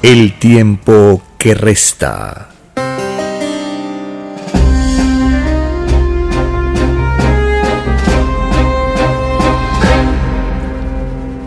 El 0.00 0.38
tiempo 0.38 1.20
que 1.38 1.54
resta. 1.54 2.50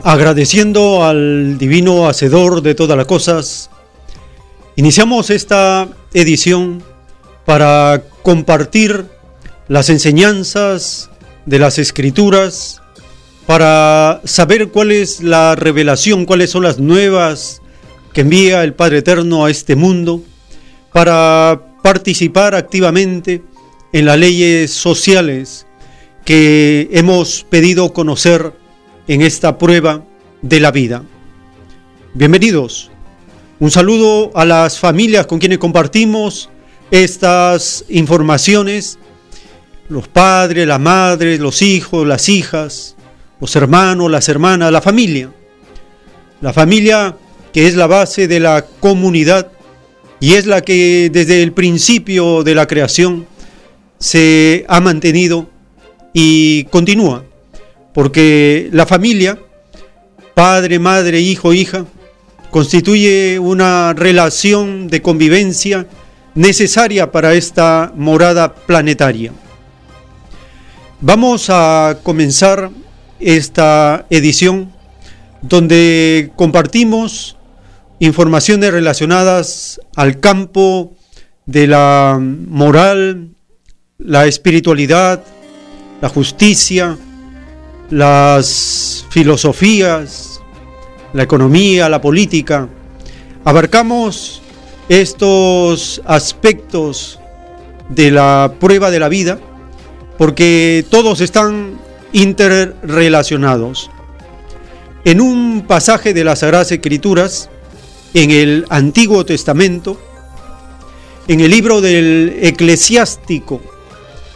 Agradeciendo 0.03 1.05
al 1.05 1.57
divino 1.57 2.09
hacedor 2.09 2.61
de 2.61 2.75
todas 2.75 2.97
las 2.97 3.05
cosas, 3.05 3.69
iniciamos 4.75 5.29
esta 5.29 5.87
edición 6.13 6.83
para 7.45 8.03
compartir 8.21 9.05
las 9.69 9.89
enseñanzas 9.89 11.09
de 11.45 11.57
las 11.57 11.79
escrituras, 11.79 12.81
para 13.45 14.19
saber 14.25 14.71
cuál 14.71 14.91
es 14.91 15.21
la 15.21 15.55
revelación, 15.55 16.25
cuáles 16.25 16.49
son 16.49 16.63
las 16.63 16.77
nuevas 16.77 17.60
que 18.13 18.21
envía 18.21 18.63
el 18.63 18.73
Padre 18.73 18.99
Eterno 18.99 19.45
a 19.45 19.51
este 19.51 19.75
mundo, 19.75 20.23
para 20.91 21.61
participar 21.81 22.55
activamente 22.55 23.43
en 23.93 24.05
las 24.05 24.17
leyes 24.17 24.71
sociales 24.71 25.65
que 26.25 26.89
hemos 26.91 27.45
pedido 27.49 27.93
conocer 27.93 28.53
en 29.07 29.21
esta 29.21 29.57
prueba 29.57 30.05
de 30.41 30.59
la 30.59 30.71
vida. 30.71 31.03
Bienvenidos. 32.13 32.91
Un 33.59 33.71
saludo 33.71 34.31
a 34.35 34.43
las 34.43 34.79
familias 34.79 35.27
con 35.27 35.39
quienes 35.39 35.59
compartimos 35.59 36.49
estas 36.89 37.85
informaciones, 37.89 38.99
los 39.87 40.07
padres, 40.07 40.67
las 40.67 40.79
madres, 40.79 41.39
los 41.39 41.61
hijos, 41.61 42.05
las 42.05 42.27
hijas, 42.27 42.95
los 43.39 43.55
hermanos, 43.55 44.11
las 44.11 44.27
hermanas, 44.29 44.71
la 44.71 44.81
familia. 44.81 45.31
La 46.41 46.53
familia 46.53 47.15
que 47.53 47.67
es 47.67 47.75
la 47.75 47.87
base 47.87 48.27
de 48.27 48.39
la 48.39 48.65
comunidad 48.79 49.51
y 50.19 50.33
es 50.33 50.45
la 50.45 50.61
que 50.61 51.09
desde 51.11 51.41
el 51.43 51.51
principio 51.51 52.43
de 52.43 52.55
la 52.55 52.67
creación 52.67 53.27
se 53.99 54.65
ha 54.67 54.79
mantenido 54.79 55.49
y 56.13 56.65
continúa 56.65 57.25
porque 57.93 58.69
la 58.71 58.85
familia, 58.85 59.37
padre, 60.33 60.79
madre, 60.79 61.19
hijo, 61.19 61.53
hija, 61.53 61.85
constituye 62.49 63.39
una 63.39 63.93
relación 63.93 64.87
de 64.87 65.01
convivencia 65.01 65.87
necesaria 66.35 67.11
para 67.11 67.33
esta 67.33 67.91
morada 67.95 68.53
planetaria. 68.53 69.31
Vamos 71.01 71.47
a 71.49 71.97
comenzar 72.03 72.69
esta 73.19 74.05
edición 74.09 74.71
donde 75.41 76.31
compartimos 76.35 77.37
informaciones 78.01 78.71
relacionadas 78.71 79.79
al 79.95 80.19
campo 80.19 80.95
de 81.45 81.67
la 81.67 82.19
moral, 82.19 83.29
la 83.99 84.25
espiritualidad, 84.25 85.23
la 86.01 86.09
justicia, 86.09 86.97
las 87.91 89.05
filosofías, 89.11 90.41
la 91.13 91.21
economía, 91.21 91.89
la 91.89 92.01
política. 92.01 92.67
Abarcamos 93.45 94.41
estos 94.89 96.01
aspectos 96.05 97.19
de 97.89 98.09
la 98.09 98.55
prueba 98.59 98.89
de 98.89 98.99
la 98.99 99.09
vida 99.09 99.39
porque 100.17 100.83
todos 100.89 101.21
están 101.21 101.77
interrelacionados. 102.13 103.91
En 105.05 105.21
un 105.21 105.65
pasaje 105.67 106.15
de 106.15 106.23
las 106.23 106.39
Sagradas 106.39 106.71
Escrituras, 106.71 107.51
en 108.13 108.31
el 108.31 108.65
Antiguo 108.69 109.25
Testamento, 109.25 109.97
en 111.27 111.39
el 111.39 111.51
libro 111.51 111.81
del 111.81 112.39
Eclesiástico, 112.41 113.61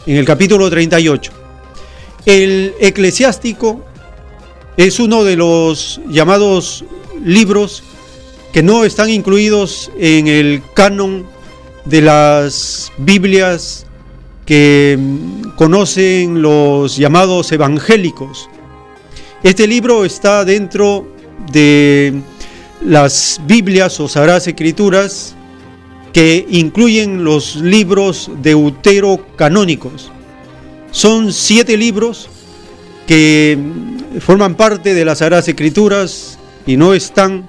en 0.06 0.18
el 0.18 0.25
capítulo 0.25 0.69
38, 0.69 1.31
el 2.25 2.74
eclesiástico 2.80 3.86
es 4.78 5.00
uno 5.00 5.24
de 5.24 5.36
los 5.36 6.02
llamados 6.09 6.84
libros 7.24 7.84
que 8.52 8.63
no 8.63 8.84
están 8.84 9.09
incluidos 9.09 9.92
en 10.00 10.28
el 10.28 10.63
canon 10.74 11.28
de 11.86 12.02
las 12.02 12.92
Biblias 12.97 13.86
que 14.46 14.97
conocen 15.56 16.42
los 16.42 16.97
llamados 16.97 17.52
evangélicos. 17.52 18.50
Este 19.44 19.68
libro 19.68 20.06
está 20.06 20.46
dentro 20.46 21.07
de 21.52 22.22
las 22.85 23.41
Biblias 23.46 24.00
o 24.00 24.07
Sagradas 24.07 24.47
Escrituras 24.47 25.35
que 26.13 26.46
incluyen 26.50 27.23
los 27.23 27.57
libros 27.57 28.31
deuterocanónicos. 28.41 30.12
Son 30.91 31.34
siete 31.34 31.75
libros 31.75 32.29
que 33.06 33.57
forman 34.22 34.56
parte 34.56 34.94
de 34.94 35.03
las 35.03 35.18
Sagradas 35.18 35.47
Escrituras 35.47 36.40
y 36.66 36.78
no 36.78 36.94
están 36.94 37.45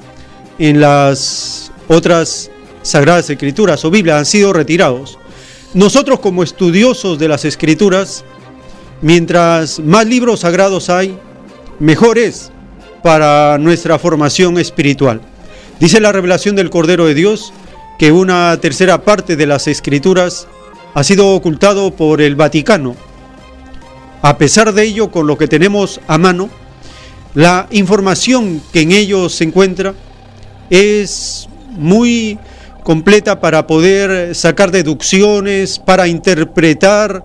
en 0.59 0.81
las 0.81 1.71
otras 1.87 2.51
Sagradas 2.83 3.31
Escrituras 3.31 3.85
o 3.85 3.91
Biblias, 3.91 4.19
han 4.19 4.27
sido 4.27 4.53
retirados. 4.53 5.19
Nosotros 5.75 6.21
como 6.21 6.43
estudiosos 6.43 7.19
de 7.19 7.29
las 7.29 7.45
Escrituras, 7.45 8.25
mientras 9.03 9.79
más 9.81 10.07
libros 10.07 10.41
sagrados 10.41 10.89
hay, 10.89 11.19
mejor 11.79 12.19
es 12.19 12.51
para 13.03 13.59
nuestra 13.59 13.99
formación 13.99 14.59
espiritual. 14.59 15.21
Dice 15.81 16.01
la 16.01 16.13
revelación 16.13 16.57
del 16.57 16.71
Cordero 16.71 17.07
de 17.07 17.15
Dios 17.15 17.53
que 17.99 18.13
una 18.13 18.59
tercera 18.61 19.03
parte 19.03 19.37
de 19.37 19.47
las 19.47 19.67
Escrituras 19.67 20.47
ha 20.95 21.05
sido 21.05 21.35
ocultado 21.35 21.91
por 21.91 22.21
el 22.21 22.37
Vaticano 22.37 22.97
a 24.23 24.39
pesar 24.39 24.73
de 24.73 24.83
ello, 24.83 25.13
con 25.13 25.29
lo 25.29 25.39
que 25.39 25.47
tenemos 25.47 26.01
a 26.09 26.19
mano, 26.19 26.49
la 27.35 27.69
información 27.71 28.61
que 28.73 28.81
en 28.81 28.91
ellos 28.91 29.37
se 29.37 29.45
encuentra 29.45 29.95
es 30.69 31.49
muy 31.71 32.37
completa 32.83 33.39
para 33.39 33.69
poder 33.69 34.35
sacar 34.35 34.73
deducciones, 34.73 35.79
para 35.79 36.09
interpretar 36.09 37.25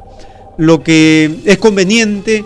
lo 0.57 0.83
que 0.83 1.39
es 1.45 1.57
conveniente 1.57 2.45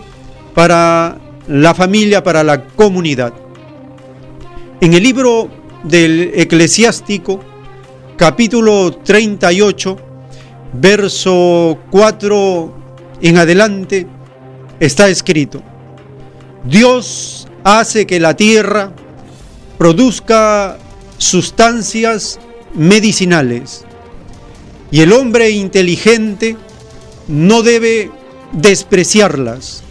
para 0.54 1.18
la 1.48 1.74
familia, 1.74 2.22
para 2.22 2.42
la 2.42 2.64
comunidad. 2.64 3.34
En 4.80 4.94
el 4.94 5.02
libro 5.02 5.50
del 5.88 6.32
eclesiástico, 6.34 7.40
capítulo 8.16 8.92
38, 8.92 9.96
verso 10.72 11.78
4 11.90 12.74
en 13.22 13.38
adelante, 13.38 14.06
está 14.80 15.08
escrito, 15.08 15.62
Dios 16.64 17.46
hace 17.62 18.06
que 18.06 18.20
la 18.20 18.34
tierra 18.34 18.92
produzca 19.78 20.78
sustancias 21.18 22.38
medicinales 22.74 23.84
y 24.90 25.00
el 25.00 25.12
hombre 25.12 25.50
inteligente 25.50 26.56
no 27.28 27.62
debe 27.62 28.10
despreciarlas. 28.52 29.82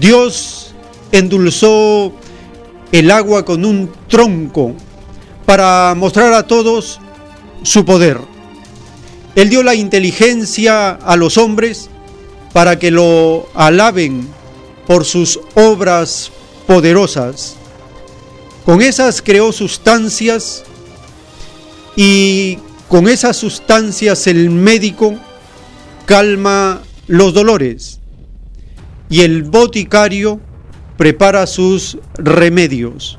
Dios 0.00 0.74
endulzó 1.12 2.12
el 2.92 3.10
agua 3.10 3.44
con 3.44 3.64
un 3.64 3.90
tronco 4.08 4.74
para 5.46 5.94
mostrar 5.96 6.32
a 6.32 6.46
todos 6.46 7.00
su 7.62 7.84
poder. 7.84 8.18
Él 9.36 9.48
dio 9.48 9.62
la 9.62 9.74
inteligencia 9.74 10.90
a 10.90 11.16
los 11.16 11.38
hombres 11.38 11.88
para 12.52 12.78
que 12.78 12.90
lo 12.90 13.48
alaben 13.54 14.26
por 14.86 15.04
sus 15.04 15.38
obras 15.54 16.30
poderosas. 16.66 17.56
Con 18.64 18.82
esas 18.82 19.22
creó 19.22 19.52
sustancias 19.52 20.64
y 21.94 22.58
con 22.88 23.08
esas 23.08 23.36
sustancias 23.36 24.26
el 24.26 24.50
médico 24.50 25.14
calma 26.04 26.82
los 27.06 27.34
dolores 27.34 28.00
y 29.08 29.20
el 29.20 29.44
boticario 29.44 30.40
prepara 30.96 31.46
sus 31.46 31.98
remedios. 32.16 33.18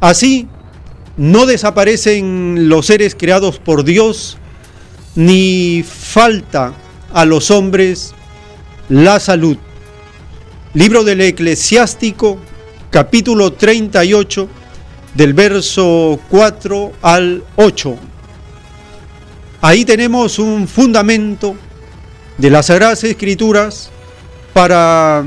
Así, 0.00 0.48
no 1.16 1.46
desaparecen 1.46 2.68
los 2.68 2.86
seres 2.86 3.14
creados 3.14 3.58
por 3.58 3.84
Dios, 3.84 4.38
ni 5.14 5.84
falta 5.86 6.72
a 7.12 7.24
los 7.24 7.50
hombres 7.50 8.14
la 8.88 9.20
salud. 9.20 9.56
Libro 10.74 11.04
del 11.04 11.20
Eclesiástico, 11.20 12.38
capítulo 12.90 13.52
38, 13.52 14.48
del 15.14 15.34
verso 15.34 16.18
4 16.30 16.92
al 17.02 17.44
8. 17.56 17.96
Ahí 19.60 19.84
tenemos 19.84 20.38
un 20.38 20.66
fundamento 20.66 21.54
de 22.38 22.50
las 22.50 22.66
Sagradas 22.66 23.04
Escrituras 23.04 23.90
para 24.52 25.24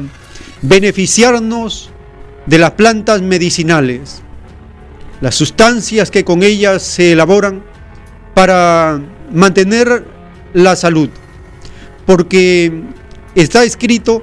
beneficiarnos 0.61 1.91
de 2.45 2.57
las 2.57 2.71
plantas 2.71 3.21
medicinales, 3.21 4.21
las 5.25 5.33
sustancias 5.33 6.11
que 6.11 6.23
con 6.23 6.43
ellas 6.43 6.83
se 6.83 7.13
elaboran 7.13 7.63
para 8.35 9.01
mantener 9.33 10.05
la 10.53 10.75
salud, 10.75 11.09
porque 12.05 12.83
está 13.33 13.63
escrito 13.63 14.21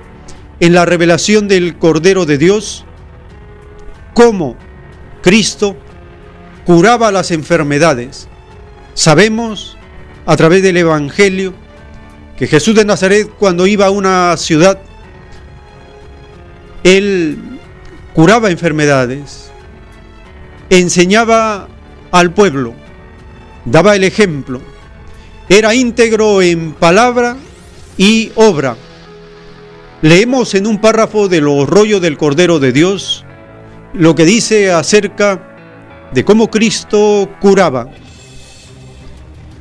en 0.60 0.74
la 0.74 0.84
revelación 0.84 1.48
del 1.48 1.76
Cordero 1.76 2.24
de 2.24 2.38
Dios 2.38 2.84
cómo 4.14 4.56
Cristo 5.22 5.76
curaba 6.66 7.10
las 7.10 7.32
enfermedades. 7.32 8.28
Sabemos 8.94 9.76
a 10.24 10.36
través 10.36 10.62
del 10.62 10.76
Evangelio 10.76 11.52
que 12.36 12.46
Jesús 12.46 12.76
de 12.76 12.84
Nazaret 12.84 13.28
cuando 13.40 13.66
iba 13.66 13.86
a 13.86 13.90
una 13.90 14.36
ciudad, 14.36 14.78
él 16.84 17.58
curaba 18.14 18.52
enfermedades, 18.52 19.51
enseñaba 20.78 21.68
al 22.10 22.32
pueblo, 22.32 22.74
daba 23.64 23.94
el 23.94 24.04
ejemplo, 24.04 24.60
era 25.48 25.74
íntegro 25.74 26.40
en 26.40 26.72
palabra 26.72 27.36
y 27.98 28.32
obra. 28.36 28.76
Leemos 30.00 30.54
en 30.54 30.66
un 30.66 30.80
párrafo 30.80 31.28
de 31.28 31.40
los 31.40 31.68
rollos 31.68 32.00
del 32.00 32.16
Cordero 32.16 32.58
de 32.58 32.72
Dios 32.72 33.24
lo 33.92 34.14
que 34.14 34.24
dice 34.24 34.72
acerca 34.72 36.08
de 36.12 36.24
cómo 36.24 36.50
Cristo 36.50 37.28
curaba. 37.40 37.90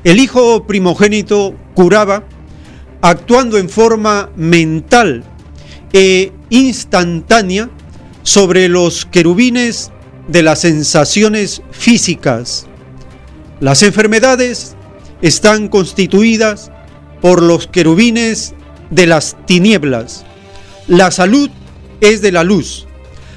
El 0.03 0.19
Hijo 0.19 0.65
primogénito 0.65 1.53
curaba 1.73 2.23
actuando 3.01 3.57
en 3.57 3.69
forma 3.69 4.29
mental 4.35 5.23
e 5.91 6.31
instantánea 6.49 7.69
sobre 8.23 8.69
los 8.69 9.05
querubines 9.05 9.91
de 10.31 10.43
las 10.43 10.61
sensaciones 10.61 11.61
físicas. 11.71 12.67
Las 13.59 13.83
enfermedades 13.83 14.75
están 15.21 15.67
constituidas 15.67 16.71
por 17.21 17.41
los 17.41 17.67
querubines 17.67 18.53
de 18.89 19.07
las 19.07 19.37
tinieblas. 19.45 20.25
La 20.87 21.11
salud 21.11 21.49
es 22.01 22.21
de 22.21 22.31
la 22.31 22.43
luz. 22.43 22.87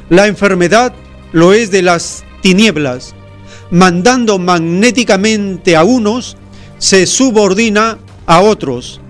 La 0.08 0.26
enfermedad 0.26 0.94
lo 1.32 1.52
es 1.52 1.70
de 1.70 1.82
las 1.82 2.24
tinieblas. 2.40 3.14
Mandando 3.70 4.38
magnéticamente 4.38 5.76
a 5.76 5.84
unos, 5.84 6.36
se 6.78 7.06
subordina 7.06 7.98
a 8.26 8.40
otros 8.40 9.00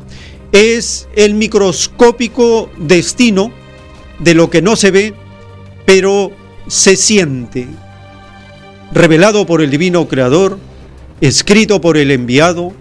es 0.55 1.09
el 1.17 1.35
microscópico 1.35 2.71
destino 2.79 3.51
de 4.21 4.35
lo 4.35 4.51
que 4.51 4.63
no 4.63 4.77
se 4.77 4.93
ve, 4.93 5.13
pero 5.85 6.31
se 6.67 6.97
siente. 6.97 7.69
Revelado 8.93 9.47
por 9.47 9.63
el 9.63 9.71
divino 9.71 10.07
creador, 10.09 10.59
escrito 11.21 11.81
por 11.81 11.97
el 11.97 12.11
enviado, 12.11 12.73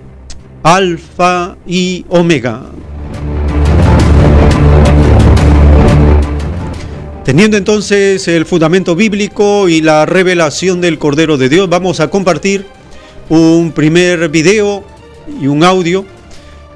Alfa 0.63 1.57
y 1.67 2.05
Omega. 2.09 2.63
Teniendo 7.25 7.55
entonces 7.57 8.27
el 8.27 8.45
fundamento 8.45 8.95
bíblico 8.95 9.69
y 9.69 9.81
la 9.81 10.05
revelación 10.05 10.81
del 10.81 10.99
Cordero 10.99 11.37
de 11.37 11.49
Dios, 11.49 11.69
vamos 11.69 11.99
a 11.99 12.09
compartir 12.09 12.65
un 13.29 13.71
primer 13.71 14.29
video 14.29 14.83
y 15.41 15.47
un 15.47 15.63
audio 15.63 16.05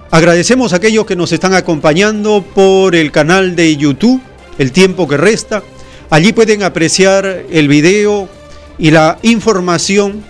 Agradecemos 0.09 0.71
a 0.71 0.77
aquellos 0.77 1.05
que 1.05 1.17
nos 1.17 1.33
están 1.33 1.53
acompañando 1.53 2.41
por 2.41 2.95
el 2.95 3.11
canal 3.11 3.55
de 3.55 3.75
YouTube, 3.75 4.21
El 4.57 4.71
tiempo 4.71 5.07
que 5.07 5.17
resta. 5.17 5.61
Allí 6.09 6.31
pueden 6.31 6.63
apreciar 6.63 7.45
el 7.49 7.67
video 7.67 8.29
y 8.77 8.91
la 8.91 9.19
información 9.23 10.23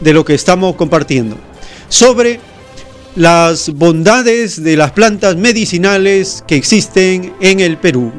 de 0.00 0.12
lo 0.12 0.24
que 0.24 0.34
estamos 0.34 0.76
compartiendo 0.76 1.36
sobre 1.88 2.38
las 3.16 3.70
bondades 3.70 4.62
de 4.62 4.76
las 4.76 4.92
plantas 4.92 5.36
medicinales 5.36 6.44
que 6.46 6.56
existen 6.56 7.32
en 7.40 7.60
el 7.60 7.78
Perú. 7.78 8.12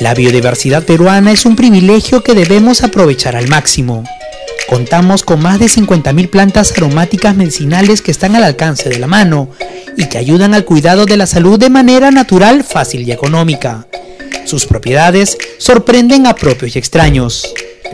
La 0.00 0.14
biodiversidad 0.14 0.84
peruana 0.84 1.32
es 1.32 1.46
un 1.46 1.54
privilegio 1.54 2.22
que 2.22 2.34
debemos 2.34 2.82
aprovechar 2.82 3.36
al 3.36 3.48
máximo. 3.48 4.04
Contamos 4.72 5.22
con 5.22 5.42
más 5.42 5.58
de 5.58 5.66
50.000 5.66 6.30
plantas 6.30 6.72
aromáticas 6.74 7.36
medicinales 7.36 8.00
que 8.00 8.10
están 8.10 8.36
al 8.36 8.42
alcance 8.42 8.88
de 8.88 8.98
la 8.98 9.06
mano 9.06 9.50
y 9.98 10.06
que 10.06 10.16
ayudan 10.16 10.54
al 10.54 10.64
cuidado 10.64 11.04
de 11.04 11.18
la 11.18 11.26
salud 11.26 11.58
de 11.58 11.68
manera 11.68 12.10
natural, 12.10 12.64
fácil 12.64 13.06
y 13.06 13.12
económica. 13.12 13.86
Sus 14.46 14.64
propiedades 14.64 15.36
sorprenden 15.58 16.26
a 16.26 16.34
propios 16.34 16.74
y 16.74 16.78
extraños. 16.78 17.52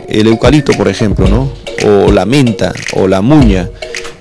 El 0.08 0.28
eucalipto, 0.28 0.73
por 0.75 0.87
ejemplo, 0.87 1.26
¿no? 1.26 1.52
o 1.85 2.12
la 2.12 2.25
menta 2.25 2.73
o 2.92 3.08
la 3.08 3.23
muña. 3.23 3.68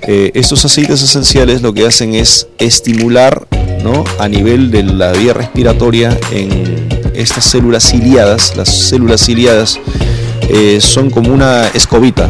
Eh, 0.01 0.31
estos 0.33 0.65
aceites 0.65 1.03
esenciales 1.03 1.61
lo 1.61 1.75
que 1.75 1.85
hacen 1.85 2.15
es 2.15 2.47
estimular 2.57 3.45
¿no? 3.83 4.03
a 4.17 4.27
nivel 4.27 4.71
de 4.71 4.81
la 4.81 5.11
vía 5.11 5.33
respiratoria 5.33 6.17
en 6.31 6.89
estas 7.13 7.43
células 7.43 7.83
ciliadas. 7.83 8.57
Las 8.57 8.69
células 8.69 9.23
ciliadas 9.23 9.79
eh, 10.49 10.79
son 10.81 11.09
como 11.09 11.33
una 11.33 11.67
escobita, 11.67 12.29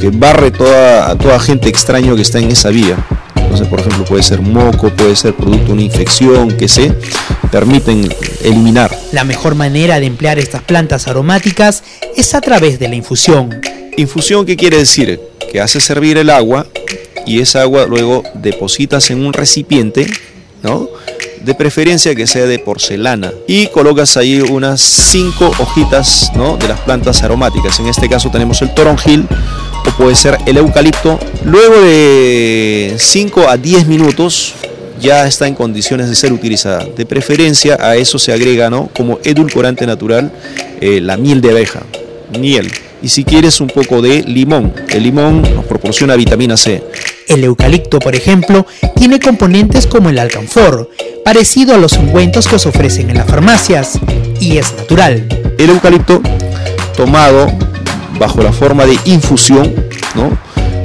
que 0.00 0.10
barre 0.10 0.50
toda, 0.50 1.10
a 1.10 1.18
toda 1.18 1.38
gente 1.40 1.68
extraño 1.68 2.14
que 2.14 2.22
está 2.22 2.38
en 2.38 2.50
esa 2.50 2.68
vía. 2.68 2.96
Entonces, 3.36 3.68
por 3.68 3.80
ejemplo, 3.80 4.04
puede 4.04 4.22
ser 4.22 4.40
moco, 4.40 4.90
puede 4.90 5.14
ser 5.16 5.34
producto 5.34 5.66
de 5.66 5.72
una 5.72 5.82
infección, 5.82 6.56
que 6.56 6.68
se 6.68 6.92
permiten 7.50 8.08
eliminar. 8.42 8.96
La 9.12 9.24
mejor 9.24 9.54
manera 9.54 10.00
de 10.00 10.06
emplear 10.06 10.38
estas 10.38 10.62
plantas 10.62 11.06
aromáticas 11.06 11.84
es 12.16 12.34
a 12.34 12.40
través 12.40 12.78
de 12.78 12.88
la 12.88 12.96
infusión. 12.96 13.60
Infusión, 13.96 14.44
¿qué 14.44 14.56
quiere 14.56 14.78
decir? 14.78 15.20
Que 15.52 15.60
hace 15.60 15.80
servir 15.80 16.18
el 16.18 16.30
agua 16.30 16.66
y 17.26 17.40
esa 17.40 17.62
agua 17.62 17.86
luego 17.86 18.24
depositas 18.34 19.10
en 19.10 19.24
un 19.24 19.32
recipiente, 19.32 20.06
¿no? 20.62 20.88
De 21.44 21.54
preferencia 21.54 22.14
que 22.14 22.26
sea 22.26 22.46
de 22.46 22.58
porcelana. 22.58 23.32
Y 23.46 23.66
colocas 23.68 24.16
ahí 24.16 24.40
unas 24.40 24.80
5 24.80 25.52
hojitas 25.58 26.32
¿no? 26.34 26.56
de 26.56 26.68
las 26.68 26.80
plantas 26.80 27.22
aromáticas. 27.22 27.78
En 27.80 27.86
este 27.86 28.08
caso 28.08 28.30
tenemos 28.30 28.62
el 28.62 28.72
toronjil 28.74 29.26
o 29.86 29.90
puede 29.96 30.14
ser 30.14 30.38
el 30.46 30.56
eucalipto. 30.56 31.18
Luego 31.44 31.82
de 31.82 32.94
5 32.98 33.48
a 33.48 33.56
10 33.56 33.86
minutos 33.86 34.54
ya 35.00 35.26
está 35.26 35.46
en 35.46 35.54
condiciones 35.54 36.08
de 36.08 36.14
ser 36.14 36.32
utilizada. 36.32 36.84
De 36.84 37.04
preferencia 37.06 37.76
a 37.80 37.96
eso 37.96 38.18
se 38.18 38.32
agrega 38.32 38.70
¿no? 38.70 38.88
como 38.94 39.18
edulcorante 39.24 39.86
natural 39.86 40.32
eh, 40.80 41.00
la 41.00 41.16
miel 41.16 41.40
de 41.40 41.50
abeja. 41.50 41.82
Miel 42.38 42.70
y 43.04 43.08
si 43.08 43.22
quieres 43.24 43.60
un 43.60 43.68
poco 43.68 44.02
de 44.02 44.22
limón 44.22 44.72
el 44.88 45.02
limón 45.02 45.42
nos 45.42 45.64
proporciona 45.66 46.16
vitamina 46.16 46.56
C 46.56 46.82
el 47.28 47.44
eucalipto, 47.44 47.98
por 47.98 48.14
ejemplo, 48.14 48.66
tiene 48.96 49.18
componentes 49.18 49.86
como 49.86 50.10
el 50.10 50.18
alcanfor, 50.18 50.90
parecido 51.24 51.74
a 51.74 51.78
los 51.78 51.94
ungüentos 51.94 52.46
que 52.46 52.56
os 52.56 52.66
ofrecen 52.66 53.10
en 53.10 53.16
las 53.16 53.26
farmacias, 53.26 53.98
y 54.40 54.58
es 54.58 54.74
natural. 54.76 55.26
El 55.58 55.70
eucalipto 55.70 56.20
tomado 56.96 57.50
bajo 58.18 58.42
la 58.42 58.52
forma 58.52 58.84
de 58.84 58.98
infusión, 59.06 59.74
¿no? 60.14 60.36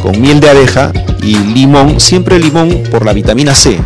con 0.02 0.20
miel 0.20 0.40
de 0.40 0.50
abeja 0.50 0.94
y 1.22 1.36
limón, 1.38 2.00
siempre 2.00 2.40
limón 2.40 2.84
por 2.90 3.06
la 3.06 3.14
vitamina 3.14 3.54
C. 3.54 3.78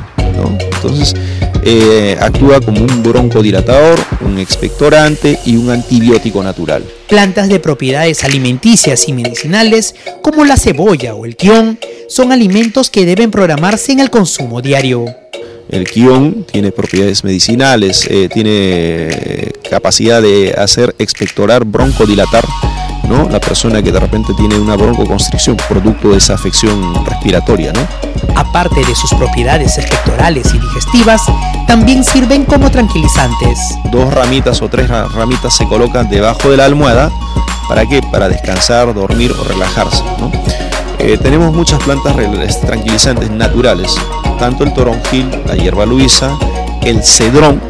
Entonces, 0.75 1.15
eh, 1.63 2.17
actúa 2.21 2.59
como 2.61 2.81
un 2.81 3.01
broncodilatador, 3.01 3.99
un 4.21 4.37
expectorante 4.37 5.39
y 5.45 5.55
un 5.55 5.71
antibiótico 5.71 6.43
natural. 6.43 6.83
Plantas 7.13 7.47
de 7.47 7.59
propiedades 7.59 8.23
alimenticias 8.23 9.07
y 9.07 9.13
medicinales 9.13 9.93
como 10.23 10.45
la 10.45 10.57
cebolla 10.57 11.13
o 11.13 11.25
el 11.25 11.35
quión 11.35 11.77
son 12.09 12.31
alimentos 12.31 12.89
que 12.89 13.05
deben 13.05 13.29
programarse 13.29 13.91
en 13.91 13.99
el 13.99 14.09
consumo 14.09 14.63
diario. 14.63 15.05
El 15.69 15.87
quión 15.87 16.43
tiene 16.51 16.71
propiedades 16.71 17.23
medicinales, 17.23 18.07
eh, 18.09 18.29
tiene 18.33 19.51
capacidad 19.69 20.23
de 20.23 20.55
hacer 20.57 20.95
expectorar, 20.97 21.65
broncodilatar 21.65 22.45
¿no? 23.07 23.29
La 23.29 23.39
persona 23.39 23.81
que 23.81 23.91
de 23.91 23.99
repente 23.99 24.33
tiene 24.33 24.57
una 24.57 24.75
broncoconstricción 24.75 25.57
producto 25.67 26.09
de 26.09 26.17
esa 26.17 26.35
afección 26.35 27.05
respiratoria, 27.05 27.73
¿no? 27.73 27.81
Aparte 28.35 28.83
de 28.85 28.95
sus 28.95 29.13
propiedades 29.13 29.75
pectorales 29.75 30.53
y 30.53 30.59
digestivas, 30.59 31.21
también 31.67 32.03
sirven 32.03 32.45
como 32.45 32.71
tranquilizantes. 32.71 33.59
Dos 33.91 34.13
ramitas 34.13 34.61
o 34.61 34.69
tres 34.69 34.89
ramitas 34.89 35.55
se 35.55 35.65
colocan 35.67 36.09
debajo 36.09 36.49
de 36.49 36.57
la 36.57 36.65
almohada, 36.65 37.11
¿para 37.67 37.85
qué? 37.85 38.01
Para 38.11 38.29
descansar, 38.29 38.93
dormir 38.93 39.31
o 39.31 39.43
relajarse, 39.43 40.03
¿no? 40.19 40.31
Eh, 40.99 41.17
tenemos 41.17 41.53
muchas 41.53 41.83
plantas 41.83 42.15
tranquilizantes 42.61 43.29
naturales, 43.29 43.93
tanto 44.39 44.63
el 44.63 44.73
toronjil, 44.73 45.29
la 45.45 45.55
hierba 45.55 45.85
luisa, 45.85 46.31
el 46.81 47.03
cedrón. 47.03 47.61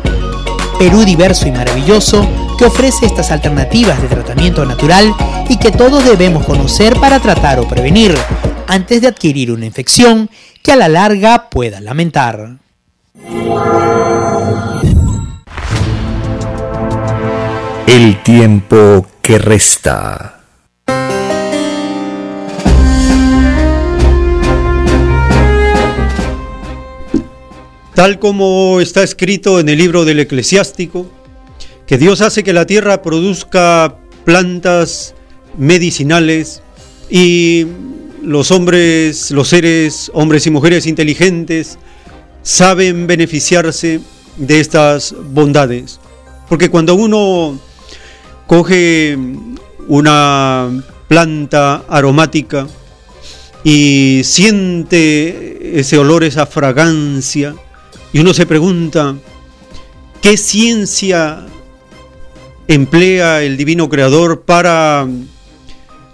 Perú 0.78 1.04
diverso 1.04 1.48
y 1.48 1.52
maravilloso 1.52 2.28
que 2.58 2.66
ofrece 2.66 3.06
estas 3.06 3.32
alternativas 3.32 4.02
de 4.02 4.08
tratamiento 4.08 4.66
natural 4.66 5.14
y 5.50 5.58
que 5.58 5.72
todos 5.72 6.06
debemos 6.06 6.46
conocer 6.46 7.00
para 7.00 7.20
tratar 7.20 7.60
o 7.60 7.68
prevenir 7.68 8.16
antes 8.68 9.02
de 9.02 9.08
adquirir 9.08 9.52
una 9.52 9.66
infección 9.66 10.30
que 10.62 10.72
a 10.72 10.76
la 10.76 10.88
larga 10.88 11.50
pueda 11.50 11.82
lamentar. 11.82 12.58
El 17.88 18.24
tiempo 18.24 19.06
que 19.22 19.38
resta. 19.38 20.40
Tal 27.94 28.18
como 28.18 28.82
está 28.82 29.04
escrito 29.04 29.60
en 29.60 29.70
el 29.70 29.78
libro 29.78 30.04
del 30.04 30.20
eclesiástico, 30.20 31.06
que 31.88 31.98
Dios 31.98 32.22
hace 32.22 32.44
que 32.44 32.54
la 32.54 32.66
tierra 32.66 33.02
produzca 33.02 33.98
plantas 34.26 35.16
medicinales 35.58 36.62
y 37.10 37.68
los 38.22 38.52
hombres, 38.52 39.32
los 39.32 39.50
seres, 39.50 40.10
hombres 40.14 40.48
y 40.48 40.52
mujeres 40.52 40.88
inteligentes, 40.88 41.78
saben 42.42 43.06
beneficiarse 43.06 44.00
de 44.38 44.60
estas 44.60 45.14
bondades. 45.32 46.00
Porque 46.48 46.70
cuando 46.70 46.96
uno 46.96 47.60
coge 48.48 49.18
una 49.88 50.84
planta 51.08 51.84
aromática 51.88 52.68
y 53.64 54.22
siente 54.24 55.80
ese 55.80 55.98
olor, 55.98 56.24
esa 56.24 56.46
fragancia, 56.46 57.56
y 58.12 58.20
uno 58.20 58.34
se 58.34 58.46
pregunta, 58.46 59.16
¿qué 60.22 60.38
ciencia 60.38 61.46
emplea 62.68 63.44
el 63.44 63.58
divino 63.58 63.90
creador 63.90 64.42
para 64.42 65.08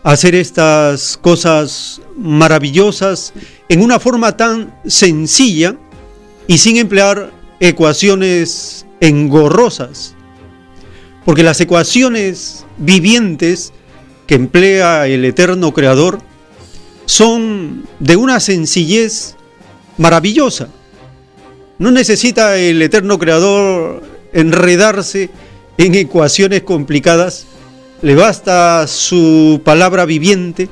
hacer 0.03 0.35
estas 0.35 1.17
cosas 1.17 2.01
maravillosas 2.17 3.33
en 3.67 3.81
una 3.81 3.99
forma 3.99 4.35
tan 4.37 4.73
sencilla 4.85 5.75
y 6.47 6.57
sin 6.57 6.77
emplear 6.77 7.31
ecuaciones 7.59 8.85
engorrosas. 8.99 10.15
Porque 11.25 11.43
las 11.43 11.61
ecuaciones 11.61 12.65
vivientes 12.77 13.71
que 14.25 14.35
emplea 14.35 15.07
el 15.07 15.25
eterno 15.25 15.73
creador 15.73 16.19
son 17.05 17.85
de 17.99 18.15
una 18.15 18.39
sencillez 18.39 19.35
maravillosa. 19.97 20.69
No 21.77 21.91
necesita 21.91 22.57
el 22.57 22.81
eterno 22.81 23.19
creador 23.19 24.03
enredarse 24.33 25.29
en 25.79 25.95
ecuaciones 25.95 26.63
complicadas, 26.63 27.45
le 28.01 28.13
basta 28.13 28.85
su 28.85 29.61
palabra 29.63 30.03
viviente, 30.03 30.67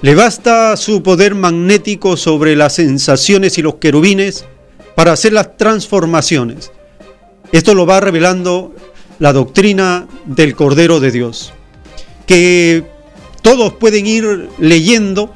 le 0.00 0.14
basta 0.14 0.76
su 0.76 1.02
poder 1.02 1.34
magnético 1.34 2.16
sobre 2.16 2.54
las 2.54 2.76
sensaciones 2.76 3.58
y 3.58 3.62
los 3.62 3.74
querubines 3.74 4.44
para 4.94 5.10
hacer 5.10 5.32
las 5.32 5.56
transformaciones. 5.56 6.70
Esto 7.50 7.74
lo 7.74 7.84
va 7.84 7.98
revelando 7.98 8.72
la 9.18 9.32
doctrina 9.32 10.06
del 10.24 10.54
Cordero 10.54 11.00
de 11.00 11.10
Dios, 11.10 11.52
que 12.24 12.84
todos 13.42 13.72
pueden 13.72 14.06
ir 14.06 14.48
leyendo 14.60 15.34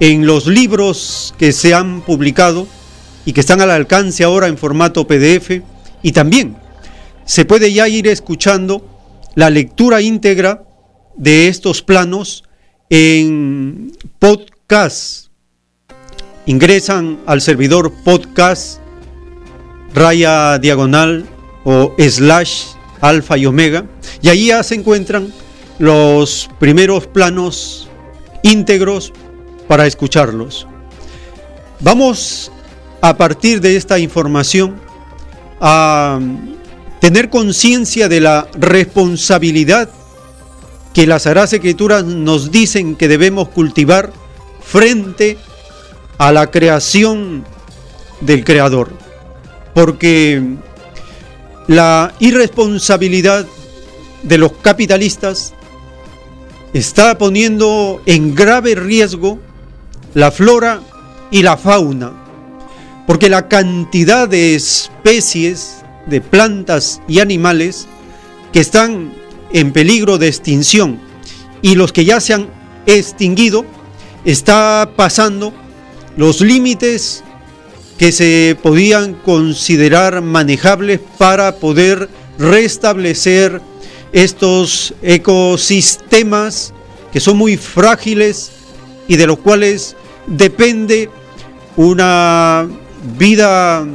en 0.00 0.26
los 0.26 0.46
libros 0.46 1.34
que 1.36 1.52
se 1.52 1.74
han 1.74 2.00
publicado 2.00 2.66
y 3.26 3.34
que 3.34 3.40
están 3.40 3.60
al 3.60 3.70
alcance 3.70 4.24
ahora 4.24 4.46
en 4.46 4.56
formato 4.56 5.06
PDF 5.06 5.60
y 6.02 6.12
también 6.12 6.56
se 7.26 7.44
puede 7.44 7.72
ya 7.72 7.88
ir 7.88 8.06
escuchando 8.06 8.82
la 9.34 9.50
lectura 9.50 10.00
íntegra 10.00 10.62
de 11.16 11.48
estos 11.48 11.82
planos 11.82 12.44
en 12.88 13.92
podcast. 14.18 15.26
Ingresan 16.46 17.18
al 17.26 17.40
servidor 17.40 17.92
podcast 18.04 18.78
raya 19.92 20.58
diagonal 20.58 21.26
o 21.64 21.92
slash 21.98 22.66
alfa 23.00 23.36
y 23.36 23.46
omega 23.46 23.84
y 24.22 24.28
ahí 24.28 24.46
ya 24.46 24.62
se 24.62 24.76
encuentran 24.76 25.32
los 25.80 26.48
primeros 26.60 27.08
planos 27.08 27.88
íntegros 28.42 29.12
para 29.66 29.86
escucharlos. 29.86 30.68
Vamos 31.80 32.52
a 33.00 33.16
partir 33.16 33.60
de 33.60 33.76
esta 33.76 33.98
información 33.98 34.76
a 35.60 36.20
tener 37.06 37.30
conciencia 37.30 38.08
de 38.08 38.20
la 38.20 38.48
responsabilidad 38.58 39.88
que 40.92 41.06
las 41.06 41.22
Sagradas 41.22 41.52
Escrituras 41.52 42.02
nos 42.02 42.50
dicen 42.50 42.96
que 42.96 43.06
debemos 43.06 43.48
cultivar 43.50 44.12
frente 44.60 45.38
a 46.18 46.32
la 46.32 46.50
creación 46.50 47.44
del 48.22 48.44
Creador. 48.44 48.90
Porque 49.72 50.56
la 51.68 52.12
irresponsabilidad 52.18 53.46
de 54.24 54.38
los 54.38 54.50
capitalistas 54.54 55.54
está 56.72 57.16
poniendo 57.18 58.02
en 58.06 58.34
grave 58.34 58.74
riesgo 58.74 59.38
la 60.12 60.32
flora 60.32 60.80
y 61.30 61.44
la 61.44 61.56
fauna, 61.56 62.14
porque 63.06 63.28
la 63.28 63.46
cantidad 63.46 64.28
de 64.28 64.56
especies 64.56 65.84
de 66.06 66.20
plantas 66.20 67.00
y 67.08 67.20
animales 67.20 67.86
que 68.52 68.60
están 68.60 69.12
en 69.52 69.72
peligro 69.72 70.18
de 70.18 70.28
extinción. 70.28 71.00
Y 71.62 71.74
los 71.74 71.92
que 71.92 72.04
ya 72.04 72.20
se 72.20 72.34
han 72.34 72.48
extinguido 72.86 73.64
está 74.24 74.90
pasando 74.96 75.52
los 76.16 76.40
límites 76.40 77.22
que 77.98 78.12
se 78.12 78.56
podían 78.62 79.14
considerar 79.14 80.20
manejables 80.22 81.00
para 81.18 81.56
poder 81.56 82.08
restablecer 82.38 83.60
estos 84.12 84.94
ecosistemas 85.02 86.72
que 87.12 87.20
son 87.20 87.38
muy 87.38 87.56
frágiles 87.56 88.50
y 89.08 89.16
de 89.16 89.26
los 89.26 89.38
cuales 89.38 89.96
depende 90.26 91.08
una 91.76 92.68
vida 93.18 93.86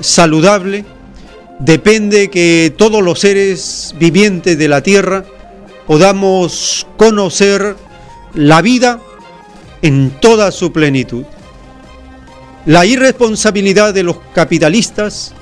saludable 0.00 0.84
depende 1.60 2.30
que 2.30 2.74
todos 2.76 3.02
los 3.02 3.20
seres 3.20 3.94
vivientes 3.98 4.58
de 4.58 4.68
la 4.68 4.82
tierra 4.82 5.24
podamos 5.86 6.86
conocer 6.96 7.76
la 8.34 8.62
vida 8.62 9.00
en 9.82 10.10
toda 10.20 10.50
su 10.50 10.72
plenitud. 10.72 11.24
La 12.66 12.86
irresponsabilidad 12.86 13.92
de 13.92 14.02
los 14.02 14.16
capitalistas 14.32 15.34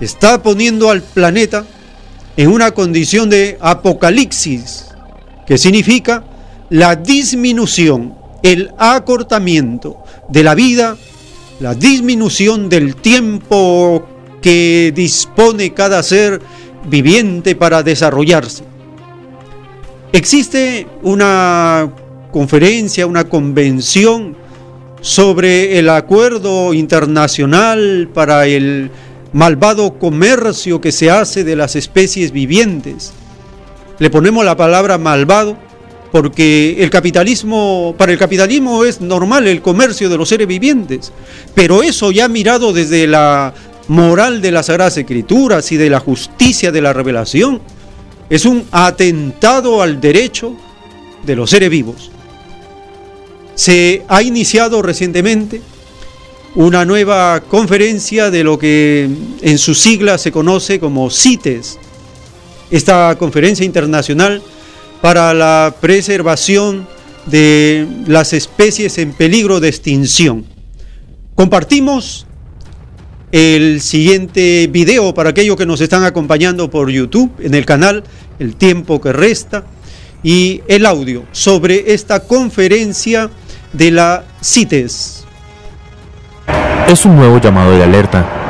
está 0.00 0.42
poniendo 0.42 0.90
al 0.90 1.02
planeta 1.02 1.66
en 2.36 2.48
una 2.48 2.70
condición 2.70 3.28
de 3.28 3.58
apocalipsis, 3.60 4.86
que 5.46 5.58
significa 5.58 6.24
la 6.70 6.96
disminución, 6.96 8.14
el 8.42 8.70
acortamiento 8.78 9.98
de 10.28 10.42
la 10.42 10.54
vida, 10.54 10.96
la 11.60 11.74
disminución 11.74 12.68
del 12.68 12.96
tiempo 12.96 14.06
que 14.48 14.94
dispone 14.96 15.74
cada 15.74 16.02
ser 16.02 16.40
viviente 16.86 17.54
para 17.54 17.82
desarrollarse. 17.82 18.64
Existe 20.10 20.86
una 21.02 21.92
conferencia, 22.32 23.06
una 23.06 23.28
convención 23.28 24.38
sobre 25.02 25.78
el 25.78 25.90
acuerdo 25.90 26.72
internacional 26.72 28.08
para 28.14 28.46
el 28.46 28.90
malvado 29.34 29.98
comercio 29.98 30.80
que 30.80 30.92
se 30.92 31.10
hace 31.10 31.44
de 31.44 31.54
las 31.54 31.76
especies 31.76 32.32
vivientes. 32.32 33.12
Le 33.98 34.08
ponemos 34.08 34.46
la 34.46 34.56
palabra 34.56 34.96
malvado 34.96 35.58
porque 36.10 36.76
el 36.82 36.88
capitalismo, 36.88 37.94
para 37.98 38.12
el 38.12 38.18
capitalismo 38.18 38.84
es 38.84 39.02
normal 39.02 39.46
el 39.46 39.60
comercio 39.60 40.08
de 40.08 40.16
los 40.16 40.30
seres 40.30 40.46
vivientes, 40.46 41.12
pero 41.54 41.82
eso 41.82 42.10
ya 42.10 42.28
mirado 42.28 42.72
desde 42.72 43.06
la 43.06 43.52
moral 43.88 44.40
de 44.40 44.52
las 44.52 44.66
Sagradas 44.66 44.96
Escrituras 44.96 45.72
y 45.72 45.76
de 45.76 45.90
la 45.90 46.00
justicia 46.00 46.70
de 46.70 46.80
la 46.80 46.92
revelación, 46.92 47.60
es 48.30 48.44
un 48.44 48.66
atentado 48.70 49.82
al 49.82 50.00
derecho 50.00 50.54
de 51.24 51.34
los 51.34 51.50
seres 51.50 51.70
vivos. 51.70 52.10
Se 53.54 54.04
ha 54.08 54.22
iniciado 54.22 54.82
recientemente 54.82 55.60
una 56.54 56.84
nueva 56.84 57.40
conferencia 57.40 58.30
de 58.30 58.44
lo 58.44 58.58
que 58.58 59.08
en 59.42 59.58
sus 59.58 59.78
siglas 59.80 60.20
se 60.22 60.32
conoce 60.32 60.78
como 60.78 61.10
CITES, 61.10 61.78
esta 62.70 63.16
conferencia 63.18 63.64
internacional 63.64 64.42
para 65.00 65.32
la 65.32 65.74
preservación 65.80 66.86
de 67.26 67.86
las 68.06 68.32
especies 68.32 68.98
en 68.98 69.12
peligro 69.12 69.60
de 69.60 69.68
extinción. 69.68 70.44
Compartimos 71.34 72.26
el 73.32 73.80
siguiente 73.80 74.68
video 74.70 75.12
para 75.14 75.30
aquellos 75.30 75.56
que 75.56 75.66
nos 75.66 75.80
están 75.80 76.04
acompañando 76.04 76.70
por 76.70 76.90
YouTube 76.90 77.32
en 77.40 77.54
el 77.54 77.66
canal 77.66 78.04
El 78.38 78.56
tiempo 78.56 79.00
que 79.00 79.12
resta 79.12 79.64
y 80.22 80.62
el 80.68 80.86
audio 80.86 81.24
sobre 81.32 81.92
esta 81.92 82.20
conferencia 82.20 83.30
de 83.72 83.90
la 83.90 84.24
CITES. 84.42 85.24
Es 86.88 87.04
un 87.04 87.16
nuevo 87.16 87.40
llamado 87.40 87.72
de 87.72 87.84
alerta 87.84 88.47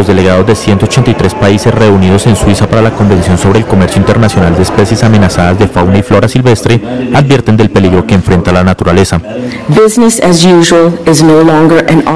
los 0.00 0.06
delegados 0.06 0.46
de 0.46 0.56
183 0.56 1.34
países 1.34 1.74
reunidos 1.74 2.26
en 2.26 2.34
Suiza 2.34 2.66
para 2.66 2.80
la 2.80 2.90
Convención 2.92 3.36
sobre 3.36 3.58
el 3.58 3.66
Comercio 3.66 3.98
Internacional 3.98 4.56
de 4.56 4.62
Especies 4.62 5.04
Amenazadas 5.04 5.58
de 5.58 5.68
Fauna 5.68 5.98
y 5.98 6.02
Flora 6.02 6.26
Silvestre 6.26 6.80
advierten 7.12 7.54
del 7.54 7.68
peligro 7.68 8.06
que 8.06 8.14
enfrenta 8.14 8.50
la 8.50 8.64
naturaleza. 8.64 9.20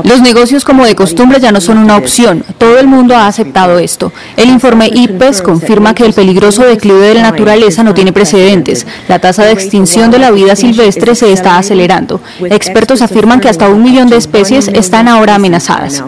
Los 0.02 0.22
negocios 0.22 0.64
como 0.64 0.86
de 0.86 0.94
costumbre 0.94 1.40
ya 1.40 1.52
no 1.52 1.60
son 1.60 1.76
una 1.76 1.98
opción. 1.98 2.42
Todo 2.56 2.78
el 2.78 2.86
mundo 2.86 3.14
ha 3.16 3.26
aceptado 3.26 3.78
esto. 3.78 4.14
El 4.38 4.48
informe 4.48 4.88
IPES 4.90 5.42
confirma 5.42 5.94
que 5.94 6.06
el 6.06 6.14
peligroso 6.14 6.62
declive 6.62 7.08
de 7.08 7.14
la 7.16 7.22
naturaleza 7.22 7.82
no 7.82 7.92
tiene 7.92 8.14
precedentes. 8.14 8.86
La 9.08 9.18
tasa 9.18 9.44
de 9.44 9.52
extinción 9.52 10.10
de 10.10 10.20
la 10.20 10.30
vida 10.30 10.56
silvestre 10.56 11.14
se 11.14 11.30
está 11.32 11.58
acelerando. 11.58 12.22
Expertos 12.48 13.02
afirman 13.02 13.40
que 13.40 13.50
hasta 13.50 13.68
un 13.68 13.82
millón 13.82 14.08
de 14.08 14.16
especies 14.16 14.68
están 14.68 15.06
ahora 15.06 15.34
amenazadas. 15.34 16.02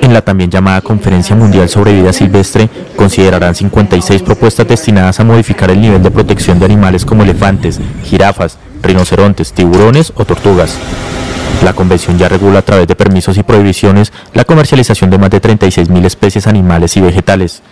En 0.00 0.14
la 0.14 0.22
también 0.22 0.50
llamada 0.50 0.67
Conferencia 0.82 1.34
Mundial 1.34 1.68
sobre 1.68 1.94
Vida 1.94 2.12
Silvestre, 2.12 2.68
considerarán 2.94 3.54
56 3.54 4.22
propuestas 4.22 4.68
destinadas 4.68 5.18
a 5.18 5.24
modificar 5.24 5.70
el 5.70 5.80
nivel 5.80 6.02
de 6.02 6.10
protección 6.10 6.58
de 6.58 6.66
animales 6.66 7.04
como 7.04 7.22
elefantes, 7.22 7.80
jirafas, 8.04 8.58
rinocerontes, 8.82 9.52
tiburones 9.52 10.12
o 10.14 10.24
tortugas. 10.24 10.78
La 11.64 11.72
convención 11.72 12.18
ya 12.18 12.28
regula 12.28 12.60
a 12.60 12.62
través 12.62 12.86
de 12.86 12.94
permisos 12.94 13.36
y 13.38 13.42
prohibiciones 13.42 14.12
la 14.34 14.44
comercialización 14.44 15.10
de 15.10 15.18
más 15.18 15.30
de 15.30 15.40
36.000 15.42 16.04
especies 16.04 16.46
animales 16.46 16.96
y 16.96 17.00
vegetales. 17.00 17.62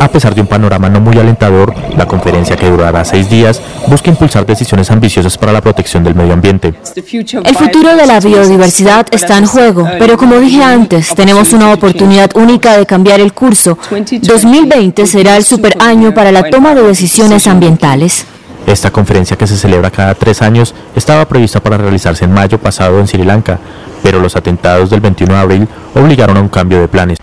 A 0.00 0.08
pesar 0.08 0.34
de 0.34 0.40
un 0.40 0.46
panorama 0.46 0.88
no 0.88 1.00
muy 1.00 1.18
alentador, 1.18 1.74
la 1.96 2.06
conferencia 2.06 2.56
que 2.56 2.68
durará 2.68 3.04
seis 3.04 3.28
días 3.28 3.60
busca 3.86 4.10
impulsar 4.10 4.46
decisiones 4.46 4.90
ambiciosas 4.90 5.36
para 5.38 5.52
la 5.52 5.60
protección 5.60 6.04
del 6.04 6.14
medio 6.14 6.32
ambiente. 6.32 6.74
El 6.94 7.56
futuro 7.56 7.96
de 7.96 8.06
la 8.06 8.20
biodiversidad 8.20 9.06
está 9.10 9.38
en 9.38 9.46
juego, 9.46 9.88
pero 9.98 10.16
como 10.16 10.36
dije 10.36 10.62
antes, 10.62 11.14
tenemos 11.14 11.52
una 11.52 11.72
oportunidad 11.72 12.30
única 12.36 12.76
de 12.76 12.86
cambiar 12.86 13.20
el 13.20 13.32
curso. 13.32 13.78
2020 13.90 15.06
será 15.06 15.36
el 15.36 15.44
super 15.44 15.76
año 15.80 16.12
para 16.14 16.30
la 16.30 16.48
toma 16.50 16.74
de 16.74 16.82
decisiones 16.82 17.46
ambientales. 17.46 18.26
Esta 18.66 18.90
conferencia 18.90 19.36
que 19.36 19.46
se 19.46 19.56
celebra 19.56 19.90
cada 19.90 20.14
tres 20.14 20.42
años 20.42 20.74
estaba 20.96 21.26
prevista 21.28 21.60
para 21.60 21.78
realizarse 21.78 22.24
en 22.24 22.32
mayo 22.32 22.58
pasado 22.58 22.98
en 22.98 23.06
Sri 23.06 23.22
Lanka, 23.22 23.58
pero 24.02 24.20
los 24.20 24.34
atentados 24.34 24.90
del 24.90 25.00
21 25.00 25.34
de 25.34 25.40
abril 25.40 25.68
obligaron 25.94 26.36
a 26.36 26.40
un 26.40 26.48
cambio 26.48 26.80
de 26.80 26.88
planes. 26.88 27.18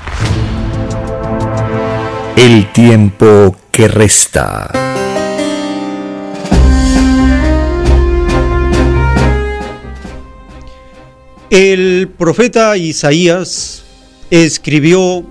El 2.36 2.72
tiempo 2.74 3.56
que 3.72 3.88
resta. 3.88 4.72
El 11.52 12.10
profeta 12.17 12.76
Isaías 12.76 13.84
escribió 14.32 15.24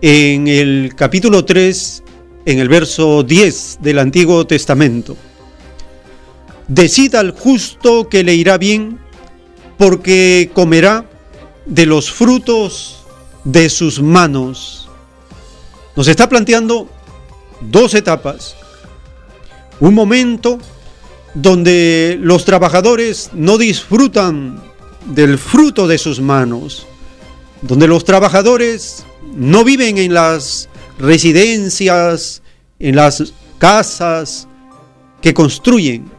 en 0.00 0.48
el 0.48 0.94
capítulo 0.96 1.44
3, 1.44 2.02
en 2.46 2.58
el 2.58 2.68
verso 2.68 3.22
10 3.22 3.78
del 3.80 4.00
Antiguo 4.00 4.44
Testamento, 4.44 5.16
Decida 6.66 7.20
al 7.20 7.32
justo 7.32 8.08
que 8.08 8.24
le 8.24 8.34
irá 8.34 8.58
bien, 8.58 8.98
porque 9.78 10.50
comerá 10.54 11.04
de 11.66 11.86
los 11.86 12.10
frutos 12.10 13.04
de 13.44 13.68
sus 13.68 14.00
manos 14.00 14.88
nos 15.96 16.08
está 16.08 16.28
planteando 16.28 16.88
dos 17.60 17.94
etapas. 17.94 18.56
Un 19.80 19.94
momento 19.94 20.58
donde 21.34 22.18
los 22.20 22.44
trabajadores 22.44 23.30
no 23.32 23.58
disfrutan 23.58 24.60
del 25.06 25.38
fruto 25.38 25.88
de 25.88 25.98
sus 25.98 26.20
manos, 26.20 26.86
donde 27.62 27.88
los 27.88 28.04
trabajadores 28.04 29.04
no 29.34 29.64
viven 29.64 29.98
en 29.98 30.14
las 30.14 30.68
residencias, 30.98 32.42
en 32.78 32.96
las 32.96 33.32
casas 33.58 34.48
que 35.20 35.34
construyen, 35.34 36.10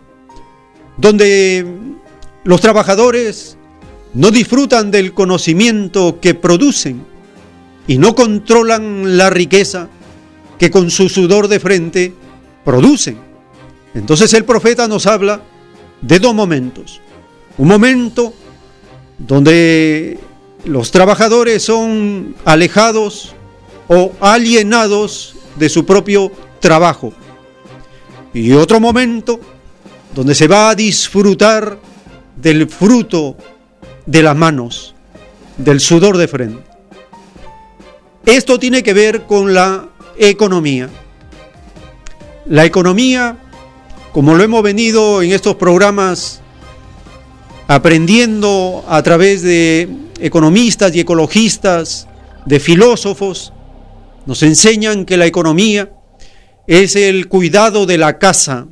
donde 0.98 1.66
los 2.44 2.62
trabajadores 2.62 3.58
no 4.14 4.32
disfrutan 4.32 4.92
del 4.92 5.14
conocimiento 5.14 6.20
que 6.22 6.34
producen, 6.34 7.06
y 7.88 7.98
no 7.98 8.15
controlan 8.15 9.17
la 9.17 9.30
riqueza 9.30 9.89
que 10.58 10.72
con 10.72 10.89
su 10.89 11.10
sudor 11.10 11.48
de 11.48 11.60
frente 11.60 12.13
producen. 12.63 13.17
Entonces 13.93 14.34
el 14.34 14.46
profeta 14.46 14.88
nos 14.88 15.06
habla 15.06 15.41
de 16.02 16.19
dos 16.19 16.34
momentos. 16.34 17.02
Un 17.58 17.67
momento 17.67 18.34
donde 19.17 20.19
los 20.65 20.91
trabajadores 20.91 21.63
son 21.63 22.36
alejados 22.46 23.36
o 23.88 24.13
alienados 24.22 25.36
de 25.58 25.69
su 25.69 25.86
propio 25.86 26.32
trabajo. 26.60 27.13
Y 28.34 28.54
otro 28.54 28.80
momento 28.80 29.39
donde 30.15 30.34
se 30.34 30.48
va 30.48 30.69
a 30.69 30.76
disfrutar 30.76 31.78
del 32.36 32.67
fruto 32.67 33.36
de 34.06 34.24
las 34.24 34.36
manos, 34.36 34.96
del 35.58 35.80
sudor 35.80 36.17
de 36.17 36.28
frente. 36.28 36.73
Esto 38.26 38.58
tiene 38.58 38.84
que 38.84 38.94
ver 38.94 39.24
con 39.24 39.54
la 39.54 39.90
economía. 40.18 40.90
La 42.46 42.64
economía, 42.64 43.38
como 44.14 44.36
lo 44.36 44.44
hemos 44.44 44.64
venido 44.64 45.22
en 45.22 45.32
estos 45.32 45.56
programas 45.56 46.42
aprendiendo 47.68 48.86
a 48.88 49.04
través 49.04 49.42
de 49.42 49.90
economistas 50.20 50.96
y 50.96 51.02
ecologistas, 51.02 52.08
de 52.46 52.60
filósofos, 52.60 53.54
nos 54.26 54.42
enseñan 54.44 55.06
que 55.06 55.18
la 55.18 55.26
economía 55.26 55.92
es 56.68 56.96
el 56.96 57.28
cuidado 57.28 57.86
de 57.86 57.98
la 57.98 58.20
casa, 58.20 58.68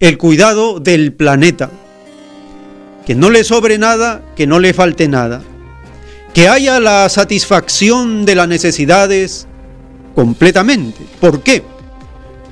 el 0.00 0.18
cuidado 0.18 0.80
del 0.80 1.12
planeta, 1.12 1.70
que 3.06 3.14
no 3.14 3.30
le 3.30 3.44
sobre 3.44 3.78
nada, 3.78 4.22
que 4.36 4.46
no 4.46 4.58
le 4.58 4.74
falte 4.74 5.06
nada 5.08 5.42
que 6.34 6.48
haya 6.48 6.80
la 6.80 7.08
satisfacción 7.08 8.24
de 8.24 8.34
las 8.34 8.48
necesidades 8.48 9.46
completamente. 10.14 11.04
¿Por 11.20 11.42
qué? 11.42 11.62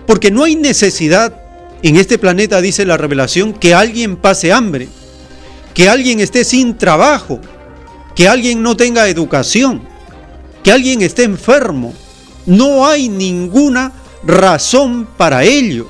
Porque 0.07 0.31
no 0.31 0.45
hay 0.45 0.57
necesidad 0.57 1.43
en 1.83 1.97
este 1.97 2.19
planeta, 2.19 2.61
dice 2.61 2.85
la 2.85 2.97
revelación, 2.97 3.53
que 3.53 3.75
alguien 3.75 4.17
pase 4.17 4.53
hambre, 4.53 4.89
que 5.75 5.89
alguien 5.89 6.21
esté 6.21 6.45
sin 6.45 6.79
trabajo, 6.79 7.41
que 8.15 8.29
alguien 8.29 8.63
no 8.63 8.77
tenga 8.77 9.09
educación, 9.09 9.83
que 10.65 10.73
alguien 10.73 11.03
esté 11.03 11.25
enfermo. 11.25 11.93
No 12.47 12.87
hay 12.87 13.09
ninguna 13.09 13.93
razón 14.25 15.07
para 15.17 15.45
ello. 15.45 15.89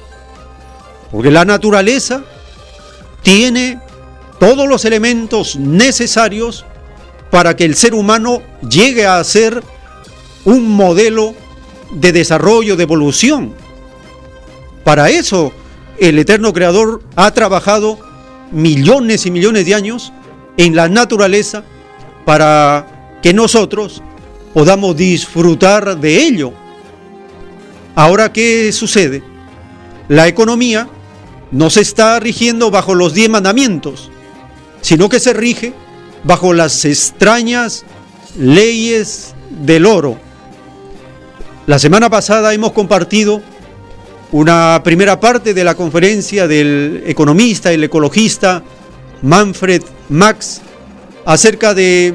Porque 1.11 1.31
la 1.31 1.45
naturaleza 1.45 2.25
tiene 3.23 3.81
todos 4.39 4.69
los 4.69 4.85
elementos 4.85 5.57
necesarios 5.57 6.65
para 7.37 7.55
que 7.55 7.67
el 7.67 7.75
ser 7.75 7.93
humano 7.93 8.41
llegue 8.67 9.05
a 9.05 9.23
ser 9.23 9.63
un 10.47 10.75
modelo 10.75 11.35
de 11.91 12.11
desarrollo, 12.11 12.77
de 12.77 12.85
evolución. 12.85 13.53
Para 14.85 15.11
eso 15.11 15.53
el 15.99 16.19
eterno 16.19 16.55
creador 16.55 17.03
ha 17.15 17.31
trabajado 17.33 17.99
millones 18.53 19.27
y 19.27 19.31
millones 19.31 19.67
de 19.67 19.75
años 19.75 20.15
en 20.57 20.75
la 20.75 20.89
naturaleza 20.89 21.63
para 22.25 23.19
que 23.23 23.35
nosotros 23.35 24.03
podamos 24.55 24.97
disfrutar 24.97 26.01
de 26.01 26.17
ello. 26.17 26.55
Ahora, 27.97 28.33
¿qué 28.33 28.73
sucede? 28.73 29.23
La 30.09 30.27
economía 30.27 30.89
no 31.51 31.69
se 31.69 31.83
está 31.83 32.19
rigiendo 32.19 32.71
bajo 32.71 32.95
los 32.95 33.13
diez 33.13 33.29
mandamientos, 33.29 34.11
sino 34.81 35.11
que 35.11 35.21
se 35.21 35.35
rige 35.35 35.75
bajo 36.25 36.53
las 36.53 36.85
extrañas 36.85 37.85
leyes 38.39 39.35
del 39.51 39.87
oro. 39.87 40.19
La 41.67 41.79
semana 41.79 42.09
pasada 42.11 42.53
hemos 42.55 42.73
compartido 42.73 43.43
una 44.33 44.81
primera 44.85 45.19
parte 45.21 45.55
de 45.55 45.65
la 45.65 45.75
conferencia 45.75 46.47
del 46.47 47.03
economista, 47.07 47.73
el 47.73 47.85
ecologista 47.85 48.63
Manfred 49.23 49.83
Max, 50.09 50.61
acerca 51.25 51.75
de 51.75 52.15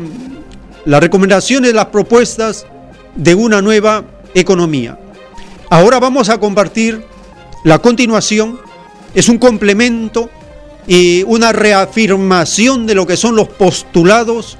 las 0.85 1.01
recomendaciones, 1.01 1.73
las 1.73 1.87
propuestas 1.87 2.65
de 3.15 3.35
una 3.35 3.61
nueva 3.61 4.05
economía. 4.33 4.97
Ahora 5.69 5.99
vamos 5.99 6.29
a 6.29 6.37
compartir 6.37 7.03
la 7.63 7.79
continuación, 7.79 8.59
es 9.13 9.29
un 9.29 9.37
complemento 9.37 10.29
y 10.87 11.23
una 11.23 11.51
reafirmación 11.51 12.87
de 12.87 12.95
lo 12.95 13.05
que 13.05 13.17
son 13.17 13.35
los 13.35 13.47
postulados 13.49 14.57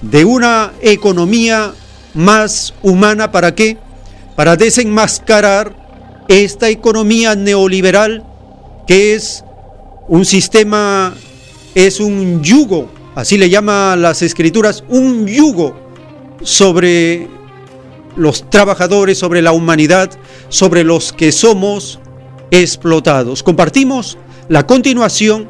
de 0.00 0.24
una 0.24 0.72
economía 0.80 1.74
más 2.14 2.74
humana. 2.82 3.30
¿Para 3.30 3.54
qué? 3.54 3.76
Para 4.36 4.56
desenmascarar 4.56 5.76
esta 6.28 6.68
economía 6.68 7.34
neoliberal 7.34 8.24
que 8.86 9.14
es 9.14 9.44
un 10.08 10.24
sistema, 10.24 11.14
es 11.74 12.00
un 12.00 12.42
yugo, 12.42 12.88
así 13.14 13.38
le 13.38 13.50
llaman 13.50 14.02
las 14.02 14.22
escrituras, 14.22 14.82
un 14.88 15.26
yugo 15.26 15.76
sobre 16.42 17.28
los 18.16 18.48
trabajadores, 18.50 19.18
sobre 19.18 19.42
la 19.42 19.52
humanidad, 19.52 20.10
sobre 20.48 20.82
los 20.82 21.12
que 21.12 21.30
somos 21.30 22.00
explotados. 22.50 23.42
Compartimos 23.42 24.18
la 24.50 24.66
continuación 24.66 25.48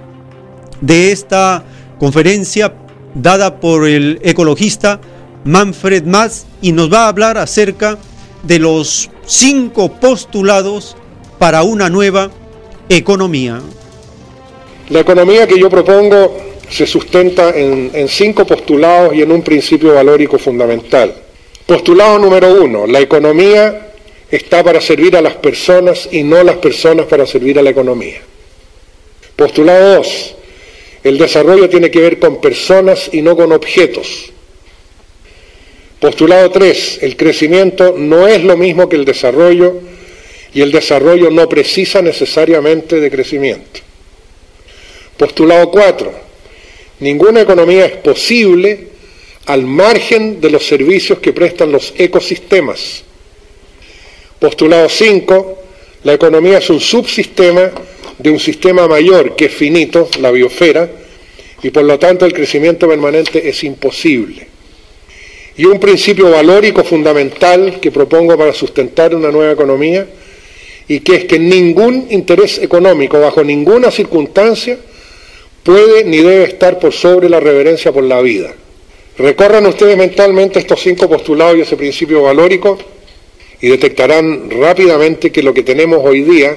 de 0.82 1.10
esta 1.10 1.64
conferencia 1.98 2.74
dada 3.14 3.58
por 3.58 3.88
el 3.88 4.20
ecologista 4.22 5.00
Manfred 5.44 6.04
Mas 6.04 6.46
y 6.60 6.72
nos 6.72 6.92
va 6.92 7.06
a 7.06 7.08
hablar 7.08 7.38
acerca 7.38 7.96
de 8.42 8.58
los 8.58 9.10
cinco 9.24 9.90
postulados 9.90 10.98
para 11.38 11.62
una 11.62 11.88
nueva 11.88 12.30
economía. 12.90 13.62
La 14.90 15.00
economía 15.00 15.46
que 15.46 15.58
yo 15.58 15.70
propongo 15.70 16.36
se 16.68 16.86
sustenta 16.86 17.56
en, 17.56 17.90
en, 17.94 18.06
cinco 18.06 18.44
postulados 18.44 19.14
y 19.14 19.22
en 19.22 19.32
un 19.32 19.40
principio 19.40 19.94
valórico 19.94 20.38
fundamental. 20.38 21.14
Postulado 21.64 22.18
número 22.18 22.62
uno, 22.62 22.86
la 22.86 23.00
economía 23.00 23.92
está 24.30 24.62
para 24.62 24.78
servir 24.78 25.16
a 25.16 25.22
las 25.22 25.36
personas 25.36 26.06
y 26.12 26.22
no 26.22 26.42
las 26.44 26.56
personas 26.56 27.06
para 27.06 27.24
servir 27.24 27.58
a 27.58 27.62
la 27.62 27.70
economía. 27.70 28.20
Postulado 29.40 29.94
2. 29.96 30.35
El 31.03 31.16
desarrollo 31.16 31.70
tiene 31.70 31.90
que 31.90 32.00
ver 32.00 32.18
con 32.18 32.42
personas 32.42 33.09
y 33.11 33.22
no 33.22 33.35
con 33.35 33.53
objetos. 33.53 34.31
Postulado 35.98 36.50
3. 36.50 36.98
El 37.00 37.16
crecimiento 37.16 37.94
no 37.96 38.29
es 38.29 38.44
lo 38.44 38.59
mismo 38.59 38.87
que 38.87 38.96
el 38.96 39.07
desarrollo 39.07 39.81
y 40.53 40.61
el 40.61 40.70
desarrollo 40.70 41.31
no 41.31 41.48
precisa 41.48 42.03
necesariamente 42.03 43.00
de 43.00 43.11
crecimiento. 43.11 43.81
Postulado 45.16 45.70
4. 45.70 46.12
Ninguna 46.98 47.40
economía 47.40 47.87
es 47.87 47.96
posible 47.96 48.88
al 49.46 49.64
margen 49.64 50.42
de 50.42 50.50
los 50.50 50.66
servicios 50.66 51.18
que 51.20 51.33
prestan 51.33 51.72
los 51.72 51.94
ecosistemas 51.96 53.05
Postulado 54.38 54.87
5, 54.90 55.59
la 56.05 56.12
economía 56.12 56.59
es 56.59 56.68
un 56.68 56.81
subsistema 56.81 57.70
de 58.22 58.30
un 58.30 58.38
sistema 58.38 58.87
mayor 58.87 59.35
que 59.37 59.46
es 59.46 59.54
finito, 59.54 60.09
la 60.20 60.30
biosfera, 60.30 60.88
y 61.62 61.70
por 61.70 61.85
lo 61.85 61.98
tanto 61.98 62.24
el 62.24 62.33
crecimiento 62.33 62.88
permanente 62.88 63.48
es 63.48 63.62
imposible. 63.64 64.46
Y 65.56 65.64
un 65.64 65.78
principio 65.78 66.30
valórico 66.30 66.85
fundamental 66.85 67.80
que 67.80 67.90
propongo 67.90 68.37
para 68.37 68.52
sustentar 68.52 69.14
una 69.14 69.30
nueva 69.30 69.52
economía, 69.52 70.06
y 70.88 71.00
que 71.00 71.16
es 71.16 71.24
que 71.26 71.38
ningún 71.38 72.09
interés 72.11 72.59
económico, 72.59 73.20
bajo 73.20 73.44
ninguna 73.44 73.90
circunstancia, 73.90 74.78
puede 75.62 76.04
ni 76.04 76.18
debe 76.18 76.44
estar 76.44 76.78
por 76.78 76.92
sobre 76.92 77.28
la 77.28 77.40
reverencia 77.40 77.92
por 77.92 78.04
la 78.04 78.20
vida. 78.20 78.52
Recorran 79.16 79.66
ustedes 79.66 79.96
mentalmente 79.96 80.59
estos 80.59 80.80
cinco 80.80 81.09
postulados 81.09 81.56
y 81.56 81.61
ese 81.61 81.76
principio 81.76 82.22
valórico 82.22 82.78
y 83.61 83.68
detectarán 83.68 84.50
rápidamente 84.50 85.30
que 85.30 85.42
lo 85.42 85.52
que 85.52 85.62
tenemos 85.62 86.00
hoy 86.02 86.22
día, 86.22 86.56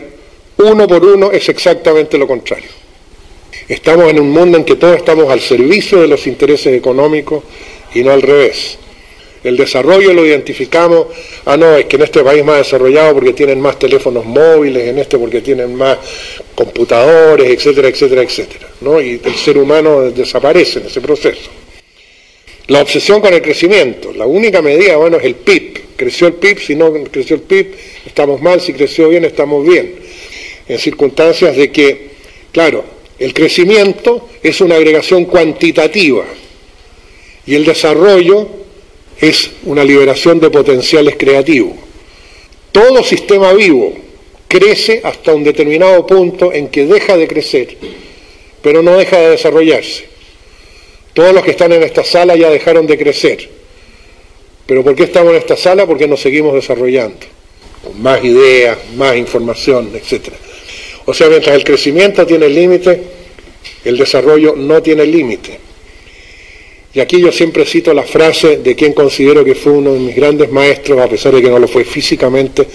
uno 0.57 0.87
por 0.87 1.03
uno, 1.03 1.31
es 1.31 1.49
exactamente 1.49 2.17
lo 2.17 2.27
contrario. 2.27 2.69
Estamos 3.67 4.09
en 4.09 4.19
un 4.19 4.29
mundo 4.29 4.57
en 4.57 4.65
que 4.65 4.75
todos 4.75 4.97
estamos 4.97 5.31
al 5.31 5.39
servicio 5.39 6.01
de 6.01 6.07
los 6.07 6.27
intereses 6.27 6.75
económicos 6.75 7.43
y 7.93 8.03
no 8.03 8.11
al 8.11 8.21
revés. 8.21 8.77
El 9.43 9.57
desarrollo 9.57 10.13
lo 10.13 10.25
identificamos, 10.25 11.07
ah 11.45 11.57
no, 11.57 11.75
es 11.75 11.85
que 11.85 11.97
en 11.97 12.03
este 12.03 12.23
país 12.23 12.45
más 12.45 12.59
desarrollado 12.59 13.13
porque 13.13 13.33
tienen 13.33 13.59
más 13.59 13.77
teléfonos 13.77 14.25
móviles, 14.25 14.87
en 14.87 14.99
este 14.99 15.17
porque 15.17 15.41
tienen 15.41 15.75
más 15.75 15.97
computadores, 16.55 17.49
etcétera, 17.49 17.89
etcétera, 17.89 18.21
etcétera. 18.21 18.69
¿no? 18.81 19.01
Y 19.01 19.19
el 19.23 19.35
ser 19.35 19.57
humano 19.57 20.11
desaparece 20.11 20.79
en 20.79 20.85
ese 20.85 21.01
proceso. 21.01 21.51
La 22.67 22.81
obsesión 22.81 23.19
con 23.19 23.33
el 23.33 23.41
crecimiento, 23.41 24.13
la 24.13 24.25
única 24.25 24.61
medida, 24.61 24.95
bueno, 24.95 25.17
es 25.17 25.25
el 25.25 25.35
PIB, 25.35 25.81
creció 25.97 26.27
el 26.27 26.33
PIB, 26.35 26.59
si 26.59 26.75
no 26.75 26.93
creció 27.11 27.35
el 27.35 27.41
PIB, 27.41 27.75
estamos 28.05 28.41
mal, 28.41 28.61
si 28.61 28.71
creció 28.71 29.09
bien, 29.09 29.25
estamos 29.25 29.67
bien. 29.67 30.02
En 30.67 30.79
circunstancias 30.79 31.55
de 31.55 31.71
que, 31.71 32.11
claro, 32.51 32.83
el 33.19 33.33
crecimiento 33.33 34.29
es 34.41 34.61
una 34.61 34.75
agregación 34.75 35.25
cuantitativa 35.25 36.25
y 37.45 37.55
el 37.55 37.65
desarrollo 37.65 38.47
es 39.19 39.51
una 39.63 39.83
liberación 39.83 40.39
de 40.39 40.49
potenciales 40.49 41.15
creativos. 41.17 41.73
Todo 42.71 43.03
sistema 43.03 43.53
vivo 43.53 43.93
crece 44.47 45.01
hasta 45.03 45.33
un 45.33 45.43
determinado 45.43 46.05
punto 46.07 46.53
en 46.53 46.69
que 46.69 46.85
deja 46.85 47.17
de 47.17 47.27
crecer, 47.27 47.77
pero 48.61 48.81
no 48.81 48.97
deja 48.97 49.19
de 49.19 49.29
desarrollarse. 49.31 50.05
Todos 51.13 51.33
los 51.33 51.43
que 51.43 51.51
están 51.51 51.71
en 51.73 51.83
esta 51.83 52.03
sala 52.03 52.35
ya 52.35 52.49
dejaron 52.49 52.87
de 52.87 52.97
crecer 52.97 53.49
pero 54.65 54.83
¿por 54.83 54.95
qué 54.95 55.03
estamos 55.03 55.31
en 55.31 55.39
esta 55.39 55.57
sala? 55.57 55.85
Porque 55.85 56.07
nos 56.07 56.21
seguimos 56.21 56.53
desarrollando, 56.53 57.25
con 57.83 58.01
más 58.01 58.23
ideas, 58.23 58.77
más 58.95 59.15
información, 59.15 59.91
etc. 59.93 60.29
O 61.05 61.13
sea, 61.13 61.27
mientras 61.29 61.55
el 61.55 61.63
crecimiento 61.63 62.25
tiene 62.25 62.47
límite, 62.47 63.01
el 63.83 63.97
desarrollo 63.97 64.55
no 64.55 64.81
tiene 64.81 65.05
límite. 65.05 65.59
Y 66.93 66.99
aquí 66.99 67.19
yo 67.19 67.31
siempre 67.31 67.65
cito 67.65 67.93
la 67.93 68.03
frase 68.03 68.57
de 68.57 68.75
quien 68.75 68.93
considero 68.93 69.43
que 69.43 69.55
fue 69.55 69.71
uno 69.71 69.93
de 69.93 69.99
mis 69.99 70.15
grandes 70.15 70.51
maestros, 70.51 70.99
a 70.99 71.07
pesar 71.07 71.33
de 71.33 71.41
que 71.41 71.49
no 71.49 71.57
lo 71.57 71.67
fue 71.67 71.83
físicamente, 71.83 72.67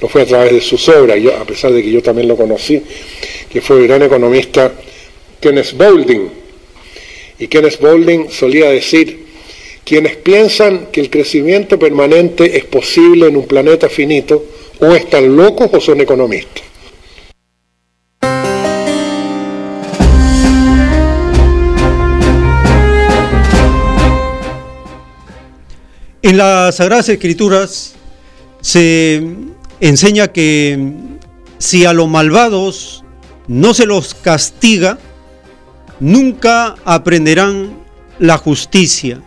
lo 0.00 0.08
fue 0.08 0.22
a 0.22 0.26
través 0.26 0.52
de 0.52 0.60
sus 0.60 0.86
obras, 0.90 1.18
yo, 1.20 1.34
a 1.34 1.44
pesar 1.44 1.72
de 1.72 1.82
que 1.82 1.90
yo 1.90 2.02
también 2.02 2.28
lo 2.28 2.36
conocí, 2.36 2.82
que 3.50 3.62
fue 3.62 3.78
el 3.78 3.88
gran 3.88 4.02
economista 4.02 4.70
Kenneth 5.40 5.72
Boulding. 5.72 6.30
Y 7.38 7.48
Kenneth 7.48 7.80
Boulding 7.80 8.30
solía 8.30 8.68
decir, 8.68 9.24
quienes 9.82 10.16
piensan 10.16 10.88
que 10.92 11.00
el 11.00 11.08
crecimiento 11.08 11.78
permanente 11.78 12.58
es 12.58 12.64
posible 12.64 13.28
en 13.28 13.36
un 13.36 13.46
planeta 13.46 13.88
finito, 13.88 14.44
o 14.80 14.94
están 14.94 15.34
locos 15.34 15.70
o 15.72 15.80
son 15.80 16.02
economistas. 16.02 16.73
En 26.24 26.38
las 26.38 26.76
Sagradas 26.76 27.10
Escrituras 27.10 27.92
se 28.62 29.22
enseña 29.78 30.28
que 30.28 30.94
si 31.58 31.84
a 31.84 31.92
los 31.92 32.08
malvados 32.08 33.04
no 33.46 33.74
se 33.74 33.84
los 33.84 34.14
castiga, 34.14 34.98
nunca 36.00 36.76
aprenderán 36.86 37.76
la 38.18 38.38
justicia. 38.38 39.20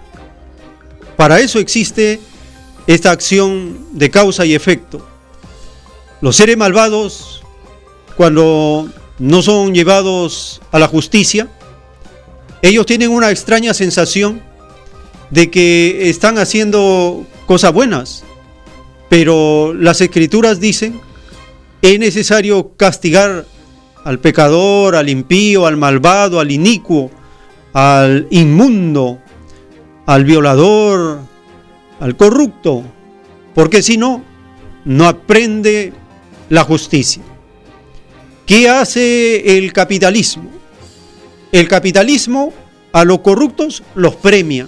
Para 1.15 1.39
eso 1.39 1.59
existe 1.59 2.19
esta 2.87 3.11
acción 3.11 3.77
de 3.91 4.09
causa 4.09 4.43
y 4.47 4.55
efecto. 4.55 5.07
Los 6.19 6.35
seres 6.35 6.57
malvados, 6.57 7.43
cuando 8.15 8.89
no 9.19 9.43
son 9.43 9.75
llevados 9.75 10.61
a 10.71 10.79
la 10.79 10.87
justicia, 10.87 11.47
ellos 12.63 12.87
tienen 12.87 13.11
una 13.11 13.29
extraña 13.29 13.75
sensación 13.75 14.46
de 15.31 15.49
que 15.49 16.09
están 16.09 16.37
haciendo 16.37 17.25
cosas 17.45 17.73
buenas, 17.73 18.23
pero 19.09 19.73
las 19.73 20.01
escrituras 20.01 20.59
dicen, 20.59 20.99
es 21.81 21.99
necesario 21.99 22.73
castigar 22.75 23.45
al 24.03 24.19
pecador, 24.19 24.95
al 24.95 25.09
impío, 25.09 25.65
al 25.65 25.77
malvado, 25.77 26.39
al 26.39 26.51
inicuo, 26.51 27.11
al 27.73 28.27
inmundo, 28.29 29.19
al 30.05 30.23
violador, 30.23 31.19
al 31.99 32.15
corrupto, 32.15 32.83
porque 33.53 33.81
si 33.81 33.97
no, 33.97 34.23
no 34.85 35.07
aprende 35.07 35.93
la 36.49 36.63
justicia. 36.63 37.21
¿Qué 38.45 38.69
hace 38.69 39.57
el 39.57 39.73
capitalismo? 39.73 40.49
El 41.51 41.67
capitalismo 41.67 42.53
a 42.93 43.03
los 43.03 43.19
corruptos 43.19 43.83
los 43.95 44.15
premia, 44.15 44.67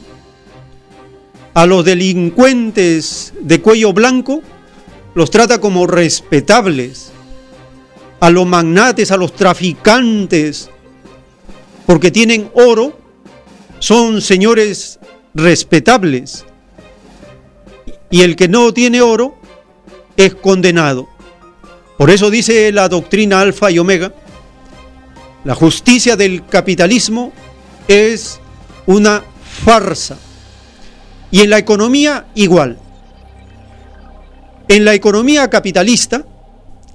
a 1.59 1.65
los 1.65 1.83
delincuentes 1.83 3.33
de 3.41 3.59
cuello 3.59 3.91
blanco 3.91 4.41
los 5.13 5.29
trata 5.29 5.59
como 5.59 5.87
respetables, 5.87 7.11
a 8.21 8.29
los 8.29 8.47
magnates, 8.47 9.11
a 9.11 9.17
los 9.17 9.35
traficantes, 9.35 10.69
porque 11.85 12.11
tienen 12.11 12.49
oro, 12.53 12.97
son 13.79 14.21
señores 14.21 14.99
respetables. 15.33 16.45
Y 18.09 18.21
el 18.21 18.37
que 18.37 18.47
no 18.47 18.73
tiene 18.73 19.01
oro 19.01 19.37
es 20.15 20.35
condenado. 20.35 21.09
Por 21.97 22.09
eso 22.09 22.29
dice 22.29 22.71
la 22.71 22.87
doctrina 22.87 23.41
alfa 23.41 23.69
y 23.69 23.79
omega, 23.79 24.13
la 25.43 25.55
justicia 25.55 26.15
del 26.15 26.45
capitalismo 26.45 27.33
es 27.89 28.39
una 28.85 29.21
farsa. 29.65 30.17
Y 31.31 31.41
en 31.41 31.49
la 31.49 31.57
economía 31.57 32.27
igual. 32.35 32.79
En 34.67 34.85
la 34.85 34.93
economía 34.93 35.49
capitalista, 35.49 36.25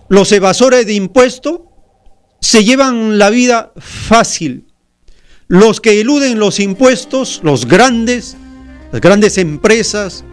los 0.09 0.31
evasores 0.33 0.87
de 0.87 0.95
impuestos 0.95 1.61
se 2.41 2.65
llevan 2.65 3.19
la 3.19 3.31
vida 3.31 3.73
fácil. 3.77 4.67
Los 5.49 5.81
que 5.81 6.01
eluden 6.01 6.39
los 6.39 6.61
impuestos, 6.61 7.41
los 7.43 7.67
grandes, 7.67 8.37
las 8.93 9.01
grandes 9.01 9.39
empresas, 9.39 10.25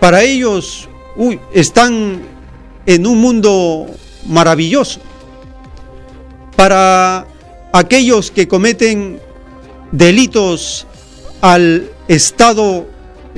para 0.00 0.22
ellos 0.22 0.88
uy, 1.16 1.40
están 1.52 2.22
en 2.86 3.06
un 3.06 3.20
mundo 3.20 3.86
maravilloso. 4.26 5.00
Para 6.56 7.26
aquellos 7.72 8.30
que 8.30 8.48
cometen 8.48 9.20
delitos 9.92 10.86
al 11.40 11.90
Estado 12.08 12.86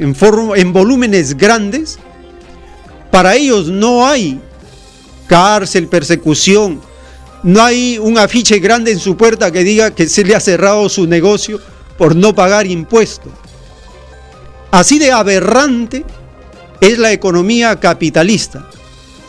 en, 0.01 0.17
en 0.57 0.73
volúmenes 0.73 1.37
grandes, 1.37 1.99
para 3.11 3.37
ellos 3.37 3.69
no 3.69 4.07
hay 4.07 4.41
cárcel, 5.27 5.87
persecución, 5.89 6.81
no 7.43 7.63
hay 7.63 7.99
un 7.99 8.19
afiche 8.19 8.59
grande 8.59 8.93
en 8.93 8.99
su 8.99 9.17
puerta 9.17 9.51
que 9.51 9.65
diga 9.65 9.93
que 9.93 10.09
se 10.09 10.25
le 10.25 10.35
ha 10.35 10.41
cerrado 10.41 10.89
su 10.89 11.07
negocio 11.07 11.61
por 11.97 12.17
no 12.17 12.35
pagar 12.35 12.67
impuestos. 12.67 13.33
Así 14.71 14.99
de 14.99 15.13
aberrante 15.13 16.05
es 16.81 16.99
la 16.99 17.13
economía 17.13 17.79
capitalista. 17.79 18.69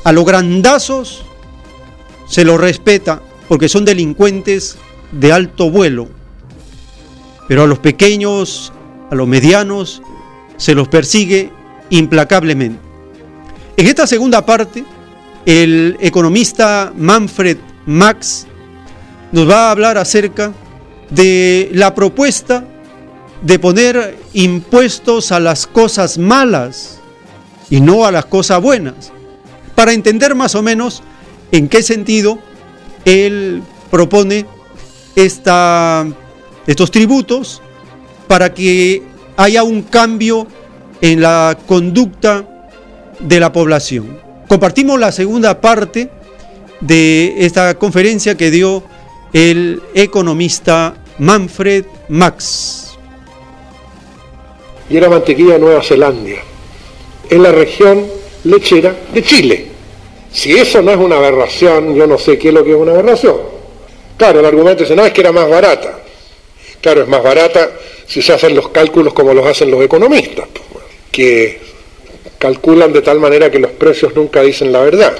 A 0.03 0.11
los 0.11 0.25
grandazos 0.25 1.23
se 2.27 2.45
los 2.45 2.59
respeta 2.59 3.21
porque 3.47 3.69
son 3.69 3.85
delincuentes 3.85 4.77
de 5.11 5.33
alto 5.33 5.69
vuelo. 5.69 6.07
Pero 7.47 7.63
a 7.63 7.67
los 7.67 7.79
pequeños, 7.79 8.71
a 9.09 9.15
los 9.15 9.27
medianos, 9.27 10.01
se 10.61 10.75
los 10.75 10.87
persigue 10.87 11.49
implacablemente. 11.89 12.79
En 13.77 13.87
esta 13.87 14.05
segunda 14.05 14.45
parte, 14.45 14.85
el 15.43 15.97
economista 15.99 16.93
Manfred 16.95 17.57
Max 17.87 18.45
nos 19.31 19.49
va 19.49 19.67
a 19.67 19.71
hablar 19.71 19.97
acerca 19.97 20.53
de 21.09 21.71
la 21.73 21.95
propuesta 21.95 22.63
de 23.41 23.57
poner 23.57 24.19
impuestos 24.33 25.31
a 25.31 25.39
las 25.39 25.65
cosas 25.65 26.19
malas 26.19 26.99
y 27.71 27.81
no 27.81 28.05
a 28.05 28.11
las 28.11 28.25
cosas 28.25 28.61
buenas, 28.61 29.11
para 29.73 29.93
entender 29.93 30.35
más 30.35 30.53
o 30.53 30.61
menos 30.61 31.01
en 31.51 31.69
qué 31.69 31.81
sentido 31.81 32.37
él 33.03 33.63
propone 33.89 34.45
esta, 35.15 36.05
estos 36.67 36.91
tributos 36.91 37.63
para 38.27 38.53
que 38.53 39.10
haya 39.41 39.63
un 39.63 39.81
cambio 39.81 40.45
en 41.01 41.21
la 41.21 41.57
conducta 41.65 42.45
de 43.19 43.39
la 43.39 43.51
población. 43.51 44.19
Compartimos 44.47 44.99
la 44.99 45.11
segunda 45.11 45.59
parte 45.59 46.09
de 46.79 47.33
esta 47.39 47.73
conferencia 47.75 48.35
que 48.37 48.51
dio 48.51 48.83
el 49.33 49.81
economista 49.95 50.95
Manfred 51.17 51.85
Max. 52.09 52.97
Y 54.89 54.97
era 54.97 55.09
mantequilla 55.09 55.53
de 55.53 55.59
Nueva 55.59 55.81
Zelanda, 55.81 56.31
en 57.29 57.43
la 57.43 57.51
región 57.51 58.05
lechera 58.43 58.93
de 59.13 59.23
Chile. 59.23 59.67
Si 60.31 60.51
eso 60.53 60.81
no 60.81 60.91
es 60.91 60.97
una 60.97 61.17
aberración, 61.17 61.95
yo 61.95 62.05
no 62.05 62.17
sé 62.17 62.37
qué 62.37 62.49
es 62.49 62.53
lo 62.53 62.63
que 62.63 62.71
es 62.71 62.77
una 62.77 62.91
aberración. 62.91 63.37
Claro, 64.17 64.39
el 64.39 64.45
argumento 64.45 64.83
dice, 64.83 64.95
no, 64.95 65.03
es 65.03 65.13
que 65.13 65.21
era 65.21 65.31
más 65.31 65.49
barata. 65.49 65.99
Claro, 66.79 67.03
es 67.03 67.07
más 67.07 67.23
barata 67.23 67.69
si 68.11 68.21
se 68.21 68.33
hacen 68.33 68.53
los 68.53 68.67
cálculos 68.69 69.13
como 69.13 69.33
los 69.33 69.45
hacen 69.45 69.71
los 69.71 69.81
economistas, 69.81 70.45
que 71.09 71.59
calculan 72.37 72.91
de 72.91 73.01
tal 73.01 73.21
manera 73.21 73.49
que 73.49 73.57
los 73.57 73.71
precios 73.71 74.13
nunca 74.13 74.41
dicen 74.41 74.73
la 74.73 74.81
verdad, 74.81 75.17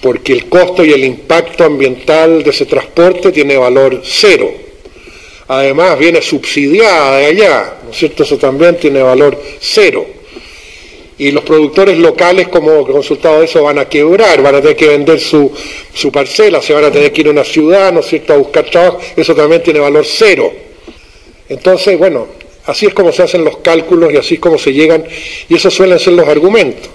porque 0.00 0.32
el 0.32 0.48
costo 0.48 0.82
y 0.82 0.92
el 0.94 1.04
impacto 1.04 1.64
ambiental 1.64 2.42
de 2.42 2.48
ese 2.48 2.64
transporte 2.64 3.32
tiene 3.32 3.58
valor 3.58 4.00
cero. 4.02 4.50
Además 5.48 5.98
viene 5.98 6.22
subsidiada 6.22 7.18
de 7.18 7.26
allá, 7.26 7.76
¿no 7.84 7.90
es 7.90 7.98
cierto? 7.98 8.22
Eso 8.22 8.38
también 8.38 8.78
tiene 8.78 9.02
valor 9.02 9.38
cero 9.60 10.06
y 11.18 11.32
los 11.32 11.44
productores 11.44 11.98
locales 11.98 12.48
como 12.48 12.86
resultado 12.86 13.40
de 13.40 13.44
eso 13.44 13.64
van 13.64 13.78
a 13.78 13.88
quebrar, 13.88 14.40
van 14.40 14.54
a 14.54 14.60
tener 14.62 14.76
que 14.76 14.86
vender 14.86 15.20
su, 15.20 15.52
su 15.92 16.10
parcela, 16.10 16.62
se 16.62 16.72
van 16.72 16.84
a 16.84 16.92
tener 16.92 17.12
que 17.12 17.20
ir 17.20 17.26
a 17.26 17.32
una 17.32 17.44
ciudad, 17.44 17.92
¿no 17.92 18.00
es 18.00 18.06
cierto?, 18.06 18.32
a 18.32 18.36
buscar 18.36 18.70
trabajo, 18.70 19.00
eso 19.16 19.34
también 19.34 19.62
tiene 19.62 19.80
valor 19.80 20.06
cero. 20.06 20.67
Entonces, 21.48 21.98
bueno, 21.98 22.26
así 22.66 22.86
es 22.86 22.94
como 22.94 23.12
se 23.12 23.22
hacen 23.22 23.44
los 23.44 23.58
cálculos 23.58 24.12
y 24.12 24.16
así 24.16 24.34
es 24.34 24.40
como 24.40 24.58
se 24.58 24.72
llegan, 24.72 25.04
y 25.48 25.54
esos 25.54 25.72
suelen 25.72 25.98
ser 25.98 26.14
los 26.14 26.28
argumentos. 26.28 26.88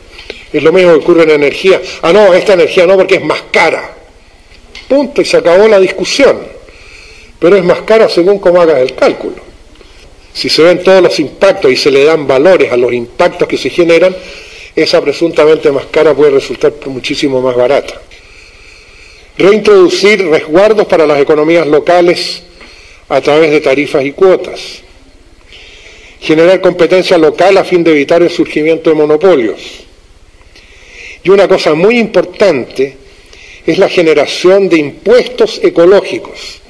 Es 0.52 0.62
lo 0.62 0.72
mismo 0.72 0.92
que 0.92 1.00
ocurre 1.00 1.24
en 1.24 1.32
energía. 1.32 1.82
Ah, 2.02 2.13
no, 2.13 2.34
esta 2.34 2.54
energía 2.54 2.86
no 2.86 2.96
porque 2.96 3.16
es 3.16 3.24
más 3.24 3.44
cara. 3.52 3.96
Punto, 4.88 5.22
y 5.22 5.26
se 5.26 5.38
acabó 5.38 5.68
la 5.68 5.80
discusión. 5.80 6.39
Pero 7.39 7.56
es 7.56 7.63
más 7.63 7.82
cara 7.82 8.08
según 8.08 8.39
cómo 8.39 8.62
hagas 8.62 8.80
el 8.80 8.94
cálculo 8.94 9.54
si 10.34 10.50
se 10.50 10.63
ven 10.63 10.84
todos 10.84 11.02
los 11.02 11.20
impactos 11.20 11.72
y 11.72 11.76
se 11.76 11.92
le 11.92 12.04
dan 12.04 12.28
valores 12.28 12.72
a 12.72 12.78
los 12.78 12.92
impactos 12.92 13.48
que 13.48 13.58
se 13.58 13.70
generan, 13.70 14.16
esa 14.76 15.00
presuntamente 15.02 15.72
más 15.72 15.86
cara 15.86 16.13
puede 16.16 16.32
resultar 16.32 16.74
muchísimo 16.88 17.39
más 17.39 17.56
barata. 17.56 18.02
Reintroducir 19.38 20.28
resguardos 20.28 20.88
para 20.88 21.06
las 21.06 21.20
economías 21.20 21.68
locales 21.68 22.44
a 23.13 23.21
través 23.21 23.52
de 23.52 23.62
tarifas 23.62 24.04
y 24.06 24.12
cuotas. 24.12 24.82
Generar 26.19 26.62
competencia 26.62 27.17
local 27.17 27.58
a 27.58 27.63
fin 27.63 27.84
de 27.84 27.91
evitar 27.91 28.21
el 28.23 28.30
surgimiento 28.30 28.89
de 28.89 28.95
monopolios. 28.95 29.62
Y 31.23 31.30
una 31.30 31.47
cosa 31.47 31.73
muy 31.73 31.99
importante 31.99 32.97
es 33.65 33.78
la 33.78 33.89
generación 33.89 34.69
de 34.69 34.78
impuestos 34.78 35.60
ecológicos 35.63 36.62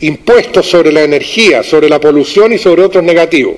impuestos 0.00 0.68
sobre 0.68 0.92
la 0.92 1.02
energía, 1.02 1.62
sobre 1.62 1.88
la 1.88 2.00
polución 2.00 2.52
y 2.52 2.58
sobre 2.58 2.82
otros 2.84 3.02
negativos. 3.02 3.56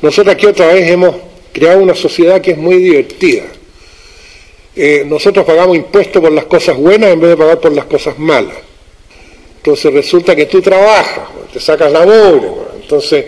Nosotros 0.00 0.34
aquí 0.34 0.46
otra 0.46 0.72
vez 0.72 0.90
hemos 0.90 1.14
creado 1.52 1.80
una 1.80 1.94
sociedad 1.94 2.40
que 2.40 2.52
es 2.52 2.58
muy 2.58 2.76
divertida. 2.76 3.44
Eh, 4.74 5.04
nosotros 5.06 5.44
pagamos 5.44 5.76
impuestos 5.76 6.20
por 6.20 6.32
las 6.32 6.46
cosas 6.46 6.76
buenas 6.76 7.10
en 7.10 7.20
vez 7.20 7.30
de 7.30 7.36
pagar 7.36 7.60
por 7.60 7.72
las 7.72 7.84
cosas 7.84 8.18
malas. 8.18 8.56
Entonces 9.62 9.92
resulta 9.92 10.34
que 10.34 10.46
tú 10.46 10.60
trabajas, 10.60 11.28
te 11.52 11.60
sacas 11.60 11.92
la 11.92 12.04
mugre, 12.04 12.48
entonces 12.80 13.26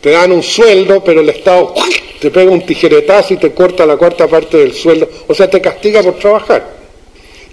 te 0.00 0.10
dan 0.10 0.32
un 0.32 0.42
sueldo, 0.42 1.04
pero 1.04 1.20
el 1.20 1.28
Estado 1.28 1.74
te 2.20 2.30
pega 2.30 2.50
un 2.50 2.64
tijeretazo 2.64 3.34
y 3.34 3.36
te 3.36 3.52
corta 3.52 3.84
la 3.84 3.96
cuarta 3.96 4.26
parte 4.26 4.56
del 4.56 4.72
sueldo. 4.72 5.08
O 5.28 5.34
sea, 5.34 5.48
te 5.48 5.60
castiga 5.60 6.02
por 6.02 6.18
trabajar, 6.18 6.74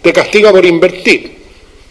te 0.01 0.13
castiga 0.13 0.51
por 0.51 0.65
invertir 0.65 1.41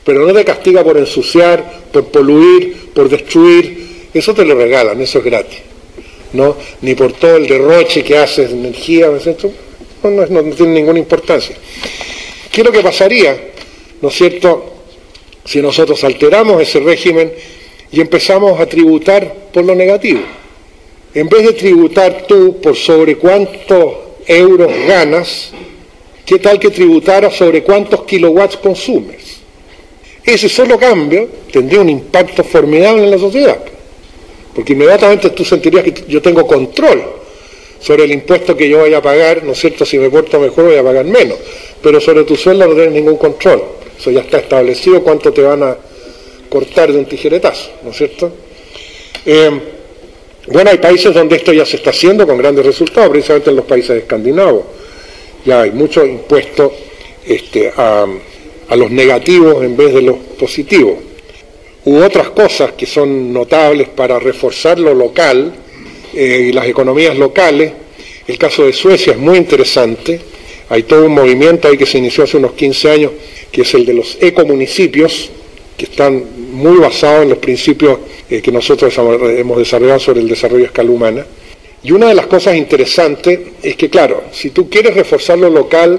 pero 0.05 0.27
no 0.27 0.33
te 0.33 0.45
castiga 0.45 0.83
por 0.83 0.97
ensuciar, 0.97 1.83
por 1.93 2.07
poluir, 2.07 2.91
por 2.95 3.09
destruir, 3.09 4.09
eso 4.13 4.35
te 4.35 4.45
lo 4.45 4.55
regalan, 4.55 5.01
eso 5.01 5.19
es 5.19 5.25
gratis, 5.25 5.59
¿no? 6.33 6.57
Ni 6.81 6.95
por 6.95 7.13
todo 7.13 7.37
el 7.37 7.47
derroche 7.47 8.03
que 8.03 8.17
haces 8.17 8.51
de 8.51 8.57
energía, 8.57 9.09
no, 9.09 10.11
no, 10.11 10.27
no, 10.27 10.55
tiene 10.55 10.73
ninguna 10.73 10.99
importancia. 10.99 11.57
¿Qué 12.51 12.63
es 12.63 12.67
lo 12.67 12.73
que 12.73 12.81
pasaría, 12.81 13.39
no 14.01 14.09
es 14.09 14.15
cierto, 14.15 14.80
si 15.45 15.61
nosotros 15.61 16.03
alteramos 16.05 16.61
ese 16.61 16.81
régimen 16.81 17.33
y 17.91 18.01
empezamos 18.01 18.61
a 18.61 18.67
tributar 18.67 19.51
por 19.53 19.65
lo 19.65 19.75
negativo? 19.75 20.21
En 21.13 21.29
vez 21.29 21.45
de 21.45 21.53
tributar 21.55 22.27
tú 22.29 22.61
por 22.61 22.77
sobre 22.77 23.17
cuántos 23.17 23.95
euros 24.27 24.71
ganas, 24.87 25.51
¿qué 26.25 26.39
tal 26.39 26.59
que 26.61 26.71
tributara 26.71 27.31
sobre 27.31 27.63
cuántos 27.63 28.05
kilowatts 28.05 28.57
consumes? 28.59 29.41
Ese 30.25 30.49
solo 30.49 30.79
cambio 30.79 31.29
tendría 31.51 31.81
un 31.81 31.89
impacto 31.89 32.45
formidable 32.45 33.03
en 33.05 33.11
la 33.11 33.19
sociedad, 33.19 33.59
porque 34.55 34.75
inmediatamente 34.75 35.31
tú 35.31 35.45
sentirías 35.45 35.83
que 35.83 36.05
yo 36.07 36.23
tengo 36.23 36.47
control 36.47 37.03
sobre 37.81 38.05
el 38.05 38.13
impuesto 38.13 38.57
que 38.57 38.69
yo 38.69 38.81
vaya 38.81 38.99
a 38.99 39.03
pagar, 39.03 39.43
¿no 39.43 39.53
es 39.53 39.59
cierto? 39.59 39.85
Si 39.85 39.99
me 39.99 40.11
porto 40.11 40.39
mejor 40.39 40.67
voy 40.67 40.77
a 40.77 40.85
pagar 40.85 41.07
menos, 41.07 41.39
pero 41.83 42.01
sobre 42.01 42.25
tu 42.25 42.37
sueldo 42.37 42.67
no 42.67 42.75
tienes 42.75 42.93
ningún 42.93 43.17
control. 43.17 43.63
Eso 44.01 44.11
ya 44.11 44.21
está 44.21 44.39
establecido 44.39 45.03
cuánto 45.03 45.31
te 45.31 45.43
van 45.43 45.63
a 45.63 45.77
cortar 46.49 46.91
de 46.91 46.99
un 46.99 47.05
tijeretazo, 47.05 47.71
¿no 47.83 47.91
es 47.91 47.97
cierto? 47.99 48.33
Eh, 49.27 49.51
bueno, 50.47 50.71
hay 50.71 50.79
países 50.79 51.13
donde 51.13 51.37
esto 51.37 51.53
ya 51.53 51.67
se 51.67 51.77
está 51.77 51.91
haciendo 51.91 52.27
con 52.27 52.39
grandes 52.39 52.65
resultados, 52.65 53.11
precisamente 53.11 53.51
en 53.51 53.57
los 53.57 53.67
países 53.67 53.99
escandinavos. 53.99 54.65
Ya 55.45 55.61
hay 55.61 55.73
mucho 55.73 56.05
impuesto 56.05 56.73
este, 57.27 57.71
a, 57.77 58.07
los 58.75 58.91
negativos 58.91 59.63
en 59.63 59.77
vez 59.77 59.93
de 59.93 60.01
los 60.01 60.17
positivos. 60.39 60.95
U 61.85 61.99
otras 62.03 62.31
cosas 62.31 62.73
que 62.73 62.87
son 62.87 63.35
notables 63.35 63.89
para 63.89 64.19
reforzar 64.19 64.79
lo 64.79 64.95
local 64.95 65.53
eh, 66.15 66.47
y 66.49 66.53
las 66.53 66.67
economías 66.67 67.19
locales. 67.19 67.71
El 68.27 68.39
caso 68.39 68.65
de 68.65 68.73
Suecia 68.73 69.13
es 69.13 69.19
muy 69.19 69.37
interesante. 69.37 70.21
Hay 70.71 70.85
todo 70.85 71.07
un 71.07 71.15
movimiento 71.15 71.67
ahí 71.67 71.77
que 71.77 71.85
se 71.85 71.99
inició 71.99 72.23
hace 72.23 72.37
unos 72.37 72.53
15 72.53 72.91
años, 72.91 73.13
que 73.51 73.63
es 73.63 73.75
el 73.75 73.85
de 73.85 73.93
los 73.93 74.17
ecomunicipios, 74.21 75.29
que 75.77 75.87
están 75.87 76.25
muy 76.53 76.79
basados 76.79 77.25
en 77.25 77.31
los 77.31 77.39
principios 77.39 77.99
eh, 78.31 78.41
que 78.41 78.53
nosotros 78.53 78.97
hemos 78.97 79.59
desarrollado 79.59 79.99
sobre 79.99 80.21
el 80.21 80.29
desarrollo 80.29 80.63
a 80.63 80.67
escala 80.67 80.91
humana. 80.91 81.27
Y 81.83 81.91
una 81.91 82.07
de 82.09 82.15
las 82.15 82.29
cosas 82.29 82.55
interesantes 82.55 83.41
es 83.61 83.75
que, 83.75 83.91
claro, 83.91 84.23
si 84.31 84.51
tú 84.51 84.71
quieres 84.71 84.95
reforzar 84.95 85.39
lo 85.39 85.51
local, 85.51 85.99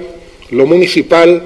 lo 0.51 0.65
municipal, 0.65 1.43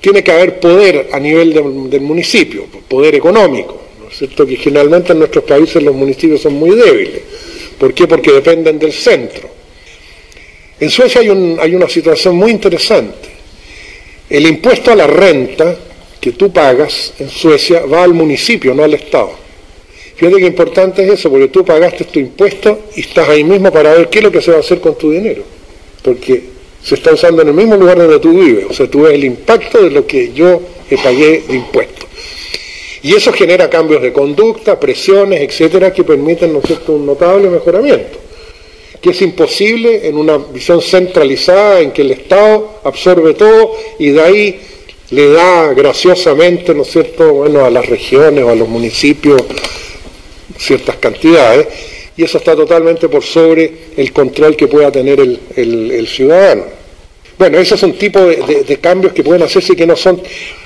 tiene 0.00 0.24
que 0.24 0.32
haber 0.32 0.58
poder 0.58 1.08
a 1.12 1.20
nivel 1.20 1.52
del 1.90 2.00
municipio, 2.00 2.64
poder 2.88 3.16
económico, 3.16 3.82
¿no 4.02 4.08
es 4.08 4.16
cierto? 4.16 4.46
Que 4.46 4.56
generalmente 4.56 5.12
en 5.12 5.18
nuestros 5.18 5.44
países 5.44 5.82
los 5.82 5.94
municipios 5.94 6.40
son 6.40 6.54
muy 6.54 6.74
débiles. 6.74 7.20
¿Por 7.78 7.92
qué? 7.92 8.06
Porque 8.06 8.32
dependen 8.32 8.78
del 8.78 8.94
centro. 8.94 9.55
En 10.78 10.90
Suecia 10.90 11.20
hay, 11.20 11.28
hay 11.60 11.74
una 11.74 11.88
situación 11.88 12.36
muy 12.36 12.50
interesante. 12.50 13.28
El 14.28 14.46
impuesto 14.46 14.90
a 14.90 14.96
la 14.96 15.06
renta 15.06 15.76
que 16.20 16.32
tú 16.32 16.52
pagas 16.52 17.14
en 17.18 17.28
Suecia 17.28 17.86
va 17.86 18.02
al 18.02 18.12
municipio, 18.12 18.74
no 18.74 18.84
al 18.84 18.94
Estado. 18.94 19.30
Fíjate 20.16 20.40
qué 20.40 20.46
importante 20.46 21.04
es 21.04 21.12
eso, 21.12 21.30
porque 21.30 21.48
tú 21.48 21.64
pagaste 21.64 22.04
tu 22.04 22.18
impuesto 22.18 22.86
y 22.96 23.00
estás 23.00 23.28
ahí 23.28 23.44
mismo 23.44 23.70
para 23.70 23.94
ver 23.94 24.08
qué 24.08 24.18
es 24.18 24.24
lo 24.24 24.32
que 24.32 24.40
se 24.40 24.50
va 24.50 24.56
a 24.56 24.60
hacer 24.60 24.80
con 24.80 24.96
tu 24.96 25.10
dinero. 25.10 25.42
Porque 26.02 26.42
se 26.82 26.94
está 26.94 27.12
usando 27.12 27.42
en 27.42 27.48
el 27.48 27.54
mismo 27.54 27.76
lugar 27.76 27.98
donde 27.98 28.18
tú 28.18 28.38
vives. 28.38 28.66
O 28.68 28.72
sea, 28.72 28.88
tú 28.88 29.02
ves 29.02 29.14
el 29.14 29.24
impacto 29.24 29.82
de 29.82 29.90
lo 29.90 30.06
que 30.06 30.32
yo 30.32 30.62
pagué 31.02 31.42
de 31.46 31.54
impuestos. 31.54 32.06
Y 33.02 33.14
eso 33.14 33.32
genera 33.32 33.68
cambios 33.68 34.02
de 34.02 34.12
conducta, 34.12 34.80
presiones, 34.80 35.40
etcétera, 35.42 35.92
que 35.92 36.02
permiten, 36.02 36.58
un 36.88 37.06
notable 37.06 37.48
mejoramiento. 37.50 38.18
Que 39.06 39.12
es 39.12 39.22
imposible 39.22 40.08
en 40.08 40.16
una 40.16 40.36
visión 40.36 40.82
centralizada 40.82 41.78
en 41.78 41.92
que 41.92 42.02
el 42.02 42.10
Estado 42.10 42.80
absorbe 42.82 43.34
todo 43.34 43.76
y 44.00 44.08
de 44.08 44.20
ahí 44.20 44.60
le 45.10 45.30
da 45.30 45.72
graciosamente, 45.74 46.74
¿no 46.74 46.82
es 46.82 46.90
cierto?, 46.90 47.32
bueno, 47.34 47.64
a 47.64 47.70
las 47.70 47.86
regiones 47.86 48.42
o 48.42 48.50
a 48.50 48.56
los 48.56 48.68
municipios 48.68 49.44
ciertas 50.58 50.96
cantidades, 50.96 51.68
y 52.16 52.24
eso 52.24 52.38
está 52.38 52.56
totalmente 52.56 53.08
por 53.08 53.22
sobre 53.22 53.72
el 53.96 54.12
control 54.12 54.56
que 54.56 54.66
pueda 54.66 54.90
tener 54.90 55.20
el, 55.20 56.08
ciudadano. 56.08 56.64
Bueno, 57.38 57.58
esos 57.58 57.78
son 57.78 57.92
tipos 57.92 58.26
de, 58.26 58.64
de, 58.64 58.76
cambios 58.78 59.12
que 59.12 59.22
pueden 59.22 59.44
hacerse 59.44 59.74
y 59.74 59.76
que 59.76 59.86
no 59.86 59.94
son... 59.94 60.20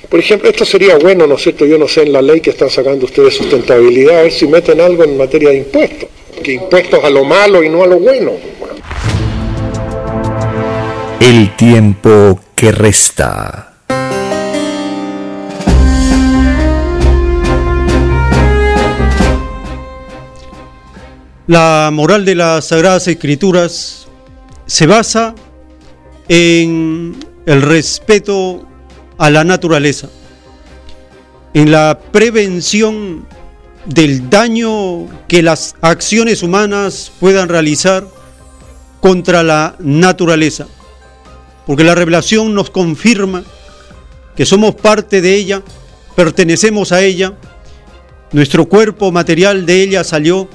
Por 0.08 0.18
ejemplo, 0.18 0.48
esto 0.48 0.64
sería 0.64 0.96
bueno, 0.96 1.26
¿no 1.26 1.34
es 1.34 1.42
cierto? 1.42 1.66
Yo 1.66 1.76
no 1.76 1.86
sé 1.86 2.04
en 2.04 2.14
la 2.14 2.22
ley 2.22 2.40
que 2.40 2.48
están 2.48 2.70
sacando 2.70 3.04
ustedes 3.04 3.34
sustentabilidad, 3.34 4.20
a 4.20 4.22
ver 4.22 4.32
si 4.32 4.46
meten 4.46 4.80
algo 4.80 5.04
en 5.04 5.18
materia 5.18 5.50
de 5.50 5.58
impuestos, 5.58 6.08
que 6.42 6.52
impuestos 6.54 7.02
a 7.04 7.10
lo 7.10 7.24
malo 7.24 7.62
y 7.62 7.68
no 7.68 7.82
a 7.82 7.86
lo 7.86 7.98
bueno. 7.98 8.32
El 11.20 11.54
tiempo 11.56 12.40
que 12.54 12.72
resta. 12.72 13.74
La 21.46 21.90
moral 21.92 22.24
de 22.24 22.36
las 22.36 22.66
Sagradas 22.66 23.08
Escrituras 23.08 24.06
se 24.66 24.86
basa 24.86 25.34
en 26.28 27.16
el 27.44 27.62
respeto 27.62 28.64
a 29.18 29.30
la 29.30 29.42
naturaleza, 29.42 30.08
en 31.52 31.72
la 31.72 31.98
prevención 32.12 33.26
del 33.86 34.28
daño 34.28 35.06
que 35.26 35.42
las 35.42 35.74
acciones 35.80 36.42
humanas 36.42 37.12
puedan 37.18 37.48
realizar 37.48 38.06
contra 39.00 39.42
la 39.42 39.76
naturaleza, 39.78 40.66
porque 41.66 41.84
la 41.84 41.94
revelación 41.94 42.54
nos 42.54 42.70
confirma 42.70 43.42
que 44.36 44.44
somos 44.46 44.74
parte 44.74 45.20
de 45.20 45.34
ella, 45.34 45.62
pertenecemos 46.14 46.92
a 46.92 47.02
ella, 47.02 47.34
nuestro 48.32 48.68
cuerpo 48.68 49.10
material 49.10 49.66
de 49.66 49.82
ella 49.82 50.04
salió 50.04 50.48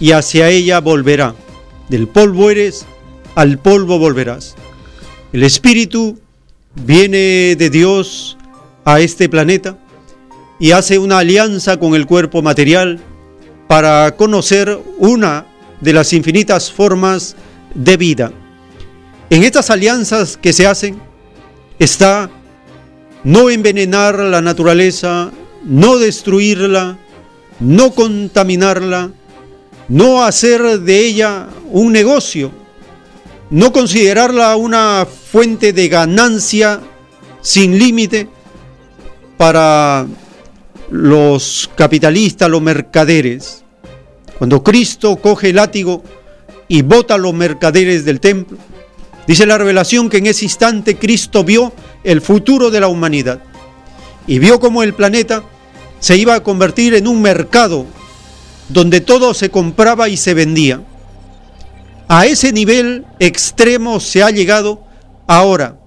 y 0.00 0.12
hacia 0.12 0.48
ella 0.48 0.80
volverá. 0.80 1.34
Del 1.88 2.08
polvo 2.08 2.50
eres, 2.50 2.84
al 3.34 3.58
polvo 3.58 3.98
volverás. 3.98 4.56
El 5.32 5.44
Espíritu 5.44 6.18
viene 6.74 7.54
de 7.56 7.70
Dios 7.70 8.36
a 8.84 9.00
este 9.00 9.28
planeta 9.28 9.78
y 10.58 10.72
hace 10.72 10.98
una 10.98 11.18
alianza 11.18 11.78
con 11.78 11.94
el 11.94 12.06
cuerpo 12.06 12.42
material 12.42 13.00
para 13.66 14.16
conocer 14.16 14.78
una 14.98 15.46
de 15.80 15.92
las 15.92 16.12
infinitas 16.12 16.72
formas 16.72 17.36
de 17.74 17.96
vida. 17.96 18.32
En 19.28 19.42
estas 19.42 19.70
alianzas 19.70 20.36
que 20.36 20.52
se 20.52 20.66
hacen 20.66 21.00
está 21.78 22.30
no 23.24 23.50
envenenar 23.50 24.18
la 24.18 24.40
naturaleza, 24.40 25.32
no 25.64 25.98
destruirla, 25.98 26.96
no 27.58 27.92
contaminarla, 27.92 29.10
no 29.88 30.24
hacer 30.24 30.80
de 30.80 30.98
ella 31.00 31.48
un 31.70 31.92
negocio, 31.92 32.52
no 33.50 33.72
considerarla 33.72 34.56
una 34.56 35.06
fuente 35.06 35.72
de 35.72 35.88
ganancia 35.88 36.80
sin 37.40 37.78
límite 37.78 38.28
para 39.36 40.06
los 40.90 41.70
capitalistas, 41.74 42.50
los 42.50 42.62
mercaderes. 42.62 43.64
Cuando 44.38 44.62
Cristo 44.62 45.16
coge 45.16 45.50
el 45.50 45.56
látigo 45.56 46.02
y 46.68 46.82
bota 46.82 47.14
a 47.14 47.18
los 47.18 47.34
mercaderes 47.34 48.04
del 48.04 48.20
templo, 48.20 48.58
dice 49.26 49.46
la 49.46 49.58
revelación 49.58 50.08
que 50.08 50.18
en 50.18 50.26
ese 50.26 50.44
instante 50.44 50.96
Cristo 50.96 51.44
vio 51.44 51.72
el 52.04 52.20
futuro 52.20 52.70
de 52.70 52.80
la 52.80 52.88
humanidad 52.88 53.40
y 54.26 54.38
vio 54.38 54.60
cómo 54.60 54.82
el 54.82 54.94
planeta 54.94 55.42
se 56.00 56.16
iba 56.16 56.34
a 56.34 56.42
convertir 56.42 56.94
en 56.94 57.06
un 57.06 57.22
mercado 57.22 57.86
donde 58.68 59.00
todo 59.00 59.34
se 59.34 59.50
compraba 59.50 60.08
y 60.08 60.16
se 60.16 60.34
vendía. 60.34 60.82
A 62.08 62.26
ese 62.26 62.52
nivel 62.52 63.04
extremo 63.18 64.00
se 64.00 64.22
ha 64.22 64.30
llegado 64.30 64.84
ahora. 65.26 65.78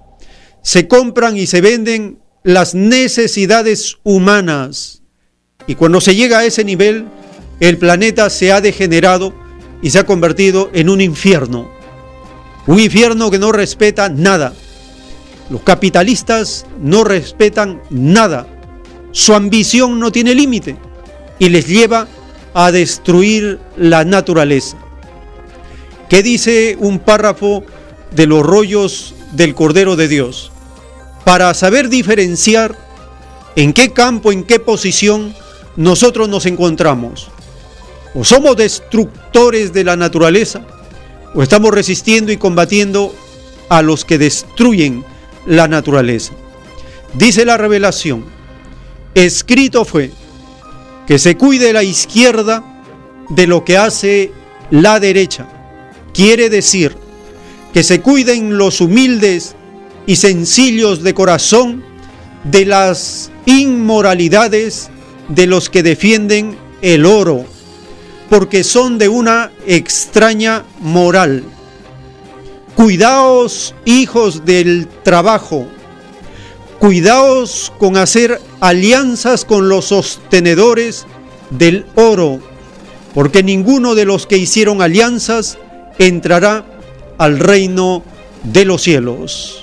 Se 0.62 0.88
compran 0.88 1.36
y 1.36 1.46
se 1.46 1.60
venden 1.60 2.18
las 2.42 2.74
necesidades 2.74 3.98
humanas. 4.02 5.02
Y 5.66 5.74
cuando 5.74 6.00
se 6.00 6.14
llega 6.14 6.38
a 6.38 6.44
ese 6.44 6.64
nivel, 6.64 7.06
el 7.60 7.76
planeta 7.76 8.30
se 8.30 8.52
ha 8.52 8.60
degenerado 8.60 9.34
y 9.82 9.90
se 9.90 9.98
ha 9.98 10.06
convertido 10.06 10.70
en 10.72 10.88
un 10.88 11.00
infierno. 11.00 11.70
Un 12.66 12.80
infierno 12.80 13.30
que 13.30 13.38
no 13.38 13.52
respeta 13.52 14.08
nada. 14.08 14.54
Los 15.50 15.62
capitalistas 15.62 16.66
no 16.80 17.04
respetan 17.04 17.82
nada. 17.90 18.46
Su 19.12 19.34
ambición 19.34 19.98
no 19.98 20.12
tiene 20.12 20.34
límite 20.34 20.76
y 21.38 21.48
les 21.48 21.66
lleva 21.66 22.06
a 22.54 22.70
destruir 22.72 23.58
la 23.76 24.04
naturaleza. 24.04 24.76
¿Qué 26.08 26.22
dice 26.22 26.76
un 26.78 26.98
párrafo 26.98 27.64
de 28.12 28.26
los 28.26 28.44
rollos 28.44 29.14
del 29.32 29.54
Cordero 29.54 29.96
de 29.96 30.08
Dios? 30.08 30.52
Para 31.24 31.52
saber 31.54 31.88
diferenciar 31.88 32.76
en 33.56 33.72
qué 33.72 33.92
campo, 33.92 34.32
en 34.32 34.44
qué 34.44 34.58
posición 34.58 35.34
nosotros 35.76 36.28
nos 36.28 36.46
encontramos. 36.46 37.28
O 38.14 38.24
somos 38.24 38.56
destructores 38.56 39.72
de 39.72 39.84
la 39.84 39.96
naturaleza, 39.96 40.62
o 41.34 41.42
estamos 41.42 41.72
resistiendo 41.72 42.32
y 42.32 42.36
combatiendo 42.36 43.14
a 43.68 43.82
los 43.82 44.04
que 44.04 44.18
destruyen 44.18 45.04
la 45.46 45.68
naturaleza. 45.68 46.32
Dice 47.14 47.44
la 47.44 47.56
revelación, 47.56 48.24
escrito 49.14 49.84
fue, 49.84 50.10
que 51.06 51.18
se 51.18 51.36
cuide 51.36 51.72
la 51.72 51.82
izquierda 51.82 52.64
de 53.28 53.46
lo 53.46 53.64
que 53.64 53.76
hace 53.76 54.32
la 54.70 55.00
derecha. 55.00 55.48
Quiere 56.12 56.50
decir 56.50 56.96
que 57.72 57.82
se 57.82 58.00
cuiden 58.00 58.58
los 58.58 58.80
humildes 58.80 59.54
y 60.06 60.16
sencillos 60.16 61.02
de 61.02 61.14
corazón 61.14 61.84
de 62.44 62.64
las 62.64 63.30
inmoralidades 63.46 64.90
de 65.28 65.46
los 65.46 65.70
que 65.70 65.82
defienden 65.82 66.56
el 66.82 67.06
oro, 67.06 67.44
porque 68.28 68.64
son 68.64 68.98
de 68.98 69.08
una 69.08 69.50
extraña 69.66 70.64
moral. 70.80 71.44
Cuidaos, 72.74 73.74
hijos 73.84 74.44
del 74.44 74.88
trabajo. 75.02 75.66
Cuidaos 76.78 77.72
con 77.78 77.96
hacer 77.96 78.40
alianzas 78.60 79.44
con 79.44 79.68
los 79.68 79.86
sostenedores 79.86 81.06
del 81.50 81.84
oro, 81.94 82.40
porque 83.12 83.42
ninguno 83.42 83.94
de 83.94 84.06
los 84.06 84.26
que 84.26 84.38
hicieron 84.38 84.80
alianzas 84.80 85.58
entrará 85.98 86.64
al 87.18 87.38
reino 87.38 88.02
de 88.44 88.64
los 88.64 88.82
cielos. 88.82 89.59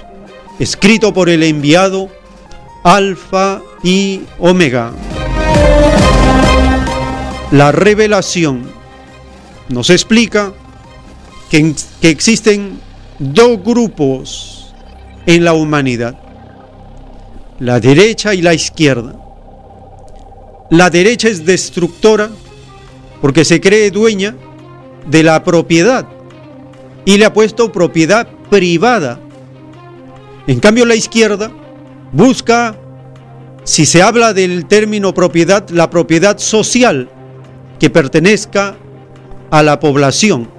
Escrito 0.59 1.13
por 1.13 1.29
el 1.29 1.43
enviado 1.43 2.09
Alfa 2.83 3.61
y 3.83 4.21
Omega. 4.39 4.91
La 7.51 7.71
revelación 7.71 8.69
nos 9.69 9.89
explica 9.89 10.53
que, 11.49 11.75
que 12.01 12.09
existen 12.09 12.79
dos 13.19 13.63
grupos 13.63 14.73
en 15.25 15.43
la 15.43 15.53
humanidad, 15.53 16.17
la 17.59 17.79
derecha 17.79 18.33
y 18.33 18.41
la 18.41 18.53
izquierda. 18.53 19.15
La 20.69 20.89
derecha 20.89 21.27
es 21.27 21.45
destructora 21.45 22.29
porque 23.21 23.45
se 23.45 23.61
cree 23.61 23.91
dueña 23.91 24.35
de 25.05 25.23
la 25.23 25.43
propiedad 25.43 26.07
y 27.05 27.17
le 27.17 27.25
ha 27.25 27.33
puesto 27.33 27.71
propiedad 27.71 28.27
privada. 28.49 29.19
En 30.47 30.61
cambio 30.61 30.85
la 30.85 30.95
izquierda 30.95 31.51
busca, 32.13 32.77
si 33.65 33.85
se 33.85 34.01
habla 34.01 34.33
del 34.33 34.65
término 34.65 35.13
propiedad, 35.13 35.67
la 35.69 35.89
propiedad 35.89 36.37
social 36.37 37.09
que 37.79 37.89
pertenezca 37.89 38.77
a 39.51 39.61
la 39.61 39.79
población. 39.79 40.49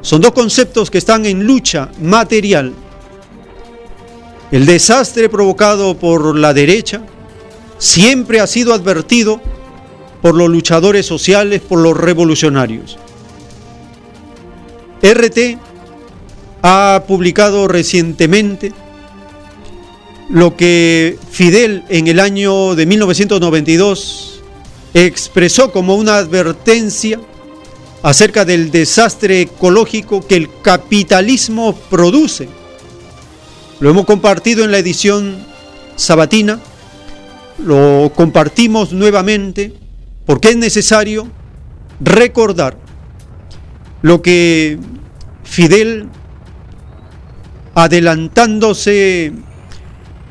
Son 0.00 0.22
dos 0.22 0.32
conceptos 0.32 0.90
que 0.90 0.98
están 0.98 1.26
en 1.26 1.46
lucha 1.46 1.90
material. 2.00 2.72
El 4.50 4.64
desastre 4.64 5.28
provocado 5.28 5.98
por 5.98 6.38
la 6.38 6.54
derecha 6.54 7.02
siempre 7.76 8.40
ha 8.40 8.46
sido 8.46 8.72
advertido 8.72 9.42
por 10.22 10.34
los 10.34 10.48
luchadores 10.48 11.04
sociales, 11.04 11.60
por 11.60 11.80
los 11.80 11.94
revolucionarios. 11.94 12.98
RT 15.02 15.58
ha 16.62 17.04
publicado 17.06 17.68
recientemente 17.68 18.72
lo 20.28 20.56
que 20.56 21.18
Fidel 21.30 21.84
en 21.88 22.08
el 22.08 22.20
año 22.20 22.74
de 22.74 22.86
1992 22.86 24.40
expresó 24.94 25.72
como 25.72 25.94
una 25.94 26.16
advertencia 26.16 27.20
acerca 28.02 28.44
del 28.44 28.70
desastre 28.70 29.42
ecológico 29.42 30.26
que 30.26 30.36
el 30.36 30.48
capitalismo 30.62 31.74
produce. 31.90 32.48
Lo 33.80 33.90
hemos 33.90 34.06
compartido 34.06 34.64
en 34.64 34.70
la 34.70 34.78
edición 34.78 35.44
sabatina, 35.96 36.60
lo 37.58 38.12
compartimos 38.14 38.92
nuevamente 38.92 39.74
porque 40.24 40.50
es 40.50 40.56
necesario 40.56 41.28
recordar 42.00 42.76
lo 44.02 44.22
que 44.22 44.78
Fidel, 45.44 46.08
adelantándose 47.74 49.32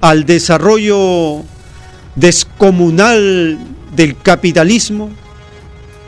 al 0.05 0.25
desarrollo 0.27 1.43
descomunal 2.15 3.57
del 3.95 4.15
capitalismo, 4.21 5.09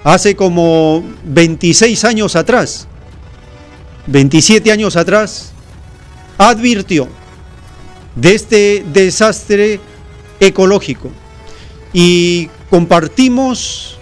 hace 0.03 0.35
como 0.35 1.03
26 1.23 2.05
años 2.05 2.35
atrás, 2.35 2.87
27 4.05 4.71
años 4.71 4.95
atrás, 4.97 5.51
advirtió 6.37 7.07
de 8.15 8.35
este 8.35 8.85
desastre 8.93 9.79
ecológico 10.39 11.09
y 11.91 12.51
compartimos 12.69 13.97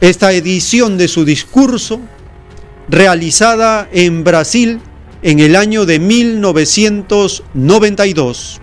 esta 0.00 0.32
edición 0.32 0.96
de 0.96 1.08
su 1.08 1.24
discurso 1.24 1.98
realizada 2.88 3.88
en 3.92 4.22
Brasil 4.22 4.80
en 5.22 5.40
el 5.40 5.56
año 5.56 5.86
de 5.86 5.98
1992. 5.98 8.60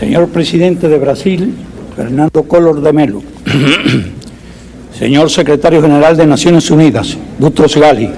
Señor 0.00 0.30
presidente 0.30 0.88
de 0.88 0.96
Brasil, 0.96 1.54
Fernando 1.94 2.44
Collor 2.44 2.80
de 2.80 2.90
Melo. 2.90 3.22
Señor 4.98 5.28
secretario 5.28 5.82
general 5.82 6.16
de 6.16 6.26
Naciones 6.26 6.70
Unidas, 6.70 7.18
Butros 7.38 7.76
Gali. 7.76 8.08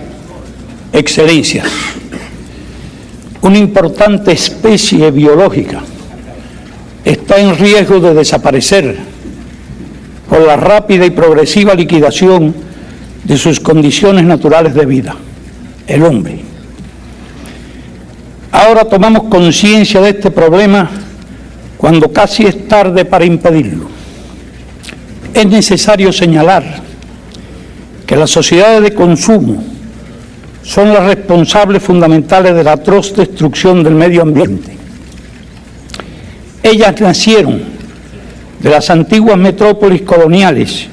Excelencia. 0.93 1.65
Una 3.41 3.59
importante 3.59 4.31
especie 4.31 5.11
biológica 5.11 5.81
está 7.05 7.41
en 7.41 7.59
riesgo 7.59 7.99
de 7.99 8.15
desaparecer 8.15 8.97
por 10.29 10.47
la 10.47 10.55
rápida 10.55 11.05
y 11.05 11.11
progresiva 11.11 11.75
liquidación 11.75 12.55
de 13.25 13.37
sus 13.37 13.59
condiciones 13.59 14.25
naturales 14.25 14.73
de 14.73 14.87
vida, 14.87 15.17
el 15.89 16.05
hombre. 16.05 16.43
Ahora 18.53 18.85
tomamos 18.85 19.25
conciencia 19.25 20.01
de 20.01 20.11
este 20.11 20.31
problema 20.31 20.89
cuando 21.83 22.13
casi 22.13 22.45
es 22.45 22.69
tarde 22.69 23.05
para 23.05 23.25
impedirlo. 23.25 23.89
Es 25.35 25.47
necesario 25.47 26.13
señalar 26.13 26.63
que 28.07 28.15
las 28.15 28.31
sociedades 28.31 28.85
de 28.85 28.95
consumo 28.95 29.65
son 30.63 30.93
las 30.93 31.05
responsables 31.07 31.83
fundamentales 31.83 32.55
de 32.55 32.63
la 32.63 32.75
atroz 32.75 33.17
destrucción 33.17 33.83
del 33.83 33.97
medio 33.97 34.23
ambiente. 34.23 34.77
Ellas 36.63 37.01
nacieron 37.01 37.61
de 38.61 38.71
las 38.71 38.89
antiguas 38.89 39.37
metrópolis 39.37 40.03
coloniales 40.03 40.87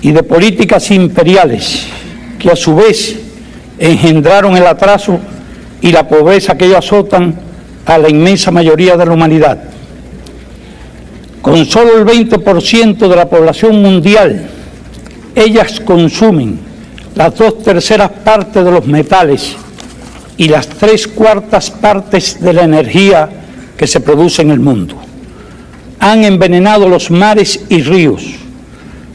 y 0.00 0.10
de 0.10 0.24
políticas 0.24 0.90
imperiales 0.90 1.86
que 2.40 2.50
a 2.50 2.56
su 2.56 2.74
vez 2.74 3.20
engendraron 3.78 4.56
el 4.56 4.66
atraso 4.66 5.20
y 5.80 5.92
la 5.92 6.08
pobreza 6.08 6.58
que 6.58 6.64
ellos 6.64 6.78
azotan 6.78 7.36
a 7.86 7.98
la 7.98 8.08
inmensa 8.08 8.50
mayoría 8.50 8.96
de 8.96 9.06
la 9.06 9.12
humanidad. 9.12 9.68
Con 11.42 11.66
solo 11.66 11.98
el 11.98 12.06
20% 12.06 13.08
de 13.08 13.16
la 13.16 13.28
población 13.28 13.82
mundial, 13.82 14.48
ellas 15.34 15.80
consumen 15.80 16.58
las 17.14 17.36
dos 17.36 17.62
terceras 17.62 18.10
partes 18.24 18.64
de 18.64 18.70
los 18.70 18.86
metales 18.86 19.54
y 20.36 20.48
las 20.48 20.66
tres 20.68 21.06
cuartas 21.06 21.70
partes 21.70 22.40
de 22.40 22.52
la 22.52 22.62
energía 22.62 23.28
que 23.76 23.86
se 23.86 24.00
produce 24.00 24.42
en 24.42 24.50
el 24.52 24.60
mundo. 24.60 24.94
Han 25.98 26.24
envenenado 26.24 26.88
los 26.88 27.10
mares 27.10 27.60
y 27.68 27.82
ríos 27.82 28.22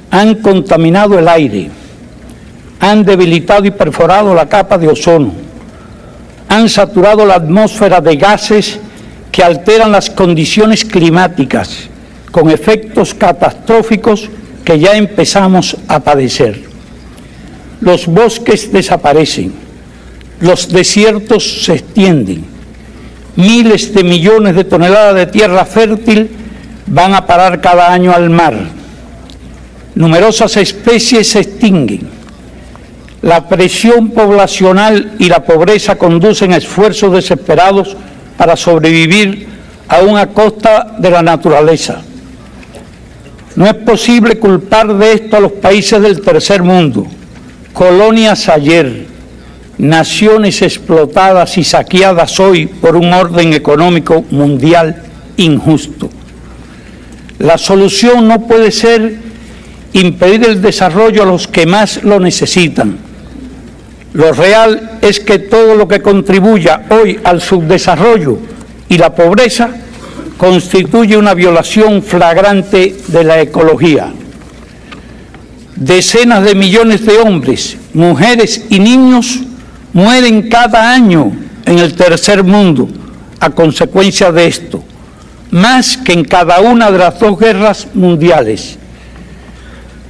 han 0.09 0.35
contaminado 0.35 1.19
el 1.19 1.27
aire, 1.27 1.69
han 2.79 3.03
debilitado 3.03 3.65
y 3.65 3.71
perforado 3.71 4.33
la 4.33 4.47
capa 4.47 4.77
de 4.77 4.87
ozono, 4.87 5.33
han 6.49 6.69
saturado 6.69 7.25
la 7.25 7.35
atmósfera 7.35 7.99
de 7.99 8.15
gases 8.15 8.79
que 9.31 9.43
alteran 9.43 9.91
las 9.91 10.09
condiciones 10.09 10.85
climáticas 10.85 11.89
con 12.31 12.49
efectos 12.49 13.13
catastróficos 13.13 14.29
que 14.63 14.79
ya 14.79 14.97
empezamos 14.97 15.77
a 15.87 15.99
padecer. 15.99 16.63
Los 17.81 18.07
bosques 18.07 18.71
desaparecen, 18.71 19.53
los 20.41 20.69
desiertos 20.69 21.63
se 21.63 21.73
extienden, 21.73 22.45
miles 23.35 23.93
de 23.93 24.03
millones 24.03 24.55
de 24.55 24.63
toneladas 24.63 25.15
de 25.15 25.25
tierra 25.27 25.65
fértil 25.65 26.29
van 26.87 27.13
a 27.13 27.25
parar 27.25 27.61
cada 27.61 27.91
año 27.91 28.13
al 28.13 28.29
mar 28.29 28.77
numerosas 29.97 30.55
especies 30.57 31.31
se 31.31 31.39
extinguen. 31.39 32.07
La 33.23 33.49
presión 33.49 34.11
poblacional 34.11 35.13
y 35.17 35.27
la 35.27 35.43
pobreza 35.43 35.95
conducen 35.95 36.53
a 36.53 36.57
esfuerzos 36.57 37.11
desesperados 37.11 37.97
para 38.37 38.55
sobrevivir 38.55 39.47
aún 39.87 40.17
a 40.17 40.27
costa 40.27 40.95
de 40.99 41.09
la 41.09 41.23
naturaleza. 41.23 42.03
No 43.57 43.65
es 43.65 43.73
posible 43.73 44.37
culpar 44.37 44.95
de 44.95 45.13
esto 45.13 45.37
a 45.37 45.39
los 45.39 45.53
países 45.53 45.99
del 45.99 46.21
tercer 46.21 46.61
mundo, 46.61 47.07
colonias 47.73 48.49
ayer, 48.49 49.07
naciones 49.79 50.61
explotadas 50.61 51.57
y 51.57 51.63
saqueadas 51.63 52.39
hoy 52.39 52.67
por 52.67 52.95
un 52.95 53.11
orden 53.11 53.53
económico 53.53 54.23
mundial 54.29 55.01
injusto. 55.37 56.07
La 57.39 57.57
solución 57.57 58.27
no 58.27 58.41
puede 58.41 58.71
ser 58.71 59.15
impedir 59.93 60.45
el 60.45 60.61
desarrollo 60.61 61.23
a 61.23 61.25
los 61.25 61.47
que 61.47 61.65
más 61.65 62.03
lo 62.03 62.19
necesitan. 62.19 62.99
Lo 64.13 64.33
real 64.33 64.99
es 65.01 65.19
que 65.19 65.39
todo 65.39 65.73
lo 65.73 65.87
que 65.87 66.03
contribuya 66.03 66.85
hoy 66.91 67.19
al 67.23 67.41
subdesarrollo 67.41 68.37
y 68.87 68.99
la 68.99 69.15
pobreza 69.15 69.71
constituye 70.37 71.17
una 71.17 71.33
violación 71.33 72.03
flagrante 72.03 72.95
de 73.07 73.23
la 73.23 73.41
ecología. 73.41 74.13
Decenas 75.75 76.43
de 76.43 76.55
millones 76.55 77.05
de 77.05 77.17
hombres, 77.17 77.77
mujeres 77.93 78.65
y 78.69 78.79
niños 78.79 79.39
mueren 79.93 80.49
cada 80.49 80.91
año 80.93 81.31
en 81.65 81.79
el 81.79 81.95
tercer 81.95 82.43
mundo 82.43 82.87
a 83.39 83.49
consecuencia 83.49 84.31
de 84.31 84.47
esto, 84.47 84.83
más 85.51 85.97
que 85.97 86.13
en 86.13 86.23
cada 86.23 86.61
una 86.61 86.91
de 86.91 86.97
las 86.97 87.19
dos 87.19 87.37
guerras 87.37 87.87
mundiales. 87.93 88.77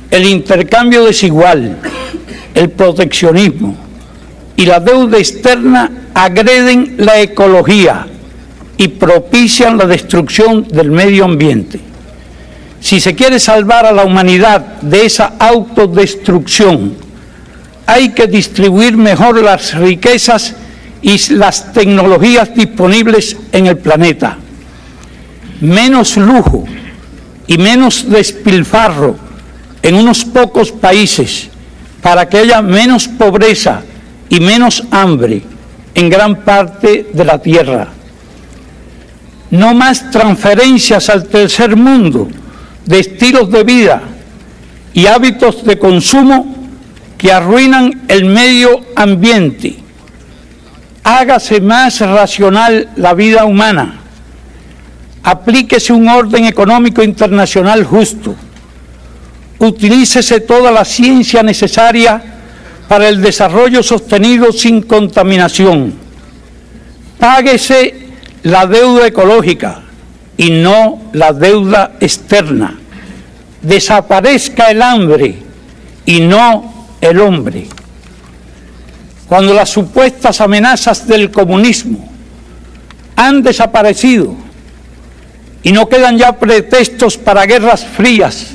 El 0.10 0.26
intercambio 0.26 1.04
desigual, 1.04 1.78
el 2.54 2.70
proteccionismo 2.70 3.76
y 4.56 4.66
la 4.66 4.80
deuda 4.80 5.18
externa 5.18 5.92
agreden 6.14 6.96
la 6.98 7.20
ecología 7.20 8.08
y 8.78 8.88
propician 8.90 9.78
la 9.78 9.86
destrucción 9.86 10.68
del 10.68 10.92
medio 10.92 11.26
ambiente. 11.26 11.80
Si 12.80 13.00
se 13.00 13.16
quiere 13.16 13.40
salvar 13.40 13.86
a 13.86 13.92
la 13.92 14.04
humanidad 14.06 14.62
de 14.82 15.06
esa 15.06 15.34
autodestrucción, 15.40 16.96
hay 17.86 18.10
que 18.10 18.28
distribuir 18.28 18.96
mejor 18.96 19.42
las 19.42 19.74
riquezas 19.74 20.56
y 21.02 21.18
las 21.34 21.74
tecnologías 21.74 22.54
disponibles 22.54 23.36
en 23.52 23.68
el 23.68 23.78
planeta. 23.78 24.38
Menos 25.62 26.18
lujo 26.18 26.66
y 27.48 27.58
menos 27.58 28.10
despilfarro 28.10 29.16
en 29.82 29.96
unos 29.96 30.26
pocos 30.26 30.72
países 30.72 31.50
para 32.02 32.28
que 32.28 32.38
haya 32.38 32.62
menos 32.62 33.08
pobreza 33.08 33.82
y 34.30 34.40
menos 34.40 34.84
hambre 34.92 35.42
en 35.96 36.10
gran 36.10 36.44
parte 36.44 37.10
de 37.12 37.26
la 37.26 37.42
tierra. 37.42 37.97
No 39.52 39.74
más 39.74 40.12
transferencias 40.12 41.10
al 41.10 41.28
tercer 41.28 41.76
mundo 41.76 42.28
de 42.86 43.00
estilos 43.00 43.50
de 43.52 43.64
vida 43.64 44.02
y 44.94 45.06
hábitos 45.06 45.64
de 45.64 45.78
consumo 45.78 46.56
que 47.18 47.32
arruinan 47.32 48.04
el 48.08 48.26
medio 48.26 48.82
ambiente. 48.96 49.78
Hágase 51.04 51.62
más 51.62 52.00
racional 52.02 52.90
la 52.96 53.14
vida 53.14 53.46
humana. 53.46 54.02
Aplíquese 55.24 55.94
un 55.94 56.08
orden 56.08 56.46
económico 56.46 57.04
internacional 57.04 57.84
justo. 57.84 58.36
Utilícese 59.60 60.42
toda 60.42 60.72
la 60.72 60.86
ciencia 60.86 61.42
necesaria 61.44 62.22
para 62.88 63.10
el 63.10 63.22
desarrollo 63.22 63.84
sostenido 63.84 64.52
sin 64.52 64.82
contaminación. 64.82 65.94
Páguese 67.20 68.07
la 68.48 68.66
deuda 68.66 69.08
ecológica 69.08 69.82
y 70.38 70.52
no 70.52 71.02
la 71.12 71.34
deuda 71.34 71.98
externa. 72.00 72.80
Desaparezca 73.62 74.72
el 74.72 74.82
hambre 74.82 75.36
y 76.06 76.22
no 76.22 76.88
el 77.02 77.20
hombre. 77.20 77.68
Cuando 79.28 79.54
las 79.54 79.70
supuestas 79.70 80.40
amenazas 80.40 81.06
del 81.06 81.30
comunismo 81.30 82.08
han 83.18 83.44
desaparecido 83.44 84.34
y 85.62 85.74
no 85.74 85.90
quedan 85.90 86.18
ya 86.18 86.32
pretextos 86.32 87.18
para 87.18 87.46
guerras 87.46 87.86
frías, 87.86 88.52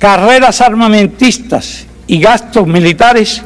carreras 0.00 0.60
armamentistas 0.60 1.86
y 2.08 2.18
gastos 2.18 2.66
militares, 2.66 3.42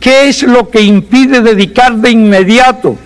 ¿qué 0.00 0.28
es 0.28 0.42
lo 0.42 0.68
que 0.68 0.82
impide 0.82 1.40
dedicar 1.40 1.96
de 1.96 2.10
inmediato 2.10 2.98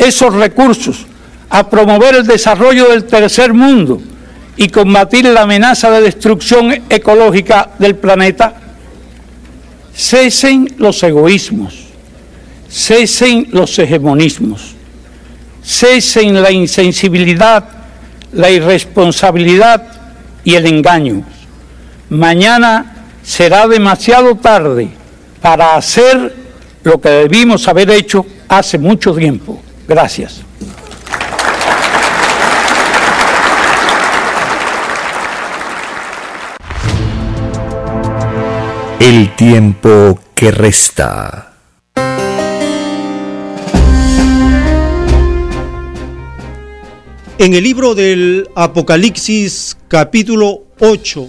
esos 0.00 0.34
recursos 0.34 1.06
a 1.50 1.68
promover 1.68 2.16
el 2.16 2.26
desarrollo 2.26 2.88
del 2.88 3.04
tercer 3.04 3.52
mundo 3.52 4.00
y 4.56 4.68
combatir 4.68 5.26
la 5.26 5.42
amenaza 5.42 5.90
de 5.90 6.00
destrucción 6.00 6.72
ecológica 6.88 7.70
del 7.78 7.96
planeta? 7.96 8.54
Cesen 9.94 10.74
los 10.78 11.02
egoísmos, 11.02 11.74
cesen 12.70 13.48
los 13.52 13.78
hegemonismos, 13.78 14.74
cesen 15.62 16.40
la 16.42 16.50
insensibilidad, 16.50 17.64
la 18.32 18.50
irresponsabilidad 18.50 19.86
y 20.44 20.54
el 20.54 20.66
engaño. 20.66 21.22
Mañana 22.08 23.04
será 23.22 23.68
demasiado 23.68 24.36
tarde 24.36 24.88
para 25.42 25.76
hacer 25.76 26.34
lo 26.82 27.00
que 27.00 27.08
debimos 27.10 27.68
haber 27.68 27.90
hecho 27.90 28.24
hace 28.48 28.78
mucho 28.78 29.14
tiempo. 29.14 29.60
Gracias. 29.90 30.42
El 39.00 39.34
tiempo 39.34 40.20
que 40.36 40.52
resta. 40.52 41.54
En 47.38 47.54
el 47.54 47.64
libro 47.64 47.96
del 47.96 48.48
Apocalipsis 48.54 49.76
capítulo 49.88 50.66
8, 50.78 51.28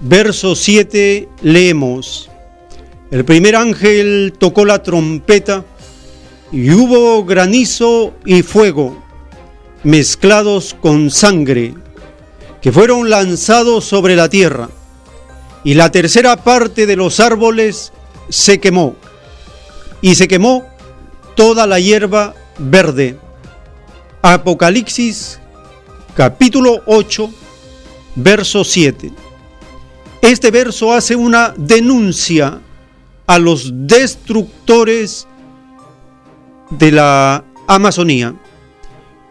verso 0.00 0.54
7 0.54 1.28
leemos, 1.42 2.30
el 3.10 3.26
primer 3.26 3.56
ángel 3.56 4.32
tocó 4.38 4.64
la 4.64 4.82
trompeta 4.82 5.66
y 6.54 6.70
hubo 6.70 7.24
granizo 7.24 8.14
y 8.24 8.42
fuego 8.42 9.02
mezclados 9.82 10.76
con 10.80 11.10
sangre 11.10 11.74
que 12.62 12.70
fueron 12.70 13.10
lanzados 13.10 13.84
sobre 13.84 14.14
la 14.14 14.28
tierra 14.28 14.68
y 15.64 15.74
la 15.74 15.90
tercera 15.90 16.36
parte 16.44 16.86
de 16.86 16.94
los 16.94 17.18
árboles 17.18 17.92
se 18.28 18.60
quemó 18.60 18.94
y 20.00 20.14
se 20.14 20.28
quemó 20.28 20.64
toda 21.34 21.66
la 21.66 21.80
hierba 21.80 22.34
verde. 22.58 23.18
Apocalipsis 24.22 25.40
capítulo 26.14 26.82
8 26.86 27.30
verso 28.14 28.62
7. 28.62 29.12
Este 30.22 30.52
verso 30.52 30.92
hace 30.92 31.16
una 31.16 31.52
denuncia 31.56 32.60
a 33.26 33.38
los 33.40 33.72
destructores 33.72 35.26
de 36.70 36.92
la 36.92 37.44
Amazonía, 37.66 38.34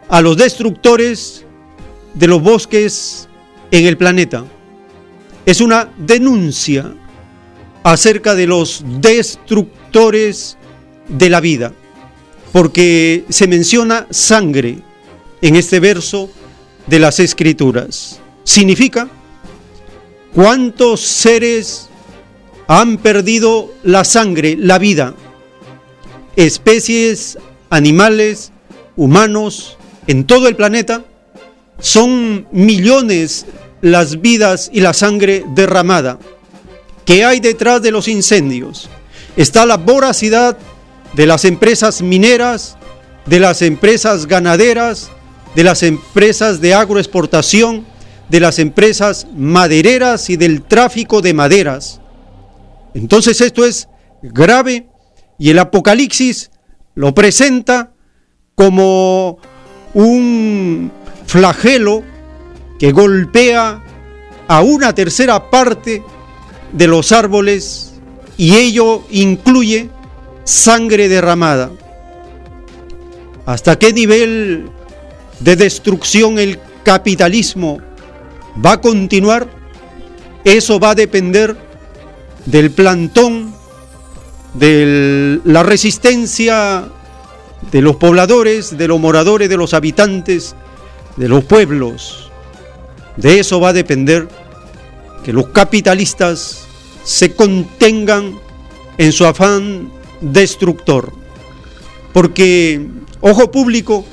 a 0.08 0.20
los 0.20 0.36
destructores 0.36 1.44
de 2.14 2.26
los 2.26 2.42
bosques 2.42 3.28
en 3.70 3.86
el 3.86 3.96
planeta. 3.96 4.44
Es 5.46 5.60
una 5.60 5.90
denuncia 5.98 6.94
acerca 7.82 8.34
de 8.34 8.46
los 8.46 8.84
destructores 9.00 10.56
de 11.08 11.30
la 11.30 11.40
vida, 11.40 11.72
porque 12.52 13.24
se 13.28 13.46
menciona 13.46 14.06
sangre 14.10 14.78
en 15.42 15.56
este 15.56 15.80
verso 15.80 16.30
de 16.86 16.98
las 16.98 17.20
escrituras. 17.20 18.20
Significa 18.44 19.08
¿Cuántos 20.34 21.00
seres 21.00 21.88
han 22.66 22.98
perdido 22.98 23.72
la 23.84 24.02
sangre, 24.02 24.56
la 24.58 24.80
vida? 24.80 25.14
Especies, 26.36 27.38
animales, 27.70 28.52
humanos, 28.96 29.76
en 30.06 30.24
todo 30.24 30.48
el 30.48 30.56
planeta. 30.56 31.04
Son 31.78 32.46
millones 32.52 33.46
las 33.80 34.20
vidas 34.20 34.70
y 34.72 34.80
la 34.80 34.94
sangre 34.94 35.44
derramada. 35.54 36.18
¿Qué 37.04 37.24
hay 37.24 37.40
detrás 37.40 37.82
de 37.82 37.90
los 37.90 38.08
incendios? 38.08 38.88
Está 39.36 39.66
la 39.66 39.76
voracidad 39.76 40.56
de 41.14 41.26
las 41.26 41.44
empresas 41.44 42.00
mineras, 42.00 42.76
de 43.26 43.40
las 43.40 43.62
empresas 43.62 44.26
ganaderas, 44.26 45.10
de 45.54 45.64
las 45.64 45.82
empresas 45.82 46.60
de 46.60 46.74
agroexportación, 46.74 47.84
de 48.28 48.40
las 48.40 48.58
empresas 48.58 49.26
madereras 49.36 50.30
y 50.30 50.36
del 50.36 50.62
tráfico 50.62 51.20
de 51.20 51.34
maderas. 51.34 52.00
Entonces 52.94 53.40
esto 53.40 53.64
es 53.64 53.88
grave 54.22 54.88
y 55.38 55.50
el 55.50 55.58
Apocalipsis 55.58 56.50
lo 56.94 57.14
presenta 57.14 57.92
como 58.54 59.38
un 59.94 60.90
flagelo 61.26 62.02
que 62.78 62.92
golpea 62.92 63.82
a 64.46 64.60
una 64.62 64.94
tercera 64.94 65.50
parte 65.50 66.02
de 66.72 66.86
los 66.86 67.12
árboles 67.12 67.94
y 68.36 68.54
ello 68.54 69.04
incluye 69.10 69.90
sangre 70.44 71.08
derramada. 71.08 71.70
¿Hasta 73.46 73.78
qué 73.78 73.92
nivel 73.92 74.70
de 75.40 75.56
destrucción 75.56 76.38
el 76.38 76.58
capitalismo 76.82 77.80
va 78.64 78.72
a 78.72 78.80
continuar, 78.80 79.48
eso 80.44 80.78
va 80.78 80.90
a 80.90 80.94
depender 80.94 81.56
del 82.46 82.70
plantón, 82.70 83.43
de 84.54 85.40
la 85.44 85.62
resistencia 85.62 86.84
de 87.70 87.82
los 87.82 87.96
pobladores, 87.96 88.76
de 88.76 88.88
los 88.88 89.00
moradores, 89.00 89.48
de 89.48 89.56
los 89.56 89.74
habitantes, 89.74 90.54
de 91.16 91.28
los 91.28 91.44
pueblos. 91.44 92.30
De 93.16 93.38
eso 93.38 93.60
va 93.60 93.70
a 93.70 93.72
depender 93.72 94.28
que 95.24 95.32
los 95.32 95.48
capitalistas 95.48 96.66
se 97.04 97.34
contengan 97.34 98.38
en 98.98 99.12
su 99.12 99.26
afán 99.26 99.90
destructor. 100.20 101.12
Porque 102.12 102.86
Ojo 103.20 103.50
Público 103.50 104.04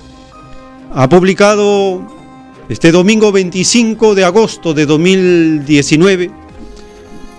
ha 0.94 1.08
publicado 1.08 2.02
este 2.70 2.92
domingo 2.92 3.32
25 3.32 4.16
de 4.16 4.24
agosto 4.24 4.74
de 4.74 4.86
2019 4.86 6.32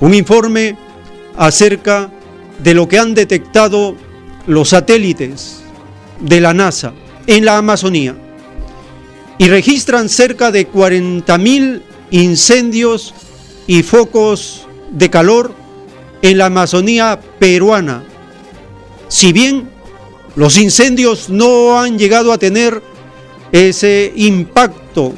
un 0.00 0.14
informe 0.14 0.76
acerca 1.36 2.10
de 2.10 2.21
lo 2.64 2.88
que 2.88 2.98
han 2.98 3.14
detectado 3.14 3.96
los 4.46 4.70
satélites 4.70 5.62
de 6.20 6.40
la 6.40 6.54
NASA 6.54 6.92
en 7.26 7.44
la 7.44 7.58
Amazonía 7.58 8.16
y 9.38 9.48
registran 9.48 10.08
cerca 10.08 10.52
de 10.52 10.70
40.000 10.70 11.82
incendios 12.10 13.14
y 13.66 13.82
focos 13.82 14.66
de 14.90 15.10
calor 15.10 15.52
en 16.22 16.38
la 16.38 16.46
Amazonía 16.46 17.18
peruana. 17.38 18.04
Si 19.08 19.32
bien 19.32 19.68
los 20.36 20.58
incendios 20.58 21.28
no 21.28 21.80
han 21.80 21.98
llegado 21.98 22.32
a 22.32 22.38
tener 22.38 22.82
ese 23.50 24.12
impacto, 24.14 25.12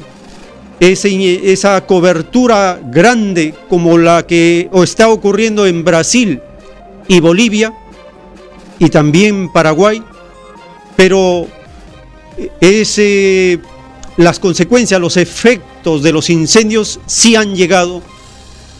esa 0.79 1.85
cobertura 1.85 2.79
grande 2.83 3.53
como 3.69 3.97
la 3.97 4.25
que 4.25 4.69
está 4.73 5.09
ocurriendo 5.09 5.65
en 5.65 5.83
Brasil 5.83 6.41
y 7.07 7.19
Bolivia 7.19 7.73
y 8.79 8.89
también 8.89 9.51
Paraguay, 9.51 10.03
pero 10.95 11.47
ese, 12.59 13.59
las 14.17 14.39
consecuencias, 14.39 14.99
los 14.99 15.17
efectos 15.17 16.03
de 16.03 16.11
los 16.11 16.29
incendios 16.29 16.99
sí 17.05 17.35
han 17.35 17.55
llegado 17.55 18.01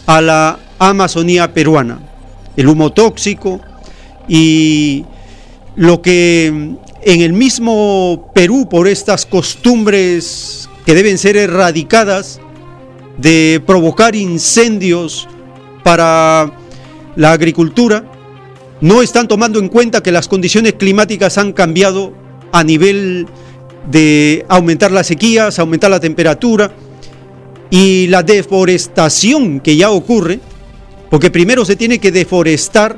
a 0.05 0.21
la 0.21 0.59
Amazonía 0.79 1.53
peruana. 1.53 1.99
El 2.57 2.67
humo 2.67 2.91
tóxico 2.91 3.61
y 4.27 5.05
lo 5.75 6.01
que 6.01 6.47
en 6.47 7.21
el 7.21 7.33
mismo 7.33 8.31
Perú, 8.33 8.67
por 8.69 8.87
estas 8.87 9.25
costumbres 9.25 10.69
que 10.85 10.95
deben 10.95 11.17
ser 11.17 11.37
erradicadas, 11.37 12.39
de 13.17 13.61
provocar 13.65 14.15
incendios 14.15 15.27
para 15.83 16.51
la 17.15 17.31
agricultura, 17.31 18.03
no 18.81 19.01
están 19.01 19.27
tomando 19.27 19.59
en 19.59 19.69
cuenta 19.69 20.03
que 20.03 20.11
las 20.11 20.27
condiciones 20.27 20.73
climáticas 20.73 21.37
han 21.37 21.53
cambiado 21.53 22.13
a 22.51 22.63
nivel 22.63 23.27
de 23.89 24.45
aumentar 24.49 24.91
las 24.91 25.07
sequías, 25.07 25.59
aumentar 25.59 25.91
la 25.91 25.99
temperatura 25.99 26.71
y 27.69 28.07
la 28.07 28.23
deforestación 28.23 29.59
que 29.59 29.75
ya 29.77 29.91
ocurre, 29.91 30.39
porque 31.09 31.31
primero 31.31 31.65
se 31.65 31.75
tiene 31.75 31.99
que 31.99 32.11
deforestar 32.11 32.97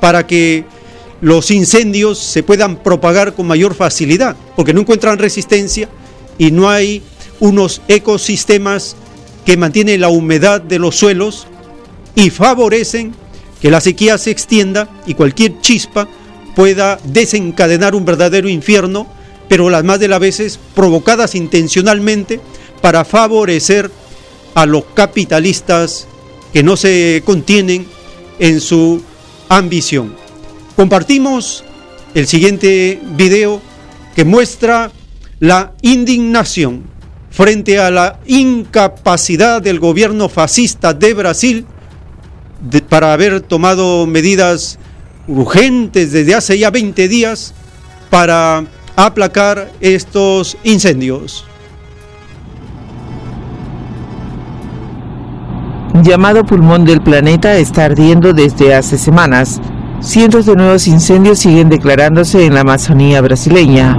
para 0.00 0.26
que 0.26 0.64
los 1.20 1.50
incendios 1.50 2.18
se 2.18 2.42
puedan 2.42 2.76
propagar 2.76 3.34
con 3.34 3.46
mayor 3.46 3.74
facilidad, 3.74 4.36
porque 4.56 4.74
no 4.74 4.80
encuentran 4.80 5.18
resistencia 5.18 5.88
y 6.38 6.50
no 6.50 6.68
hay 6.68 7.02
unos 7.40 7.82
ecosistemas 7.88 8.96
que 9.44 9.56
mantienen 9.56 10.00
la 10.00 10.08
humedad 10.08 10.60
de 10.60 10.78
los 10.78 10.96
suelos 10.96 11.46
y 12.14 12.30
favorecen 12.30 13.14
que 13.64 13.70
la 13.70 13.80
sequía 13.80 14.18
se 14.18 14.30
extienda 14.30 14.90
y 15.06 15.14
cualquier 15.14 15.58
chispa 15.62 16.06
pueda 16.54 16.98
desencadenar 17.02 17.94
un 17.94 18.04
verdadero 18.04 18.46
infierno, 18.46 19.06
pero 19.48 19.70
las 19.70 19.82
más 19.82 19.98
de 19.98 20.06
las 20.06 20.20
veces 20.20 20.60
provocadas 20.74 21.34
intencionalmente 21.34 22.40
para 22.82 23.06
favorecer 23.06 23.90
a 24.54 24.66
los 24.66 24.84
capitalistas 24.92 26.06
que 26.52 26.62
no 26.62 26.76
se 26.76 27.22
contienen 27.24 27.86
en 28.38 28.60
su 28.60 29.02
ambición. 29.48 30.14
Compartimos 30.76 31.64
el 32.14 32.26
siguiente 32.26 33.00
video 33.16 33.62
que 34.14 34.26
muestra 34.26 34.92
la 35.40 35.72
indignación 35.80 36.82
frente 37.30 37.78
a 37.78 37.90
la 37.90 38.20
incapacidad 38.26 39.62
del 39.62 39.80
gobierno 39.80 40.28
fascista 40.28 40.92
de 40.92 41.14
Brasil 41.14 41.66
para 42.88 43.12
haber 43.12 43.40
tomado 43.40 44.06
medidas 44.06 44.78
urgentes 45.26 46.12
desde 46.12 46.34
hace 46.34 46.58
ya 46.58 46.70
20 46.70 47.08
días 47.08 47.54
para 48.10 48.64
aplacar 48.96 49.70
estos 49.80 50.56
incendios. 50.64 51.46
Llamado 56.02 56.44
pulmón 56.44 56.84
del 56.84 57.00
planeta 57.00 57.56
está 57.56 57.84
ardiendo 57.84 58.32
desde 58.32 58.74
hace 58.74 58.98
semanas. 58.98 59.60
Cientos 60.00 60.44
de 60.44 60.56
nuevos 60.56 60.86
incendios 60.86 61.38
siguen 61.38 61.68
declarándose 61.68 62.44
en 62.44 62.54
la 62.54 62.60
Amazonía 62.60 63.20
brasileña. 63.20 63.96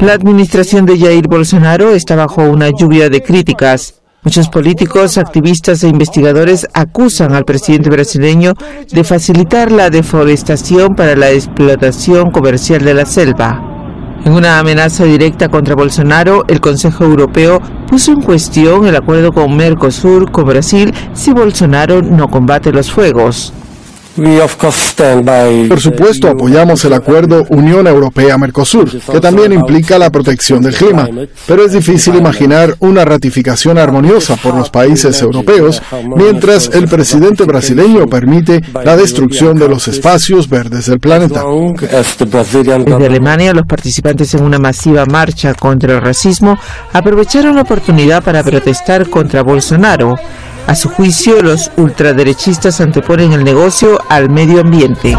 La 0.00 0.14
administración 0.14 0.86
de 0.86 0.98
Jair 0.98 1.28
Bolsonaro 1.28 1.94
está 1.94 2.16
bajo 2.16 2.42
una 2.42 2.70
lluvia 2.70 3.10
de 3.10 3.22
críticas. 3.22 3.99
Muchos 4.22 4.50
políticos, 4.50 5.16
activistas 5.16 5.82
e 5.82 5.88
investigadores 5.88 6.68
acusan 6.74 7.32
al 7.32 7.46
presidente 7.46 7.88
brasileño 7.88 8.52
de 8.92 9.02
facilitar 9.02 9.72
la 9.72 9.88
deforestación 9.88 10.94
para 10.94 11.16
la 11.16 11.30
explotación 11.30 12.30
comercial 12.30 12.84
de 12.84 12.92
la 12.92 13.06
selva. 13.06 14.18
En 14.22 14.32
una 14.32 14.58
amenaza 14.58 15.04
directa 15.04 15.48
contra 15.48 15.74
Bolsonaro, 15.74 16.44
el 16.48 16.60
Consejo 16.60 17.04
Europeo 17.04 17.60
puso 17.88 18.12
en 18.12 18.20
cuestión 18.20 18.86
el 18.86 18.94
acuerdo 18.94 19.32
con 19.32 19.56
Mercosur 19.56 20.30
con 20.30 20.44
Brasil 20.44 20.92
si 21.14 21.32
Bolsonaro 21.32 22.02
no 22.02 22.28
combate 22.28 22.72
los 22.72 22.92
fuegos. 22.92 23.54
Por 25.68 25.80
supuesto, 25.80 26.28
apoyamos 26.28 26.84
el 26.84 26.92
acuerdo 26.92 27.44
Unión 27.50 27.86
Europea-Mercosur, 27.86 28.90
que 29.00 29.20
también 29.20 29.52
implica 29.52 29.98
la 29.98 30.10
protección 30.10 30.62
del 30.62 30.74
clima, 30.74 31.08
pero 31.46 31.64
es 31.64 31.72
difícil 31.72 32.14
imaginar 32.16 32.76
una 32.80 33.04
ratificación 33.04 33.78
armoniosa 33.78 34.36
por 34.36 34.54
los 34.54 34.70
países 34.70 35.20
europeos 35.22 35.82
mientras 36.16 36.70
el 36.72 36.88
presidente 36.88 37.44
brasileño 37.44 38.06
permite 38.06 38.60
la 38.84 38.96
destrucción 38.96 39.56
de 39.58 39.68
los 39.68 39.88
espacios 39.88 40.48
verdes 40.48 40.86
del 40.86 41.00
planeta. 41.00 41.42
Desde 42.84 43.06
Alemania, 43.06 43.52
los 43.52 43.66
participantes 43.66 44.34
en 44.34 44.44
una 44.44 44.58
masiva 44.58 45.06
marcha 45.06 45.54
contra 45.54 45.94
el 45.94 46.00
racismo 46.00 46.58
aprovecharon 46.92 47.54
la 47.56 47.62
oportunidad 47.62 48.22
para 48.22 48.42
protestar 48.42 49.08
contra 49.08 49.42
Bolsonaro. 49.42 50.16
A 50.66 50.74
su 50.74 50.88
juicio, 50.88 51.42
los 51.42 51.70
ultraderechistas 51.76 52.80
anteponen 52.80 53.32
el 53.32 53.42
negocio 53.42 54.00
al 54.08 54.30
medio 54.30 54.60
ambiente. 54.60 55.16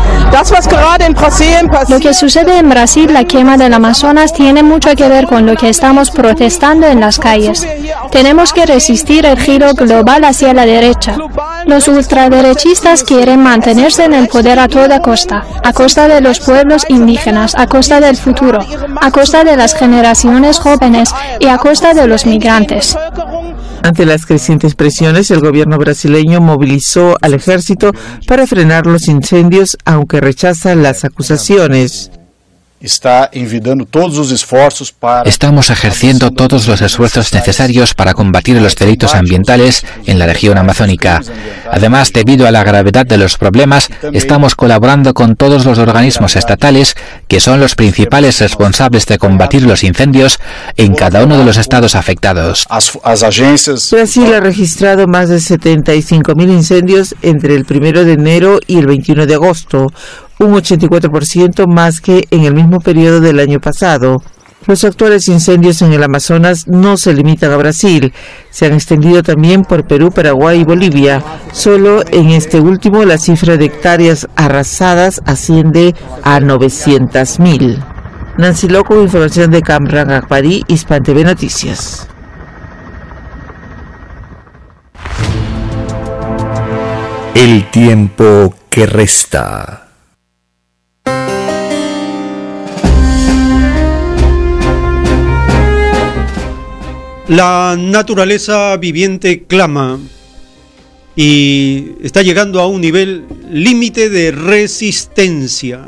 Lo 1.90 2.00
que 2.00 2.14
sucede 2.14 2.58
en 2.58 2.70
Brasil, 2.70 3.12
la 3.12 3.26
quema 3.26 3.58
del 3.58 3.74
Amazonas, 3.74 4.34
tiene 4.34 4.64
mucho 4.64 4.96
que 4.96 5.10
ver 5.10 5.28
con 5.28 5.46
lo 5.46 5.56
que 5.56 5.70
estamos 5.70 6.10
protestando 6.12 6.88
en 6.88 7.02
las 7.02 7.20
calles. 7.20 7.68
Tenemos 8.12 8.54
que 8.54 8.66
resistir 8.66 9.26
el 9.26 9.38
giro 9.38 9.74
global 9.74 10.24
hacia 10.24 10.54
la 10.54 10.66
derecha. 10.66 11.18
Los 11.66 11.88
ultraderechistas 11.88 13.04
quieren 13.04 13.44
mantenerse 13.44 14.06
en 14.06 14.14
el 14.14 14.28
poder 14.28 14.60
a 14.60 14.68
toda 14.68 15.02
costa, 15.02 15.44
a 15.64 15.74
costa 15.74 16.08
de 16.08 16.22
los 16.22 16.40
pueblos 16.40 16.86
indígenas, 16.88 17.56
a 17.56 17.68
costa 17.68 18.00
del 18.00 18.16
futuro, 18.16 18.60
a 19.02 19.12
costa 19.12 19.44
de 19.44 19.58
las 19.58 19.76
generaciones 19.76 20.60
jóvenes 20.60 21.14
y 21.40 21.48
a 21.48 21.58
costa 21.58 21.94
de 21.94 22.08
los 22.08 22.26
migrantes. 22.26 22.98
Ante 23.84 24.06
las 24.06 24.26
crecientes 24.26 24.76
presiones, 24.76 25.32
el 25.32 25.42
gobierno 25.42 25.78
brasileño 25.78 26.40
movilizó 26.40 27.18
al 27.22 27.34
ejército 27.34 27.92
para 28.28 28.46
frenar 28.46 28.86
los 28.86 29.08
incendios, 29.08 29.78
aunque 29.86 30.22
rechaza 30.22 30.76
las 30.76 31.04
acusaciones. 31.04 32.12
Estamos 35.26 35.70
ejerciendo 35.70 36.32
todos 36.32 36.68
los 36.68 36.82
esfuerzos 36.82 37.32
necesarios 37.32 37.94
para 37.94 38.16
combatir 38.16 38.60
los 38.60 38.76
delitos 38.76 39.14
ambientales 39.14 39.86
en 40.08 40.18
la 40.18 40.26
región 40.26 40.58
amazónica. 40.58 41.22
Además, 41.70 42.12
debido 42.12 42.48
a 42.48 42.52
la 42.52 42.64
gravedad 42.64 43.06
de 43.06 43.20
los 43.20 43.38
problemas, 43.38 43.90
estamos 44.14 44.56
colaborando 44.56 45.14
con 45.14 45.36
todos 45.36 45.64
los 45.64 45.78
organismos 45.78 46.36
estatales 46.36 46.96
que 47.28 47.40
son 47.40 47.60
los 47.60 47.76
principales 47.76 48.40
responsables 48.40 49.06
de 49.06 49.20
combatir 49.20 49.62
los 49.62 49.84
incendios 49.84 50.40
en 50.76 50.96
cada 50.96 51.24
uno 51.24 51.38
de 51.38 51.46
los 51.46 51.58
estados 51.58 51.94
afectados. 51.94 52.66
Brasil 53.92 54.34
ha 54.34 54.40
registrado 54.40 55.08
más 55.08 55.30
de 55.30 55.38
75.000 55.38 56.50
incendios 56.50 57.16
entre 57.22 57.54
el 57.54 57.66
1 57.70 58.06
de 58.06 58.14
enero 58.14 58.60
y 58.66 58.80
el 58.80 58.88
21 58.88 59.28
de 59.28 59.36
agosto, 59.36 59.88
un 60.42 60.54
84% 60.54 61.68
más 61.68 62.02
que 62.02 62.28
en 62.32 62.44
el 62.46 62.54
mismo 62.54 62.80
periodo 62.80 63.22
del 63.22 63.40
año 63.40 63.60
pasado. 63.60 64.22
Los 64.68 64.84
actuales 64.84 65.28
incendios 65.28 65.82
en 65.82 65.92
el 65.92 66.04
Amazonas 66.04 66.68
no 66.68 66.96
se 66.98 67.14
limitan 67.14 67.52
a 67.52 67.58
Brasil, 67.58 68.14
se 68.52 68.68
han 68.68 68.74
extendido 68.74 69.24
también 69.24 69.64
por 69.64 69.88
Perú, 69.88 70.12
Paraguay 70.12 70.62
y 70.62 70.64
Bolivia. 70.64 71.24
Solo 71.52 72.04
en 72.12 72.30
este 72.30 72.60
último 72.60 73.04
la 73.04 73.18
cifra 73.18 73.58
de 73.58 73.66
hectáreas 73.66 74.28
arrasadas 74.36 75.22
asciende 75.26 75.96
a 76.22 76.40
900.000. 76.40 77.84
Nancy 78.38 78.68
Loco, 78.68 79.02
información 79.02 79.50
de 79.50 79.62
Camran 79.62 80.12
Akbari, 80.12 80.64
Hispan 80.68 81.04
TV 81.04 81.24
Noticias. 81.24 82.08
El 87.34 87.70
tiempo 87.72 88.54
que 88.70 88.86
resta. 88.86 89.81
La 97.28 97.78
naturaleza 97.80 98.76
viviente 98.76 99.44
clama 99.44 100.00
y 101.16 101.94
está 102.02 102.22
llegando 102.24 102.60
a 102.60 102.68
un 102.68 102.82
nivel 102.82 103.26
límite 103.50 104.10
de 104.10 104.32
resistencia. 104.32 105.88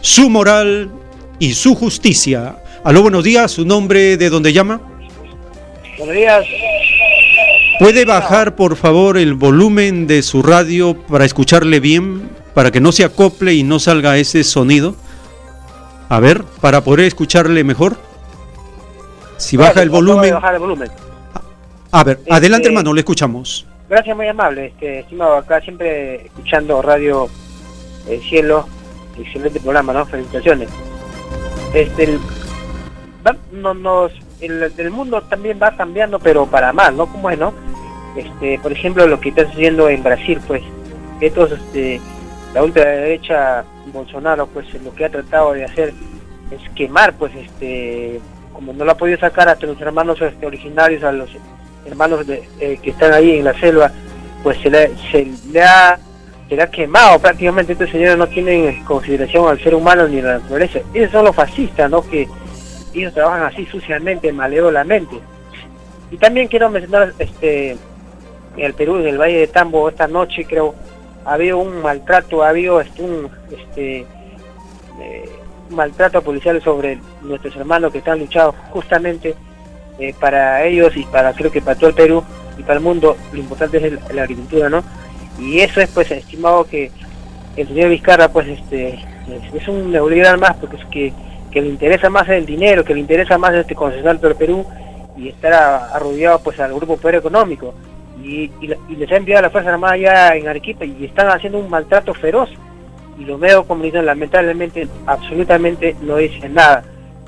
su 0.00 0.30
moral 0.30 0.92
y 1.40 1.54
su 1.54 1.74
justicia. 1.74 2.62
Aló, 2.84 3.02
buenos 3.02 3.24
días, 3.24 3.50
su 3.50 3.66
nombre, 3.66 4.16
de 4.16 4.30
dónde 4.30 4.52
llama. 4.52 4.80
Buenos 5.98 6.14
días. 6.14 6.46
¿Puede 7.80 8.04
bajar, 8.04 8.54
por 8.54 8.76
favor, 8.76 9.18
el 9.18 9.34
volumen 9.34 10.06
de 10.06 10.22
su 10.22 10.40
radio 10.40 10.96
para 11.08 11.24
escucharle 11.24 11.80
bien, 11.80 12.30
para 12.54 12.70
que 12.70 12.80
no 12.80 12.92
se 12.92 13.02
acople 13.02 13.54
y 13.54 13.64
no 13.64 13.80
salga 13.80 14.18
ese 14.18 14.44
sonido? 14.44 14.94
A 16.08 16.20
ver, 16.20 16.44
para 16.60 16.84
poder 16.84 17.06
escucharle 17.06 17.64
mejor. 17.64 17.96
Si 19.36 19.56
baja 19.56 19.82
el 19.82 19.90
volumen. 19.90 20.32
A 21.92 22.04
ver, 22.04 22.18
Este- 22.20 22.32
adelante, 22.32 22.68
hermano, 22.68 22.92
le 22.92 23.00
escuchamos. 23.00 23.66
Gracias, 23.88 24.16
muy 24.16 24.26
amable, 24.26 24.66
este, 24.66 25.00
estimado, 25.00 25.36
acá 25.36 25.60
siempre 25.60 26.26
escuchando 26.26 26.80
Radio 26.80 27.28
El 28.08 28.20
Cielo, 28.22 28.66
excelente 29.18 29.60
programa, 29.60 29.92
¿no? 29.92 30.06
Felicitaciones. 30.06 30.70
Este, 31.74 32.04
el, 32.04 32.18
va- 33.26 33.36
no, 33.52 33.74
nos, 33.74 34.12
el, 34.40 34.72
el 34.76 34.90
mundo 34.90 35.20
también 35.22 35.58
va 35.62 35.76
cambiando, 35.76 36.18
pero 36.18 36.46
para 36.46 36.72
mal, 36.72 36.96
¿no? 36.96 37.06
¿Cómo 37.06 37.28
es, 37.30 37.38
no? 37.38 37.52
Este, 38.16 38.58
por 38.60 38.72
ejemplo, 38.72 39.06
lo 39.06 39.20
que 39.20 39.28
está 39.28 39.44
sucediendo 39.46 39.88
en 39.90 40.02
Brasil, 40.02 40.40
pues, 40.46 40.62
estos, 41.20 41.52
este, 41.52 42.00
la 42.54 42.62
ultraderecha 42.62 43.64
Bolsonaro, 43.92 44.46
pues, 44.46 44.66
lo 44.82 44.94
que 44.94 45.04
ha 45.04 45.10
tratado 45.10 45.52
de 45.52 45.64
hacer 45.64 45.92
es 46.50 46.70
quemar, 46.74 47.12
pues, 47.14 47.34
este, 47.34 48.20
como 48.54 48.72
no 48.72 48.84
lo 48.86 48.92
ha 48.92 48.96
podido 48.96 49.18
sacar 49.18 49.48
a 49.48 49.54
nuestros 49.54 49.80
hermanos 49.82 50.20
este, 50.22 50.46
originarios, 50.46 51.04
a 51.04 51.12
los 51.12 51.28
hermanos 51.86 52.26
de- 52.26 52.42
eh, 52.60 52.78
que 52.82 52.90
están 52.90 53.12
ahí 53.12 53.38
en 53.38 53.44
la 53.44 53.58
selva, 53.58 53.90
pues 54.42 54.58
se 54.58 54.70
le, 54.70 54.90
ha 55.64 55.98
se 56.48 56.60
ha 56.62 56.70
quemado 56.70 57.18
prácticamente 57.18 57.72
estos 57.72 57.90
señores 57.90 58.16
no 58.18 58.26
tienen 58.26 58.66
en 58.68 58.84
consideración 58.84 59.48
al 59.48 59.60
ser 59.62 59.74
humano 59.74 60.06
ni 60.08 60.20
a 60.20 60.22
la 60.24 60.38
naturaleza. 60.38 60.80
Esos 60.92 61.12
son 61.12 61.24
los 61.24 61.34
fascistas, 61.34 61.90
¿no? 61.90 62.02
Que 62.02 62.28
ellos 62.94 63.14
trabajan 63.14 63.44
así 63.44 63.64
suciamente, 63.66 64.32
maleolamente. 64.32 65.18
Y 66.10 66.16
también 66.18 66.48
quiero 66.48 66.68
mencionar, 66.68 67.14
este, 67.18 67.70
en 67.70 67.78
el 68.56 68.74
Perú, 68.74 68.96
en 68.96 69.06
el 69.08 69.18
Valle 69.18 69.38
de 69.38 69.46
Tambo, 69.46 69.88
esta 69.88 70.06
noche 70.06 70.44
creo, 70.44 70.74
ha 71.24 71.34
habido 71.34 71.56
un 71.58 71.80
maltrato, 71.80 72.42
ha 72.42 72.50
habido 72.50 72.80
este, 72.82 73.02
un, 73.02 73.30
este, 73.50 74.00
eh, 75.00 75.28
maltrato 75.70 76.20
policial 76.20 76.60
sobre 76.62 76.98
nuestros 77.22 77.56
hermanos 77.56 77.92
que 77.92 77.98
están 77.98 78.18
luchando 78.18 78.54
justamente 78.70 79.34
eh, 80.08 80.14
para 80.18 80.64
ellos 80.64 80.96
y 80.96 81.04
para 81.04 81.32
creo 81.32 81.50
que 81.50 81.60
para 81.60 81.78
todo 81.78 81.90
el 81.90 81.94
Perú 81.96 82.22
y 82.58 82.62
para 82.62 82.74
el 82.74 82.80
mundo 82.84 83.16
lo 83.32 83.38
importante 83.38 83.78
es 83.78 83.84
el- 83.84 84.00
la 84.14 84.22
agricultura 84.22 84.68
no 84.68 84.82
y 85.38 85.60
eso 85.60 85.80
es 85.80 85.88
pues 85.90 86.10
estimado 86.10 86.64
que 86.64 86.90
el 87.56 87.66
señor 87.68 87.90
Vizcarra 87.90 88.28
pues 88.28 88.48
este 88.48 88.88
es, 88.94 89.54
es 89.54 89.68
un 89.68 89.90
neoliberal 89.92 90.38
más 90.38 90.56
porque 90.56 90.76
es 90.76 90.84
que, 90.86 91.12
que 91.50 91.60
le 91.60 91.68
interesa 91.68 92.08
más 92.10 92.28
el 92.28 92.44
dinero 92.46 92.84
que 92.84 92.94
le 92.94 93.00
interesa 93.00 93.38
más 93.38 93.54
este 93.54 93.74
concesionar 93.74 94.18
todo 94.18 94.28
el 94.30 94.36
Perú 94.36 94.66
y 95.16 95.28
estar 95.28 95.52
arrodillado 95.52 96.38
pues 96.42 96.58
al 96.58 96.72
grupo 96.74 96.96
poder 96.96 97.16
económico. 97.16 97.74
Y, 98.24 98.44
y, 98.62 98.72
y 98.88 98.96
les 98.96 99.10
ha 99.12 99.16
enviado 99.16 99.40
a 99.40 99.42
la 99.42 99.50
Fuerza 99.50 99.70
Armada 99.70 99.96
ya 99.98 100.34
en 100.34 100.48
Arequipa 100.48 100.84
y 100.86 101.04
están 101.04 101.28
haciendo 101.28 101.58
un 101.58 101.68
maltrato 101.68 102.14
feroz. 102.14 102.48
Y 103.18 103.24
los 103.26 103.38
medios 103.38 103.66
comunitarios 103.66 104.06
lamentablemente 104.06 104.88
absolutamente 105.06 105.94
no 106.00 106.16
dicen 106.16 106.54
nada. 106.54 106.82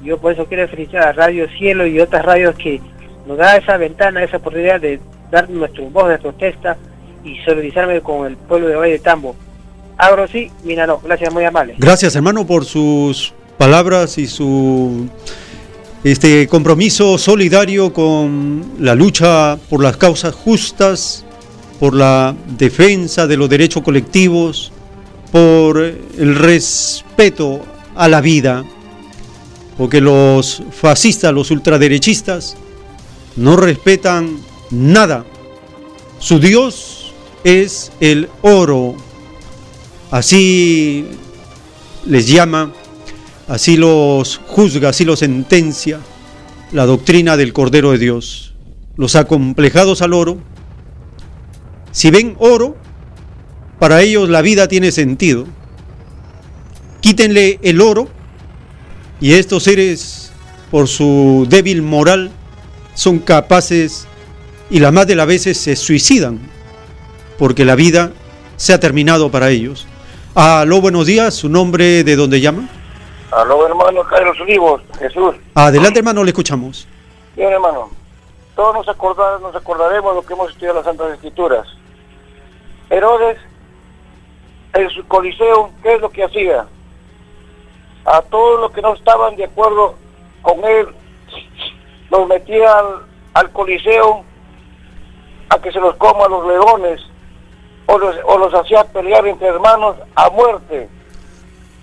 Yo 0.05 0.18
por 0.18 0.32
eso 0.32 0.44
quiero 0.44 0.68
felicitar 0.68 1.09
a 1.09 1.12
Radio 1.12 1.48
Cielo 1.57 1.86
y 1.86 1.98
otras 1.98 2.24
radios 2.24 2.55
que 2.57 2.80
nos 3.26 3.38
da 3.38 3.57
esa 3.57 3.78
ventana, 3.78 4.22
esa 4.22 4.36
oportunidad 4.36 4.80
de 4.80 5.00
dar 5.30 5.48
nuestra 5.48 5.82
voz 5.88 6.09
de 6.11 6.18
protesta 6.18 6.76
y 7.24 7.36
solidarizarme 7.38 8.00
con 8.02 8.26
el 8.26 8.36
pueblo 8.36 8.68
de 8.68 8.76
Valle 8.76 8.92
de 8.92 8.98
Tambo. 8.98 9.34
Agro 9.96 10.28
sí, 10.28 10.50
mira 10.62 10.86
no, 10.86 10.98
gracias, 10.98 11.32
muy 11.32 11.44
amable. 11.44 11.74
Gracias, 11.78 12.14
hermano, 12.16 12.46
por 12.46 12.64
sus 12.64 13.32
palabras 13.57 14.18
y 14.18 14.26
su 14.26 15.09
este 16.02 16.46
compromiso 16.48 17.16
solidario 17.16 17.92
con 17.92 18.74
la 18.78 18.94
lucha 18.94 19.57
por 19.70 19.82
las 19.82 19.96
causas 19.96 20.34
justas, 20.34 21.24
por 21.80 21.94
la 21.94 22.34
defensa 22.59 23.26
de 23.26 23.38
los 23.38 23.48
derechos 23.48 23.82
colectivos, 23.82 24.70
por 25.32 25.78
el 25.78 26.36
respeto 26.36 27.61
a 27.96 28.09
la 28.09 28.20
vida, 28.20 28.64
porque 29.76 30.00
los 30.00 30.62
fascistas, 30.70 31.32
los 31.32 31.50
ultraderechistas, 31.50 32.56
no 33.36 33.56
respetan 33.56 34.38
nada. 34.70 35.24
Su 36.18 36.38
Dios 36.38 37.12
es 37.42 37.92
el 38.00 38.28
oro. 38.42 38.96
Así 40.10 41.06
les 42.06 42.28
llama, 42.28 42.72
así 43.48 43.76
los 43.76 44.40
juzga, 44.46 44.90
así 44.90 45.04
los 45.04 45.18
sentencia 45.18 46.00
la 46.74 46.86
doctrina 46.86 47.36
del 47.36 47.52
Cordero 47.52 47.92
de 47.92 47.98
Dios. 47.98 48.54
Los 48.96 49.16
acomplejados 49.16 50.02
al 50.02 50.12
oro, 50.12 50.38
si 51.92 52.10
ven 52.10 52.34
oro, 52.38 52.76
para 53.78 54.02
ellos 54.02 54.28
la 54.28 54.42
vida 54.42 54.68
tiene 54.68 54.92
sentido. 54.92 55.46
Quítenle 57.00 57.58
el 57.62 57.80
oro 57.80 58.08
y 59.24 59.36
estos 59.36 59.62
seres, 59.62 60.30
por 60.70 60.86
su 60.86 61.46
débil 61.48 61.80
moral, 61.80 62.30
son 62.92 63.18
capaces 63.20 64.06
y 64.68 64.80
la 64.80 64.92
más 64.92 65.06
de 65.06 65.14
las 65.14 65.26
veces 65.26 65.56
se 65.56 65.76
suicidan 65.76 66.40
porque 67.38 67.64
la 67.64 67.74
vida 67.74 68.12
se 68.56 68.74
ha 68.74 68.80
terminado 68.80 69.30
para 69.30 69.48
ellos. 69.48 69.88
Aló, 70.34 70.82
buenos 70.82 71.06
días. 71.06 71.32
¿Su 71.32 71.48
nombre 71.48 72.04
de 72.04 72.16
dónde 72.16 72.42
llama? 72.42 72.68
Aló, 73.30 73.66
hermano 73.66 74.02
Carlos 74.04 74.38
Olivos, 74.42 74.82
Jesús. 74.98 75.36
Adelante, 75.54 76.00
hermano, 76.00 76.22
le 76.22 76.28
escuchamos. 76.28 76.86
Bien, 77.34 77.50
hermano. 77.50 77.88
Todos 78.54 78.74
nos, 78.74 78.88
acordar, 78.90 79.40
nos 79.40 79.56
acordaremos 79.56 80.12
de 80.12 80.20
lo 80.20 80.26
que 80.26 80.34
hemos 80.34 80.50
estudiado 80.50 80.80
en 80.80 80.84
las 80.84 80.96
Santas 80.96 81.14
Escrituras. 81.14 81.66
Herodes, 82.90 83.38
en 84.74 84.90
su 84.90 85.02
coliseo, 85.08 85.70
¿qué 85.82 85.94
es 85.94 86.00
lo 86.02 86.10
que 86.10 86.24
hacía? 86.24 86.66
A 88.05 88.20
todos 88.22 88.61
los 88.61 88.72
que 88.72 88.82
no 88.82 88.94
estaban 88.94 89.34
de 89.36 89.44
acuerdo 89.44 89.94
con 90.42 90.62
él, 90.64 90.88
los 92.11 92.28
metía 92.28 92.70
al, 93.32 93.50
coliseo 93.50 94.22
a 95.48 95.59
que 95.59 95.72
se 95.72 95.80
los 95.80 95.96
coma 95.96 96.28
los 96.28 96.46
leones 96.46 97.00
o 97.86 97.98
los, 97.98 98.55
hacía 98.55 98.84
pelear 98.84 99.26
entre 99.26 99.48
hermanos 99.48 99.96
a 100.14 100.30
muerte. 100.30 100.88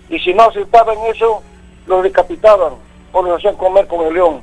Y 0.10 0.20
si 0.20 0.34
no 0.34 0.44
aceptaban 0.44 0.98
eso, 1.08 1.42
los 1.88 2.04
decapitaban 2.04 2.74
o 3.12 3.22
los 3.24 3.38
hacían 3.38 3.56
comer 3.56 3.88
con 3.88 4.06
el 4.06 4.14
león. 4.14 4.42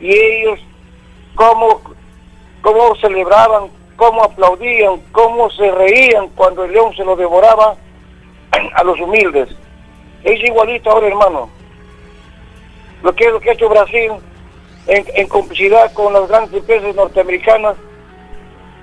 Y 0.00 0.12
ellos, 0.12 0.60
cómo, 1.34 1.80
cómo 2.60 2.94
celebraban, 2.96 3.70
cómo 3.96 4.24
aplaudían, 4.24 5.00
cómo 5.12 5.50
se 5.50 5.70
reían 5.70 6.28
cuando 6.30 6.64
el 6.64 6.72
león 6.72 6.94
se 6.94 7.04
los 7.04 7.18
devoraba 7.18 7.76
a 8.74 8.84
los 8.84 9.00
humildes. 9.00 9.48
Es 10.24 10.42
igualito 10.42 10.90
ahora, 10.90 11.06
hermano. 11.06 11.50
Lo 13.02 13.14
que, 13.14 13.28
lo 13.28 13.38
que 13.38 13.50
ha 13.50 13.52
hecho 13.52 13.68
Brasil 13.68 14.12
en, 14.86 15.28
complicidad 15.28 15.92
con 15.92 16.12
las 16.12 16.26
grandes 16.28 16.54
empresas 16.54 16.94
norteamericanas 16.94 17.76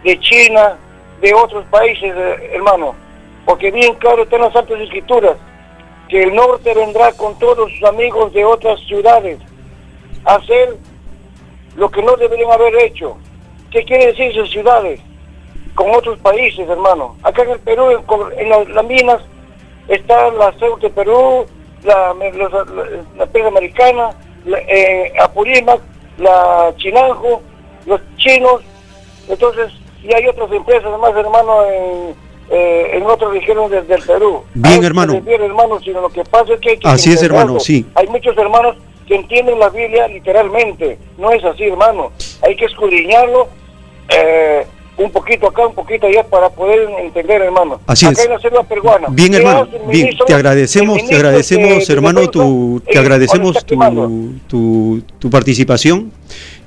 de 0.03 0.19
China, 0.19 0.77
de 1.19 1.33
otros 1.33 1.65
países, 1.65 2.13
eh, 2.15 2.51
hermano. 2.53 2.95
Porque 3.45 3.71
bien 3.71 3.95
claro 3.95 4.23
está 4.23 4.35
en 4.35 4.43
las 4.43 4.53
Santas 4.53 4.79
Escrituras 4.79 5.37
que 6.09 6.23
el 6.23 6.35
norte 6.35 6.73
vendrá 6.73 7.11
con 7.13 7.37
todos 7.39 7.71
sus 7.71 7.83
amigos 7.83 8.33
de 8.33 8.45
otras 8.45 8.79
ciudades 8.81 9.39
a 10.25 10.35
hacer 10.35 10.75
lo 11.75 11.89
que 11.89 12.03
no 12.03 12.15
deberían 12.17 12.51
haber 12.51 12.75
hecho. 12.83 13.17
¿Qué 13.71 13.83
quiere 13.83 14.07
decir 14.07 14.31
esas 14.31 14.49
ciudades? 14.49 14.99
Con 15.73 15.89
otros 15.95 16.19
países, 16.19 16.67
hermano. 16.67 17.15
Acá 17.23 17.43
en 17.43 17.51
el 17.51 17.59
Perú, 17.59 17.89
en, 17.89 18.39
en 18.39 18.49
las, 18.49 18.69
las 18.69 18.85
minas, 18.85 19.21
está 19.95 20.31
la 20.31 20.51
CEUT 20.53 20.81
de 20.81 20.89
Perú, 20.89 21.45
la, 21.83 22.13
la, 22.13 22.65
la 23.17 23.47
americana, 23.47 24.09
la, 24.45 24.59
eh, 24.59 25.13
Apurímac, 25.21 25.79
la 26.17 26.73
Chinanjo, 26.77 27.41
los 27.85 28.01
chinos. 28.17 28.61
Entonces, 29.27 29.71
y 30.03 30.13
hay 30.13 30.27
otras 30.27 30.51
empresas 30.51 30.97
más, 30.99 31.15
hermano, 31.15 31.65
en, 31.65 32.15
eh, 32.49 32.91
en 32.93 33.03
otras 33.03 33.31
regiones 33.31 33.69
del, 33.69 33.87
del 33.87 34.01
Perú. 34.01 34.43
Bien, 34.53 34.83
hermano. 34.83 35.13
refiere, 35.13 35.45
hermano, 35.45 35.79
sino 35.79 36.01
lo 36.01 36.09
que 36.09 36.23
pasa 36.23 36.53
es 36.53 36.59
que 36.59 36.71
hay 36.71 36.77
que 36.77 36.87
Así 36.87 37.11
es, 37.13 37.21
hermano, 37.21 37.59
sí. 37.59 37.85
Hay 37.95 38.07
muchos 38.07 38.37
hermanos 38.37 38.77
que 39.07 39.15
entienden 39.15 39.59
la 39.59 39.69
Biblia 39.69 40.07
literalmente. 40.07 40.97
No 41.17 41.31
es 41.31 41.43
así, 41.43 41.65
hermano. 41.65 42.11
Hay 42.43 42.55
que 42.55 42.65
escudriñarlo 42.65 43.47
eh, 44.09 44.65
un 44.97 45.11
poquito 45.11 45.47
acá, 45.47 45.65
un 45.67 45.73
poquito 45.73 46.05
allá 46.07 46.23
para 46.23 46.49
poder 46.49 46.87
entender, 47.03 47.41
hermano. 47.41 47.79
Así 47.87 48.05
acá 48.05 48.19
es. 48.21 48.25
en 48.27 48.33
la 48.33 48.39
selva 48.39 48.63
peruana. 48.63 49.07
Bien, 49.09 49.31
¿Qué 49.31 49.37
hermano. 49.37 49.65
Bien, 49.65 49.87
ministro? 49.87 50.25
te 50.25 50.33
agradecemos, 50.33 51.05
te 51.07 51.15
agradecemos, 51.15 51.69
de- 51.79 51.85
de 51.85 51.93
hermano, 51.93 52.29
tu, 52.29 52.81
te 52.91 52.99
agradecemos 52.99 53.65
tu, 53.65 53.77
tu, 54.47 55.01
tu 55.17 55.29
participación. 55.29 56.11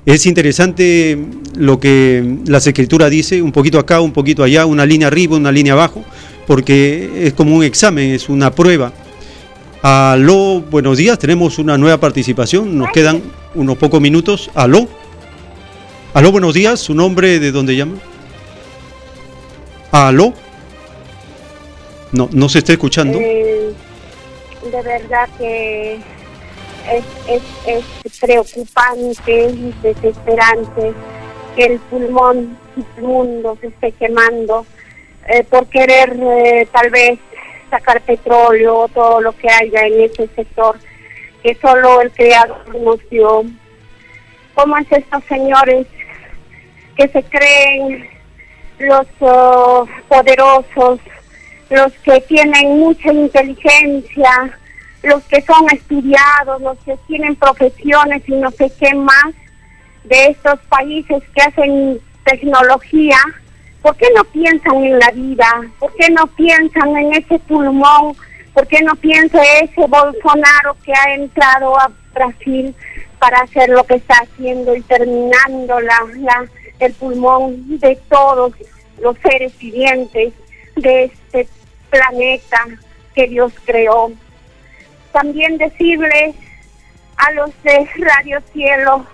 Es 0.06 0.26
interesante 0.26 1.18
lo 1.56 1.80
que 1.80 2.38
la 2.46 2.58
escritura 2.58 3.08
dice, 3.08 3.40
un 3.40 3.52
poquito 3.52 3.78
acá, 3.78 4.00
un 4.00 4.12
poquito 4.12 4.42
allá, 4.42 4.66
una 4.66 4.84
línea 4.84 5.08
arriba, 5.08 5.36
una 5.36 5.50
línea 5.52 5.72
abajo, 5.74 6.02
porque 6.46 7.26
es 7.26 7.32
como 7.34 7.56
un 7.56 7.64
examen, 7.64 8.10
es 8.10 8.28
una 8.28 8.50
prueba. 8.50 8.92
Aló, 9.82 10.60
buenos 10.70 10.96
días, 10.98 11.18
tenemos 11.18 11.58
una 11.58 11.76
nueva 11.78 11.98
participación, 11.98 12.76
nos 12.76 12.90
quedan 12.90 13.22
unos 13.54 13.76
pocos 13.76 14.00
minutos. 14.00 14.50
Aló. 14.54 14.88
Aló, 16.14 16.32
buenos 16.32 16.54
días, 16.54 16.80
su 16.80 16.94
nombre, 16.94 17.38
de 17.40 17.52
dónde 17.52 17.76
llama. 17.76 17.94
Aló. 19.94 20.32
No, 22.10 22.28
no 22.32 22.48
se 22.48 22.58
está 22.58 22.72
escuchando. 22.72 23.16
Eh, 23.20 23.72
de 24.64 24.82
verdad 24.82 25.28
que 25.38 25.94
es, 25.94 27.04
es, 27.28 27.42
es 28.04 28.18
preocupante 28.18 29.52
desesperante 29.82 30.92
que 31.54 31.64
el 31.66 31.78
pulmón 31.78 32.58
del 32.74 33.04
mundo 33.04 33.56
se 33.60 33.68
esté 33.68 33.92
quemando 33.92 34.66
eh, 35.28 35.44
por 35.44 35.68
querer 35.68 36.18
eh, 36.20 36.66
tal 36.72 36.90
vez 36.90 37.20
sacar 37.70 38.00
petróleo 38.00 38.76
o 38.76 38.88
todo 38.88 39.20
lo 39.20 39.30
que 39.36 39.48
haya 39.48 39.86
en 39.86 40.00
ese 40.00 40.26
sector 40.34 40.76
que 41.40 41.54
solo 41.54 42.00
el 42.00 42.10
creador 42.10 42.74
nos 42.80 42.98
dio. 43.10 43.44
¿Cómo 44.54 44.76
es 44.76 44.90
estos 44.90 45.22
señores 45.28 45.86
que 46.96 47.06
se 47.06 47.22
creen 47.22 48.13
los 48.78 49.06
oh, 49.20 49.86
poderosos, 50.08 51.00
los 51.70 51.92
que 52.04 52.20
tienen 52.22 52.78
mucha 52.78 53.12
inteligencia, 53.12 54.58
los 55.02 55.22
que 55.24 55.40
son 55.42 55.66
estudiados, 55.70 56.60
los 56.60 56.78
que 56.80 56.96
tienen 57.06 57.36
profesiones 57.36 58.22
y 58.28 58.32
no 58.32 58.50
sé 58.50 58.72
qué 58.78 58.94
más 58.94 59.34
de 60.04 60.26
estos 60.26 60.58
países 60.68 61.22
que 61.34 61.42
hacen 61.42 62.00
tecnología, 62.24 63.16
¿por 63.82 63.96
qué 63.96 64.06
no 64.14 64.24
piensan 64.24 64.84
en 64.84 64.98
la 64.98 65.10
vida? 65.10 65.46
¿Por 65.78 65.94
qué 65.96 66.10
no 66.10 66.26
piensan 66.28 66.96
en 66.96 67.14
ese 67.14 67.38
pulmón? 67.40 68.16
¿Por 68.52 68.66
qué 68.66 68.80
no 68.82 68.94
piensa 68.96 69.42
ese 69.62 69.86
Bolsonaro 69.86 70.76
que 70.84 70.92
ha 70.92 71.14
entrado 71.14 71.78
a 71.78 71.90
Brasil 72.14 72.74
para 73.18 73.40
hacer 73.40 73.68
lo 73.70 73.84
que 73.84 73.94
está 73.96 74.14
haciendo 74.22 74.76
y 74.76 74.80
terminando 74.82 75.80
la, 75.80 76.00
la, 76.18 76.44
el 76.86 76.94
pulmón 76.94 77.78
de 77.78 77.96
todos 78.08 78.52
los 79.00 79.16
seres 79.18 79.56
vivientes 79.58 80.32
de 80.76 81.04
este 81.04 81.48
planeta 81.90 82.66
que 83.14 83.26
Dios 83.26 83.52
creó? 83.64 84.12
También 85.12 85.58
decirles 85.58 86.34
a 87.16 87.32
los 87.32 87.50
de 87.62 87.88
Radio 87.98 88.40
Cielo 88.52 89.06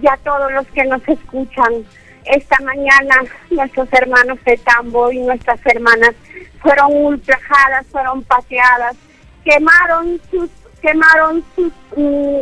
y 0.00 0.06
a 0.06 0.16
todos 0.18 0.52
los 0.52 0.66
que 0.68 0.84
nos 0.84 1.06
escuchan, 1.08 1.84
esta 2.24 2.56
mañana 2.62 3.22
nuestros 3.50 3.88
hermanos 3.92 4.38
de 4.44 4.56
Tambo 4.58 5.10
y 5.10 5.18
nuestras 5.18 5.60
hermanas 5.64 6.14
fueron 6.60 6.92
ultrajadas, 6.92 7.86
fueron 7.86 8.22
pateadas, 8.24 8.96
quemaron 9.44 10.20
sus, 10.30 10.50
quemaron 10.82 11.42
sus, 11.54 11.72
mm, 11.96 12.40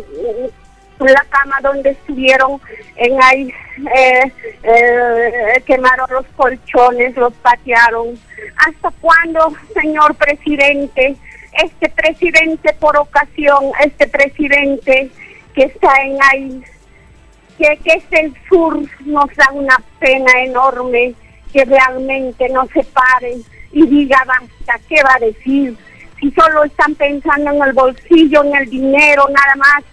la 0.99 1.25
cama 1.29 1.59
donde 1.63 1.91
estuvieron, 1.91 2.61
en 2.97 3.23
ahí 3.23 3.53
eh, 3.95 4.33
eh, 4.63 5.63
quemaron 5.67 6.07
los 6.11 6.27
colchones, 6.37 7.17
los 7.17 7.33
patearon. 7.35 8.19
¿Hasta 8.57 8.91
cuándo, 9.01 9.53
señor 9.75 10.15
presidente? 10.15 11.17
Este 11.63 11.89
presidente 11.91 12.73
por 12.75 12.97
ocasión, 12.97 13.65
este 13.85 14.07
presidente 14.09 15.11
que 15.55 15.63
está 15.63 15.91
en 16.03 16.19
ahí 16.31 16.65
que, 17.59 17.79
que 17.83 17.93
es 17.93 18.05
el 18.11 18.35
sur 18.49 18.79
nos 19.07 19.35
da 19.35 19.49
una 19.53 19.77
pena 19.99 20.31
enorme 20.43 21.15
que 21.53 21.65
realmente 21.65 22.49
no 22.51 22.67
se 22.67 22.83
paren 22.85 23.43
y 23.73 23.87
diga 23.87 24.23
basta, 24.27 24.79
¿qué 24.89 25.03
va 25.03 25.15
a 25.15 25.25
decir? 25.25 25.77
Si 26.21 26.31
solo 26.33 26.65
están 26.65 26.95
pensando 26.95 27.51
en 27.53 27.63
el 27.63 27.73
bolsillo, 27.73 28.45
en 28.45 28.57
el 28.57 28.71
dinero, 28.71 29.27
nada 29.29 29.55
más. 29.57 29.85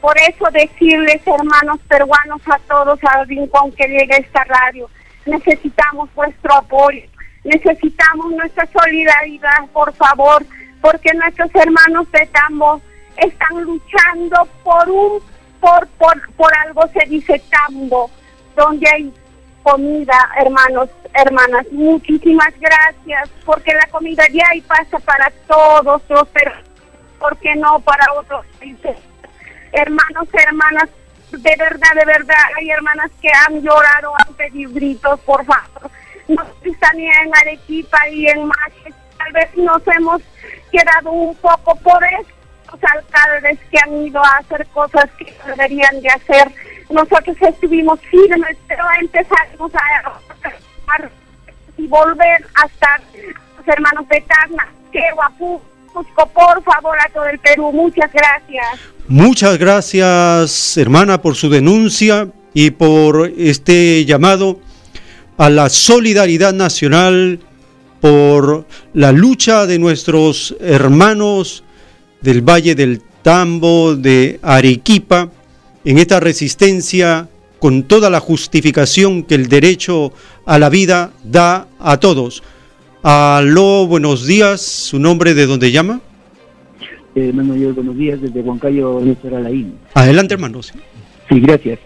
Por 0.00 0.16
eso 0.18 0.44
decirles, 0.52 1.20
hermanos 1.26 1.78
peruanos, 1.88 2.40
a 2.46 2.58
todos, 2.68 2.98
al 3.02 3.26
rincón 3.26 3.72
que 3.72 3.88
llegue 3.88 4.16
esta 4.18 4.44
radio, 4.44 4.88
necesitamos 5.24 6.08
vuestro 6.14 6.54
apoyo, 6.54 7.02
necesitamos 7.44 8.32
nuestra 8.32 8.68
solidaridad, 8.72 9.66
por 9.72 9.92
favor, 9.94 10.44
porque 10.80 11.12
nuestros 11.14 11.52
hermanos 11.54 12.10
de 12.12 12.26
Tambo 12.26 12.80
están 13.16 13.62
luchando 13.62 14.46
por 14.62 14.88
un 14.90 15.20
por, 15.60 15.86
por, 15.98 16.34
por 16.34 16.54
algo 16.58 16.82
se 16.88 17.06
dice 17.06 17.42
tambo, 17.50 18.10
donde 18.54 18.88
hay 18.88 19.12
comida, 19.62 20.30
hermanos, 20.38 20.88
hermanas. 21.14 21.66
Muchísimas 21.72 22.52
gracias, 22.60 23.28
porque 23.44 23.74
la 23.74 23.86
comida 23.88 24.22
ya 24.32 24.44
hay 24.50 24.60
pasa 24.62 24.98
para 25.00 25.30
todos 25.48 26.02
los 26.08 26.28
pero 26.28 26.52
¿por 27.18 27.36
qué 27.38 27.56
no 27.56 27.80
para 27.80 28.12
otros 28.12 28.46
países? 28.58 28.96
Hermanos, 29.76 30.28
hermanas, 30.32 30.88
de 31.30 31.54
verdad, 31.58 31.94
de 31.94 32.04
verdad, 32.04 32.36
hay 32.56 32.70
hermanas 32.70 33.10
que 33.20 33.28
han 33.28 33.60
llorado, 33.62 34.12
han 34.26 34.34
pedido 34.34 34.72
gritos, 34.72 35.20
por 35.20 35.44
favor. 35.44 35.90
No 36.28 36.42
están 36.64 36.98
en 36.98 37.36
Arequipa 37.36 38.08
y 38.08 38.26
en 38.28 38.46
Maches, 38.46 38.94
tal 39.18 39.32
vez 39.32 39.56
nos 39.56 39.82
hemos 39.86 40.22
quedado 40.72 41.12
un 41.12 41.34
poco 41.36 41.74
por 41.76 42.02
eso 42.04 42.30
los 42.72 42.80
alcaldes 42.82 43.58
que 43.70 43.78
han 43.78 43.94
ido 44.06 44.20
a 44.24 44.38
hacer 44.38 44.66
cosas 44.68 45.08
que 45.18 45.32
deberían 45.46 46.00
de 46.00 46.08
hacer. 46.08 46.50
Nosotros 46.90 47.36
estuvimos 47.40 48.00
firmes, 48.00 48.56
pero 48.66 48.84
empezamos 49.00 49.72
a 49.74 50.20
y 51.76 51.86
volver 51.86 52.46
hasta 52.54 53.00
los 53.58 53.68
hermanos 53.68 54.08
de 54.08 54.20
Tacna, 54.22 54.66
por 56.36 56.62
favor, 56.62 56.98
a 56.98 57.08
todo 57.12 57.26
el 57.26 57.38
Perú. 57.38 57.72
Muchas 57.72 58.12
gracias. 58.12 58.95
Muchas 59.08 59.56
gracias, 59.58 60.76
hermana, 60.76 61.22
por 61.22 61.36
su 61.36 61.48
denuncia 61.48 62.28
y 62.52 62.72
por 62.72 63.32
este 63.38 64.04
llamado 64.04 64.58
a 65.36 65.48
la 65.48 65.68
solidaridad 65.68 66.52
nacional, 66.52 67.38
por 68.00 68.66
la 68.94 69.12
lucha 69.12 69.64
de 69.66 69.78
nuestros 69.78 70.56
hermanos 70.58 71.62
del 72.20 72.42
Valle 72.42 72.74
del 72.74 73.00
Tambo, 73.22 73.94
de 73.94 74.40
Arequipa, 74.42 75.30
en 75.84 75.98
esta 75.98 76.18
resistencia 76.18 77.28
con 77.60 77.84
toda 77.84 78.10
la 78.10 78.18
justificación 78.18 79.22
que 79.22 79.36
el 79.36 79.48
derecho 79.48 80.12
a 80.46 80.58
la 80.58 80.68
vida 80.68 81.12
da 81.22 81.68
a 81.78 81.98
todos. 81.98 82.42
Aló, 83.04 83.86
buenos 83.86 84.26
días, 84.26 84.62
su 84.62 84.98
nombre 84.98 85.34
de 85.34 85.46
dónde 85.46 85.70
llama? 85.70 86.00
Eh, 87.16 87.32
Manuel, 87.32 87.72
buenos 87.72 87.96
días, 87.96 88.20
desde 88.20 88.42
Huancayo, 88.42 89.00
Néstor 89.00 89.36
Alain. 89.36 89.72
Adelante, 89.94 90.34
hermanos. 90.34 90.74
Sí, 91.30 91.40
gracias. 91.40 91.78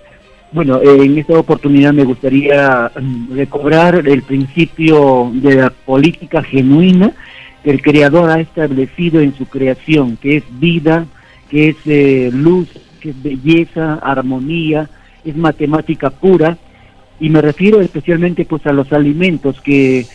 Bueno, 0.51 0.81
eh, 0.83 1.05
en 1.05 1.17
esta 1.19 1.39
oportunidad 1.39 1.93
me 1.93 2.03
gustaría 2.03 2.91
mm, 3.01 3.37
recobrar 3.37 4.09
el 4.09 4.23
principio 4.23 5.31
de 5.33 5.55
la 5.55 5.71
política 5.71 6.43
genuina 6.43 7.13
que 7.63 7.71
el 7.71 7.81
Creador 7.81 8.29
ha 8.29 8.41
establecido 8.41 9.21
en 9.21 9.33
su 9.37 9.47
creación, 9.47 10.17
que 10.17 10.39
es 10.39 10.45
vida, 10.59 11.07
que 11.49 11.69
es 11.69 11.77
eh, 11.87 12.31
luz, 12.33 12.69
que 12.99 13.11
es 13.11 13.23
belleza, 13.23 14.01
armonía, 14.03 14.91
es 15.25 15.37
matemática 15.37 16.11
pura, 16.11 16.59
y 17.21 17.29
me 17.29 17.41
refiero 17.41 17.81
especialmente 17.81 18.47
pues 18.47 18.67
a 18.67 18.73
los 18.73 18.93
alimentos 18.93 19.61
que 19.61 20.07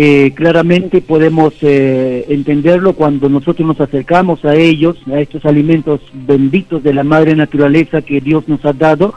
eh, 0.00 0.32
claramente 0.34 1.00
podemos 1.00 1.54
eh, 1.62 2.24
entenderlo 2.28 2.92
cuando 2.92 3.28
nosotros 3.28 3.66
nos 3.66 3.80
acercamos 3.80 4.44
a 4.44 4.54
ellos, 4.54 4.96
a 5.12 5.18
estos 5.18 5.44
alimentos 5.44 6.00
benditos 6.12 6.82
de 6.82 6.94
la 6.94 7.02
madre 7.02 7.34
naturaleza 7.34 8.02
que 8.02 8.20
Dios 8.20 8.48
nos 8.48 8.64
ha 8.64 8.72
dado. 8.72 9.14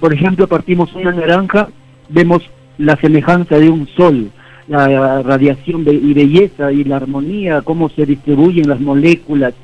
por 0.00 0.12
ejemplo, 0.12 0.46
partimos 0.46 0.94
una 0.94 1.12
naranja, 1.12 1.68
vemos 2.08 2.42
la 2.78 2.96
semejanza 2.96 3.58
de 3.58 3.68
un 3.68 3.86
sol, 3.88 4.30
la 4.68 5.22
radiación 5.22 5.84
y 5.86 6.12
belleza 6.12 6.72
y 6.72 6.84
la 6.84 6.96
armonía, 6.96 7.62
cómo 7.62 7.88
se 7.88 8.04
distribuyen 8.04 8.68
las 8.68 8.80
moléculas, 8.80 9.54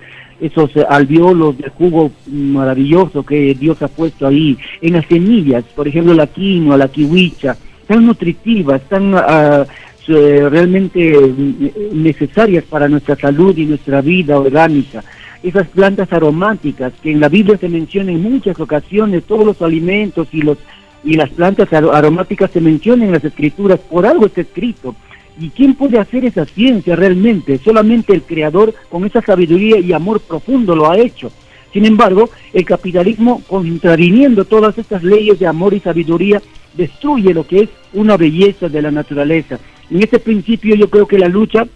esos 0.40 0.74
eh, 0.76 0.84
alveolos 0.88 1.56
de 1.58 1.68
jugo 1.70 2.10
maravilloso 2.26 3.24
que 3.24 3.54
Dios 3.54 3.80
ha 3.82 3.88
puesto 3.88 4.26
ahí, 4.26 4.58
en 4.80 4.94
las 4.94 5.06
semillas, 5.06 5.64
por 5.74 5.86
ejemplo 5.88 6.14
la 6.14 6.26
quinoa, 6.26 6.76
la 6.76 6.88
kiwicha, 6.88 7.56
tan 7.86 8.06
nutritivas, 8.06 8.82
tan 8.88 9.14
uh, 9.14 9.64
realmente 10.06 11.16
mm, 11.16 12.02
necesarias 12.02 12.64
para 12.64 12.88
nuestra 12.88 13.16
salud 13.16 13.56
y 13.56 13.66
nuestra 13.66 14.00
vida 14.00 14.38
orgánica. 14.38 15.02
Esas 15.42 15.66
plantas 15.68 16.12
aromáticas 16.12 16.92
que 17.02 17.10
en 17.10 17.20
la 17.20 17.28
Biblia 17.28 17.56
se 17.56 17.68
mencionan 17.68 18.14
en 18.14 18.22
muchas 18.22 18.58
ocasiones, 18.60 19.24
todos 19.24 19.44
los 19.44 19.60
alimentos 19.62 20.28
y 20.32 20.42
los 20.42 20.58
y 21.04 21.14
las 21.14 21.30
plantas 21.30 21.72
aromáticas 21.72 22.50
se 22.52 22.60
mencionan 22.60 23.08
en 23.08 23.14
las 23.14 23.24
escrituras, 23.24 23.80
por 23.80 24.06
algo 24.06 24.26
está 24.26 24.42
escrito. 24.42 24.94
¿Y 25.40 25.48
quién 25.50 25.74
puede 25.74 25.98
hacer 25.98 26.24
esa 26.24 26.44
ciencia 26.44 26.94
realmente? 26.94 27.58
Solamente 27.58 28.12
el 28.12 28.22
creador 28.22 28.74
con 28.88 29.04
esa 29.04 29.22
sabiduría 29.22 29.78
y 29.78 29.92
amor 29.92 30.20
profundo 30.20 30.76
lo 30.76 30.90
ha 30.90 30.98
hecho. 30.98 31.32
Sin 31.72 31.86
embargo, 31.86 32.30
el 32.52 32.64
capitalismo, 32.64 33.42
contraviniendo 33.48 34.44
todas 34.44 34.76
estas 34.78 35.02
leyes 35.02 35.38
de 35.38 35.46
amor 35.46 35.74
y 35.74 35.80
sabiduría, 35.80 36.42
destruye 36.74 37.34
lo 37.34 37.46
que 37.46 37.62
es 37.62 37.68
una 37.92 38.16
belleza 38.16 38.68
de 38.68 38.82
la 38.82 38.90
naturaleza. 38.90 39.58
En 39.90 40.02
este 40.02 40.18
principio 40.18 40.74
yo 40.74 40.88
creo 40.88 41.06
que 41.06 41.18
la 41.18 41.28
lucha 41.28 41.66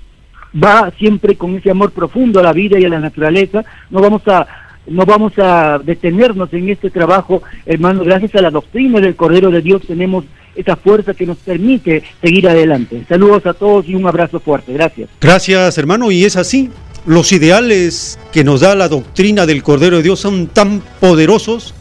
va 0.54 0.90
siempre 0.98 1.36
con 1.36 1.56
ese 1.56 1.70
amor 1.70 1.92
profundo 1.92 2.40
a 2.40 2.42
la 2.42 2.52
vida 2.52 2.78
y 2.78 2.84
a 2.84 2.88
la 2.88 3.00
naturaleza. 3.00 3.64
No 3.90 4.00
vamos 4.00 4.22
a 4.26 4.46
no 4.88 5.04
vamos 5.04 5.32
a 5.38 5.80
detenernos 5.80 6.52
en 6.52 6.68
este 6.68 6.90
trabajo, 6.90 7.42
hermano. 7.64 8.04
Gracias 8.04 8.36
a 8.36 8.42
la 8.42 8.52
doctrina 8.52 9.00
del 9.00 9.16
Cordero 9.16 9.50
de 9.50 9.60
Dios 9.60 9.82
tenemos 9.84 10.24
esa 10.54 10.76
fuerza 10.76 11.12
que 11.12 11.26
nos 11.26 11.38
permite 11.38 12.02
seguir 12.22 12.48
adelante. 12.48 13.04
Saludos 13.08 13.44
a 13.46 13.54
todos 13.54 13.88
y 13.88 13.94
un 13.94 14.06
abrazo 14.06 14.40
fuerte. 14.40 14.72
Gracias. 14.72 15.10
Gracias, 15.20 15.76
hermano. 15.76 16.10
Y 16.10 16.24
es 16.24 16.36
así. 16.36 16.70
Los 17.06 17.30
ideales 17.30 18.18
que 18.32 18.42
nos 18.42 18.62
da 18.62 18.74
la 18.74 18.88
doctrina 18.88 19.46
del 19.46 19.62
Cordero 19.62 19.98
de 19.98 20.02
Dios 20.02 20.18
son 20.18 20.48
tan 20.48 20.80
poderosos 21.00 21.72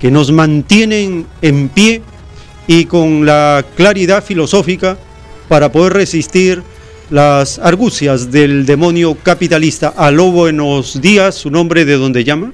que 0.00 0.10
nos 0.10 0.32
mantienen 0.32 1.24
en 1.40 1.68
pie 1.68 2.02
y 2.66 2.86
con 2.86 3.24
la 3.24 3.64
claridad 3.76 4.24
filosófica 4.24 4.98
para 5.48 5.70
poder 5.70 5.92
resistir 5.92 6.64
las 7.10 7.60
argucias 7.60 8.32
del 8.32 8.66
demonio 8.66 9.16
capitalista. 9.22 9.94
Aló, 9.96 10.32
buenos 10.32 11.00
días, 11.00 11.36
su 11.36 11.48
nombre 11.48 11.84
de 11.84 11.96
dónde 11.96 12.24
llama. 12.24 12.52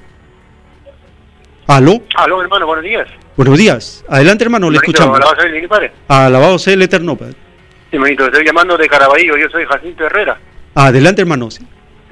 Aló. 1.65 2.03
Aló, 2.15 2.43
hermano, 2.43 2.67
buenos 2.67 2.85
días. 2.85 3.07
Buenos 3.35 3.57
días. 3.57 4.05
Adelante, 4.07 4.43
hermano, 4.43 4.69
le 4.69 4.77
escuchamos. 4.77 5.17
Alabado 5.17 5.41
sea 5.41 5.49
el 5.49 5.67
Padre. 5.67 5.91
Alabado 6.07 6.59
sea 6.59 6.73
el 6.75 6.81
Eterno 6.83 7.15
Padre. 7.15 7.33
Sí, 7.89 7.95
hermanito, 7.95 8.25
estoy 8.25 8.45
llamando 8.45 8.77
de 8.77 8.87
Caraballo, 8.87 9.35
yo 9.35 9.49
soy 9.49 9.65
Jacinto 9.65 10.05
Herrera. 10.05 10.37
Adelante, 10.75 11.21
hermano. 11.21 11.49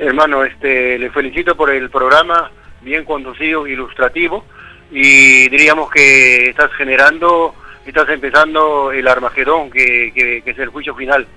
Hermano, 0.02 0.44
este, 0.44 0.98
le 0.98 1.12
felicito 1.12 1.56
por 1.56 1.70
el 1.70 1.92
programa 1.92 2.50
bien 2.82 3.06
conducido, 3.06 3.68
ilustrativo, 3.68 4.44
y 4.90 5.48
diríamos 5.48 5.92
que 5.92 6.50
estás 6.50 6.72
generando, 6.74 7.54
estás 7.86 8.10
empezando 8.10 8.92
el 8.92 9.08
Armagedón, 9.08 9.70
que, 9.70 10.42
es 10.44 10.58
el 10.58 10.70
juicio 10.70 10.96
final 10.96 11.28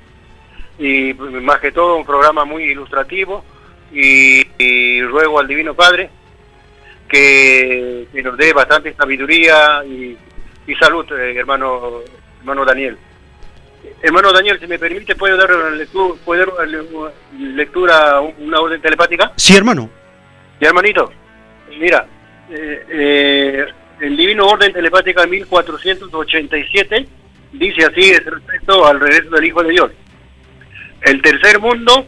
y 0.79 1.13
más 1.13 1.61
que 1.61 1.73
todo 1.73 1.97
un 1.97 2.07
programa 2.07 2.47
muy 2.47 2.65
ilustrativo 2.65 3.45
y, 3.93 5.03
ruego 5.03 5.41
al 5.41 5.47
Divino 5.47 5.75
Padre 5.75 6.09
que, 7.07 8.09
nos 8.25 8.35
dé 8.39 8.55
bastante 8.55 8.95
sabiduría 8.95 9.85
y, 9.85 10.17
salud, 10.81 11.05
eh, 11.13 11.35
hermano, 11.37 12.01
hermano 12.41 12.65
Daniel. 12.65 12.97
Hermano 14.03 14.33
Daniel, 14.33 14.59
si 14.61 14.67
me 14.67 14.79
permite, 14.79 15.15
¿puedo 15.15 15.37
dar 15.37 15.51
lectura, 15.73 16.15
¿puedo 16.25 16.55
dar 16.57 16.69
lectura 17.39 18.21
una 18.21 18.61
orden 18.61 18.81
telepática? 18.81 19.33
Sí, 19.37 19.57
hermano. 19.57 19.89
Sí, 20.59 20.67
hermanito. 20.67 21.11
Mira, 21.79 22.07
eh, 22.51 22.85
eh, 22.89 23.67
el 24.01 24.17
Divino 24.17 24.47
Orden 24.47 24.73
Telepática 24.73 25.27
1487 25.27 27.07
dice 27.53 27.87
así 27.87 28.13
respecto 28.19 28.87
al 28.87 29.01
regreso 29.01 29.31
del 29.31 29.45
Hijo 29.45 29.63
de 29.63 29.71
Dios. 29.71 29.91
El 31.03 31.23
tercer 31.23 31.61
mundo 31.61 32.07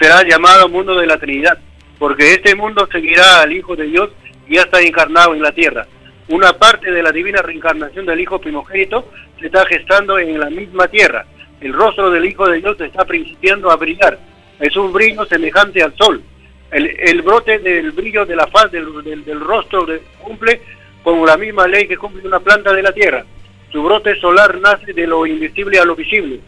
será 0.00 0.22
llamado 0.22 0.68
mundo 0.68 0.94
de 0.94 1.06
la 1.06 1.18
Trinidad, 1.18 1.58
porque 1.98 2.34
este 2.34 2.54
mundo 2.54 2.88
seguirá 2.90 3.42
al 3.42 3.52
Hijo 3.52 3.76
de 3.76 3.84
Dios 3.84 4.10
y 4.46 4.54
ya 4.54 4.62
está 4.62 4.80
encarnado 4.80 5.34
en 5.34 5.42
la 5.42 5.52
tierra. 5.52 5.86
Una 6.28 6.52
parte 6.52 6.90
de 6.90 7.02
la 7.02 7.12
divina 7.12 7.40
reencarnación 7.42 8.06
del 8.06 8.20
Hijo 8.20 8.40
primogénito 8.40 9.10
se 9.40 9.46
está 9.46 9.64
gestando 9.66 10.18
en 10.18 10.38
la 10.38 10.50
misma 10.50 10.88
tierra. 10.88 11.24
El 11.60 11.72
rostro 11.72 12.10
del 12.10 12.24
Hijo 12.24 12.46
de 12.48 12.58
Dios 12.58 12.80
está 12.80 13.04
principiando 13.04 13.70
a 13.70 13.76
brillar. 13.76 14.18
Es 14.60 14.76
un 14.76 14.92
brillo 14.92 15.24
semejante 15.24 15.82
al 15.82 15.94
sol. 15.96 16.22
El, 16.70 17.22
brote 17.22 17.60
del 17.60 17.92
brillo 17.92 18.26
de 18.26 18.36
la 18.36 18.46
faz 18.46 18.70
del, 18.70 19.40
rostro 19.40 19.86
cumple 20.18 20.60
con 21.02 21.24
la 21.24 21.38
misma 21.38 21.66
ley 21.66 21.88
que 21.88 21.96
cumple 21.96 22.26
una 22.26 22.40
planta 22.40 22.72
de 22.72 22.82
la 22.82 22.92
tierra. 22.92 23.24
Su 23.72 23.82
brote 23.82 24.18
solar 24.20 24.58
nace 24.58 24.92
de 24.92 25.06
lo 25.06 25.26
invisible 25.26 25.78
a 25.78 25.84
lo 25.84 25.96
visible 25.96 26.40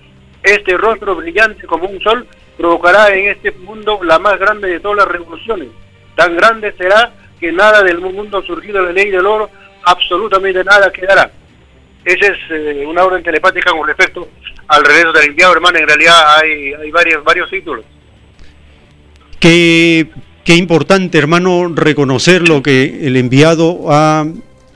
este 0.42 0.76
rostro 0.76 1.16
brillante 1.16 1.66
como 1.66 1.88
un 1.88 2.00
sol 2.00 2.26
provocará 2.56 3.14
en 3.14 3.28
este 3.28 3.50
mundo 3.52 4.00
la 4.02 4.18
más 4.18 4.38
grande 4.38 4.68
de 4.68 4.80
todas 4.80 4.98
las 4.98 5.08
revoluciones. 5.08 5.68
Tan 6.14 6.36
grande 6.36 6.72
será 6.76 7.12
que 7.38 7.52
nada 7.52 7.82
del 7.82 8.00
mundo 8.00 8.42
surgido 8.42 8.80
de 8.80 8.86
la 8.86 8.92
ley 8.92 9.10
del 9.10 9.26
oro, 9.26 9.50
absolutamente 9.84 10.62
nada 10.64 10.92
quedará. 10.92 11.30
Esa 12.04 12.26
es 12.32 12.38
eh, 12.50 12.84
una 12.86 13.04
orden 13.04 13.22
telepática 13.22 13.72
con 13.72 13.86
respecto 13.86 14.28
al 14.68 14.84
regreso 14.84 15.12
del 15.12 15.30
enviado, 15.30 15.52
hermano. 15.52 15.78
En 15.78 15.86
realidad 15.86 16.38
hay, 16.38 16.72
hay 16.72 16.90
varios, 16.90 17.22
varios 17.22 17.50
títulos. 17.50 17.84
Qué, 19.38 20.08
qué 20.44 20.56
importante, 20.56 21.18
hermano, 21.18 21.72
reconocer 21.74 22.48
lo 22.48 22.62
que 22.62 23.06
el 23.06 23.16
enviado 23.16 23.90
ha 23.90 24.26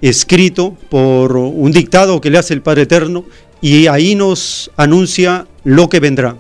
escrito 0.01 0.77
por 0.91 1.37
un 1.37 1.73
dictado 1.73 2.21
que 2.21 2.31
le 2.31 2.39
hace 2.39 2.53
el 2.55 2.61
Padre 2.61 2.83
Eterno 2.83 3.25
y 3.61 3.87
ahí 3.87 4.15
nos 4.15 4.71
anuncia 4.77 5.47
lo 5.65 5.89
que 5.89 6.01
vendrá. 6.01 6.37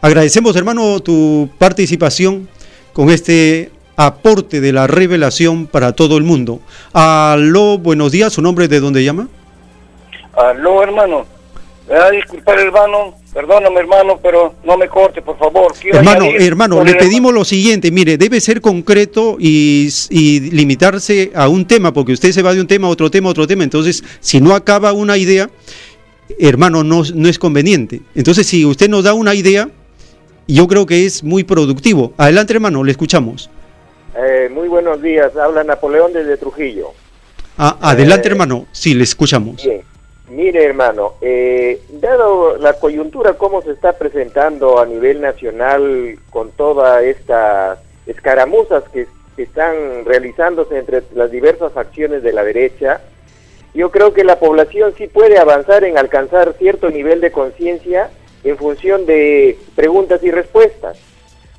Agradecemos, 0.00 0.54
hermano, 0.54 1.00
tu 1.00 1.50
participación 1.58 2.48
con 2.92 3.10
este 3.10 3.72
aporte 3.98 4.60
de 4.60 4.72
la 4.72 4.86
revelación 4.86 5.66
para 5.66 5.92
todo 5.92 6.16
el 6.16 6.22
mundo. 6.22 6.60
Aló, 6.92 7.78
buenos 7.78 8.12
días, 8.12 8.32
¿su 8.32 8.40
nombre 8.40 8.68
de 8.68 8.78
dónde 8.78 9.02
llama? 9.02 9.28
Aló, 10.34 10.82
hermano. 10.84 11.26
Me 11.88 11.94
va 11.96 12.06
a 12.06 12.10
disculpar, 12.12 12.60
hermano. 12.60 13.14
Perdóname, 13.34 13.80
hermano, 13.80 14.20
pero 14.22 14.54
no 14.62 14.78
me 14.78 14.88
corte, 14.88 15.20
por 15.20 15.36
favor. 15.36 15.72
hermano, 15.92 16.26
hermano, 16.38 16.84
le 16.84 16.94
pedimos 16.94 17.34
lo 17.34 17.44
siguiente. 17.44 17.90
Mire, 17.90 18.16
debe 18.16 18.40
ser 18.40 18.60
concreto 18.60 19.36
y, 19.38 19.88
y, 20.10 20.40
limitarse 20.50 21.32
a 21.34 21.48
un 21.48 21.66
tema, 21.66 21.92
porque 21.92 22.12
usted 22.12 22.30
se 22.30 22.42
va 22.42 22.54
de 22.54 22.60
un 22.60 22.68
tema 22.68 22.86
a 22.86 22.90
otro 22.90 23.10
tema, 23.10 23.28
a 23.28 23.32
otro 23.32 23.48
tema. 23.48 23.64
Entonces, 23.64 24.04
si 24.20 24.40
no 24.40 24.54
acaba 24.54 24.92
una 24.92 25.16
idea, 25.16 25.50
hermano, 26.38 26.84
no, 26.84 27.02
no 27.14 27.28
es 27.28 27.38
conveniente. 27.38 28.00
Entonces, 28.14 28.46
si 28.46 28.64
usted 28.64 28.88
nos 28.88 29.02
da 29.02 29.14
una 29.14 29.34
idea, 29.34 29.68
yo 30.46 30.68
creo 30.68 30.86
que 30.86 31.04
es 31.04 31.24
muy 31.24 31.42
productivo. 31.42 32.12
Adelante, 32.16 32.54
hermano, 32.54 32.84
le 32.84 32.92
escuchamos. 32.92 33.50
Eh, 34.20 34.48
muy 34.50 34.66
buenos 34.66 35.00
días, 35.00 35.36
habla 35.36 35.62
Napoleón 35.62 36.12
desde 36.12 36.36
Trujillo. 36.36 36.88
Ah, 37.56 37.78
adelante, 37.80 38.26
Eh, 38.26 38.32
hermano, 38.32 38.66
sí, 38.72 38.94
le 38.94 39.04
escuchamos. 39.04 39.62
Bien, 39.64 39.82
mire 40.28 40.64
hermano, 40.64 41.14
eh, 41.20 41.80
dado 41.88 42.56
la 42.56 42.72
coyuntura 42.72 43.34
cómo 43.34 43.62
se 43.62 43.70
está 43.70 43.92
presentando 43.92 44.80
a 44.80 44.86
nivel 44.86 45.20
nacional 45.20 46.18
con 46.30 46.50
todas 46.50 47.04
estas 47.04 47.78
escaramuzas 48.06 48.82
que, 48.92 49.06
que 49.36 49.44
están 49.44 50.04
realizándose 50.04 50.78
entre 50.78 51.04
las 51.14 51.30
diversas 51.30 51.72
facciones 51.72 52.24
de 52.24 52.32
la 52.32 52.42
derecha, 52.42 53.00
yo 53.72 53.92
creo 53.92 54.12
que 54.14 54.24
la 54.24 54.40
población 54.40 54.94
sí 54.98 55.06
puede 55.06 55.38
avanzar 55.38 55.84
en 55.84 55.96
alcanzar 55.96 56.54
cierto 56.58 56.90
nivel 56.90 57.20
de 57.20 57.30
conciencia 57.30 58.10
en 58.42 58.56
función 58.56 59.06
de 59.06 59.56
preguntas 59.76 60.24
y 60.24 60.32
respuestas. 60.32 60.98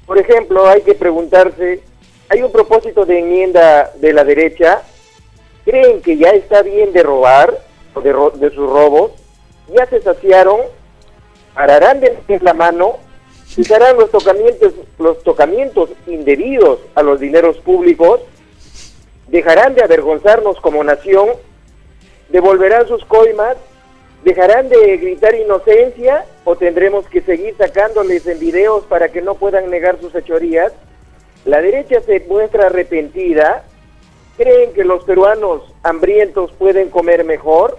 Por 0.05 0.17
ejemplo, 0.17 0.67
hay 0.67 0.81
que 0.81 0.95
preguntarse, 0.95 1.81
hay 2.29 2.41
un 2.43 2.51
propósito 2.51 3.05
de 3.05 3.19
enmienda 3.19 3.91
de 3.95 4.13
la 4.13 4.23
derecha, 4.23 4.81
¿creen 5.65 6.01
que 6.01 6.17
ya 6.17 6.29
está 6.29 6.61
bien 6.61 6.93
de 6.93 7.03
robar 7.03 7.59
o 7.93 8.01
de, 8.01 8.13
ro- 8.13 8.31
de 8.31 8.49
sus 8.51 8.69
robos? 8.69 9.11
¿Ya 9.75 9.85
se 9.87 10.01
saciaron? 10.01 10.61
¿Pararán 11.53 11.99
de 11.99 12.11
meter 12.11 12.43
la 12.43 12.53
mano? 12.53 12.97
¿Cesarán 13.47 13.97
los 13.97 14.11
tocamientos, 14.11 14.73
los 14.99 15.23
tocamientos 15.23 15.89
indebidos 16.07 16.79
a 16.95 17.01
los 17.01 17.19
dineros 17.19 17.57
públicos? 17.57 18.21
¿Dejarán 19.27 19.73
de 19.75 19.83
avergonzarnos 19.83 20.59
como 20.61 20.83
nación? 20.83 21.29
¿Devolverán 22.29 22.87
sus 22.87 23.03
coimas? 23.05 23.57
¿Dejarán 24.23 24.69
de 24.69 24.97
gritar 24.97 25.33
inocencia 25.33 26.25
o 26.43 26.55
tendremos 26.55 27.07
que 27.07 27.21
seguir 27.21 27.55
sacándoles 27.57 28.27
en 28.27 28.37
videos 28.39 28.83
para 28.85 29.09
que 29.09 29.21
no 29.21 29.35
puedan 29.35 29.69
negar 29.71 29.99
sus 29.99 30.13
hechorías? 30.13 30.71
La 31.45 31.61
derecha 31.61 32.01
se 32.01 32.19
muestra 32.21 32.67
arrepentida. 32.67 33.63
¿Creen 34.37 34.73
que 34.73 34.83
los 34.83 35.03
peruanos 35.03 35.63
hambrientos 35.83 36.51
pueden 36.53 36.89
comer 36.89 37.23
mejor? 37.25 37.77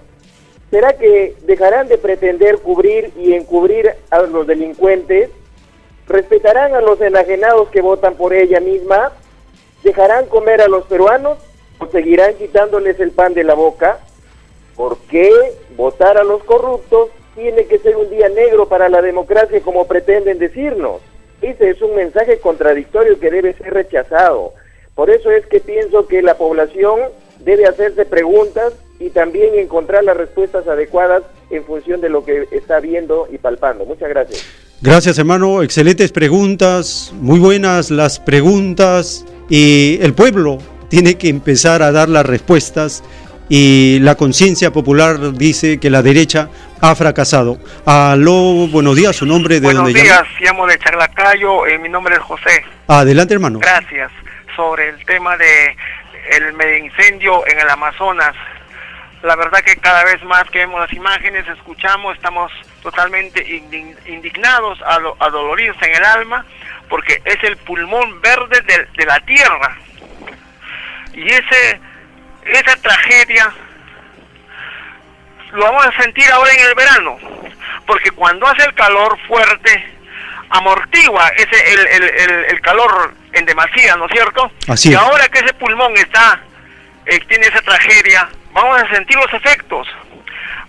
¿Será 0.70 0.92
que 0.92 1.34
dejarán 1.42 1.88
de 1.88 1.98
pretender 1.98 2.58
cubrir 2.58 3.12
y 3.16 3.32
encubrir 3.34 3.94
a 4.10 4.20
los 4.22 4.46
delincuentes? 4.46 5.30
¿Respetarán 6.06 6.74
a 6.74 6.80
los 6.80 7.00
enajenados 7.00 7.68
que 7.70 7.80
votan 7.80 8.14
por 8.14 8.34
ella 8.34 8.60
misma? 8.60 9.12
¿Dejarán 9.82 10.26
comer 10.26 10.60
a 10.60 10.68
los 10.68 10.84
peruanos 10.84 11.38
o 11.78 11.86
seguirán 11.86 12.34
quitándoles 12.34 13.00
el 13.00 13.10
pan 13.10 13.34
de 13.34 13.44
la 13.44 13.54
boca? 13.54 14.00
¿Por 14.76 14.98
qué 15.08 15.30
votar 15.76 16.18
a 16.18 16.24
los 16.24 16.44
corruptos 16.44 17.10
tiene 17.34 17.66
que 17.66 17.78
ser 17.78 17.96
un 17.96 18.10
día 18.10 18.28
negro 18.28 18.68
para 18.68 18.88
la 18.88 19.02
democracia 19.02 19.60
como 19.60 19.86
pretenden 19.86 20.38
decirnos? 20.38 21.00
Ese 21.42 21.70
es 21.70 21.80
un 21.82 21.94
mensaje 21.94 22.38
contradictorio 22.38 23.18
que 23.18 23.30
debe 23.30 23.54
ser 23.54 23.72
rechazado. 23.72 24.52
Por 24.94 25.10
eso 25.10 25.30
es 25.30 25.46
que 25.46 25.60
pienso 25.60 26.06
que 26.06 26.22
la 26.22 26.36
población 26.36 27.00
debe 27.44 27.66
hacerse 27.66 28.04
preguntas 28.04 28.74
y 28.98 29.10
también 29.10 29.54
encontrar 29.54 30.04
las 30.04 30.16
respuestas 30.16 30.68
adecuadas 30.68 31.22
en 31.50 31.64
función 31.64 32.00
de 32.00 32.10
lo 32.10 32.24
que 32.24 32.46
está 32.52 32.80
viendo 32.80 33.26
y 33.32 33.38
palpando. 33.38 33.86
Muchas 33.86 34.10
gracias. 34.10 34.44
Gracias, 34.82 35.18
hermano. 35.18 35.62
Excelentes 35.62 36.12
preguntas, 36.12 37.12
muy 37.14 37.38
buenas 37.38 37.90
las 37.90 38.20
preguntas. 38.20 39.24
Y 39.48 39.98
el 40.02 40.14
pueblo 40.14 40.58
tiene 40.88 41.16
que 41.16 41.28
empezar 41.28 41.82
a 41.82 41.92
dar 41.92 42.08
las 42.08 42.26
respuestas. 42.26 43.02
Y 43.48 43.98
la 44.00 44.14
conciencia 44.14 44.70
popular 44.72 45.32
dice 45.34 45.80
que 45.80 45.90
la 45.90 46.02
derecha 46.02 46.50
ha 46.80 46.94
fracasado. 46.94 47.58
Aló, 47.86 48.66
buenos 48.68 48.96
días, 48.96 49.14
su 49.16 49.26
nombre, 49.26 49.56
de 49.56 49.60
Buenos 49.66 49.84
dónde 49.84 50.00
días, 50.02 50.22
llama? 50.22 50.28
llamo 50.40 50.66
de 50.66 50.78
Charlacayo, 50.78 51.66
eh, 51.66 51.78
mi 51.78 51.88
nombre 51.88 52.14
es 52.14 52.20
José. 52.20 52.64
Adelante, 52.88 53.34
hermano. 53.34 53.58
Gracias. 53.58 54.10
Sobre 54.56 54.88
el 54.88 55.04
tema 55.04 55.36
de 55.36 55.76
el 56.32 56.52
medio 56.54 56.78
incendio 56.84 57.46
en 57.46 57.58
el 57.60 57.68
Amazonas. 57.68 58.34
La 59.22 59.36
verdad 59.36 59.60
que 59.60 59.76
cada 59.76 60.04
vez 60.04 60.22
más 60.24 60.44
que 60.50 60.60
vemos 60.60 60.80
las 60.80 60.92
imágenes, 60.92 61.46
escuchamos, 61.48 62.16
estamos 62.16 62.50
totalmente 62.82 63.44
indign- 63.46 63.96
indignados, 64.06 64.80
ado- 64.82 65.16
adoloridos 65.20 65.76
en 65.82 65.94
el 65.94 66.04
alma, 66.04 66.44
porque 66.88 67.20
es 67.24 67.36
el 67.44 67.56
pulmón 67.58 68.20
verde 68.22 68.60
de, 68.66 68.86
de 68.96 69.06
la 69.06 69.20
tierra. 69.20 69.76
Y 71.12 71.26
ese 71.28 71.80
esa 72.46 72.76
tragedia 72.76 73.52
lo 75.52 75.64
vamos 75.64 75.86
a 75.86 76.02
sentir 76.02 76.30
ahora 76.30 76.52
en 76.52 76.60
el 76.68 76.74
verano, 76.74 77.18
porque 77.86 78.10
cuando 78.10 78.46
hace 78.46 78.64
el 78.64 78.74
calor 78.74 79.18
fuerte, 79.26 79.94
amortigua 80.50 81.28
ese 81.36 81.72
el, 81.72 81.86
el, 81.86 82.02
el, 82.02 82.44
el 82.46 82.60
calor 82.60 83.14
en 83.32 83.44
demasía, 83.46 83.96
¿no 83.96 84.06
es 84.06 84.12
cierto? 84.12 84.50
Así 84.68 84.90
y 84.90 84.94
ahora 84.94 85.28
que 85.28 85.38
ese 85.38 85.54
pulmón 85.54 85.96
está, 85.96 86.40
eh, 87.06 87.20
tiene 87.28 87.46
esa 87.46 87.62
tragedia, 87.62 88.28
vamos 88.52 88.82
a 88.82 88.94
sentir 88.94 89.16
los 89.16 89.32
efectos. 89.32 89.88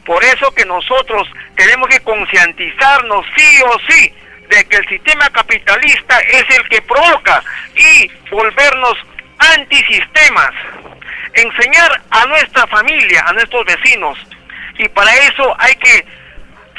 Por 0.05 0.23
eso 0.23 0.51
que 0.51 0.65
nosotros 0.65 1.27
tenemos 1.55 1.88
que 1.89 1.99
concientizarnos 1.99 3.25
sí 3.36 3.61
o 3.65 3.79
sí 3.88 4.13
de 4.49 4.65
que 4.65 4.77
el 4.77 4.88
sistema 4.88 5.29
capitalista 5.29 6.19
es 6.19 6.43
el 6.57 6.67
que 6.69 6.82
provoca 6.82 7.43
y 7.75 8.11
volvernos 8.29 8.97
antisistemas. 9.38 10.51
Enseñar 11.34 12.01
a 12.09 12.25
nuestra 12.25 12.67
familia, 12.67 13.23
a 13.25 13.34
nuestros 13.34 13.65
vecinos. 13.65 14.17
Y 14.82 14.89
para 14.89 15.13
eso 15.13 15.55
hay 15.59 15.75
que 15.75 16.05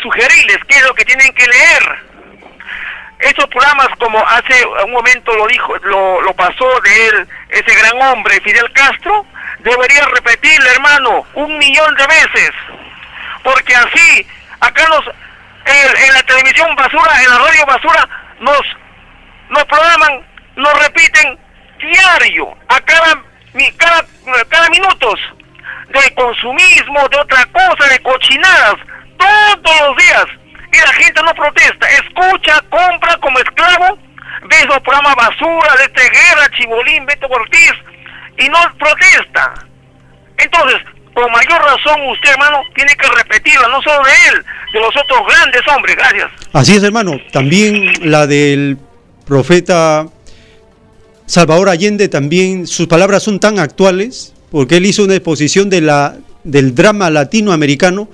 sugerirles 0.03 0.59
qué 0.67 0.75
es 0.75 0.83
lo 0.87 0.95
que 0.95 1.05
tienen 1.05 1.33
que 1.35 1.47
leer. 1.47 1.99
Estos 3.21 3.47
programas, 3.47 3.87
como 4.01 4.19
hace 4.27 4.67
un 4.85 4.91
momento 4.91 5.33
lo 5.37 5.47
dijo, 5.47 5.77
lo, 5.85 6.21
lo 6.23 6.35
pasó 6.35 6.81
de 6.81 7.07
él, 7.07 7.29
ese 7.49 7.73
gran 7.77 8.03
hombre, 8.03 8.41
Fidel 8.41 8.73
Castro, 8.73 9.25
debería 9.61 10.05
repetirle, 10.07 10.69
hermano, 10.71 11.25
un 11.35 11.57
millón 11.59 11.95
de 11.95 12.07
veces. 12.09 12.51
Porque 13.45 13.73
así, 13.73 14.27
acá 14.59 14.85
nos, 14.89 15.07
en, 15.65 16.13
la 16.13 16.23
televisión 16.25 16.75
basura, 16.75 17.23
en 17.23 17.31
la 17.31 17.39
radio 17.39 17.67
basura, 17.67 18.09
nos, 18.41 18.63
nos 19.49 19.65
programan, 19.67 20.27
nos 20.57 20.83
repiten 20.83 21.39
diario, 21.79 22.53
a 22.67 22.81
cada, 22.81 23.23
cada, 23.79 24.45
cada 24.49 24.69
minutos, 24.71 25.21
de 25.89 26.15
consumismo, 26.15 27.09
de 27.09 27.19
otra 27.19 27.45
cosa, 27.47 27.89
de 27.91 27.99
cochinadas, 28.01 28.77
todos 29.19 29.81
los 29.89 29.97
días. 29.97 30.27
Y 30.73 30.79
la 30.79 30.93
gente 30.95 31.23
no 31.23 31.35
protesta, 31.35 31.87
escucha, 31.91 32.61
compra 32.71 33.17
como 33.19 33.39
esclavo, 33.39 33.99
ve 34.49 34.57
esos 34.57 34.81
programas 34.81 35.17
basura 35.17 35.77
de 35.77 35.85
este 35.85 36.03
guerra, 36.03 36.49
Chibolín, 36.57 37.05
Beto 37.07 37.27
Ortiz, 37.27 37.75
y 38.39 38.49
no 38.49 38.59
protesta. 38.79 39.53
Entonces, 40.39 40.81
con 41.15 41.31
mayor 41.31 41.63
razón 41.63 42.09
usted, 42.09 42.31
hermano, 42.31 42.63
tiene 42.75 42.95
que 42.97 43.07
repetirla, 43.09 43.69
no 43.69 43.83
solo 43.83 44.03
de 44.03 44.13
él, 44.31 44.45
de 44.73 44.81
los 44.81 44.97
otros 44.97 45.21
grandes 45.29 45.63
hombres. 45.69 45.97
Gracias. 45.97 46.31
Así 46.53 46.77
es, 46.77 46.83
hermano. 46.83 47.21
También 47.33 48.11
la 48.11 48.27
del 48.27 48.79
profeta 49.27 50.07
Salvador 51.27 51.69
Allende, 51.69 52.09
también 52.09 52.67
sus 52.67 52.87
palabras 52.87 53.23
son 53.23 53.41
tan 53.41 53.59
actuales, 53.59 54.32
porque 54.53 54.77
él 54.77 54.87
hizo 54.87 55.03
una 55.03 55.15
exposición 55.15 55.71
del 55.71 56.75
drama 56.75 57.11
latinoamericano. 57.11 58.09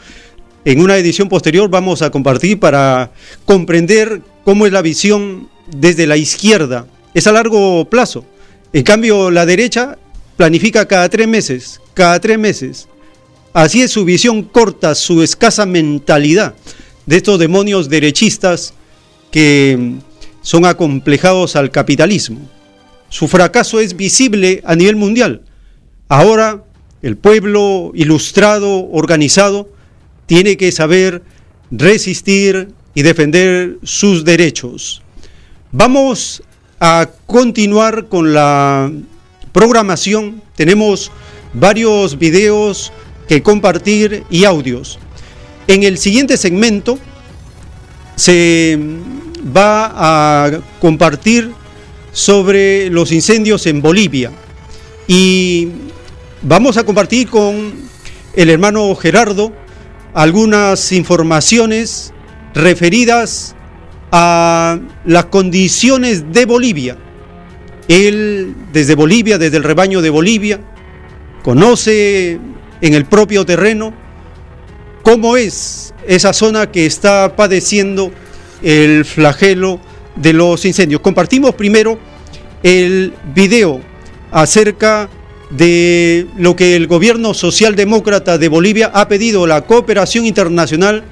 En 0.65 0.81
una 0.81 0.97
edición 0.97 1.29
posterior 1.29 1.69
vamos 1.69 2.01
a 2.01 2.11
compartir 2.11 2.61
para 2.61 3.11
comprender 3.45 4.23
cómo 4.45 4.65
es 4.65 4.73
la 4.73 4.81
visión 4.81 5.49
desde 5.67 6.07
la 6.07 6.17
izquierda. 6.17 6.87
Es 7.13 7.27
a 7.27 7.33
largo 7.33 7.85
plazo. 7.91 8.25
En 8.73 8.85
cambio, 8.85 9.33
la 9.33 9.47
derecha 9.47 9.99
planifica 10.37 10.87
cada 10.87 11.09
tres 11.09 11.27
meses, 11.27 11.81
cada 11.93 12.21
tres 12.21 12.39
meses. 12.39 12.89
Así 13.53 13.83
es 13.83 13.91
su 13.91 14.05
visión 14.05 14.45
corta, 14.45 14.95
su 14.95 15.25
escasa 15.25 15.67
mentalidad 15.67 16.55
de 17.05 17.17
estos 17.17 17.41
demonios 17.41 17.89
derechistas 17.89 18.75
que 19.33 19.97
son 20.43 20.67
acomplejados 20.67 21.57
al 21.57 21.73
capitalismo. 21.73 22.39
Su 23.09 23.27
fracaso 23.27 23.81
es 23.81 23.97
visible 23.97 24.63
a 24.65 24.77
nivel 24.77 24.95
mundial. 24.95 25.43
Ahora 26.09 26.65
el 27.03 27.17
pueblo 27.17 27.93
ilustrado, 27.95 28.89
organizado, 28.91 29.69
tiene 30.27 30.57
que 30.57 30.73
saber 30.73 31.23
resistir 31.71 32.71
y 32.95 33.03
defender 33.03 33.79
sus 33.83 34.25
derechos. 34.25 35.03
Vamos 35.71 36.43
a 36.81 37.09
continuar 37.27 38.07
con 38.07 38.33
la 38.33 38.91
programación. 39.53 40.43
Tenemos 40.57 41.11
varios 41.53 42.19
videos 42.19 42.93
que 43.29 43.43
compartir 43.43 44.25
y 44.31 44.45
audios. 44.45 44.99
En 45.67 45.83
el 45.83 45.99
siguiente 45.99 46.37
segmento 46.39 46.99
se 48.17 48.79
va 49.57 49.93
a 49.95 50.61
compartir 50.81 51.53
sobre 52.13 52.89
los 52.91 53.13
incendios 53.13 53.67
en 53.67 53.83
Bolivia 53.83 54.33
y 55.07 55.69
vamos 56.43 56.77
a 56.77 56.85
compartir 56.85 57.29
con 57.29 57.73
el 58.35 58.51
hermano 58.51 58.95
Gerardo 58.95 59.53
algunas 60.15 60.93
informaciones 60.93 62.13
referidas 62.55 63.55
a 64.13 64.79
las 65.05 65.27
condiciones 65.27 66.33
de 66.33 66.47
Bolivia. 66.47 66.97
Él, 67.89 68.55
desde 68.73 68.95
Bolivia, 68.95 69.39
desde 69.39 69.57
el 69.57 69.65
rebaño 69.65 70.01
de 70.01 70.11
Bolivia, 70.11 70.61
conoce 71.43 72.39
en 72.81 72.95
el 72.95 73.05
propio 73.07 73.45
terreno 73.45 73.93
cómo 75.03 75.37
es 75.37 75.95
esa 76.07 76.33
zona 76.33 76.71
que 76.71 76.87
está 76.87 77.35
padeciendo 77.35 78.13
el 78.63 79.05
flagelo 79.05 79.81
de 80.17 80.33
los 80.33 80.65
incendios. 80.65 81.01
Compartimos 81.01 81.55
primero 81.55 81.99
el 82.63 83.15
video 83.35 83.81
acerca 84.31 85.09
de 85.51 86.27
lo 86.37 86.57
que 86.57 86.77
el 86.77 86.87
gobierno 86.87 87.35
socialdemócrata 87.35 88.39
de 88.39 88.49
Bolivia 88.49 88.91
ha 88.95 89.09
pedido 89.09 89.47
la 89.47 89.63
cooperación 89.63 90.27
internacional 90.27 91.05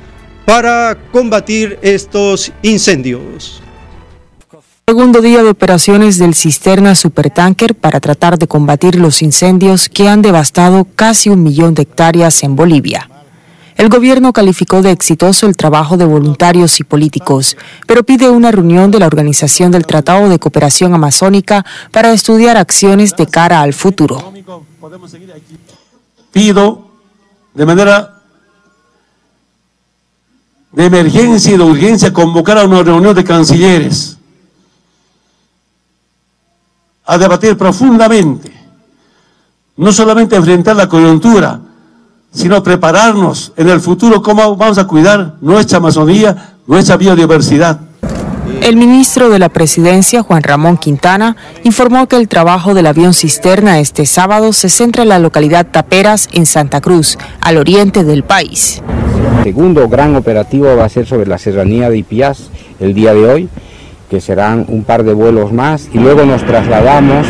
para 0.45 0.97
combatir 1.11 1.79
estos 1.83 2.53
incendios. 2.63 3.63
Segundo 4.89 5.21
día 5.21 5.43
de 5.43 5.51
operaciones 5.51 6.17
del 6.19 6.35
cisterna 6.35 6.95
supertanker 6.95 7.75
para 7.75 7.99
tratar 7.99 8.39
de 8.39 8.47
combatir 8.47 8.95
los 8.95 9.21
incendios 9.21 9.89
que 9.89 10.09
han 10.09 10.23
devastado 10.23 10.87
casi 10.95 11.29
un 11.29 11.43
millón 11.43 11.75
de 11.75 11.83
hectáreas 11.83 12.45
en 12.45 12.55
Bolivia. 12.55 13.11
El 13.77 13.91
gobierno 13.91 14.33
calificó 14.33 14.81
de 14.81 14.91
exitoso 14.91 15.47
el 15.47 15.57
trabajo 15.57 15.99
de 15.99 16.07
voluntarios 16.07 16.81
y 16.81 16.85
políticos, 16.85 17.59
pero 17.87 18.05
pide 18.05 18.31
una 18.31 18.51
reunión 18.51 18.91
de 18.91 18.99
la 18.99 19.07
Organización 19.07 19.71
del 19.71 19.87
Tratado 19.87 20.31
de 20.31 20.39
Cooperación 20.39 20.95
Amazónica 20.95 21.65
para 21.93 22.13
estudiar 22.13 22.57
acciones 22.57 23.15
de 23.17 23.27
cara 23.27 23.61
al 23.61 23.75
futuro. 23.75 24.33
Pido 26.33 26.89
de 27.53 27.67
manera 27.67 28.23
de 30.73 30.85
emergencia 30.87 31.55
y 31.55 31.59
de 31.59 31.65
urgencia 31.65 32.13
convocar 32.13 32.59
a 32.59 32.65
una 32.65 32.83
reunión 32.83 33.15
de 33.15 33.25
cancilleres 33.25 34.17
a 37.05 37.19
debatir 37.19 37.57
profundamente, 37.59 38.53
no 39.77 39.93
solamente 39.93 40.35
enfrentar 40.35 40.77
la 40.77 40.89
coyuntura, 40.89 41.61
sino 42.37 42.63
prepararnos 42.63 43.53
en 43.57 43.71
el 43.71 43.81
futuro 43.81 44.23
cómo 44.23 44.57
vamos 44.57 44.77
a 44.77 44.87
cuidar 44.87 45.37
nuestra 45.41 45.79
Amazonía, 45.79 46.53
nuestra 46.67 46.99
biodiversidad. 46.99 47.81
El 48.61 48.77
ministro 48.77 49.31
de 49.31 49.39
la 49.39 49.49
Presidencia, 49.49 50.23
Juan 50.23 50.43
Ramón 50.43 50.77
Quintana, 50.77 51.37
informó 51.65 52.07
que 52.07 52.17
el 52.17 52.29
trabajo 52.29 52.75
del 52.75 52.87
avión 52.87 53.15
cisterna 53.15 53.81
este 53.81 54.05
sábado 54.05 54.53
se 54.53 54.69
centra 54.69 55.03
en 55.03 55.09
la 55.09 55.19
localidad 55.19 55.67
Taperas, 55.67 56.29
en 56.33 56.45
Santa 56.45 56.81
Cruz, 56.83 57.17
al 57.41 57.57
oriente 57.57 58.05
del 58.05 58.23
país. 58.23 58.83
El 59.39 59.45
segundo 59.45 59.89
gran 59.89 60.15
operativo 60.15 60.77
va 60.77 60.85
a 60.85 60.89
ser 60.91 61.07
sobre 61.07 61.27
la 61.27 61.39
serranía 61.39 61.89
de 61.89 61.99
Ipiás 61.99 62.51
el 62.79 62.93
día 62.93 63.15
de 63.15 63.27
hoy, 63.27 63.49
que 64.11 64.21
serán 64.21 64.67
un 64.69 64.85
par 64.85 65.05
de 65.05 65.15
vuelos 65.15 65.53
más, 65.53 65.89
y 65.93 65.99
luego 65.99 66.27
nos 66.27 66.45
trasladamos 66.45 67.27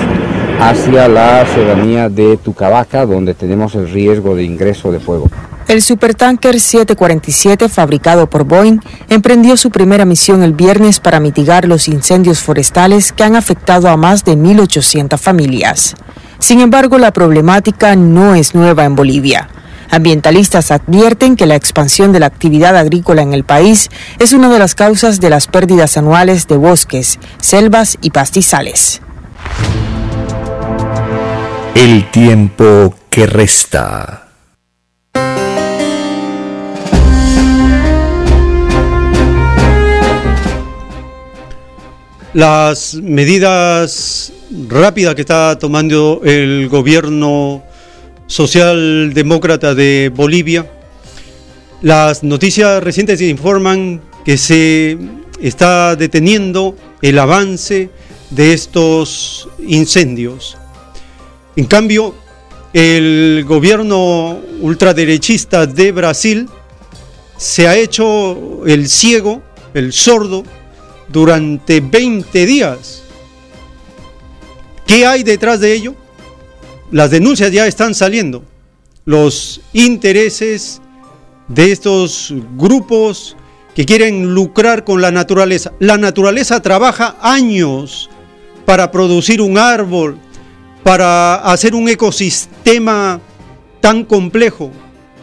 hacia 0.61 1.09
la 1.09 1.47
serranía 1.47 2.09
de 2.09 2.37
Tucabaca, 2.37 3.07
donde 3.07 3.35
tenemos 3.35 3.75
el 3.75 3.91
riesgo 3.91 4.35
de 4.35 4.45
ingreso 4.45 4.91
de 4.91 5.01
fuego. 5.01 5.31
El 5.69 5.83
supertanker 5.83 6.61
747, 6.61 7.69
fabricado 7.69 8.31
por 8.31 8.45
Boeing, 8.45 8.79
emprendió 9.09 9.57
su 9.57 9.71
primera 9.71 10.05
misión 10.05 10.45
el 10.45 10.53
viernes 10.53 11.01
para 11.01 11.19
mitigar 11.19 11.67
los 11.67 11.89
incendios 11.89 12.39
forestales 12.41 13.13
que 13.13 13.25
han 13.25 13.35
afectado 13.35 13.89
a 13.89 13.97
más 13.97 14.25
de 14.25 14.37
1.800 14.37 15.19
familias. 15.19 15.97
Sin 16.39 16.61
embargo, 16.61 16.99
la 16.99 17.13
problemática 17.13 17.97
no 17.97 18.37
es 18.37 18.55
nueva 18.55 18.85
en 18.85 18.95
Bolivia. 18.95 19.49
Ambientalistas 19.91 20.71
advierten 20.71 21.37
que 21.37 21.47
la 21.47 21.57
expansión 21.57 22.13
de 22.13 22.21
la 22.21 22.27
actividad 22.27 22.77
agrícola 22.77 23.23
en 23.23 23.33
el 23.33 23.45
país 23.45 23.91
es 24.19 24.33
una 24.33 24.49
de 24.49 24.59
las 24.59 24.75
causas 24.75 25.21
de 25.21 25.31
las 25.31 25.49
pérdidas 25.49 25.97
anuales 25.97 26.47
de 26.47 26.57
bosques, 26.57 27.19
selvas 27.41 27.99
y 28.01 28.11
pastizales. 28.11 29.01
El 31.77 32.11
tiempo 32.11 32.95
que 33.11 33.27
resta. 33.27 34.29
Las 42.33 42.95
medidas 42.95 44.33
rápidas 44.71 45.15
que 45.15 45.21
está 45.21 45.59
tomando 45.59 46.23
el 46.25 46.71
gobierno 46.71 47.63
socialdemócrata 48.27 49.75
de 49.75 50.11
Bolivia, 50.15 50.71
las 51.83 52.23
noticias 52.23 52.83
recientes 52.83 53.21
informan 53.21 54.01
que 54.25 54.39
se 54.39 54.97
está 55.43 55.95
deteniendo 55.95 56.75
el 57.03 57.19
avance 57.19 57.91
de 58.31 58.55
estos 58.55 59.51
incendios. 59.59 60.57
En 61.57 61.65
cambio, 61.65 62.15
el 62.75 63.45
gobierno 63.49 64.39
ultraderechista 64.61 65.67
de 65.67 65.91
Brasil 65.93 66.49
se 67.39 67.67
ha 67.67 67.77
hecho 67.77 68.67
el 68.67 68.89
ciego, 68.89 69.43
el 69.73 69.95
sordo, 69.95 70.45
durante 71.09 71.81
20 71.81 72.45
días. 72.47 73.03
¿Qué 74.87 75.07
hay 75.07 75.23
detrás 75.23 75.61
de 75.61 75.73
ello? 75.73 75.95
Las 76.91 77.11
denuncias 77.11 77.51
ya 77.51 77.67
están 77.67 77.95
saliendo. 77.95 78.45
Los 79.07 79.63
intereses 79.73 80.83
de 81.49 81.73
estos 81.73 82.35
grupos 82.57 83.37
que 83.75 83.87
quieren 83.87 84.35
lucrar 84.35 84.85
con 84.85 85.01
la 85.01 85.11
naturaleza. 85.11 85.73
La 85.79 85.97
naturaleza 85.97 86.61
trabaja 86.61 87.17
años 87.21 88.11
para 88.65 88.91
producir 88.91 89.41
un 89.41 89.59
árbol, 89.59 90.19
para 90.87 91.35
hacer 91.35 91.75
un 91.75 91.89
ecosistema 91.89 93.21
tan 93.81 94.05
complejo. 94.05 94.71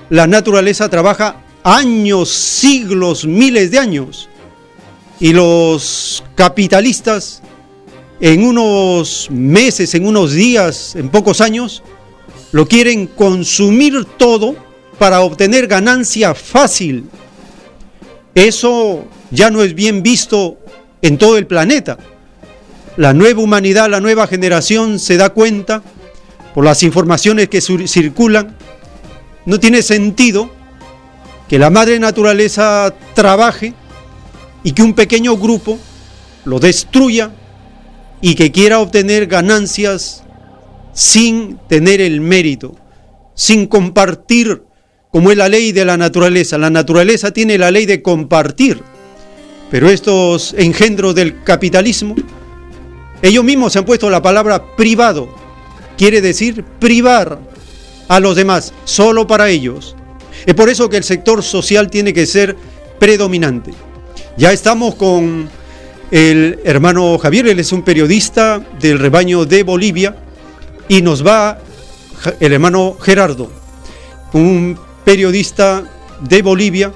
La 0.09 0.27
naturaleza 0.27 0.89
trabaja 0.89 1.37
años, 1.63 2.27
siglos, 2.29 3.25
miles 3.25 3.71
de 3.71 3.79
años. 3.79 4.27
Y 5.21 5.31
los 5.31 6.21
capitalistas 6.35 7.41
en 8.19 8.45
unos 8.45 9.29
meses, 9.31 9.95
en 9.95 10.05
unos 10.05 10.33
días, 10.33 10.97
en 10.97 11.07
pocos 11.07 11.39
años, 11.39 11.81
lo 12.51 12.67
quieren 12.67 13.07
consumir 13.07 14.03
todo 14.17 14.57
para 14.99 15.21
obtener 15.21 15.67
ganancia 15.67 16.35
fácil. 16.35 17.05
Eso 18.35 19.05
ya 19.31 19.49
no 19.49 19.63
es 19.63 19.73
bien 19.73 20.03
visto 20.03 20.57
en 21.01 21.17
todo 21.17 21.37
el 21.37 21.47
planeta. 21.47 21.97
La 22.95 23.13
nueva 23.13 23.41
humanidad, 23.41 23.89
la 23.89 23.99
nueva 23.99 24.27
generación 24.27 24.99
se 24.99 25.17
da 25.17 25.31
cuenta 25.31 25.81
por 26.53 26.63
las 26.63 26.83
informaciones 26.83 27.49
que 27.49 27.59
circulan. 27.59 28.55
No 29.45 29.59
tiene 29.59 29.81
sentido 29.81 30.51
que 31.49 31.57
la 31.57 31.71
madre 31.71 31.99
naturaleza 31.99 32.93
trabaje 33.15 33.73
y 34.63 34.73
que 34.73 34.83
un 34.83 34.93
pequeño 34.93 35.37
grupo 35.37 35.79
lo 36.45 36.59
destruya 36.59 37.31
y 38.21 38.35
que 38.35 38.51
quiera 38.51 38.79
obtener 38.79 39.25
ganancias 39.25 40.23
sin 40.93 41.57
tener 41.67 41.99
el 41.99 42.21
mérito, 42.21 42.75
sin 43.33 43.65
compartir, 43.65 44.63
como 45.11 45.31
es 45.31 45.37
la 45.37 45.49
ley 45.49 45.71
de 45.71 45.83
la 45.83 45.97
naturaleza. 45.97 46.59
La 46.59 46.69
naturaleza 46.69 47.31
tiene 47.31 47.57
la 47.57 47.71
ley 47.71 47.87
de 47.87 48.03
compartir, 48.03 48.81
pero 49.71 49.89
estos 49.89 50.53
engendros 50.57 51.15
del 51.15 51.43
capitalismo, 51.43 52.15
ellos 53.23 53.43
mismos 53.45 53.71
se 53.71 53.79
han 53.79 53.85
puesto 53.85 54.09
la 54.09 54.21
palabra 54.21 54.75
privado, 54.75 55.33
quiere 55.97 56.19
decir 56.19 56.65
privar 56.77 57.39
a 58.09 58.19
los 58.19 58.35
demás, 58.35 58.73
solo 58.83 59.25
para 59.25 59.49
ellos. 59.49 59.95
Es 60.45 60.53
por 60.53 60.67
eso 60.67 60.89
que 60.89 60.97
el 60.97 61.05
sector 61.05 61.41
social 61.41 61.89
tiene 61.89 62.13
que 62.13 62.25
ser 62.25 62.57
predominante. 62.99 63.73
Ya 64.35 64.51
estamos 64.51 64.95
con 64.95 65.49
el 66.11 66.59
hermano 66.65 67.17
Javier, 67.17 67.47
él 67.47 67.59
es 67.59 67.71
un 67.71 67.83
periodista 67.83 68.61
del 68.81 68.99
rebaño 68.99 69.45
de 69.45 69.63
Bolivia 69.63 70.17
y 70.89 71.01
nos 71.01 71.25
va 71.25 71.59
el 72.41 72.51
hermano 72.51 72.97
Gerardo, 72.99 73.49
un 74.33 74.77
periodista 75.05 75.85
de 76.19 76.41
Bolivia 76.41 76.91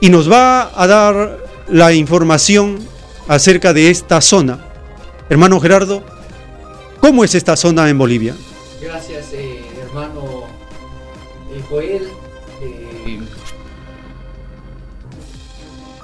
y 0.00 0.10
nos 0.10 0.30
va 0.30 0.70
a 0.80 0.86
dar 0.86 1.38
la 1.68 1.92
información 1.92 2.78
acerca 3.26 3.72
de 3.72 3.90
esta 3.90 4.20
zona. 4.20 4.69
Hermano 5.30 5.60
Gerardo, 5.60 6.02
¿cómo 6.98 7.22
es 7.22 7.36
esta 7.36 7.56
zona 7.56 7.88
en 7.88 7.96
Bolivia? 7.96 8.34
Gracias, 8.82 9.32
eh, 9.32 9.60
hermano 9.80 10.42
eh, 11.54 11.62
Joel. 11.70 12.02
Eh, 12.60 13.20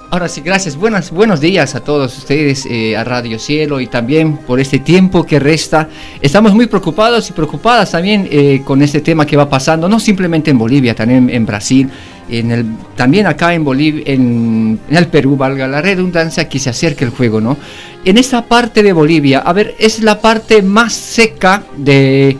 Ahora 0.09 0.29
sí, 0.29 0.39
gracias. 0.39 0.77
Buenas, 0.77 1.11
buenos 1.11 1.41
días 1.41 1.75
a 1.75 1.81
todos 1.81 2.17
ustedes, 2.17 2.65
a 2.97 3.03
Radio 3.03 3.37
Cielo 3.37 3.81
y 3.81 3.87
también 3.87 4.37
por 4.37 4.61
este 4.61 4.79
tiempo 4.79 5.25
que 5.25 5.37
resta. 5.37 5.89
Estamos 6.21 6.55
muy 6.55 6.67
preocupados 6.67 7.29
y 7.29 7.33
preocupadas 7.33 7.91
también 7.91 8.63
con 8.63 8.81
este 8.81 9.01
tema 9.01 9.25
que 9.25 9.35
va 9.35 9.49
pasando, 9.49 9.89
no 9.89 9.99
simplemente 9.99 10.49
en 10.49 10.57
Bolivia, 10.57 10.95
también 10.95 11.29
en 11.29 11.45
Brasil, 11.45 11.89
en 12.29 12.51
el, 12.51 12.65
también 12.95 13.27
acá 13.27 13.53
en 13.53 13.63
Bolivia, 13.63 14.03
en, 14.05 14.79
el 14.89 15.07
Perú, 15.07 15.35
valga 15.35 15.67
la 15.67 15.81
redundancia, 15.81 16.47
que 16.47 16.59
se 16.59 16.69
acerque 16.69 17.05
el 17.05 17.11
juego, 17.11 17.41
¿no? 17.41 17.57
En 18.03 18.17
esta 18.17 18.45
parte 18.45 18.83
de 18.83 18.93
Bolivia, 18.93 19.39
a 19.39 19.53
ver, 19.53 19.75
es 19.79 20.01
la 20.01 20.19
parte 20.19 20.61
más 20.61 20.93
seca 20.93 21.63
de... 21.75 22.37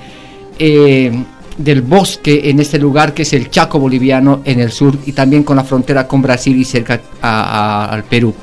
Eh, 0.59 1.11
del 1.57 1.81
bosque 1.81 2.51
en 2.51 2.59
este 2.59 2.77
lugar 2.77 3.15
que 3.15 3.23
es 3.23 3.33
el 3.33 3.49
Chaco 3.49 3.79
boliviano 3.79 4.41
en 4.45 4.59
el 4.59 4.71
sur 4.71 4.95
y 5.07 5.11
también 5.11 5.41
con 5.41 5.57
la 5.57 5.63
frontera 5.63 6.07
con 6.07 6.21
Brasil 6.21 6.55
y 6.55 6.63
cerca 6.63 7.01
al 7.19 8.03
Perú. 8.03 8.33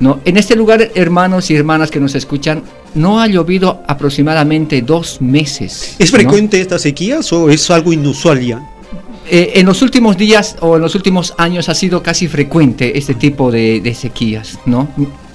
¿no? 0.00 0.20
En 0.24 0.36
este 0.36 0.56
lugar, 0.56 0.90
hermanos 0.94 1.50
y 1.50 1.54
hermanas 1.54 1.90
que 1.90 2.00
nos 2.00 2.14
escuchan, 2.14 2.62
no 2.94 3.20
ha 3.20 3.26
llovido 3.26 3.82
aproximadamente 3.86 4.82
dos 4.82 5.20
meses. 5.20 5.96
¿Es 5.98 6.10
frecuente 6.10 6.60
estas 6.60 6.82
sequías 6.82 7.32
o 7.32 7.50
es 7.50 7.70
algo 7.70 7.92
inusual 7.92 8.40
ya? 8.40 8.62
Eh, 9.28 9.52
en 9.56 9.66
los 9.66 9.82
últimos 9.82 10.16
días 10.16 10.56
o 10.60 10.76
en 10.76 10.82
los 10.82 10.94
últimos 10.94 11.34
años 11.36 11.68
ha 11.68 11.74
sido 11.74 12.00
casi 12.00 12.28
frecuente 12.28 12.96
este 12.96 13.14
tipo 13.14 13.50
de, 13.50 13.94
sequías, 13.98 14.58
¿no? 14.66 14.88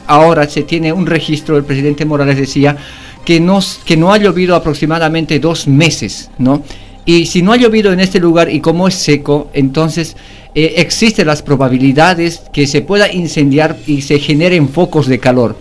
Ahora 0.07 0.47
se 0.47 0.63
tiene 0.63 0.93
un 0.93 1.05
registro, 1.05 1.57
el 1.57 1.65
presidente 1.65 2.05
Morales 2.05 2.37
decía 2.37 2.77
que 3.25 3.41
no, 3.41 3.59
que 3.85 3.97
no 3.97 4.13
ha 4.13 4.17
llovido 4.17 4.55
aproximadamente 4.55 5.39
dos 5.39 5.67
meses, 5.67 6.31
¿no? 6.37 6.63
Y 7.05 7.25
si 7.25 7.41
no 7.41 7.51
ha 7.51 7.57
llovido 7.57 7.91
en 7.91 7.99
este 7.99 8.19
lugar 8.19 8.49
y 8.49 8.61
como 8.61 8.87
es 8.87 8.95
seco, 8.95 9.49
entonces 9.53 10.15
eh, 10.55 10.75
existen 10.77 11.27
las 11.27 11.41
probabilidades 11.41 12.43
que 12.53 12.67
se 12.67 12.81
pueda 12.81 13.11
incendiar 13.11 13.77
y 13.87 14.01
se 14.03 14.19
generen 14.19 14.69
focos 14.69 15.07
de 15.07 15.19
calor. 15.19 15.57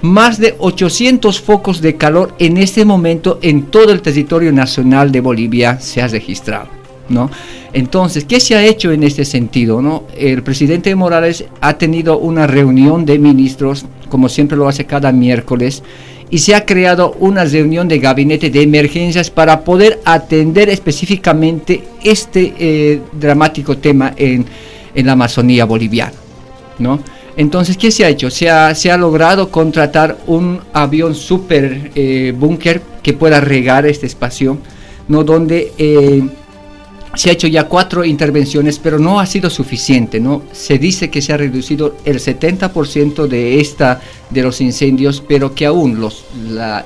Más 0.00 0.38
de 0.38 0.54
800 0.58 1.40
focos 1.40 1.80
de 1.82 1.96
calor 1.96 2.34
en 2.38 2.56
este 2.56 2.84
momento 2.84 3.38
en 3.42 3.64
todo 3.66 3.92
el 3.92 4.00
territorio 4.00 4.52
nacional 4.52 5.12
de 5.12 5.20
Bolivia 5.20 5.80
se 5.80 6.00
ha 6.00 6.08
registrado. 6.08 6.83
¿No? 7.08 7.30
Entonces, 7.72 8.24
¿qué 8.24 8.40
se 8.40 8.54
ha 8.54 8.64
hecho 8.64 8.92
en 8.92 9.02
este 9.02 9.24
sentido? 9.24 9.82
¿no? 9.82 10.04
El 10.16 10.42
presidente 10.42 10.94
Morales 10.94 11.44
ha 11.60 11.74
tenido 11.74 12.18
una 12.18 12.46
reunión 12.46 13.04
de 13.04 13.18
ministros, 13.18 13.84
como 14.08 14.28
siempre 14.28 14.56
lo 14.56 14.68
hace 14.68 14.84
cada 14.84 15.12
miércoles, 15.12 15.82
y 16.30 16.38
se 16.38 16.54
ha 16.54 16.64
creado 16.64 17.16
una 17.20 17.44
reunión 17.44 17.86
de 17.88 17.98
gabinete 17.98 18.50
de 18.50 18.62
emergencias 18.62 19.30
para 19.30 19.62
poder 19.62 20.00
atender 20.04 20.68
específicamente 20.68 21.82
este 22.02 22.54
eh, 22.58 23.00
dramático 23.12 23.78
tema 23.78 24.14
en, 24.16 24.46
la 24.94 25.12
Amazonía 25.12 25.64
boliviana. 25.64 26.12
¿no? 26.78 27.00
Entonces, 27.36 27.76
¿qué 27.76 27.90
se 27.90 28.04
ha 28.04 28.08
hecho? 28.08 28.30
Se 28.30 28.48
ha, 28.48 28.96
logrado 28.96 29.50
contratar 29.50 30.18
un 30.26 30.60
avión 30.72 31.14
super 31.14 31.90
eh, 31.94 32.32
búnker 32.36 32.80
que 33.02 33.12
pueda 33.12 33.40
regar 33.40 33.86
este 33.86 34.06
espacio, 34.06 34.58
¿no? 35.08 35.24
donde 35.24 35.72
eh, 35.76 36.22
se 37.16 37.30
ha 37.30 37.32
hecho 37.32 37.46
ya 37.46 37.64
cuatro 37.64 38.04
intervenciones, 38.04 38.78
pero 38.78 38.98
no 38.98 39.20
ha 39.20 39.26
sido 39.26 39.50
suficiente, 39.50 40.20
¿no? 40.20 40.42
Se 40.52 40.78
dice 40.78 41.10
que 41.10 41.22
se 41.22 41.32
ha 41.32 41.36
reducido 41.36 41.96
el 42.04 42.18
70% 42.18 43.26
de 43.26 43.60
esta 43.60 44.00
de 44.30 44.42
los 44.42 44.60
incendios, 44.60 45.22
pero 45.26 45.54
que 45.54 45.66
aún 45.66 46.00
los 46.00 46.24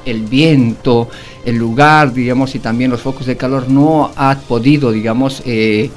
el 0.04 0.22
viento, 0.22 1.08
el 1.44 1.56
lugar, 1.56 2.12
digamos, 2.12 2.54
y 2.54 2.58
también 2.58 2.90
los 2.90 3.00
focos 3.00 3.26
de 3.26 3.36
calor 3.36 3.68
no 3.68 4.10
ha 4.16 4.38
podido, 4.38 4.92
digamos, 4.92 5.42
eh, 5.46 5.90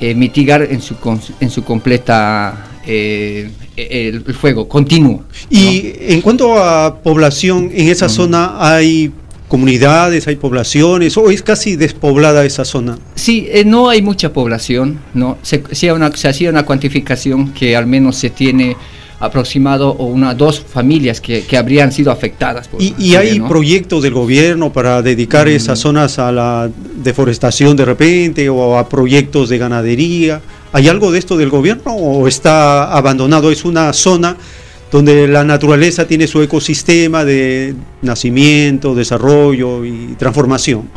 eh, 0.00 0.14
mitigar 0.14 0.62
en 0.62 0.80
su 0.80 0.94
en 1.40 1.50
su 1.50 1.64
completa 1.64 2.68
eh, 2.86 3.50
el, 3.76 4.22
fuego 4.34 4.68
continuo. 4.68 5.24
Y 5.50 5.92
en 6.00 6.20
cuanto 6.20 6.58
a 6.58 7.00
población, 7.02 7.70
en 7.72 7.88
esa 7.88 8.08
zona 8.08 8.56
hay 8.58 9.12
comunidades, 9.48 10.28
hay 10.28 10.36
poblaciones, 10.36 11.16
o 11.16 11.30
es 11.30 11.42
casi 11.42 11.76
despoblada 11.76 12.44
esa 12.44 12.64
zona? 12.64 12.98
Sí, 13.14 13.48
eh, 13.50 13.64
no 13.64 13.88
hay 13.88 14.02
mucha 14.02 14.32
población, 14.32 15.00
¿no? 15.14 15.38
Se, 15.42 15.62
se, 15.72 15.92
una, 15.92 16.14
se, 16.14 16.28
hacía 16.28 16.50
una 16.50 16.64
cuantificación 16.64 17.52
que 17.52 17.74
al 17.74 17.86
menos 17.86 18.16
se 18.16 18.30
tiene 18.30 18.76
aproximado 19.20 19.90
o 19.90 20.06
una 20.06 20.34
dos 20.34 20.60
familias 20.60 21.20
que, 21.20 21.44
que 21.44 21.56
habrían 21.56 21.90
sido 21.90 22.12
afectadas. 22.12 22.70
¿Y, 22.78 22.94
y 22.98 23.16
hay 23.16 23.40
proyectos 23.40 24.02
del 24.02 24.14
gobierno 24.14 24.72
para 24.72 25.02
dedicar 25.02 25.46
mm. 25.46 25.50
esas 25.50 25.80
zonas 25.80 26.18
a 26.18 26.30
la 26.30 26.70
deforestación 27.02 27.76
de 27.76 27.84
repente 27.84 28.48
o 28.48 28.78
a 28.78 28.88
proyectos 28.88 29.48
de 29.48 29.58
ganadería? 29.58 30.40
¿Hay 30.72 30.86
algo 30.86 31.10
de 31.10 31.18
esto 31.18 31.36
del 31.36 31.48
gobierno 31.48 31.94
o 31.94 32.28
está 32.28 32.92
abandonado? 32.92 33.50
Es 33.50 33.64
una 33.64 33.92
zona 33.92 34.36
donde 34.90 35.28
la 35.28 35.44
naturaleza 35.44 36.06
tiene 36.06 36.26
su 36.26 36.42
ecosistema 36.42 37.24
de 37.24 37.74
nacimiento, 38.02 38.94
desarrollo 38.94 39.84
y 39.84 40.14
transformación. 40.18 40.88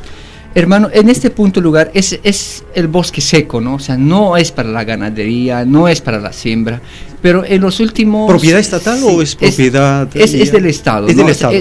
Hermano, 0.53 0.89
en 0.91 1.07
este 1.07 1.29
punto 1.29 1.61
lugar 1.61 1.91
es, 1.93 2.19
es 2.23 2.65
el 2.75 2.87
bosque 2.89 3.21
seco, 3.21 3.61
¿no? 3.61 3.75
O 3.75 3.79
sea, 3.79 3.95
no 3.95 4.35
es 4.35 4.51
para 4.51 4.69
la 4.69 4.83
ganadería, 4.83 5.63
no 5.63 5.87
es 5.87 6.01
para 6.01 6.19
la 6.19 6.33
siembra, 6.33 6.81
pero 7.21 7.45
en 7.45 7.61
los 7.61 7.79
últimos... 7.79 8.29
¿Propiedad 8.29 8.59
estatal 8.59 8.99
o 9.03 9.21
es 9.21 9.33
propiedad...? 9.37 10.09
Es, 10.13 10.33
es, 10.33 10.51
del 10.51 10.65
Estado, 10.65 11.07
es 11.07 11.15
del 11.15 11.29
Estado. 11.29 11.53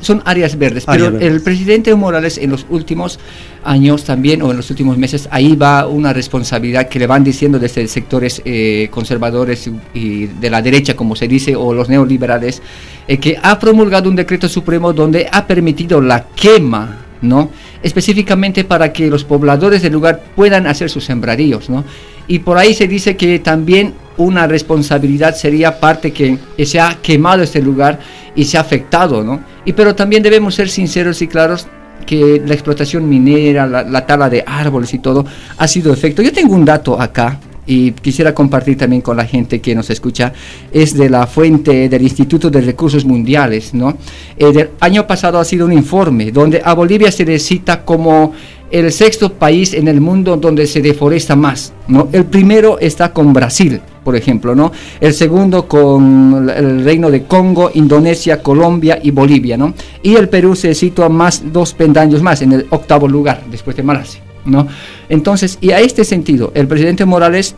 son 0.00 0.22
áreas 0.24 0.56
verdes, 0.56 0.84
pero 0.86 1.18
el 1.18 1.42
presidente 1.42 1.94
Morales 1.94 2.38
en 2.38 2.50
los 2.50 2.64
últimos 2.70 3.18
años 3.64 4.04
también, 4.04 4.40
o 4.40 4.50
en 4.50 4.56
los 4.56 4.70
últimos 4.70 4.96
meses, 4.96 5.28
ahí 5.30 5.54
va 5.54 5.86
una 5.86 6.14
responsabilidad 6.14 6.88
que 6.88 6.98
le 6.98 7.06
van 7.06 7.22
diciendo 7.22 7.58
desde 7.58 7.86
sectores 7.86 8.40
eh, 8.46 8.88
conservadores 8.90 9.70
y 9.92 10.24
de 10.24 10.48
la 10.48 10.62
derecha, 10.62 10.96
como 10.96 11.16
se 11.16 11.28
dice, 11.28 11.54
o 11.54 11.74
los 11.74 11.90
neoliberales, 11.90 12.62
eh, 13.06 13.18
que 13.18 13.36
ha 13.42 13.58
promulgado 13.58 14.08
un 14.08 14.16
decreto 14.16 14.48
supremo 14.48 14.94
donde 14.94 15.28
ha 15.30 15.46
permitido 15.46 16.00
la 16.00 16.28
quema 16.28 17.04
¿no? 17.22 17.50
Específicamente 17.82 18.64
para 18.64 18.92
que 18.92 19.08
los 19.08 19.24
pobladores 19.24 19.82
del 19.82 19.92
lugar 19.92 20.22
puedan 20.34 20.66
hacer 20.66 20.90
sus 20.90 21.04
sembradíos, 21.04 21.70
¿no? 21.70 21.84
Y 22.26 22.40
por 22.40 22.58
ahí 22.58 22.74
se 22.74 22.88
dice 22.88 23.16
que 23.16 23.38
también 23.38 23.94
una 24.16 24.46
responsabilidad 24.46 25.34
sería 25.34 25.78
parte 25.78 26.12
que 26.12 26.38
se 26.64 26.80
ha 26.80 26.98
quemado 27.00 27.42
este 27.42 27.62
lugar 27.62 28.00
y 28.34 28.44
se 28.44 28.58
ha 28.58 28.60
afectado, 28.60 29.22
¿no? 29.22 29.40
Y 29.64 29.72
pero 29.72 29.94
también 29.94 30.22
debemos 30.22 30.54
ser 30.54 30.68
sinceros 30.68 31.22
y 31.22 31.28
claros 31.28 31.66
que 32.04 32.42
la 32.44 32.54
explotación 32.54 33.08
minera, 33.08 33.66
la, 33.66 33.82
la 33.82 34.06
tala 34.06 34.28
de 34.28 34.42
árboles 34.46 34.92
y 34.94 34.98
todo 34.98 35.24
ha 35.56 35.68
sido 35.68 35.92
efecto. 35.92 36.22
Yo 36.22 36.32
tengo 36.32 36.54
un 36.54 36.64
dato 36.64 37.00
acá 37.00 37.38
y 37.68 37.92
quisiera 37.92 38.34
compartir 38.34 38.76
también 38.78 39.02
con 39.02 39.16
la 39.16 39.26
gente 39.26 39.60
que 39.60 39.74
nos 39.74 39.90
escucha, 39.90 40.32
es 40.72 40.94
de 40.94 41.10
la 41.10 41.26
fuente 41.26 41.88
del 41.88 42.02
Instituto 42.02 42.50
de 42.50 42.62
Recursos 42.62 43.04
Mundiales, 43.04 43.74
¿no? 43.74 43.96
El 44.36 44.58
eh, 44.58 44.70
año 44.80 45.06
pasado 45.06 45.38
ha 45.38 45.44
sido 45.44 45.66
un 45.66 45.74
informe 45.74 46.32
donde 46.32 46.62
a 46.64 46.72
Bolivia 46.72 47.12
se 47.12 47.26
le 47.26 47.38
cita 47.38 47.84
como 47.84 48.32
el 48.70 48.90
sexto 48.90 49.32
país 49.32 49.74
en 49.74 49.86
el 49.88 50.00
mundo 50.00 50.36
donde 50.36 50.66
se 50.66 50.80
deforesta 50.80 51.36
más, 51.36 51.74
¿no? 51.88 52.08
El 52.10 52.24
primero 52.24 52.78
está 52.78 53.12
con 53.12 53.34
Brasil, 53.34 53.80
por 54.02 54.16
ejemplo, 54.16 54.54
¿no? 54.54 54.72
El 54.98 55.12
segundo 55.12 55.68
con 55.68 56.50
el 56.54 56.84
Reino 56.84 57.10
de 57.10 57.24
Congo, 57.24 57.70
Indonesia, 57.74 58.42
Colombia 58.42 58.98
y 59.02 59.10
Bolivia, 59.10 59.58
¿no? 59.58 59.74
Y 60.02 60.16
el 60.16 60.30
Perú 60.30 60.56
se 60.56 60.74
sitúa 60.74 61.10
más 61.10 61.42
dos 61.52 61.74
pendaños 61.74 62.22
más 62.22 62.40
en 62.40 62.52
el 62.52 62.66
octavo 62.70 63.06
lugar 63.06 63.42
después 63.50 63.76
de 63.76 63.82
Malasia. 63.82 64.27
¿No? 64.44 64.68
Entonces, 65.08 65.58
y 65.60 65.70
a 65.70 65.80
este 65.80 66.04
sentido, 66.04 66.52
el 66.54 66.66
presidente 66.66 67.04
Morales 67.04 67.54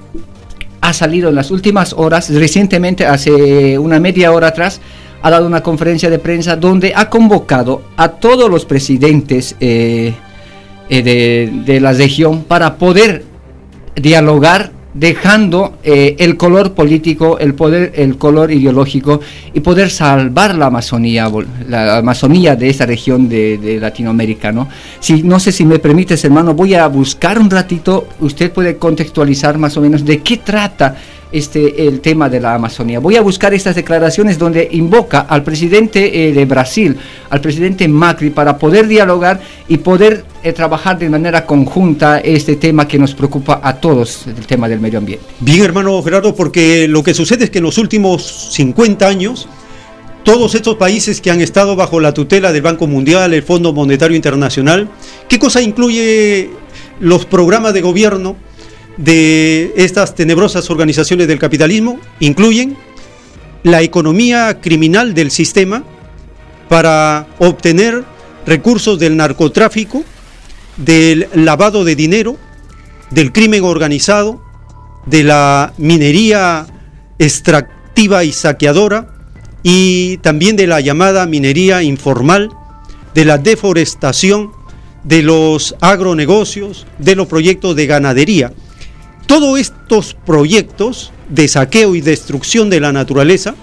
ha 0.80 0.92
salido 0.92 1.28
en 1.28 1.34
las 1.34 1.50
últimas 1.50 1.92
horas, 1.92 2.30
recientemente, 2.30 3.06
hace 3.06 3.78
una 3.78 4.00
media 4.00 4.32
hora 4.32 4.48
atrás, 4.48 4.80
ha 5.22 5.30
dado 5.30 5.46
una 5.46 5.62
conferencia 5.62 6.08
de 6.08 6.18
prensa 6.18 6.56
donde 6.56 6.92
ha 6.94 7.10
convocado 7.10 7.82
a 7.96 8.08
todos 8.08 8.50
los 8.50 8.64
presidentes 8.64 9.54
eh, 9.60 10.14
eh, 10.88 11.02
de, 11.02 11.52
de 11.64 11.80
la 11.80 11.92
región 11.92 12.44
para 12.44 12.76
poder 12.76 13.24
dialogar 13.94 14.72
dejando 14.94 15.78
eh, 15.84 16.16
el 16.18 16.36
color 16.36 16.72
político, 16.72 17.38
el 17.38 17.54
poder, 17.54 17.92
el 17.94 18.18
color 18.18 18.50
ideológico 18.50 19.20
y 19.54 19.60
poder 19.60 19.90
salvar 19.90 20.54
la 20.54 20.66
Amazonía, 20.66 21.30
la 21.68 21.98
Amazonía 21.98 22.56
de 22.56 22.70
esa 22.70 22.86
región 22.86 23.28
de, 23.28 23.78
Latinoamérica, 23.80 24.52
¿no? 24.52 24.68
Si, 24.98 25.22
no 25.22 25.38
sé 25.38 25.52
si 25.52 25.64
me 25.64 25.78
permites, 25.78 26.24
hermano, 26.24 26.54
voy 26.54 26.74
a 26.74 26.86
buscar 26.88 27.38
un 27.38 27.50
ratito, 27.50 28.08
usted 28.20 28.50
puede 28.52 28.76
contextualizar 28.76 29.58
más 29.58 29.76
o 29.76 29.80
menos 29.80 30.04
de 30.04 30.18
qué 30.18 30.38
trata 30.38 30.96
este, 31.32 31.86
el 31.86 32.00
tema 32.00 32.28
de 32.28 32.40
la 32.40 32.54
Amazonía. 32.54 32.98
Voy 32.98 33.16
a 33.16 33.20
buscar 33.20 33.54
estas 33.54 33.74
declaraciones 33.76 34.38
donde 34.38 34.68
invoca 34.72 35.20
al 35.20 35.42
presidente 35.42 36.28
eh, 36.28 36.32
de 36.32 36.44
Brasil, 36.44 36.96
al 37.28 37.40
presidente 37.40 37.86
Macri, 37.88 38.30
para 38.30 38.58
poder 38.58 38.86
dialogar 38.86 39.40
y 39.68 39.78
poder 39.78 40.24
eh, 40.42 40.52
trabajar 40.52 40.98
de 40.98 41.08
manera 41.08 41.46
conjunta 41.46 42.18
este 42.18 42.56
tema 42.56 42.88
que 42.88 42.98
nos 42.98 43.14
preocupa 43.14 43.60
a 43.62 43.76
todos, 43.76 44.26
el 44.26 44.46
tema 44.46 44.68
del 44.68 44.80
medio 44.80 44.98
ambiente. 44.98 45.24
Bien, 45.40 45.62
hermano 45.62 46.02
Gerardo, 46.02 46.34
porque 46.34 46.88
lo 46.88 47.02
que 47.02 47.14
sucede 47.14 47.44
es 47.44 47.50
que 47.50 47.58
en 47.58 47.64
los 47.64 47.78
últimos 47.78 48.52
50 48.52 49.06
años, 49.06 49.48
todos 50.24 50.54
estos 50.54 50.76
países 50.76 51.20
que 51.20 51.30
han 51.30 51.40
estado 51.40 51.76
bajo 51.76 52.00
la 52.00 52.12
tutela 52.12 52.52
del 52.52 52.62
Banco 52.62 52.86
Mundial, 52.86 53.32
el 53.32 53.42
Fondo 53.42 53.72
Monetario 53.72 54.16
Internacional, 54.16 54.88
¿qué 55.28 55.38
cosa 55.38 55.62
incluye 55.62 56.50
los 56.98 57.24
programas 57.24 57.72
de 57.72 57.80
gobierno? 57.80 58.36
De 59.02 59.72
estas 59.76 60.14
tenebrosas 60.14 60.68
organizaciones 60.68 61.26
del 61.26 61.38
capitalismo 61.38 61.98
incluyen 62.20 62.76
la 63.62 63.82
economía 63.82 64.60
criminal 64.60 65.14
del 65.14 65.30
sistema 65.30 65.84
para 66.68 67.26
obtener 67.38 68.04
recursos 68.46 68.98
del 68.98 69.16
narcotráfico, 69.16 70.04
del 70.76 71.28
lavado 71.34 71.84
de 71.84 71.96
dinero, 71.96 72.36
del 73.10 73.32
crimen 73.32 73.64
organizado, 73.64 74.42
de 75.06 75.24
la 75.24 75.72
minería 75.78 76.66
extractiva 77.18 78.24
y 78.24 78.32
saqueadora 78.32 79.14
y 79.62 80.18
también 80.18 80.56
de 80.56 80.66
la 80.66 80.80
llamada 80.80 81.26
minería 81.26 81.82
informal, 81.82 82.50
de 83.14 83.24
la 83.24 83.38
deforestación, 83.38 84.52
de 85.04 85.22
los 85.22 85.74
agronegocios, 85.80 86.86
de 86.98 87.16
los 87.16 87.26
proyectos 87.26 87.76
de 87.76 87.86
ganadería. 87.86 88.52
Todos 89.30 89.60
estos 89.60 90.16
proyectos 90.26 91.12
de 91.28 91.46
saqueo 91.46 91.94
y 91.94 92.00
destrucción 92.00 92.68
de 92.68 92.80
la 92.80 92.90
naturaleza 92.90 93.54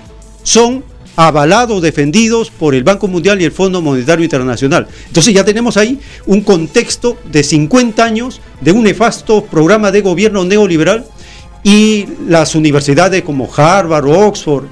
son 0.41 0.81
avalados, 1.17 1.81
defendidos 1.81 2.51
por 2.51 2.73
el 2.73 2.85
Banco 2.85 3.09
Mundial 3.09 3.41
y 3.41 3.43
el 3.43 3.51
Fondo 3.51 3.81
Monetario 3.81 4.23
Internacional. 4.23 4.87
Entonces 5.07 5.33
ya 5.33 5.43
tenemos 5.43 5.75
ahí 5.75 5.99
un 6.25 6.39
contexto 6.39 7.17
de 7.29 7.43
50 7.43 8.01
años 8.01 8.39
de 8.61 8.71
un 8.71 8.83
nefasto 8.83 9.43
programa 9.43 9.91
de 9.91 9.99
gobierno 9.99 10.45
neoliberal 10.45 11.05
y 11.65 12.05
las 12.29 12.55
universidades 12.55 13.23
como 13.23 13.53
Harvard 13.53 14.05
o 14.05 14.25
Oxford 14.25 14.67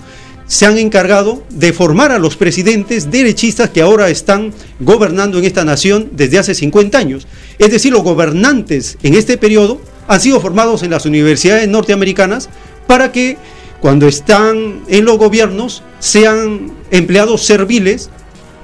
se 0.47 0.65
han 0.65 0.77
encargado 0.77 1.43
de 1.49 1.73
formar 1.73 2.13
a 2.13 2.19
los 2.19 2.37
presidentes 2.37 3.11
derechistas 3.11 3.69
que 3.69 3.81
ahora 3.81 4.09
están 4.09 4.53
gobernando 4.79 5.39
en 5.39 5.43
esta 5.43 5.65
nación 5.65 6.11
desde 6.13 6.39
hace 6.39 6.55
50 6.55 6.97
años. 6.97 7.27
Es 7.59 7.69
decir, 7.69 7.91
los 7.91 8.03
gobernantes 8.03 8.97
en 9.03 9.15
este 9.15 9.37
periodo 9.37 9.81
han 10.07 10.19
sido 10.19 10.39
formados 10.39 10.83
en 10.83 10.91
las 10.91 11.05
universidades 11.05 11.67
norteamericanas 11.67 12.49
para 12.87 13.11
que 13.11 13.37
cuando 13.81 14.07
están 14.07 14.81
en 14.87 15.05
los 15.05 15.17
gobiernos 15.17 15.83
sean 15.99 16.71
empleados 16.91 17.45
serviles 17.45 18.09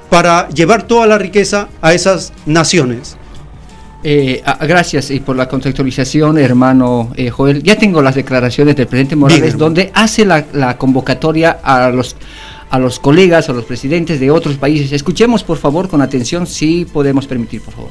para 0.09 0.49
llevar 0.49 0.83
toda 0.83 1.07
la 1.07 1.17
riqueza 1.17 1.69
a 1.81 1.93
esas 1.93 2.33
naciones. 2.45 3.17
Eh, 4.03 4.41
ah, 4.45 4.57
gracias 4.65 5.11
y 5.11 5.19
por 5.19 5.35
la 5.35 5.47
contextualización, 5.47 6.37
hermano 6.39 7.11
eh, 7.15 7.29
Joel. 7.29 7.61
Ya 7.61 7.77
tengo 7.77 8.01
las 8.01 8.15
declaraciones 8.15 8.75
del 8.75 8.87
presidente 8.87 9.15
Morales, 9.15 9.57
donde 9.57 9.91
hace 9.93 10.25
la, 10.25 10.77
convocatoria 10.77 11.59
a 11.63 11.89
los 11.89 12.15
a 12.71 12.79
los 12.79 12.99
colegas, 12.99 13.49
a 13.49 13.53
los 13.53 13.65
presidentes 13.65 14.19
de 14.19 14.31
otros 14.31 14.55
países. 14.55 14.91
Escuchemos, 14.93 15.43
por 15.43 15.57
favor, 15.57 15.89
con 15.89 16.01
atención, 16.01 16.47
si 16.47 16.85
podemos 16.85 17.27
permitir, 17.27 17.61
por 17.61 17.73
favor. 17.73 17.89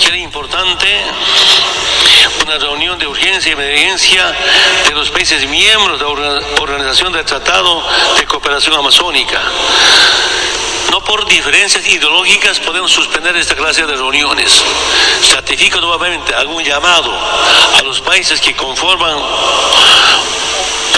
Que 0.00 0.16
importante 0.16 0.86
una 2.44 2.58
reunión 2.58 2.98
de 2.98 3.06
urgencia 3.06 3.50
y 3.50 3.52
emergencia 3.52 4.34
de 4.88 4.94
los 4.94 5.10
países 5.10 5.46
miembros 5.46 5.98
de 5.98 6.04
la 6.04 6.40
Organización 6.60 7.12
del 7.12 7.24
Tratado 7.24 7.82
de 8.16 8.24
Cooperación 8.24 8.74
Amazónica 8.74 9.40
no 10.90 11.04
por 11.04 11.26
diferencias 11.28 11.86
ideológicas 11.86 12.58
podemos 12.60 12.90
suspender 12.90 13.36
esta 13.36 13.54
clase 13.54 13.86
de 13.86 13.94
reuniones. 13.94 14.64
Ratifico 15.34 15.80
nuevamente, 15.80 16.34
un 16.46 16.64
llamado 16.64 17.12
a 17.76 17.82
los 17.82 18.00
países 18.00 18.40
que 18.40 18.56
conforman 18.56 19.16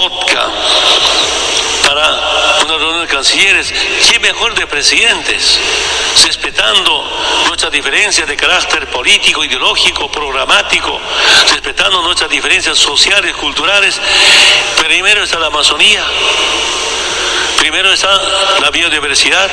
OTCA 0.00 0.50
para 1.86 2.08
una 2.64 2.76
reunión 2.78 3.00
de 3.00 3.06
cancilleres, 3.08 3.72
qué 4.10 4.18
mejor 4.20 4.54
de 4.54 4.66
presidentes, 4.66 5.58
respetando 6.24 7.44
nuestras 7.48 7.72
diferencias 7.72 8.26
de 8.26 8.36
carácter 8.36 8.88
político, 8.90 9.44
ideológico, 9.44 10.10
programático, 10.10 11.00
respetando 11.50 12.02
nuestras 12.02 12.30
diferencias 12.30 12.78
sociales, 12.78 13.34
culturales. 13.36 14.00
Primero 14.78 15.22
está 15.22 15.38
la 15.38 15.46
Amazonía, 15.46 16.04
Primero 17.62 17.92
está 17.92 18.10
la 18.60 18.70
biodiversidad, 18.70 19.48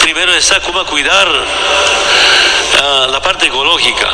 primero 0.00 0.32
está 0.32 0.60
cómo 0.60 0.82
cuidar 0.86 1.28
ah, 2.82 3.06
la 3.10 3.20
parte 3.20 3.48
ecológica. 3.48 4.08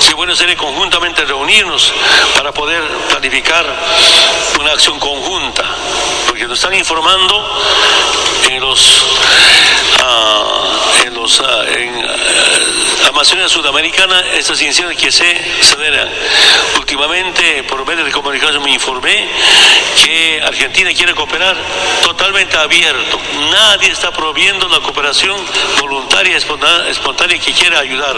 Si 0.00 0.14
bueno 0.14 0.34
sería 0.34 0.56
conjuntamente 0.56 1.26
reunirnos 1.26 1.92
para 2.34 2.50
poder 2.52 2.82
planificar 3.10 3.66
una 4.58 4.72
acción 4.72 4.98
conjunta, 4.98 5.62
porque 6.26 6.46
están 6.58 6.74
informando 6.74 7.48
en 8.50 8.60
los, 8.60 9.04
uh, 10.02 11.06
en 11.06 11.14
los 11.14 11.38
uh, 11.38 11.44
en, 11.68 12.08
Amazonía 13.08 13.48
Sudamericana 13.48 14.24
estas 14.36 14.60
incidencias 14.60 15.02
que 15.02 15.12
se 15.12 15.40
aceleran. 15.60 16.08
Últimamente, 16.78 17.62
por 17.64 17.86
medios 17.86 18.06
de 18.06 18.12
comunicación 18.12 18.62
me 18.62 18.72
informé 18.72 19.28
que 20.04 20.40
Argentina 20.44 20.90
quiere 20.92 21.14
cooperar 21.14 21.56
totalmente 22.02 22.56
abierto. 22.56 23.20
Nadie 23.50 23.90
está 23.90 24.10
prohibiendo 24.12 24.68
la 24.68 24.80
cooperación 24.80 25.36
voluntaria 25.80 26.36
espontánea 26.36 27.38
que 27.38 27.52
quiere 27.52 27.76
ayudar, 27.76 28.16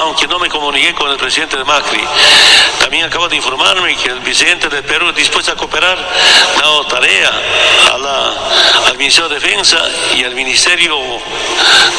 aunque 0.00 0.26
no 0.26 0.38
me 0.38 0.48
comuniqué 0.48 0.94
con 0.94 1.10
el 1.10 1.16
presidente 1.16 1.56
de 1.56 1.64
Macri. 1.64 2.02
También 2.80 3.04
acabo 3.04 3.28
de 3.28 3.36
informarme 3.36 3.96
que 3.96 4.10
el 4.10 4.22
presidente 4.22 4.68
del 4.68 4.84
Perú 4.84 5.08
es 5.10 5.16
dispuesto 5.16 5.52
a 5.52 5.56
cooperar, 5.56 5.98
dado 6.58 6.84
tarea 6.86 7.30
a 7.92 7.98
la, 7.98 8.88
al 8.88 8.98
Ministerio 8.98 9.28
de 9.28 9.34
Defensa 9.36 9.78
y 10.16 10.24
al 10.24 10.34
Ministerio 10.34 10.96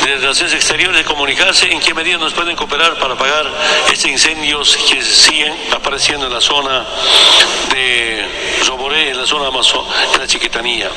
de 0.04 0.16
Relaciones 0.16 0.54
Exteriores 0.54 0.98
de 0.98 1.04
comunicarse 1.04 1.72
en 1.72 1.80
qué 1.80 1.94
medida 1.94 2.18
nos 2.18 2.34
pueden 2.34 2.56
cooperar 2.56 2.98
para 3.00 3.16
pagar 3.16 3.46
estos 3.92 4.12
incendios 4.12 4.78
que 4.90 5.02
siguen 5.02 5.54
apareciendo 5.76 6.28
en 6.28 6.34
la 6.34 6.42
zona 6.42 6.86
de 7.72 8.26
Roboré, 8.68 9.12
en 9.12 9.18
la 9.18 9.26
zona 9.26 9.48
Amazon, 9.48 9.86
en 10.14 10.20
la 10.20 10.28
Chiquitanía. 10.28 10.90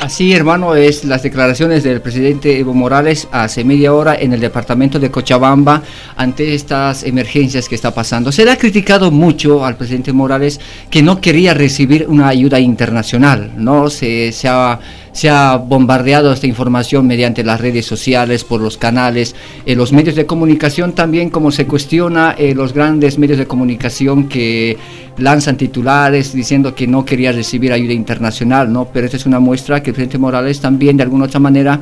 Así, 0.00 0.32
hermano, 0.32 0.76
es 0.76 1.04
las 1.04 1.24
declaraciones 1.24 1.82
del 1.82 2.00
presidente 2.00 2.56
Evo 2.56 2.72
Morales 2.72 3.26
hace 3.32 3.64
media 3.64 3.92
hora 3.92 4.14
en 4.14 4.32
el 4.32 4.38
departamento 4.38 5.00
de 5.00 5.10
Cochabamba 5.10 5.82
ante 6.16 6.54
estas 6.54 7.02
emergencias 7.02 7.68
que 7.68 7.74
está 7.74 7.92
pasando. 7.92 8.30
Se 8.30 8.44
le 8.44 8.52
ha 8.52 8.56
criticado 8.56 9.10
mucho 9.10 9.64
al 9.64 9.76
presidente 9.76 10.12
Morales 10.12 10.60
que 10.88 11.02
no 11.02 11.20
quería 11.20 11.52
recibir 11.52 12.06
una 12.08 12.28
ayuda 12.28 12.60
internacional, 12.60 13.17
¿no? 13.18 13.90
Se, 13.90 14.32
se 14.32 14.48
ha 14.48 14.78
se 15.18 15.28
ha 15.28 15.56
bombardeado 15.56 16.32
esta 16.32 16.46
información 16.46 17.04
mediante 17.08 17.42
las 17.42 17.60
redes 17.60 17.84
sociales, 17.84 18.44
por 18.44 18.60
los 18.60 18.78
canales, 18.78 19.34
eh, 19.66 19.74
los 19.74 19.92
medios 19.92 20.14
de 20.14 20.26
comunicación 20.26 20.92
también, 20.92 21.28
como 21.28 21.50
se 21.50 21.66
cuestiona 21.66 22.36
eh, 22.38 22.54
los 22.54 22.72
grandes 22.72 23.18
medios 23.18 23.36
de 23.38 23.46
comunicación 23.46 24.28
que 24.28 24.76
lanzan 25.16 25.56
titulares 25.56 26.32
diciendo 26.32 26.72
que 26.76 26.86
no 26.86 27.04
quería 27.04 27.32
recibir 27.32 27.72
ayuda 27.72 27.94
internacional, 27.94 28.72
¿no? 28.72 28.90
Pero 28.92 29.06
esta 29.06 29.16
es 29.16 29.26
una 29.26 29.40
muestra 29.40 29.82
que 29.82 29.90
el 29.90 29.94
presidente 29.94 30.18
Morales 30.18 30.60
también 30.60 30.96
de 30.96 31.02
alguna 31.02 31.24
otra 31.24 31.40
manera 31.40 31.80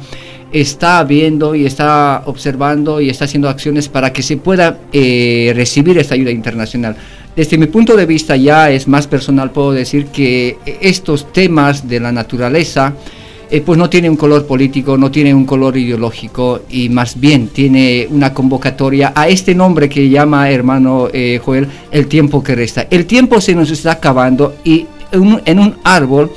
está 0.51 1.05
viendo 1.05 1.55
y 1.55 1.67
está 1.67 2.23
observando 2.25 3.03
y 3.03 3.11
está 3.11 3.27
haciendo 3.27 3.51
acciones 3.51 3.91
para 3.91 4.15
que 4.15 4.23
se 4.23 4.39
pueda 4.39 4.79
eh, 4.95 5.53
recibir 5.55 5.99
esta 5.99 6.15
ayuda 6.15 6.31
internacional. 6.31 6.97
Desde 7.37 7.59
mi 7.59 7.67
punto 7.67 7.95
de 7.95 8.07
vista 8.07 8.35
ya 8.35 8.71
es 8.71 8.89
más 8.89 9.07
personal, 9.07 9.51
puedo 9.51 9.73
decir 9.73 10.07
que 10.07 10.57
estos 10.81 11.31
temas 11.35 11.87
de 11.87 12.01
la 12.01 12.11
naturaleza, 12.11 12.95
eh, 13.51 13.61
pues 13.61 13.79
no 13.79 13.91
tiene 13.91 14.09
un 14.09 14.17
color 14.17 14.47
político, 14.47 14.97
no 14.97 15.11
tiene 15.11 15.35
un 15.35 15.45
color 15.45 15.77
ideológico 15.77 16.63
y 16.71 16.89
más 16.89 17.21
bien 17.21 17.49
tiene 17.49 18.09
una 18.11 18.33
convocatoria 18.33 19.13
a 19.15 19.29
este 19.29 19.55
nombre 19.55 19.87
que 19.87 20.09
llama 20.09 20.51
hermano 20.51 21.09
eh, 21.13 21.39
Joel, 21.45 21.69
el 21.91 22.07
tiempo 22.07 22.43
que 22.43 22.55
resta. 22.55 22.87
El 22.91 23.05
tiempo 23.05 23.39
se 23.43 23.55
nos 23.55 23.71
está 23.71 23.93
acabando 23.93 24.57
y 24.65 24.87
en 25.13 25.59
un 25.59 25.75
árbol 25.85 26.33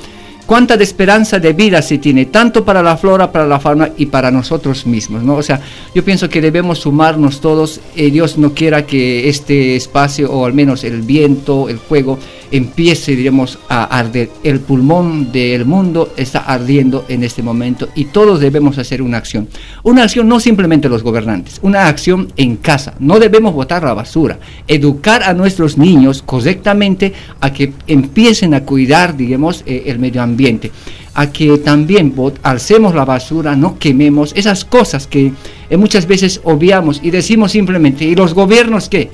cuánta 0.50 0.76
de 0.76 0.82
esperanza 0.82 1.38
de 1.38 1.52
vida 1.52 1.80
se 1.80 1.98
tiene, 1.98 2.26
tanto 2.26 2.64
para 2.64 2.82
la 2.82 2.96
flora, 2.96 3.30
para 3.30 3.46
la 3.46 3.60
fauna 3.60 3.92
y 3.96 4.06
para 4.06 4.32
nosotros 4.32 4.84
mismos, 4.84 5.22
¿no? 5.22 5.36
O 5.36 5.44
sea, 5.44 5.60
yo 5.94 6.04
pienso 6.04 6.28
que 6.28 6.40
debemos 6.40 6.80
sumarnos 6.80 7.40
todos, 7.40 7.80
eh, 7.94 8.10
Dios 8.10 8.36
no 8.36 8.52
quiera 8.52 8.84
que 8.84 9.28
este 9.28 9.76
espacio, 9.76 10.28
o 10.28 10.44
al 10.44 10.52
menos 10.52 10.82
el 10.82 11.02
viento, 11.02 11.68
el 11.68 11.78
fuego, 11.78 12.18
empiece, 12.50 13.16
diremos, 13.16 13.58
a 13.68 13.84
arder. 13.84 14.30
El 14.42 14.60
pulmón 14.60 15.32
del 15.32 15.64
mundo 15.64 16.12
está 16.16 16.40
ardiendo 16.40 17.04
en 17.08 17.24
este 17.24 17.42
momento 17.42 17.88
y 17.94 18.06
todos 18.06 18.40
debemos 18.40 18.78
hacer 18.78 19.02
una 19.02 19.18
acción. 19.18 19.48
Una 19.82 20.04
acción 20.04 20.28
no 20.28 20.40
simplemente 20.40 20.88
los 20.88 21.02
gobernantes, 21.02 21.58
una 21.62 21.86
acción 21.86 22.32
en 22.36 22.56
casa. 22.56 22.94
No 22.98 23.18
debemos 23.18 23.54
botar 23.54 23.82
la 23.82 23.94
basura. 23.94 24.38
Educar 24.66 25.22
a 25.22 25.34
nuestros 25.34 25.78
niños 25.78 26.22
correctamente 26.22 27.12
a 27.40 27.52
que 27.52 27.72
empiecen 27.86 28.54
a 28.54 28.64
cuidar, 28.64 29.16
digamos, 29.16 29.62
eh, 29.66 29.84
el 29.86 29.98
medio 29.98 30.22
ambiente 30.22 30.70
a 31.14 31.30
que 31.30 31.58
también 31.58 32.14
alcemos 32.42 32.94
la 32.94 33.04
basura, 33.04 33.56
no 33.56 33.78
quememos 33.78 34.32
esas 34.36 34.64
cosas 34.64 35.06
que 35.06 35.32
eh, 35.68 35.76
muchas 35.76 36.06
veces 36.06 36.40
obviamos 36.44 37.00
y 37.02 37.10
decimos 37.10 37.52
simplemente, 37.52 38.04
¿y 38.04 38.14
los 38.14 38.32
gobiernos 38.32 38.88
qué? 38.88 39.10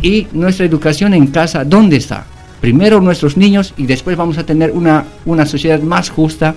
¿Y 0.00 0.26
nuestra 0.32 0.64
educación 0.64 1.14
en 1.14 1.26
casa 1.26 1.64
dónde 1.64 1.96
está? 1.96 2.26
Primero 2.60 3.00
nuestros 3.00 3.36
niños 3.36 3.74
y 3.76 3.86
después 3.86 4.16
vamos 4.16 4.38
a 4.38 4.44
tener 4.44 4.70
una, 4.70 5.04
una 5.24 5.46
sociedad 5.46 5.80
más 5.80 6.10
justa. 6.10 6.54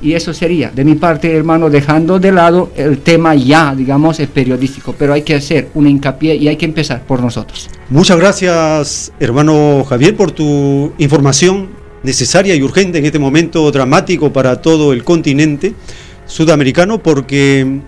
Y 0.00 0.12
eso 0.12 0.32
sería, 0.32 0.70
de 0.70 0.84
mi 0.84 0.94
parte, 0.94 1.34
hermano, 1.34 1.70
dejando 1.70 2.20
de 2.20 2.30
lado 2.30 2.70
el 2.76 2.98
tema 2.98 3.34
ya, 3.34 3.74
digamos, 3.74 4.20
el 4.20 4.28
periodístico, 4.28 4.94
pero 4.96 5.12
hay 5.12 5.22
que 5.22 5.34
hacer 5.34 5.70
un 5.74 5.88
hincapié 5.88 6.36
y 6.36 6.46
hay 6.46 6.56
que 6.56 6.66
empezar 6.66 7.02
por 7.02 7.20
nosotros. 7.20 7.68
Muchas 7.90 8.16
gracias, 8.16 9.12
hermano 9.18 9.84
Javier, 9.88 10.14
por 10.14 10.30
tu 10.30 10.92
información 10.98 11.70
necesaria 12.04 12.54
y 12.54 12.62
urgente 12.62 12.98
en 12.98 13.06
este 13.06 13.18
momento 13.18 13.68
dramático 13.72 14.32
para 14.32 14.62
todo 14.62 14.92
el 14.92 15.02
continente 15.02 15.74
sudamericano 16.26 17.02
porque 17.02 17.80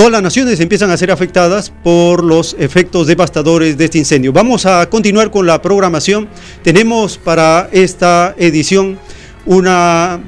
todas 0.00 0.12
las 0.12 0.22
naciones 0.22 0.58
empiezan 0.60 0.90
a 0.90 0.96
ser 0.96 1.10
afectadas 1.10 1.70
por 1.84 2.24
los 2.24 2.56
efectos 2.58 3.06
devastadores 3.06 3.76
de 3.76 3.84
este 3.84 3.98
incendio. 3.98 4.32
Vamos 4.32 4.64
a 4.64 4.88
continuar 4.88 5.30
con 5.30 5.44
la 5.44 5.60
programación. 5.60 6.26
Tenemos 6.62 7.18
para 7.18 7.68
esta 7.70 8.34
edición 8.38 8.98
una 9.44 10.18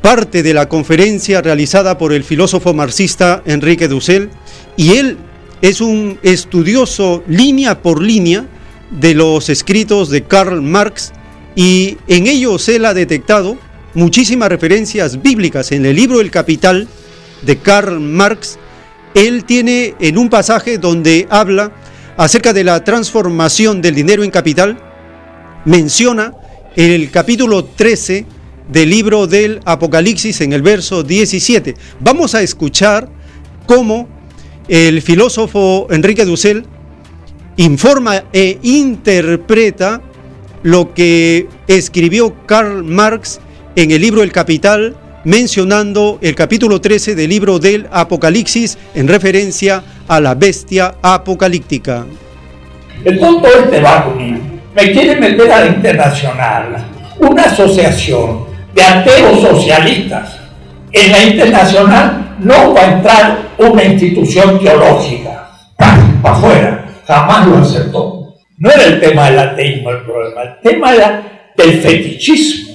parte 0.00 0.42
de 0.42 0.54
la 0.54 0.70
conferencia 0.70 1.42
realizada 1.42 1.98
por 1.98 2.14
el 2.14 2.24
filósofo 2.24 2.72
marxista 2.72 3.42
Enrique 3.44 3.88
Dussel 3.88 4.30
y 4.78 4.92
él 4.92 5.18
es 5.60 5.82
un 5.82 6.18
estudioso 6.22 7.22
línea 7.28 7.82
por 7.82 8.00
línea 8.00 8.46
de 8.90 9.12
los 9.12 9.50
escritos 9.50 10.08
de 10.08 10.24
Karl 10.24 10.62
Marx 10.62 11.12
y 11.54 11.98
en 12.08 12.26
ellos 12.26 12.66
él 12.70 12.86
ha 12.86 12.94
detectado 12.94 13.58
muchísimas 13.92 14.48
referencias 14.48 15.20
bíblicas 15.20 15.72
en 15.72 15.84
el 15.84 15.94
libro 15.94 16.22
El 16.22 16.30
Capital 16.30 16.88
de 17.42 17.58
Karl 17.58 18.00
Marx. 18.00 18.58
Él 19.14 19.44
tiene 19.44 19.94
en 20.00 20.18
un 20.18 20.28
pasaje 20.28 20.78
donde 20.78 21.26
habla 21.30 21.72
acerca 22.16 22.52
de 22.52 22.64
la 22.64 22.82
transformación 22.84 23.80
del 23.80 23.94
dinero 23.94 24.24
en 24.24 24.30
capital, 24.30 24.78
menciona 25.64 26.34
el 26.76 27.10
capítulo 27.10 27.64
13 27.64 28.26
del 28.68 28.90
libro 28.90 29.26
del 29.26 29.60
Apocalipsis 29.64 30.40
en 30.40 30.52
el 30.52 30.62
verso 30.62 31.02
17. 31.02 31.74
Vamos 32.00 32.34
a 32.34 32.42
escuchar 32.42 33.08
cómo 33.66 34.08
el 34.68 35.00
filósofo 35.00 35.86
Enrique 35.90 36.24
Dussel 36.24 36.66
informa 37.56 38.24
e 38.32 38.58
interpreta 38.62 40.02
lo 40.62 40.92
que 40.92 41.48
escribió 41.66 42.34
Karl 42.46 42.84
Marx 42.84 43.40
en 43.76 43.90
el 43.90 44.02
libro 44.02 44.22
El 44.22 44.32
Capital, 44.32 44.96
mencionando 45.28 46.18
el 46.22 46.34
capítulo 46.34 46.80
13 46.80 47.14
del 47.14 47.28
libro 47.28 47.58
del 47.58 47.86
Apocalipsis 47.92 48.78
en 48.94 49.06
referencia 49.06 49.82
a 50.08 50.20
la 50.20 50.34
bestia 50.34 50.94
apocalíptica. 51.02 52.06
El 53.04 53.20
tonto 53.20 53.46
este 53.46 53.78
va 53.78 54.10
Me 54.74 54.90
quiere 54.90 55.20
meter 55.20 55.52
a 55.52 55.60
la 55.60 55.66
internacional, 55.66 56.86
una 57.18 57.42
asociación 57.42 58.46
de 58.74 58.82
ateos 58.82 59.42
socialistas. 59.42 60.38
En 60.92 61.12
la 61.12 61.22
internacional 61.22 62.36
no 62.38 62.72
va 62.72 62.80
a 62.80 62.92
entrar 62.94 63.38
una 63.58 63.84
institución 63.84 64.58
teológica. 64.58 65.50
Para 65.76 66.34
afuera. 66.36 66.86
Jamás 67.06 67.46
lo 67.46 67.58
aceptó. 67.58 68.34
No 68.56 68.70
era 68.70 68.84
el 68.84 68.98
tema 68.98 69.28
del 69.28 69.40
ateísmo 69.40 69.90
el 69.90 70.04
problema, 70.04 70.42
el 70.42 70.60
tema 70.62 70.94
era 70.94 71.52
del 71.54 71.82
fetichismo. 71.82 72.67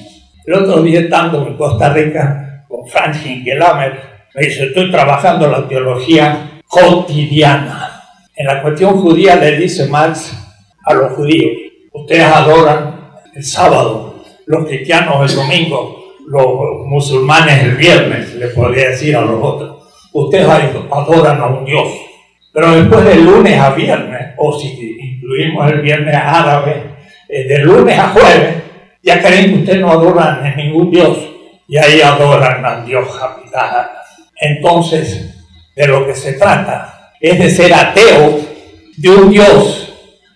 El 0.45 0.55
otro 0.55 0.81
día 0.81 0.99
estando 0.99 1.47
en 1.47 1.55
Costa 1.55 1.93
Rica 1.93 2.65
con 2.67 2.85
Franz 2.87 3.25
Hinkelamer, 3.25 3.97
me 4.35 4.45
dice, 4.45 4.65
estoy 4.65 4.91
trabajando 4.91 5.47
la 5.47 5.65
teología 5.67 6.61
cotidiana. 6.67 8.01
En 8.35 8.47
la 8.47 8.61
cuestión 8.61 8.99
judía 8.99 9.37
le 9.37 9.57
dice 9.57 9.87
Marx 9.87 10.37
a 10.85 10.93
los 10.93 11.13
judíos, 11.13 11.51
ustedes 11.93 12.25
adoran 12.25 13.13
el 13.33 13.43
sábado, 13.43 14.21
los 14.45 14.65
cristianos 14.65 15.31
el 15.31 15.37
domingo, 15.37 16.03
los 16.27 16.87
musulmanes 16.87 17.63
el 17.63 17.75
viernes, 17.75 18.35
le 18.35 18.47
podría 18.47 18.89
decir 18.89 19.15
a 19.15 19.21
los 19.21 19.41
otros. 19.41 19.77
Ustedes 20.11 20.45
adoran 20.91 21.39
a 21.39 21.45
un 21.47 21.63
Dios. 21.63 21.87
Pero 22.51 22.71
después 22.71 23.05
de 23.05 23.15
lunes 23.15 23.57
a 23.59 23.69
viernes, 23.71 24.33
o 24.37 24.59
si 24.59 24.97
incluimos 24.99 25.71
el 25.71 25.81
viernes 25.81 26.15
árabe, 26.15 26.83
eh, 27.29 27.47
de 27.47 27.59
lunes 27.59 27.97
a 27.97 28.09
jueves, 28.09 28.62
ya 29.03 29.21
creen 29.21 29.51
que 29.51 29.59
ustedes 29.59 29.81
no 29.81 29.91
adoran 29.91 30.45
a 30.45 30.55
ningún 30.55 30.89
Dios. 30.89 31.17
Y 31.67 31.77
ahí 31.77 32.01
adoran 32.01 32.65
al 32.65 32.85
Dios 32.85 33.07
capital. 33.17 33.91
Entonces, 34.39 35.35
de 35.75 35.87
lo 35.87 36.05
que 36.05 36.15
se 36.15 36.33
trata 36.33 37.11
es 37.19 37.39
de 37.39 37.49
ser 37.49 37.73
ateo 37.73 38.39
de 38.97 39.09
un 39.09 39.29
Dios 39.29 39.93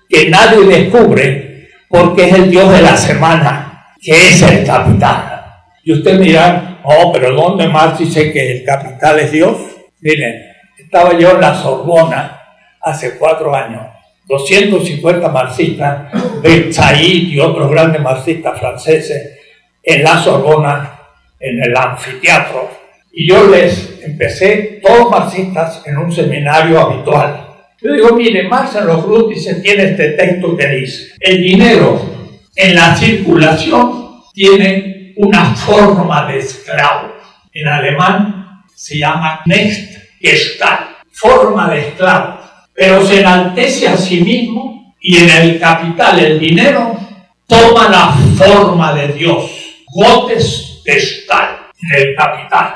que 0.09 0.29
nadie 0.29 0.65
descubre 0.65 1.69
porque 1.89 2.27
es 2.27 2.33
el 2.33 2.49
Dios 2.49 2.71
de 2.71 2.81
la 2.81 2.97
semana, 2.97 3.93
que 4.01 4.11
es 4.11 4.41
el 4.41 4.65
capital. 4.65 5.45
Y 5.83 5.93
usted 5.93 6.19
dirá, 6.19 6.79
oh, 6.83 7.11
pero 7.13 7.33
¿dónde 7.33 7.67
más 7.67 7.97
dice 7.97 8.31
que 8.31 8.57
el 8.57 8.65
capital 8.65 9.19
es 9.19 9.31
Dios? 9.31 9.57
Miren, 10.01 10.43
estaba 10.77 11.17
yo 11.17 11.31
en 11.31 11.41
la 11.41 11.55
Sorbona 11.55 12.41
hace 12.81 13.17
cuatro 13.17 13.55
años, 13.55 13.81
250 14.27 15.29
marxistas, 15.29 16.11
Ben 16.41 16.73
Said 16.73 16.99
y 16.99 17.39
otros 17.39 17.71
grandes 17.71 18.01
marxistas 18.01 18.59
franceses 18.59 19.39
en 19.81 20.03
la 20.03 20.21
Sorbona, 20.21 20.99
en 21.39 21.63
el 21.63 21.75
anfiteatro. 21.75 22.69
Y 23.11 23.29
yo 23.29 23.47
les 23.47 24.01
empecé, 24.03 24.81
todos 24.83 25.09
marxistas, 25.09 25.81
en 25.85 25.97
un 25.97 26.11
seminario 26.11 26.79
habitual. 26.79 27.47
Yo 27.81 27.93
digo, 27.93 28.15
mire, 28.15 28.47
Marx 28.47 28.75
en 28.75 28.87
los 28.87 29.05
se 29.41 29.55
tiene 29.61 29.91
este 29.91 30.09
texto 30.09 30.57
que 30.57 30.67
dice, 30.67 31.13
el 31.19 31.41
dinero 31.41 32.01
en 32.55 32.75
la 32.75 32.95
circulación 32.95 34.23
tiene 34.33 35.13
una 35.15 35.55
forma 35.55 36.27
de 36.27 36.39
esclavo. 36.39 37.13
En 37.53 37.67
alemán 37.67 38.63
se 38.75 38.97
llama 38.97 39.43
Gestalt, 40.19 40.97
forma 41.11 41.69
de 41.69 41.79
esclavo 41.79 42.36
pero 42.77 43.03
se 43.03 43.21
enaltece 43.21 43.87
a 43.87 43.97
sí 43.97 44.21
mismo 44.21 44.93
y 45.01 45.17
en 45.17 45.29
el 45.31 45.59
capital, 45.59 46.19
el 46.19 46.39
dinero, 46.39 46.95
toma 47.47 47.89
la 47.89 48.13
forma 48.37 48.93
de 48.93 49.13
Dios, 49.13 49.49
gotes 49.91 50.83
de 50.85 50.93
en 50.93 52.07
el 52.07 52.15
capital. 52.15 52.75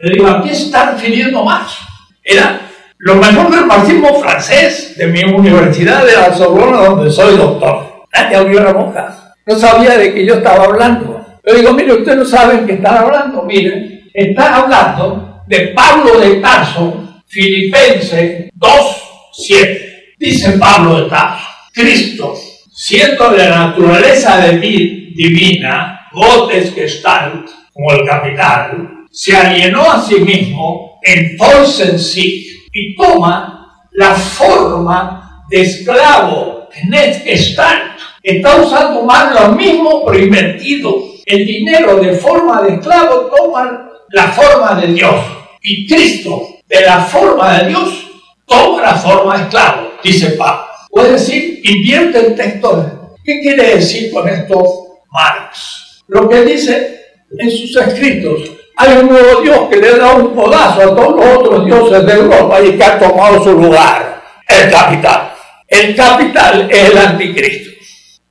Le 0.00 0.12
digo, 0.12 0.26
¿a 0.26 0.42
qué 0.42 0.52
está 0.52 0.90
refiriendo 0.90 1.42
más? 1.42 1.78
Era 2.22 2.60
lo 2.98 3.14
mejor 3.14 3.50
del 3.50 3.64
marxismo 3.64 4.20
francés 4.20 4.94
de 4.98 5.06
mi 5.06 5.24
universidad 5.24 6.04
de 6.04 6.12
la 6.12 6.34
Sorbona, 6.34 6.84
donde 6.84 7.10
soy 7.10 7.38
doctor. 7.38 8.04
Nadie 8.12 8.36
abrió 8.36 8.62
las 8.62 8.74
bocas. 8.74 9.14
No 9.46 9.58
sabía 9.58 9.96
de 9.96 10.12
que 10.12 10.26
yo 10.26 10.34
estaba 10.34 10.64
hablando. 10.64 11.24
Yo 11.42 11.54
digo, 11.54 11.72
mire, 11.72 11.94
ustedes 11.94 12.18
no 12.18 12.24
saben 12.26 12.66
que 12.66 12.74
están 12.74 12.98
hablando. 12.98 13.44
Miren, 13.44 14.10
están 14.12 14.52
hablando 14.52 15.42
de 15.46 15.68
Pablo 15.68 16.20
de 16.20 16.34
Tarso, 16.34 17.22
Filipense 17.26 18.50
2, 18.54 19.07
7. 19.38 20.14
Dice 20.18 20.52
Pablo 20.58 20.96
de 20.96 21.02
está, 21.04 21.38
Cristo, 21.72 22.34
siendo 22.74 23.30
de 23.30 23.48
la 23.48 23.68
naturaleza 23.68 24.38
de 24.38 24.52
mí, 24.54 25.12
divina, 25.14 26.08
gotes 26.12 26.72
que 26.72 26.84
están, 26.84 27.46
como 27.72 27.92
el 27.92 28.04
capital, 28.04 29.06
se 29.10 29.36
alienó 29.36 29.90
a 29.90 30.02
sí 30.02 30.16
mismo, 30.16 30.98
entonces 31.02 31.88
en 31.90 31.98
sí, 32.00 32.48
y 32.72 32.96
toma 32.96 33.86
la 33.92 34.14
forma 34.14 35.44
de 35.48 35.60
esclavo, 35.62 36.68
net 36.88 37.22
están. 37.24 37.96
Está 38.22 38.56
usando 38.56 39.02
más 39.02 39.32
lo 39.40 39.52
mismo 39.54 40.04
pervertido. 40.04 40.96
El 41.24 41.46
dinero 41.46 41.96
de 41.96 42.12
forma 42.14 42.62
de 42.62 42.74
esclavo 42.74 43.30
toma 43.34 43.88
la 44.10 44.28
forma 44.32 44.80
de 44.80 44.92
Dios. 44.94 45.14
Y 45.62 45.86
Cristo, 45.86 46.58
de 46.66 46.80
la 46.82 47.00
forma 47.00 47.58
de 47.58 47.68
Dios, 47.68 48.07
toma 48.48 48.82
la 48.82 48.94
forma 48.96 49.36
de 49.36 49.44
esclavo, 49.44 49.92
dice 50.02 50.30
Pablo. 50.30 50.66
Puede 50.90 51.12
decir, 51.12 51.60
invierte 51.62 52.18
el 52.18 52.34
texto. 52.34 53.16
¿Qué 53.22 53.40
quiere 53.40 53.76
decir 53.76 54.12
con 54.12 54.28
esto 54.28 55.00
Marx? 55.12 56.02
Lo 56.08 56.28
que 56.28 56.44
dice 56.44 57.00
en 57.38 57.50
sus 57.50 57.76
escritos, 57.76 58.40
hay 58.76 58.96
un 58.96 59.08
nuevo 59.08 59.42
Dios 59.42 59.68
que 59.68 59.76
le 59.76 59.96
da 59.96 60.14
un 60.14 60.34
podazo 60.34 60.80
a 60.80 60.96
todos 60.96 61.16
los 61.16 61.36
otros 61.38 61.66
dioses 61.66 62.06
de 62.06 62.12
Europa 62.12 62.60
y 62.62 62.72
que 62.76 62.84
ha 62.84 62.98
tomado 62.98 63.44
su 63.44 63.52
lugar, 63.52 64.22
el 64.48 64.70
capital. 64.70 65.32
El 65.68 65.94
capital 65.94 66.68
es 66.70 66.90
el 66.90 66.98
anticristo. 66.98 67.70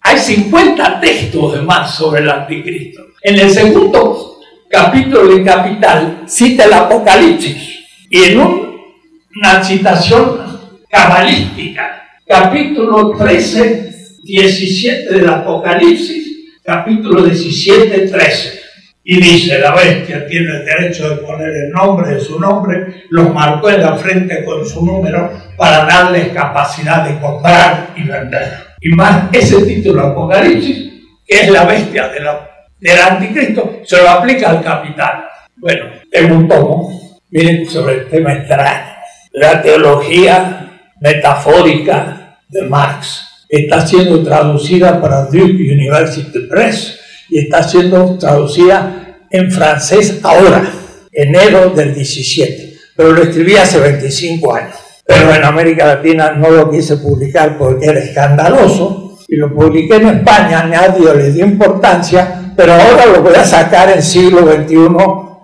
Hay 0.02 0.18
50 0.18 0.99
textos 0.99 1.53
de 1.53 1.61
más 1.61 1.94
sobre 1.94 2.22
el 2.22 2.30
anticristo. 2.30 3.02
En 3.22 3.38
el 3.39 3.52
segundo 3.52 4.39
capítulo 4.69 5.27
de 5.27 5.44
Capital 5.44 6.23
cita 6.26 6.64
el 6.64 6.73
Apocalipsis 6.73 7.85
y 8.10 8.23
en 8.23 8.66
una 9.39 9.64
citación 9.64 10.39
cabalística, 10.89 12.03
capítulo 12.26 13.11
13, 13.18 14.18
17 14.23 15.14
del 15.14 15.30
Apocalipsis, 15.30 16.59
capítulo 16.64 17.23
17, 17.23 18.07
13. 18.07 18.59
Y 19.03 19.22
dice, 19.22 19.59
la 19.59 19.73
bestia 19.73 20.27
tiene 20.27 20.49
el 20.51 20.65
derecho 20.65 21.09
de 21.09 21.15
poner 21.18 21.49
el 21.49 21.69
nombre 21.72 22.15
de 22.15 22.19
su 22.19 22.39
nombre, 22.39 23.05
los 23.09 23.34
marcó 23.34 23.69
en 23.69 23.81
la 23.81 23.95
frente 23.95 24.43
con 24.43 24.65
su 24.65 24.85
número 24.85 25.31
para 25.55 25.85
darles 25.85 26.30
capacidad 26.30 27.07
de 27.07 27.19
comprar 27.19 27.93
y 27.95 28.03
vender. 28.03 28.51
Y 28.81 28.89
más 28.89 29.26
ese 29.31 29.64
título 29.64 30.01
Apocalipsis, 30.01 30.93
que 31.26 31.41
es 31.41 31.49
la 31.49 31.65
bestia 31.65 32.09
de 32.09 32.19
del 32.80 32.99
anticristo, 32.99 33.81
se 33.85 33.97
lo 33.97 34.09
aplica 34.09 34.49
al 34.49 34.64
capital. 34.64 35.26
Bueno, 35.55 35.85
tengo 36.11 36.35
un 36.35 36.47
tomo, 36.47 37.19
miren, 37.31 37.65
sobre 37.68 37.95
el 37.95 38.09
tema 38.09 38.34
extraño. 38.34 38.97
La 39.39 39.61
teología 39.61 40.80
metafórica 40.99 42.39
de 42.49 42.64
Marx 42.64 43.22
está 43.47 43.85
siendo 43.85 44.23
traducida 44.23 44.99
para 44.99 45.26
Duke 45.26 45.61
University 45.73 46.39
Press 46.49 46.99
y 47.30 47.41
está 47.41 47.61
siendo 47.61 48.18
traducida 48.18 49.19
en 49.30 49.51
francés 49.51 50.22
ahora, 50.23 50.64
enero 51.11 51.69
del 51.69 51.93
17, 51.93 52.80
pero 52.95 53.11
lo 53.11 53.22
escribí 53.22 53.55
hace 53.55 53.80
25 53.80 54.55
años. 54.55 54.76
Pero 55.05 55.31
en 55.31 55.43
América 55.43 55.85
Latina 55.85 56.31
no 56.31 56.49
lo 56.49 56.72
quise 56.72 56.97
publicar 56.97 57.59
porque 57.59 57.85
era 57.85 57.99
escandaloso 57.99 59.19
y 59.27 59.35
lo 59.35 59.53
publiqué 59.53 59.97
en 59.97 60.07
España, 60.07 60.64
nadie 60.64 61.14
le 61.14 61.31
dio 61.31 61.45
importancia, 61.45 62.53
pero 62.57 62.73
ahora 62.73 63.05
lo 63.05 63.22
voy 63.22 63.35
a 63.35 63.45
sacar 63.45 63.91
en 63.91 64.01
siglo 64.01 64.51
XXI 64.51 64.77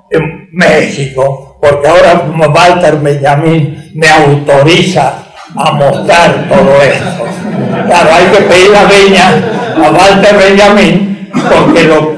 en 0.10 0.50
México, 0.52 1.60
porque 1.62 1.88
ahora 1.88 2.28
Walter 2.54 2.98
Benjamin 2.98 3.83
me 3.94 4.08
autoriza 4.08 5.26
a 5.56 5.72
mostrar 5.74 6.48
todo 6.50 6.82
esto. 6.82 7.26
Claro, 7.86 8.10
hay 8.12 8.26
que 8.26 8.44
pedir 8.44 8.70
la 8.72 8.84
veña 8.86 9.86
a 9.86 9.92
Walter 9.92 10.36
Benjamin, 10.38 11.30
porque 11.32 11.84
lo, 11.84 12.16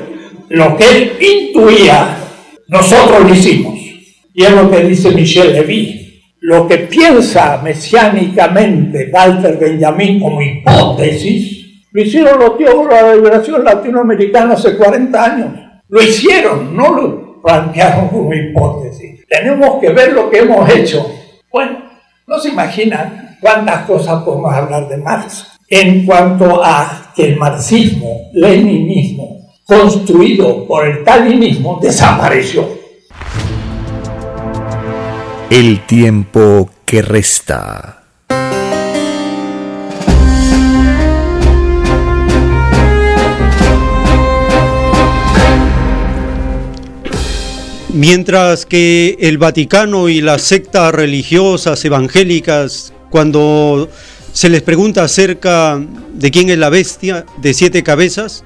lo 0.49 0.77
que 0.77 0.89
él 0.89 1.14
intuía, 1.19 2.18
nosotros 2.68 3.22
lo 3.23 3.34
hicimos. 3.34 3.76
Y 4.34 4.43
es 4.43 4.52
lo 4.52 4.69
que 4.69 4.84
dice 4.84 5.11
Michel 5.11 5.53
Levy. 5.53 6.02
Lo 6.41 6.68
que 6.68 6.77
piensa 6.77 7.60
mesiánicamente 7.64 9.10
Walter 9.11 9.57
Benjamin 9.57 10.19
como 10.19 10.41
hipótesis, 10.41 11.56
lo 11.91 12.02
hicieron 12.02 12.39
los 12.39 12.57
teólogos 12.57 12.89
de 12.89 13.02
la 13.02 13.15
liberación 13.15 13.64
latinoamericana 13.64 14.53
hace 14.53 14.76
40 14.77 15.23
años. 15.23 15.47
Lo 15.88 16.02
hicieron, 16.02 16.76
no 16.76 16.93
lo 16.93 17.41
plantearon 17.41 18.10
como 18.10 18.34
hipótesis. 18.34 19.26
Tenemos 19.27 19.80
que 19.80 19.89
ver 19.89 20.14
lo 20.14 20.30
que 20.30 20.39
hemos 20.39 20.69
hecho. 20.69 21.06
Bueno, 21.56 21.77
no 22.27 22.38
se 22.38 22.49
imaginan 22.49 23.38
cuántas 23.40 23.86
cosas 23.86 24.23
podemos 24.23 24.53
hablar 24.53 24.90
de 24.90 24.98
Marx. 24.98 25.57
En 25.69 26.06
cuanto 26.06 26.61
a 26.61 27.14
que 27.15 27.27
el 27.27 27.38
marxismo, 27.38 28.30
leninismo, 28.34 29.53
construido 29.64 30.68
por 30.68 30.86
el 30.86 30.99
stalinismo, 30.99 31.80
desapareció. 31.82 32.68
El 35.49 35.86
tiempo 35.86 36.69
que 36.84 37.02
resta. 37.02 38.03
Mientras 47.96 48.66
que 48.66 49.16
el 49.22 49.38
Vaticano 49.38 50.10
y 50.10 50.20
las 50.20 50.42
sectas 50.42 50.94
religiosas 50.94 51.86
evangélicas, 51.86 52.92
cuando 53.10 53.90
se 54.34 54.50
les 54.50 54.62
pregunta 54.64 55.06
acerca 55.06 55.82
de 56.14 56.30
quién 56.30 56.50
es 56.50 56.58
la 56.58 56.68
bestia 56.68 57.26
de 57.38 57.54
siete 57.54 57.84
cabezas, 57.84 58.44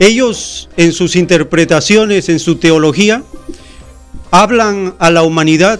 ellos 0.00 0.68
en 0.76 0.90
sus 0.92 1.14
interpretaciones, 1.14 2.28
en 2.28 2.40
su 2.40 2.56
teología, 2.56 3.22
hablan 4.32 4.96
a 4.98 5.08
la 5.12 5.22
humanidad 5.22 5.78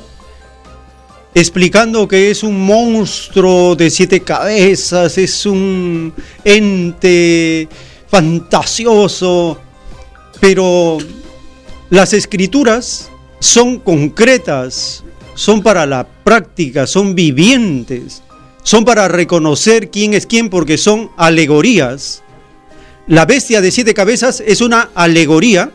explicando 1.35 2.07
que 2.07 2.31
es 2.31 2.45
un 2.45 2.65
monstruo 2.65 3.75
de 3.75 3.91
siete 3.91 4.21
cabezas, 4.21 5.19
es 5.19 5.45
un 5.47 6.15
ente 6.45 7.69
fantasioso, 8.07 9.59
pero 10.39 10.99
las 11.95 12.12
escrituras 12.12 13.09
son 13.39 13.79
concretas, 13.79 15.05
son 15.37 15.62
para 15.62 15.87
la 15.87 16.05
práctica, 16.05 16.89
son 16.89 17.15
vivientes, 17.15 18.25
son 18.65 18.85
para 18.85 19.07
reconocer 19.07 19.93
quién 19.93 20.12
es 20.12 20.27
quién 20.27 20.51
porque 20.51 20.77
son 20.77 21.12
alegorías. 21.16 22.25
La 23.07 23.27
bestia 23.27 23.61
de 23.61 23.71
siete 23.71 23.95
cabezas 23.95 24.43
es 24.45 24.61
una 24.61 24.91
alegoría 24.97 25.71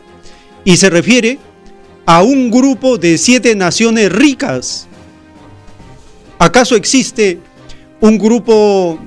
y 0.62 0.76
se 0.76 0.90
refiere 0.90 1.38
a 2.04 2.22
un 2.22 2.50
grupo 2.50 2.98
de 2.98 3.16
siete 3.16 3.56
naciones 3.56 4.12
ricas. 4.12 4.88
¿Acaso 6.38 6.76
existe 6.76 7.38
un 7.98 8.18
grupo 8.18 8.98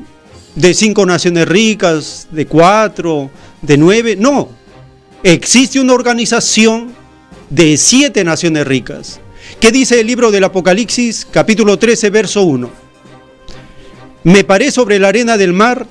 de 0.56 0.74
cinco 0.74 1.06
naciones 1.06 1.48
ricas, 1.48 2.28
de 2.32 2.48
cuatro, 2.48 3.30
de 3.62 3.78
nueve? 3.78 4.16
No. 4.16 4.50
Existe 5.22 5.80
una 5.80 5.94
organización 5.94 7.03
de 7.50 7.78
siete 7.78 8.24
naciones 8.24 8.66
ricas. 8.66 9.20
¿Qué 9.60 9.72
dice 9.72 10.00
el 10.00 10.08
libro 10.08 10.32
del 10.32 10.44
Apocalipsis, 10.44 11.28
capítulo 11.30 11.78
13, 11.78 12.10
verso 12.10 12.44
1? 12.44 12.70
Me 14.24 14.44
paré 14.44 14.72
sobre 14.72 14.98
la 15.00 15.10
arena 15.10 15.38
del 15.38 15.54
mar 15.54 15.86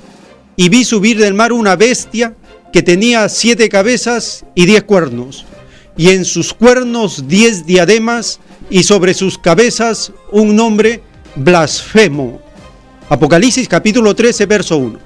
y 0.56 0.68
vi 0.68 0.84
subir 0.84 1.18
del 1.18 1.34
mar 1.34 1.52
una 1.52 1.76
bestia 1.76 2.34
que 2.72 2.82
tenía 2.82 3.28
siete 3.28 3.68
cabezas 3.68 4.44
y 4.54 4.66
diez 4.66 4.82
cuernos, 4.84 5.44
y 5.96 6.10
en 6.10 6.24
sus 6.24 6.54
cuernos 6.54 7.28
diez 7.28 7.66
diademas, 7.66 8.40
y 8.70 8.84
sobre 8.84 9.12
sus 9.12 9.36
cabezas 9.36 10.12
un 10.30 10.54
nombre 10.56 11.02
blasfemo. 11.34 12.40
Apocalipsis 13.10 13.68
capítulo 13.68 14.14
13, 14.14 14.46
verso 14.46 14.78
1. 14.78 14.98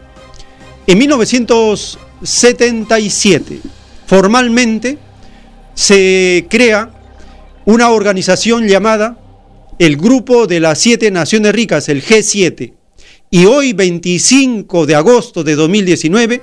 En 0.86 0.98
1977, 0.98 3.60
formalmente, 4.06 4.98
se 5.76 6.46
crea 6.48 6.90
una 7.66 7.90
organización 7.90 8.66
llamada 8.66 9.18
el 9.78 9.98
Grupo 9.98 10.46
de 10.46 10.58
las 10.58 10.78
Siete 10.78 11.10
Naciones 11.10 11.52
Ricas, 11.52 11.88
el 11.90 12.02
G7. 12.02 12.72
Y 13.30 13.44
hoy, 13.44 13.74
25 13.74 14.86
de 14.86 14.94
agosto 14.94 15.44
de 15.44 15.54
2019, 15.54 16.40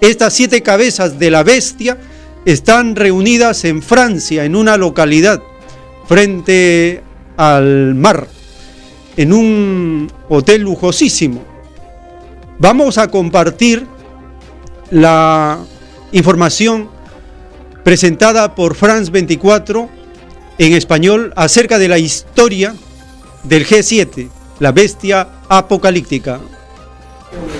estas 0.00 0.34
siete 0.34 0.62
cabezas 0.62 1.18
de 1.18 1.30
la 1.30 1.42
bestia 1.42 1.98
están 2.44 2.94
reunidas 2.94 3.64
en 3.64 3.82
Francia, 3.82 4.44
en 4.44 4.54
una 4.54 4.76
localidad, 4.76 5.42
frente 6.06 7.02
al 7.36 7.96
mar, 7.96 8.28
en 9.16 9.32
un 9.32 10.12
hotel 10.28 10.62
lujosísimo. 10.62 11.42
Vamos 12.60 12.98
a 12.98 13.08
compartir 13.10 13.84
la 14.90 15.58
información 16.12 16.95
presentada 17.86 18.52
por 18.56 18.74
France 18.74 19.12
24 19.12 19.88
en 20.58 20.72
español 20.72 21.32
acerca 21.36 21.78
de 21.78 21.86
la 21.86 21.98
historia 21.98 22.74
del 23.44 23.64
G7, 23.64 24.28
la 24.58 24.72
bestia 24.72 25.28
apocalíptica. 25.48 26.40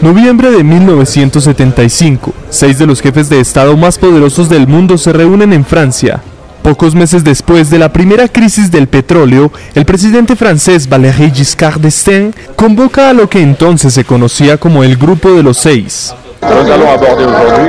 Noviembre 0.02 0.50
de 0.50 0.64
1975. 0.64 2.34
Seis 2.50 2.76
de 2.76 2.86
los 2.86 3.00
jefes 3.00 3.28
de 3.28 3.38
Estado 3.38 3.76
más 3.76 3.98
poderosos 3.98 4.48
del 4.48 4.66
mundo 4.66 4.98
se 4.98 5.12
reúnen 5.12 5.52
en 5.52 5.64
Francia. 5.64 6.20
Pocos 6.60 6.96
meses 6.96 7.22
después 7.22 7.70
de 7.70 7.78
la 7.78 7.92
primera 7.92 8.26
crisis 8.26 8.72
del 8.72 8.88
petróleo, 8.88 9.52
el 9.76 9.84
presidente 9.84 10.34
francés 10.34 10.88
Valéry 10.88 11.30
Giscard 11.30 11.80
d'Estaing 11.80 12.34
convoca 12.56 13.10
a 13.10 13.12
lo 13.12 13.30
que 13.30 13.40
entonces 13.40 13.94
se 13.94 14.02
conocía 14.02 14.58
como 14.58 14.82
el 14.82 14.96
Grupo 14.96 15.30
de 15.34 15.44
los 15.44 15.58
Seis. 15.58 16.12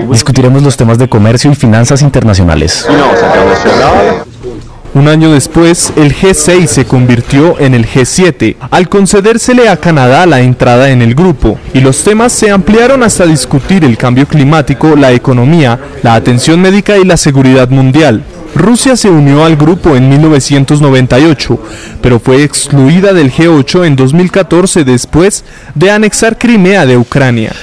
Discutiremos 0.09 0.63
los 0.63 0.77
temas 0.77 0.97
de 0.97 1.07
comercio 1.07 1.51
y 1.51 1.55
finanzas 1.55 2.01
internacionales. 2.01 2.87
Un 4.93 5.07
año 5.07 5.31
después, 5.31 5.93
el 5.95 6.15
G6 6.15 6.65
se 6.65 6.85
convirtió 6.85 7.59
en 7.59 7.75
el 7.75 7.85
G7, 7.85 8.55
al 8.71 8.89
concedérsele 8.89 9.69
a 9.69 9.77
Canadá 9.77 10.25
la 10.25 10.39
entrada 10.39 10.89
en 10.89 11.03
el 11.03 11.13
grupo, 11.13 11.59
y 11.73 11.81
los 11.81 12.03
temas 12.03 12.31
se 12.31 12.49
ampliaron 12.49 13.03
hasta 13.03 13.25
discutir 13.25 13.83
el 13.83 13.95
cambio 13.95 14.25
climático, 14.27 14.95
la 14.95 15.11
economía, 15.11 15.79
la 16.01 16.15
atención 16.15 16.59
médica 16.59 16.97
y 16.97 17.03
la 17.03 17.17
seguridad 17.17 17.69
mundial. 17.69 18.23
Rusia 18.55 18.95
se 18.95 19.09
unió 19.09 19.43
al 19.43 19.55
grupo 19.55 19.95
en 19.95 20.09
1998, 20.09 21.59
pero 22.01 22.19
fue 22.19 22.43
excluida 22.43 23.13
del 23.13 23.31
G8 23.31 23.85
en 23.85 23.95
2014 23.95 24.83
después 24.83 25.43
de 25.75 25.91
anexar 25.91 26.37
Crimea 26.37 26.85
de 26.85 26.97
Ucrania. 26.97 27.53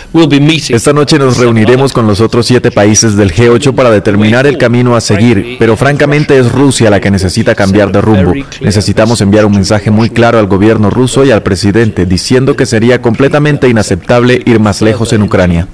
Esta 0.69 0.93
noche 0.93 1.19
nos 1.19 1.39
reuniremos 1.39 1.93
con 1.93 2.07
los 2.07 2.21
otros 2.21 2.47
siete 2.47 2.71
países 2.71 3.17
del 3.17 3.33
G8 3.33 3.75
para 3.75 3.91
determinar 3.91 4.47
el 4.47 4.59
camino 4.59 4.97
a 4.97 5.01
seguir, 5.01 5.57
pero 5.59 5.77
francamente 5.77 6.39
es 6.39 6.53
Rusia 6.53 6.91
la 6.91 7.01
que 7.01 7.11
necesita 7.11 7.55
cambiar 7.55 7.91
de 7.93 8.01
rumbo. 8.01 8.33
Necesitamos 8.61 9.21
enviar 9.21 9.47
un 9.47 9.53
mensaje 9.53 9.91
muy 9.91 10.11
claro 10.11 10.39
al 10.39 10.47
gobierno 10.47 10.91
ruso 10.91 11.25
y 11.25 11.31
al 11.31 11.43
presidente 11.43 12.07
diciendo 12.07 12.57
que 12.57 12.67
sería 12.67 13.03
completamente 13.03 13.69
inaceptable 13.69 14.43
ir 14.45 14.61
más 14.61 14.83
lejos 14.83 15.13
en 15.13 15.23
Ucrania. 15.23 15.69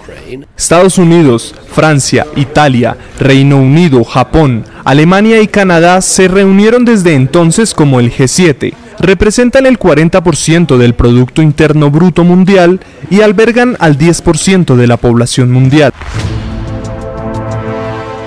Estados 0.61 0.99
Unidos, 0.99 1.55
Francia, 1.73 2.27
Italia, 2.37 2.95
Reino 3.19 3.57
Unido, 3.57 4.05
Japón, 4.05 4.67
Alemania 4.85 5.41
y 5.41 5.49
Canadá 5.49 6.03
se 6.03 6.29
reunieron 6.29 6.85
desde 6.85 7.15
entonces 7.15 7.73
como 7.73 7.99
el 7.99 8.13
G7. 8.13 8.75
Representan 8.99 9.65
el 9.65 9.79
40% 9.79 10.77
del 10.77 10.93
Producto 10.93 11.41
Interno 11.41 11.91
Bruto 11.91 12.25
Mundial 12.25 12.79
y 13.09 13.23
albergan 13.23 13.79
al 13.81 13.97
10% 13.97 14.77
de 14.77 14.87
la 14.87 14.99
población 14.99 15.51
mundial. 15.51 15.95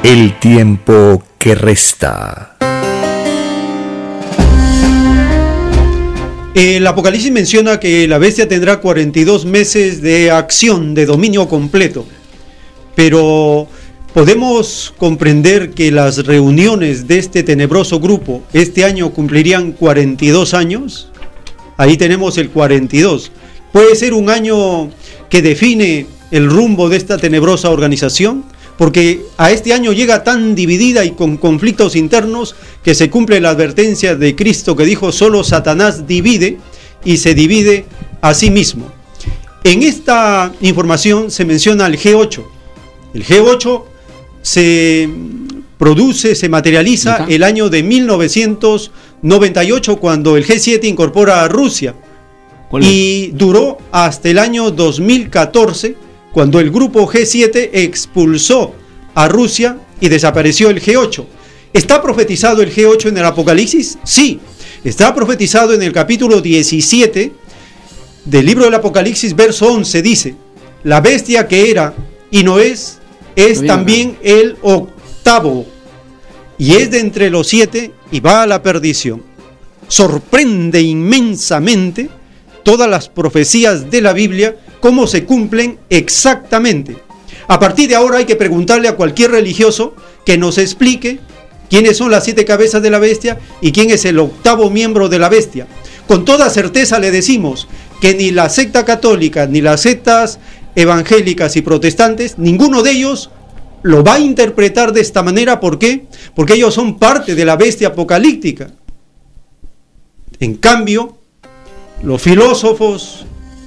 El 0.01 0.33
tiempo 0.39 1.21
que 1.37 1.53
resta. 1.53 2.55
El 6.55 6.85
Apocalipsis 6.87 7.31
menciona 7.31 7.79
que 7.79 8.07
la 8.07 8.17
bestia 8.17 8.47
tendrá 8.47 8.77
42 8.79 9.45
meses 9.45 10.01
de 10.01 10.31
acción, 10.31 10.95
de 10.95 11.05
dominio 11.05 11.47
completo. 11.47 12.07
Pero 12.95 13.67
podemos 14.13 14.93
comprender 14.97 15.71
que 15.71 15.91
las 15.91 16.25
reuniones 16.25 17.07
de 17.07 17.19
este 17.19 17.43
tenebroso 17.43 17.99
grupo 17.99 18.43
este 18.53 18.85
año 18.85 19.11
cumplirían 19.11 19.71
42 19.71 20.53
años. 20.53 21.09
Ahí 21.77 21.97
tenemos 21.97 22.37
el 22.37 22.49
42. 22.49 23.31
Puede 23.71 23.95
ser 23.95 24.13
un 24.13 24.29
año 24.29 24.91
que 25.29 25.41
define 25.41 26.05
el 26.29 26.49
rumbo 26.49 26.89
de 26.89 26.97
esta 26.97 27.17
tenebrosa 27.17 27.71
organización, 27.71 28.43
porque 28.77 29.21
a 29.37 29.51
este 29.51 29.73
año 29.73 29.93
llega 29.93 30.23
tan 30.23 30.55
dividida 30.55 31.05
y 31.05 31.11
con 31.11 31.37
conflictos 31.37 31.95
internos 31.95 32.55
que 32.83 32.95
se 32.95 33.09
cumple 33.09 33.39
la 33.39 33.51
advertencia 33.51 34.15
de 34.15 34.35
Cristo 34.35 34.75
que 34.75 34.85
dijo, 34.85 35.11
solo 35.11 35.43
Satanás 35.43 36.07
divide 36.07 36.57
y 37.03 37.17
se 37.17 37.33
divide 37.33 37.85
a 38.21 38.33
sí 38.33 38.51
mismo. 38.51 38.91
En 39.63 39.83
esta 39.83 40.51
información 40.61 41.31
se 41.31 41.45
menciona 41.45 41.87
el 41.87 41.97
G8. 41.97 42.52
El 43.13 43.25
G8 43.25 43.83
se 44.41 45.09
produce, 45.77 46.35
se 46.35 46.49
materializa 46.49 47.25
el 47.29 47.43
año 47.43 47.69
de 47.69 47.83
1998 47.83 49.97
cuando 49.97 50.35
el 50.37 50.45
G7 50.45 50.85
incorpora 50.85 51.43
a 51.43 51.47
Rusia. 51.47 51.93
Y 52.81 53.27
duró 53.33 53.77
hasta 53.91 54.29
el 54.29 54.39
año 54.39 54.71
2014 54.71 55.95
cuando 56.31 56.59
el 56.59 56.71
grupo 56.71 57.07
G7 57.07 57.69
expulsó 57.71 58.73
a 59.13 59.27
Rusia 59.27 59.77
y 60.01 60.09
desapareció 60.09 60.71
el 60.71 60.81
G8. 60.81 61.23
¿Está 61.71 62.01
profetizado 62.01 62.63
el 62.63 62.73
G8 62.73 63.09
en 63.09 63.17
el 63.17 63.25
Apocalipsis? 63.25 63.99
Sí, 64.03 64.39
está 64.83 65.13
profetizado 65.13 65.73
en 65.73 65.83
el 65.83 65.93
capítulo 65.93 66.41
17 66.41 67.31
del 68.25 68.45
libro 68.45 68.65
del 68.65 68.73
Apocalipsis, 68.73 69.33
verso 69.35 69.71
11, 69.71 70.01
dice, 70.01 70.35
la 70.83 70.99
bestia 71.01 71.47
que 71.47 71.69
era 71.69 71.93
y 72.31 72.43
no 72.43 72.57
es, 72.59 72.99
es 73.35 73.65
también 73.65 74.17
el 74.23 74.57
octavo, 74.61 75.65
y 76.57 76.75
es 76.75 76.91
de 76.91 76.99
entre 76.99 77.29
los 77.29 77.47
siete 77.47 77.91
y 78.11 78.19
va 78.19 78.43
a 78.43 78.47
la 78.47 78.61
perdición. 78.61 79.23
Sorprende 79.87 80.81
inmensamente 80.81 82.09
todas 82.63 82.89
las 82.89 83.09
profecías 83.09 83.91
de 83.91 84.01
la 84.01 84.13
Biblia, 84.13 84.55
cómo 84.79 85.07
se 85.07 85.25
cumplen 85.25 85.79
exactamente. 85.89 86.95
A 87.47 87.59
partir 87.59 87.89
de 87.89 87.95
ahora 87.95 88.19
hay 88.19 88.25
que 88.25 88.35
preguntarle 88.35 88.87
a 88.87 88.95
cualquier 88.95 89.31
religioso 89.31 89.95
que 90.25 90.37
nos 90.37 90.57
explique 90.57 91.19
quiénes 91.69 91.97
son 91.97 92.11
las 92.11 92.23
siete 92.23 92.45
cabezas 92.45 92.81
de 92.81 92.89
la 92.89 92.99
bestia 92.99 93.39
y 93.61 93.71
quién 93.71 93.89
es 93.89 94.05
el 94.05 94.19
octavo 94.19 94.69
miembro 94.69 95.09
de 95.09 95.19
la 95.19 95.29
bestia. 95.29 95.67
Con 96.07 96.25
toda 96.25 96.49
certeza 96.49 96.99
le 96.99 97.11
decimos 97.11 97.67
que 97.99 98.13
ni 98.13 98.31
la 98.31 98.49
secta 98.49 98.85
católica 98.85 99.47
ni 99.47 99.61
las 99.61 99.81
sectas 99.81 100.39
evangélicas 100.75 101.55
y 101.55 101.61
protestantes, 101.61 102.37
ninguno 102.37 102.83
de 102.83 102.91
ellos 102.91 103.29
lo 103.83 104.03
va 104.03 104.15
a 104.15 104.19
interpretar 104.19 104.93
de 104.93 105.01
esta 105.01 105.21
manera. 105.23 105.59
¿Por 105.59 105.77
qué? 105.77 106.05
Porque 106.35 106.53
ellos 106.53 106.73
son 106.73 106.97
parte 106.97 107.35
de 107.35 107.45
la 107.45 107.55
bestia 107.55 107.89
apocalíptica. 107.89 108.71
En 110.39 110.55
cambio, 110.55 111.17
los 112.01 112.21
filósofos, 112.21 113.25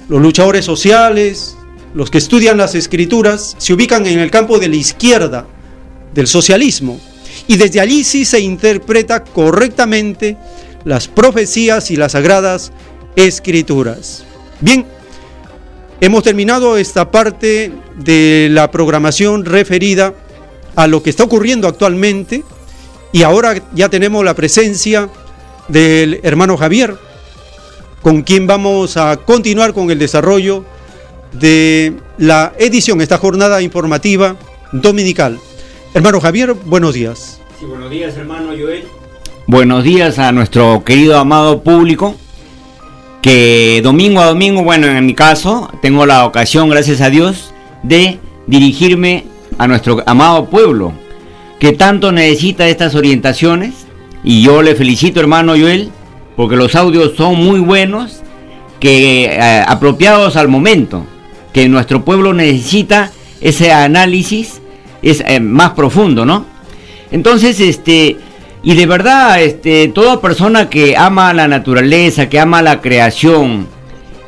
los 0.09 0.21
luchadores 0.21 0.65
sociales, 0.65 1.55
los 1.93 2.11
que 2.11 2.17
estudian 2.17 2.57
las 2.57 2.75
escrituras, 2.75 3.55
se 3.57 3.73
ubican 3.73 4.05
en 4.05 4.19
el 4.19 4.31
campo 4.31 4.59
de 4.59 4.67
la 4.67 4.75
izquierda, 4.75 5.47
del 6.13 6.27
socialismo. 6.27 6.99
Y 7.47 7.57
desde 7.57 7.79
allí 7.79 8.03
sí 8.03 8.25
se 8.25 8.39
interpreta 8.39 9.23
correctamente 9.23 10.37
las 10.83 11.07
profecías 11.07 11.91
y 11.91 11.95
las 11.95 12.13
sagradas 12.13 12.71
escrituras. 13.15 14.23
Bien, 14.61 14.85
hemos 16.01 16.23
terminado 16.23 16.77
esta 16.77 17.11
parte 17.11 17.71
de 17.95 18.49
la 18.51 18.69
programación 18.71 19.45
referida 19.45 20.13
a 20.75 20.87
lo 20.87 21.01
que 21.01 21.09
está 21.09 21.23
ocurriendo 21.23 21.67
actualmente 21.67 22.43
y 23.11 23.23
ahora 23.23 23.55
ya 23.73 23.89
tenemos 23.89 24.23
la 24.23 24.35
presencia 24.35 25.09
del 25.67 26.19
hermano 26.23 26.57
Javier, 26.57 26.95
con 28.01 28.21
quien 28.21 28.47
vamos 28.47 28.97
a 28.97 29.17
continuar 29.17 29.73
con 29.73 29.89
el 29.91 29.99
desarrollo 29.99 30.63
de 31.33 31.93
la 32.17 32.53
edición, 32.57 33.01
esta 33.01 33.17
jornada 33.17 33.61
informativa 33.61 34.35
dominical. 34.71 35.39
Hermano 35.93 36.21
Javier, 36.21 36.53
buenos 36.53 36.93
días. 36.93 37.39
Sí, 37.59 37.65
buenos 37.65 37.89
días, 37.89 38.15
hermano 38.15 38.49
Joel. 38.49 38.83
Buenos 39.47 39.83
días 39.83 40.19
a 40.19 40.31
nuestro 40.31 40.83
querido 40.83 41.17
amado 41.17 41.63
público, 41.63 42.15
que 43.21 43.81
domingo 43.83 44.21
a 44.21 44.27
domingo, 44.27 44.63
bueno, 44.63 44.87
en 44.87 45.05
mi 45.05 45.13
caso, 45.13 45.69
tengo 45.81 46.05
la 46.05 46.25
ocasión, 46.25 46.69
gracias 46.69 47.01
a 47.01 47.09
Dios, 47.09 47.53
de 47.83 48.19
dirigirme 48.45 49.25
a 49.57 49.67
nuestro 49.67 50.03
amado 50.05 50.45
pueblo, 50.45 50.93
que 51.59 51.73
tanto 51.73 52.11
necesita 52.11 52.67
estas 52.67 52.95
orientaciones, 52.95 53.87
y 54.23 54.41
yo 54.41 54.61
le 54.61 54.75
felicito, 54.75 55.19
hermano 55.19 55.53
Joel, 55.53 55.91
porque 56.35 56.55
los 56.55 56.75
audios 56.75 57.13
son 57.17 57.35
muy 57.43 57.59
buenos, 57.59 58.21
que 58.79 59.25
eh, 59.25 59.63
apropiados 59.67 60.35
al 60.35 60.47
momento, 60.47 61.05
que 61.53 61.67
nuestro 61.67 62.05
pueblo 62.05 62.33
necesita 62.33 63.11
ese 63.41 63.71
análisis 63.71 64.61
es 65.01 65.23
eh, 65.25 65.39
más 65.39 65.71
profundo, 65.71 66.25
¿no? 66.25 66.45
Entonces, 67.11 67.59
este, 67.59 68.17
y 68.67 68.75
de 68.75 68.85
verdad, 68.85 69.41
este, 69.41 69.87
toda 69.87 70.19
persona 70.19 70.69
que 70.69 70.97
ama 70.97 71.33
la 71.33 71.47
naturaleza, 71.47 72.27
que 72.27 72.37
ama 72.37 72.61
la 72.61 72.81
creación 72.81 73.65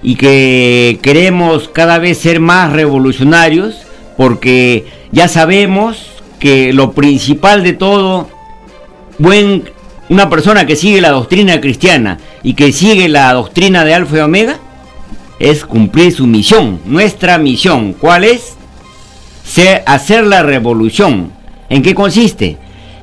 y 0.01 0.15
que 0.15 0.97
queremos 1.01 1.67
cada 1.67 1.97
vez 1.97 2.19
ser 2.19 2.39
más 2.39 2.71
revolucionarios, 2.71 3.81
porque 4.15 4.85
ya 5.11 5.27
sabemos 5.27 6.23
que 6.39 6.71
lo 6.71 6.93
principal 6.93 7.63
de 7.63 7.73
todo, 7.73 8.29
buen 9.17 9.71
una 10.07 10.29
persona 10.29 10.65
que 10.65 10.77
sigue 10.77 11.01
la 11.01 11.11
doctrina 11.11 11.59
cristiana 11.59 12.17
y 12.41 12.53
que 12.53 12.71
sigue 12.71 13.09
la 13.09 13.33
doctrina 13.33 13.83
de 13.83 13.93
Alfa 13.93 14.19
y 14.19 14.21
Omega 14.21 14.57
es 15.37 15.65
cumplir 15.65 16.13
su 16.13 16.27
misión, 16.27 16.79
nuestra 16.85 17.39
misión. 17.39 17.91
¿Cuál 17.91 18.23
es? 18.23 18.53
Ser, 19.43 19.83
hacer 19.85 20.25
la 20.25 20.43
revolución. 20.43 21.33
¿En 21.67 21.81
qué 21.81 21.93
consiste? 21.93 22.57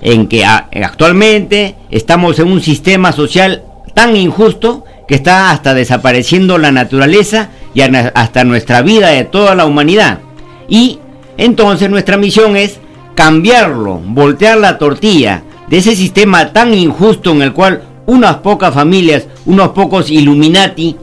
En 0.07 0.28
que 0.28 0.45
actualmente 0.45 1.74
estamos 1.91 2.39
en 2.39 2.47
un 2.47 2.61
sistema 2.61 3.11
social 3.11 3.65
tan 3.93 4.15
injusto 4.15 4.85
que 5.09 5.16
está 5.16 5.51
hasta 5.51 5.74
desapareciendo 5.74 6.59
la 6.59 6.70
naturaleza 6.70 7.49
y 7.74 7.81
hasta 7.81 8.45
nuestra 8.45 8.83
vida 8.83 9.09
de 9.09 9.24
toda 9.24 9.57
la 9.57 9.66
humanidad. 9.66 10.20
Y 10.69 11.01
entonces 11.37 11.91
nuestra 11.91 12.16
misión 12.16 12.57
es 12.57 12.78
cambiarlo, 13.16 14.01
voltear 14.05 14.59
la 14.59 14.78
tortilla, 14.78 15.43
de 15.69 15.78
ese 15.78 15.97
sistema 15.97 16.53
tan 16.53 16.73
injusto 16.73 17.33
en 17.33 17.43
el 17.43 17.53
cual 17.53 17.83
unas 18.07 18.37
pocas 18.37 18.73
familias, 18.73 19.27
unos 19.45 19.70
pocos 19.70 20.09
Illuminati, 20.09 20.95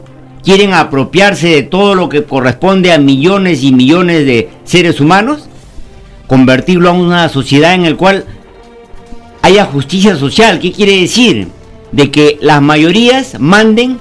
quieren 0.42 0.72
apropiarse 0.72 1.48
de 1.48 1.62
todo 1.64 1.94
lo 1.94 2.08
que 2.08 2.24
corresponde 2.24 2.90
a 2.90 2.96
millones 2.96 3.64
y 3.64 3.72
millones 3.72 4.24
de 4.24 4.48
seres 4.64 4.98
humanos, 4.98 5.46
convertirlo 6.26 6.88
a 6.88 6.92
una 6.92 7.28
sociedad 7.28 7.74
en 7.74 7.84
el 7.84 7.96
cual 7.96 8.24
haya 9.44 9.66
justicia 9.66 10.16
social. 10.16 10.58
¿Qué 10.58 10.72
quiere 10.72 10.98
decir? 10.98 11.48
De 11.92 12.10
que 12.10 12.38
las 12.40 12.62
mayorías 12.62 13.38
manden 13.38 13.98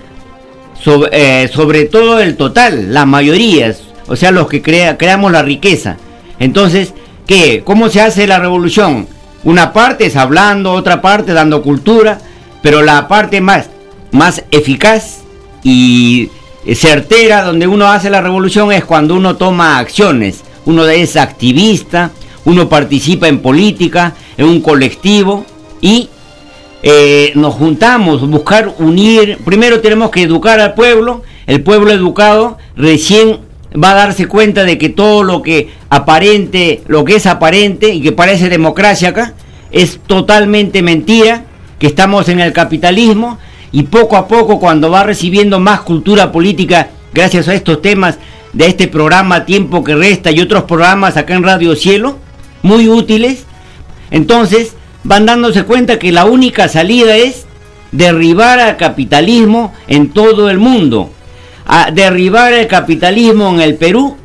sobre, 0.81 1.09
eh, 1.43 1.49
sobre 1.49 1.83
todo 1.83 2.19
el 2.21 2.37
total, 2.37 2.93
las 2.93 3.05
mayorías, 3.05 3.81
o 4.07 4.15
sea, 4.15 4.31
los 4.31 4.47
que 4.47 4.61
crea, 4.61 4.97
creamos 4.97 5.33
la 5.33 5.41
riqueza. 5.43 5.97
Entonces, 6.39 6.93
¿qué? 7.27 7.61
¿Cómo 7.65 7.89
se 7.89 7.99
hace 7.99 8.25
la 8.25 8.39
revolución? 8.39 9.05
Una 9.43 9.73
parte 9.73 10.05
es 10.05 10.15
hablando, 10.15 10.71
otra 10.71 11.01
parte 11.01 11.33
dando 11.33 11.61
cultura, 11.61 12.21
pero 12.61 12.81
la 12.81 13.09
parte 13.09 13.41
más, 13.41 13.69
más 14.13 14.45
eficaz 14.49 15.23
y 15.61 16.29
certera 16.73 17.43
donde 17.43 17.67
uno 17.67 17.87
hace 17.87 18.09
la 18.09 18.21
revolución 18.21 18.71
es 18.71 18.85
cuando 18.85 19.15
uno 19.15 19.35
toma 19.35 19.77
acciones. 19.77 20.41
Uno 20.65 20.87
es 20.87 21.17
activista, 21.17 22.11
uno 22.45 22.69
participa 22.69 23.27
en 23.27 23.39
política, 23.39 24.13
en 24.37 24.47
un 24.47 24.61
colectivo 24.61 25.45
y 25.81 26.09
eh, 26.81 27.31
nos 27.35 27.55
juntamos, 27.55 28.27
buscar 28.29 28.73
unir. 28.79 29.37
Primero 29.45 29.79
tenemos 29.79 30.11
que 30.11 30.23
educar 30.23 30.59
al 30.59 30.73
pueblo. 30.73 31.23
El 31.47 31.61
pueblo 31.61 31.91
educado 31.91 32.57
recién 32.75 33.39
va 33.81 33.91
a 33.91 33.95
darse 33.95 34.27
cuenta 34.27 34.65
de 34.65 34.77
que 34.77 34.89
todo 34.89 35.23
lo 35.23 35.41
que 35.41 35.71
aparente, 35.89 36.83
lo 36.87 37.05
que 37.05 37.15
es 37.15 37.25
aparente 37.25 37.93
y 37.93 38.01
que 38.01 38.11
parece 38.11 38.49
democracia 38.49 39.09
acá, 39.09 39.33
es 39.71 39.99
totalmente 40.05 40.81
mentira, 40.81 41.45
que 41.79 41.87
estamos 41.87 42.29
en 42.29 42.39
el 42.39 42.53
capitalismo 42.53 43.39
y 43.71 43.83
poco 43.83 44.15
a 44.15 44.27
poco 44.27 44.59
cuando 44.59 44.91
va 44.91 45.03
recibiendo 45.03 45.59
más 45.59 45.81
cultura 45.81 46.31
política 46.31 46.89
gracias 47.13 47.47
a 47.47 47.55
estos 47.55 47.81
temas 47.81 48.19
de 48.53 48.67
este 48.67 48.87
programa 48.87 49.45
Tiempo 49.45 49.83
que 49.83 49.95
Resta 49.95 50.31
y 50.31 50.39
otros 50.39 50.63
programas 50.63 51.17
acá 51.17 51.33
en 51.33 51.43
Radio 51.43 51.75
Cielo, 51.75 52.19
muy 52.63 52.89
útiles, 52.89 53.45
entonces 54.09 54.75
van 55.03 55.27
dándose 55.27 55.63
cuenta 55.63 55.99
que 55.99 56.11
la 56.11 56.25
única 56.25 56.67
salida 56.67 57.15
es 57.15 57.45
derribar 57.91 58.59
al 58.59 58.77
capitalismo 58.77 59.73
en 59.87 60.09
todo 60.09 60.49
el 60.49 60.57
mundo, 60.57 61.11
derribar 61.93 62.53
el 62.53 62.67
capitalismo 62.67 63.49
en 63.53 63.61
el 63.61 63.75
Perú 63.75 64.17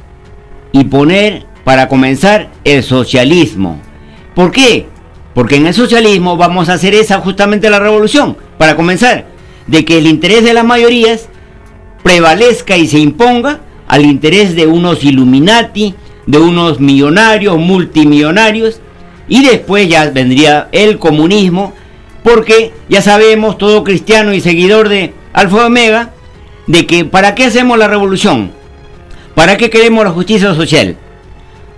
y 0.72 0.84
poner 0.84 1.46
para 1.64 1.88
comenzar 1.88 2.48
el 2.64 2.82
socialismo. 2.82 3.78
¿Por 4.34 4.50
qué? 4.50 4.86
Porque 5.34 5.56
en 5.56 5.66
el 5.66 5.74
socialismo 5.74 6.36
vamos 6.36 6.68
a 6.68 6.74
hacer 6.74 6.94
esa 6.94 7.18
justamente 7.18 7.68
la 7.68 7.78
revolución, 7.78 8.36
para 8.56 8.74
comenzar, 8.74 9.26
de 9.66 9.84
que 9.84 9.98
el 9.98 10.06
interés 10.06 10.44
de 10.44 10.54
las 10.54 10.64
mayorías 10.64 11.28
prevalezca 12.02 12.76
y 12.76 12.86
se 12.86 12.98
imponga 12.98 13.60
al 13.86 14.06
interés 14.06 14.54
de 14.54 14.66
unos 14.66 15.04
Illuminati, 15.04 15.94
de 16.28 16.38
unos 16.38 16.78
millonarios, 16.78 17.56
multimillonarios, 17.56 18.82
y 19.28 19.42
después 19.42 19.88
ya 19.88 20.10
vendría 20.10 20.68
el 20.72 20.98
comunismo, 20.98 21.72
porque 22.22 22.74
ya 22.90 23.00
sabemos, 23.00 23.56
todo 23.56 23.82
cristiano 23.82 24.34
y 24.34 24.42
seguidor 24.42 24.90
de 24.90 25.14
Alfa 25.32 25.66
Omega, 25.66 26.10
de 26.66 26.86
que 26.86 27.06
¿para 27.06 27.34
qué 27.34 27.44
hacemos 27.44 27.78
la 27.78 27.88
revolución? 27.88 28.52
¿Para 29.34 29.56
qué 29.56 29.70
queremos 29.70 30.04
la 30.04 30.10
justicia 30.10 30.54
social? 30.54 30.98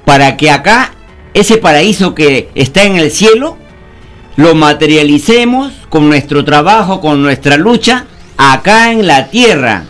Para 0.05 0.37
que 0.37 0.51
acá, 0.51 0.95
ese 1.33 1.57
paraíso 1.57 2.17
que 2.17 2.49
está 2.57 2.83
en 2.83 2.97
el 2.97 3.13
cielo, 3.13 3.57
lo 4.35 4.57
materialicemos 4.57 5.75
con 5.91 6.09
nuestro 6.09 6.45
trabajo, 6.45 7.01
con 7.01 7.23
nuestra 7.23 7.57
lucha, 7.57 8.07
acá 8.37 8.91
en 8.91 9.07
la 9.07 9.29
tierra. 9.29 9.85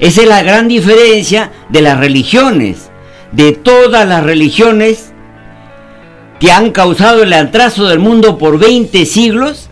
Esa 0.00 0.20
es 0.20 0.28
la 0.28 0.42
gran 0.42 0.68
diferencia 0.68 1.50
de 1.70 1.80
las 1.80 1.98
religiones, 1.98 2.91
de 3.32 3.52
todas 3.52 4.06
las 4.06 4.22
religiones 4.22 5.12
que 6.38 6.50
han 6.50 6.70
causado 6.70 7.22
el 7.22 7.32
atraso 7.32 7.86
del 7.86 7.98
mundo 7.98 8.36
por 8.38 8.58
20 8.58 9.06
siglos, 9.06 9.68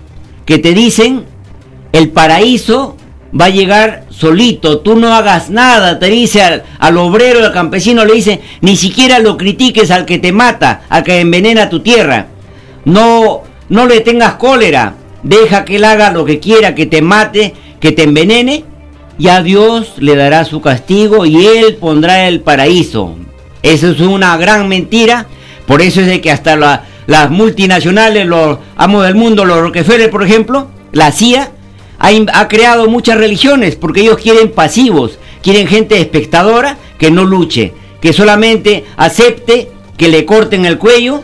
que 0.46 0.58
te 0.58 0.72
dicen, 0.72 1.24
el 1.92 2.10
paraíso 2.10 2.96
va 3.38 3.46
a 3.46 3.50
llegar 3.50 4.04
solito, 4.08 4.80
tú 4.80 4.96
no 4.96 5.14
hagas 5.14 5.50
nada, 5.50 5.98
te 5.98 6.06
dice 6.06 6.62
al, 6.78 6.98
obrero, 6.98 7.44
al 7.44 7.52
campesino, 7.52 8.04
le 8.04 8.14
dice, 8.14 8.40
ni 8.60 8.76
siquiera 8.76 9.18
lo 9.18 9.36
critiques 9.36 9.90
al 9.90 10.04
que 10.04 10.18
te 10.18 10.32
mata, 10.32 10.82
al 10.88 11.02
que 11.02 11.20
envenena 11.20 11.68
tu 11.68 11.80
tierra, 11.80 12.28
no, 12.84 13.42
no 13.68 13.86
le 13.86 14.00
tengas 14.00 14.34
cólera, 14.34 14.94
deja 15.22 15.64
que 15.64 15.76
él 15.76 15.84
haga 15.84 16.12
lo 16.12 16.24
que 16.24 16.38
quiera, 16.38 16.74
que 16.74 16.86
te 16.86 17.02
mate, 17.02 17.54
que 17.80 17.92
te 17.92 18.04
envenene, 18.04 18.64
y 19.18 19.28
a 19.28 19.42
Dios 19.42 19.94
le 19.98 20.16
dará 20.16 20.44
su 20.44 20.60
castigo 20.60 21.26
y 21.26 21.44
él 21.44 21.76
pondrá 21.76 22.26
el 22.26 22.40
paraíso. 22.40 23.16
Eso 23.62 23.90
es 23.90 24.00
una 24.00 24.36
gran 24.36 24.68
mentira, 24.68 25.26
por 25.66 25.82
eso 25.82 26.00
es 26.00 26.06
de 26.06 26.20
que 26.20 26.30
hasta 26.30 26.56
las 27.06 27.30
multinacionales, 27.30 28.26
los 28.26 28.58
amos 28.76 29.04
del 29.04 29.14
mundo, 29.14 29.44
los 29.44 29.60
Rockefeller, 29.60 30.10
por 30.10 30.22
ejemplo, 30.22 30.68
la 30.92 31.12
CIA, 31.12 31.52
ha, 31.98 32.48
creado 32.48 32.88
muchas 32.88 33.18
religiones 33.18 33.76
porque 33.76 34.00
ellos 34.00 34.18
quieren 34.18 34.50
pasivos, 34.52 35.18
quieren 35.42 35.66
gente 35.66 36.00
espectadora 36.00 36.78
que 36.98 37.10
no 37.10 37.24
luche, 37.24 37.74
que 38.00 38.12
solamente 38.12 38.84
acepte 38.96 39.70
que 39.96 40.08
le 40.08 40.24
corten 40.24 40.64
el 40.64 40.78
cuello 40.78 41.22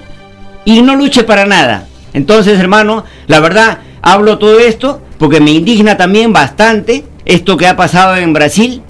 y 0.64 0.82
no 0.82 0.94
luche 0.94 1.24
para 1.24 1.46
nada. 1.46 1.88
Entonces, 2.12 2.58
hermano, 2.58 3.04
la 3.26 3.40
verdad, 3.40 3.78
hablo 4.02 4.38
todo 4.38 4.58
esto 4.58 5.00
porque 5.18 5.40
me 5.40 5.52
indigna 5.52 5.96
también 5.96 6.32
bastante 6.32 7.04
esto 7.24 7.56
que 7.56 7.66
ha 7.66 7.76
pasado 7.76 8.16
en 8.16 8.32
Brasil, 8.32 8.82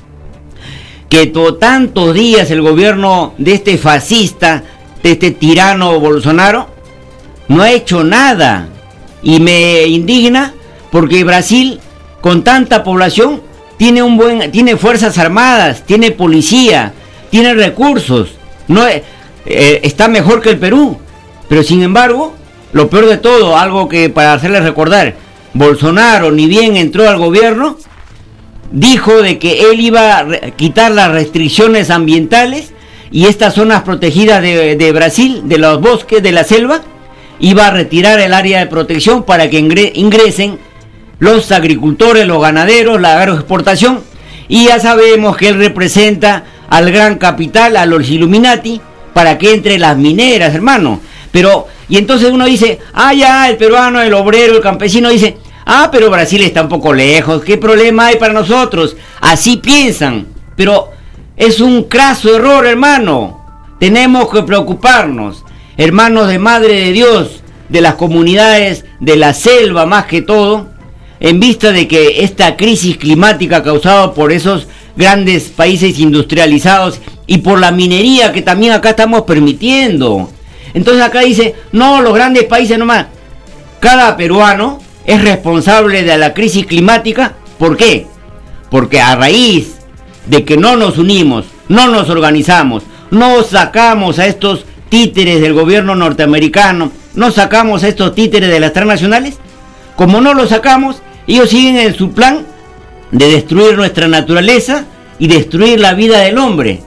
que 1.08 1.32
tantos 1.58 2.14
días 2.14 2.50
el 2.50 2.62
gobierno 2.62 3.34
de 3.38 3.54
este 3.54 3.78
fascista, 3.78 4.62
de 5.02 5.12
este 5.12 5.30
tirano 5.30 6.00
Bolsonaro, 6.00 6.68
no 7.48 7.62
ha 7.62 7.70
hecho 7.70 8.02
nada. 8.04 8.68
Y 9.22 9.40
me 9.40 9.86
indigna 9.86 10.54
porque 10.90 11.24
Brasil, 11.24 11.80
con 12.20 12.44
tanta 12.44 12.84
población, 12.84 13.42
tiene 13.76 14.02
un 14.02 14.16
buen, 14.16 14.50
tiene 14.50 14.76
fuerzas 14.76 15.18
armadas, 15.18 15.82
tiene 15.84 16.10
policía, 16.10 16.92
tiene 17.30 17.54
recursos, 17.54 18.30
no 18.68 18.86
eh, 18.86 19.02
está 19.82 20.08
mejor 20.08 20.40
que 20.40 20.50
el 20.50 20.58
Perú. 20.58 20.98
Pero 21.48 21.62
sin 21.62 21.82
embargo, 21.82 22.34
lo 22.72 22.88
peor 22.88 23.06
de 23.06 23.18
todo, 23.18 23.56
algo 23.56 23.88
que 23.88 24.08
para 24.10 24.32
hacerles 24.32 24.64
recordar, 24.64 25.14
Bolsonaro 25.54 26.32
ni 26.32 26.46
bien 26.46 26.76
entró 26.76 27.08
al 27.08 27.18
gobierno, 27.18 27.78
dijo 28.72 29.22
de 29.22 29.38
que 29.38 29.70
él 29.70 29.80
iba 29.80 30.18
a 30.18 30.26
quitar 30.56 30.92
las 30.92 31.10
restricciones 31.10 31.90
ambientales 31.90 32.72
y 33.10 33.26
estas 33.26 33.54
zonas 33.54 33.82
protegidas 33.82 34.42
de, 34.42 34.92
Brasil, 34.92 35.42
de 35.44 35.58
los 35.58 35.80
bosques, 35.80 36.22
de 36.22 36.32
la 36.32 36.44
selva, 36.44 36.82
iba 37.38 37.66
a 37.66 37.70
retirar 37.70 38.18
el 38.20 38.34
área 38.34 38.58
de 38.58 38.66
protección 38.66 39.22
para 39.22 39.48
que 39.48 39.58
ingresen 39.94 40.58
los 41.18 41.52
agricultores, 41.52 42.26
los 42.26 42.42
ganaderos, 42.42 43.00
la 43.00 43.18
agroexportación. 43.18 44.00
Y 44.48 44.66
ya 44.66 44.78
sabemos 44.78 45.36
que 45.36 45.48
él 45.48 45.58
representa 45.58 46.44
al 46.68 46.90
gran 46.90 47.16
capital, 47.16 47.76
a 47.76 47.86
los 47.86 48.08
Illuminati, 48.08 48.80
para 49.12 49.38
que 49.38 49.54
entre 49.54 49.78
las 49.78 49.96
mineras, 49.96 50.54
hermano. 50.54 51.00
Pero, 51.30 51.66
y 51.88 51.98
entonces 51.98 52.30
uno 52.30 52.44
dice, 52.44 52.80
ah, 52.92 53.14
ya, 53.14 53.48
el 53.48 53.56
peruano, 53.56 54.00
el 54.00 54.14
obrero, 54.14 54.56
el 54.56 54.62
campesino 54.62 55.08
dice, 55.08 55.36
Ah, 55.68 55.88
pero 55.90 56.10
Brasil 56.10 56.42
está 56.44 56.62
un 56.62 56.68
poco 56.68 56.94
lejos. 56.94 57.42
¿Qué 57.42 57.58
problema 57.58 58.06
hay 58.06 58.16
para 58.16 58.32
nosotros? 58.32 58.96
Así 59.20 59.56
piensan. 59.56 60.28
Pero 60.54 60.92
es 61.36 61.58
un 61.60 61.82
craso 61.82 62.36
error, 62.36 62.64
hermano. 62.64 63.44
Tenemos 63.80 64.30
que 64.30 64.44
preocuparnos. 64.44 65.44
Hermanos 65.76 66.28
de 66.28 66.38
Madre 66.38 66.84
de 66.84 66.92
Dios, 66.92 67.42
de 67.68 67.80
las 67.80 67.96
comunidades 67.96 68.84
de 69.00 69.16
la 69.16 69.34
selva 69.34 69.86
más 69.86 70.06
que 70.06 70.22
todo, 70.22 70.68
en 71.18 71.40
vista 71.40 71.72
de 71.72 71.88
que 71.88 72.22
esta 72.22 72.56
crisis 72.56 72.96
climática 72.96 73.64
causada 73.64 74.14
por 74.14 74.30
esos 74.30 74.68
grandes 74.96 75.48
países 75.48 75.98
industrializados 75.98 77.00
y 77.26 77.38
por 77.38 77.58
la 77.58 77.72
minería 77.72 78.32
que 78.32 78.40
también 78.40 78.72
acá 78.72 78.90
estamos 78.90 79.22
permitiendo. 79.22 80.30
Entonces 80.74 81.02
acá 81.02 81.20
dice, 81.20 81.56
no, 81.72 82.00
los 82.02 82.14
grandes 82.14 82.44
países 82.44 82.78
nomás. 82.78 83.06
Cada 83.80 84.16
peruano 84.16 84.85
es 85.06 85.22
responsable 85.22 86.02
de 86.02 86.18
la 86.18 86.34
crisis 86.34 86.66
climática. 86.66 87.34
¿Por 87.58 87.76
qué? 87.76 88.06
Porque 88.70 89.00
a 89.00 89.14
raíz 89.16 89.76
de 90.26 90.44
que 90.44 90.56
no 90.56 90.76
nos 90.76 90.98
unimos, 90.98 91.46
no 91.68 91.88
nos 91.88 92.10
organizamos, 92.10 92.82
no 93.10 93.42
sacamos 93.44 94.18
a 94.18 94.26
estos 94.26 94.66
títeres 94.88 95.40
del 95.40 95.54
gobierno 95.54 95.94
norteamericano, 95.94 96.90
no 97.14 97.30
sacamos 97.30 97.82
a 97.82 97.88
estos 97.88 98.14
títeres 98.14 98.50
de 98.50 98.60
las 98.60 98.72
transnacionales, 98.72 99.38
como 99.94 100.20
no 100.20 100.34
los 100.34 100.50
sacamos, 100.50 101.02
ellos 101.26 101.50
siguen 101.50 101.76
en 101.76 101.94
su 101.94 102.12
plan 102.12 102.44
de 103.10 103.28
destruir 103.28 103.76
nuestra 103.76 104.08
naturaleza 104.08 104.84
y 105.18 105.28
destruir 105.28 105.80
la 105.80 105.94
vida 105.94 106.18
del 106.20 106.38
hombre. 106.38 106.80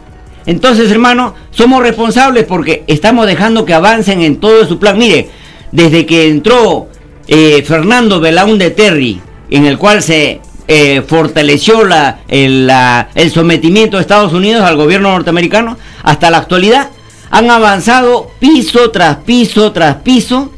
Entonces, 0.45 0.91
hermano, 0.91 1.35
somos 1.51 1.81
responsables 1.81 2.45
porque 2.45 2.83
estamos 2.87 3.25
dejando 3.27 3.65
que 3.65 3.73
avancen 3.73 4.21
en 4.21 4.37
todo 4.37 4.65
su 4.65 4.79
plan. 4.79 4.97
Mire, 4.97 5.29
desde 5.71 6.05
que 6.05 6.27
entró 6.27 6.89
eh, 7.31 7.63
Fernando 7.63 8.19
Belaúnde 8.19 8.71
Terry, 8.71 9.21
en 9.51 9.67
el 9.67 9.77
cual 9.77 10.01
se 10.01 10.41
eh, 10.67 11.03
fortaleció 11.07 11.85
la, 11.85 12.21
el, 12.27 13.31
sometimiento 13.31 13.97
de 13.97 14.01
Estados 14.01 14.33
Unidos 14.33 14.63
al 14.63 14.75
gobierno 14.75 15.11
norteamericano, 15.11 15.77
hasta 16.01 16.31
la 16.31 16.39
actualidad 16.39 16.89
han 17.29 17.51
avanzado 17.51 18.31
piso 18.39 18.89
tras 18.89 19.17
piso 19.17 19.71
tras 19.71 19.97
piso. 19.97 20.51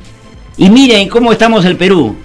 Y 0.55 0.69
miren 0.69 1.09
cómo 1.09 1.33
estamos 1.33 1.65
el 1.65 1.75
Perú. 1.75 2.15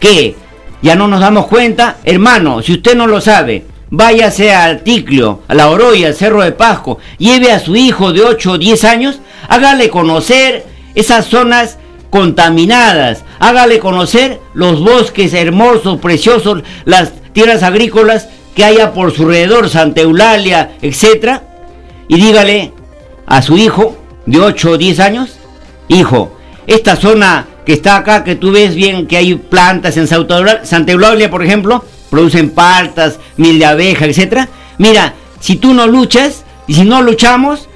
Que 0.00 0.36
ya 0.80 0.96
no 0.96 1.06
nos 1.06 1.20
damos 1.20 1.46
cuenta, 1.46 1.98
hermano, 2.02 2.62
si 2.62 2.72
usted 2.72 2.96
no 2.96 3.06
lo 3.06 3.20
sabe, 3.20 3.66
váyase 3.90 4.54
al 4.54 4.82
Ticlio, 4.82 5.42
a 5.48 5.54
la 5.54 5.68
Oroya, 5.68 6.08
al 6.08 6.14
Cerro 6.14 6.42
de 6.42 6.52
Pasco, 6.52 6.98
lleve 7.18 7.52
a 7.52 7.60
su 7.60 7.76
hijo 7.76 8.14
de 8.14 8.22
8 8.22 8.52
o 8.52 8.58
10 8.58 8.84
años, 8.84 9.20
hágale 9.48 9.90
conocer 9.90 10.64
esas 10.94 11.26
zonas 11.26 11.76
contaminadas. 12.16 13.24
Hágale 13.38 13.78
conocer 13.78 14.40
los 14.54 14.80
bosques 14.80 15.34
hermosos, 15.34 16.00
preciosos, 16.00 16.62
las 16.86 17.12
tierras 17.34 17.62
agrícolas 17.62 18.28
que 18.54 18.64
haya 18.64 18.94
por 18.94 19.12
su 19.12 19.24
alrededor, 19.24 19.68
Santa 19.68 20.00
Eulalia, 20.00 20.76
etc. 20.80 21.40
Y 22.08 22.16
dígale 22.16 22.72
a 23.26 23.42
su 23.42 23.58
hijo 23.58 23.96
de 24.24 24.40
8 24.40 24.70
o 24.70 24.78
10 24.78 25.00
años, 25.00 25.36
hijo, 25.88 26.38
esta 26.66 26.96
zona 26.96 27.46
que 27.66 27.74
está 27.74 27.96
acá, 27.96 28.24
que 28.24 28.36
tú 28.36 28.50
ves 28.50 28.74
bien 28.74 29.06
que 29.06 29.18
hay 29.18 29.34
plantas 29.34 29.98
en 29.98 30.06
Santa 30.06 30.92
Eulalia, 30.92 31.30
por 31.30 31.44
ejemplo, 31.44 31.84
producen 32.08 32.50
paltas, 32.50 33.18
mil 33.36 33.58
de 33.58 33.66
abeja, 33.66 34.06
etc. 34.06 34.48
Mira, 34.78 35.12
si 35.40 35.56
tú 35.56 35.74
no 35.74 35.86
luchas, 35.86 36.44
y 36.66 36.74
si 36.74 36.84
no 36.84 37.02
luchamos, 37.02 37.68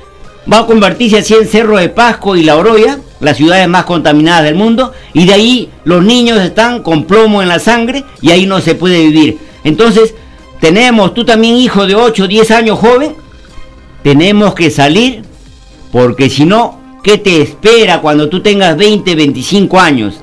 va 0.51 0.61
a 0.61 0.67
convertirse 0.67 1.19
así 1.19 1.35
en 1.35 1.47
Cerro 1.47 1.77
de 1.77 1.91
Pasco 1.91 2.37
y 2.37 2.43
La 2.43 2.57
Oroya, 2.57 2.99
las 3.21 3.37
ciudades 3.37 3.69
más 3.69 3.85
contaminadas 3.85 4.45
del 4.45 4.55
mundo, 4.55 4.93
y 5.13 5.27
de 5.27 5.33
ahí 5.33 5.71
los 5.85 6.03
niños 6.03 6.41
están 6.41 6.83
con 6.83 7.05
plomo 7.05 7.43
en 7.43 7.49
la 7.49 7.59
sangre 7.59 8.05
y 8.21 8.31
ahí 8.31 8.47
no 8.47 8.61
se 8.61 8.75
puede 8.75 8.99
vivir. 9.07 9.39
Entonces, 9.65 10.15
tenemos, 10.61 11.15
tú 11.15 11.25
también 11.25 11.57
hijo 11.57 11.87
de 11.87 11.95
8, 11.95 12.27
10 12.27 12.51
años 12.51 12.79
joven, 12.79 13.15
tenemos 14.03 14.55
que 14.55 14.71
salir 14.71 15.23
porque 15.93 16.31
si 16.31 16.45
no, 16.45 16.79
¿qué 17.03 17.19
te 17.19 17.43
espera 17.43 18.01
cuando 18.01 18.29
tú 18.29 18.41
tengas 18.41 18.77
20, 18.77 19.15
25 19.15 19.81
años? 19.81 20.21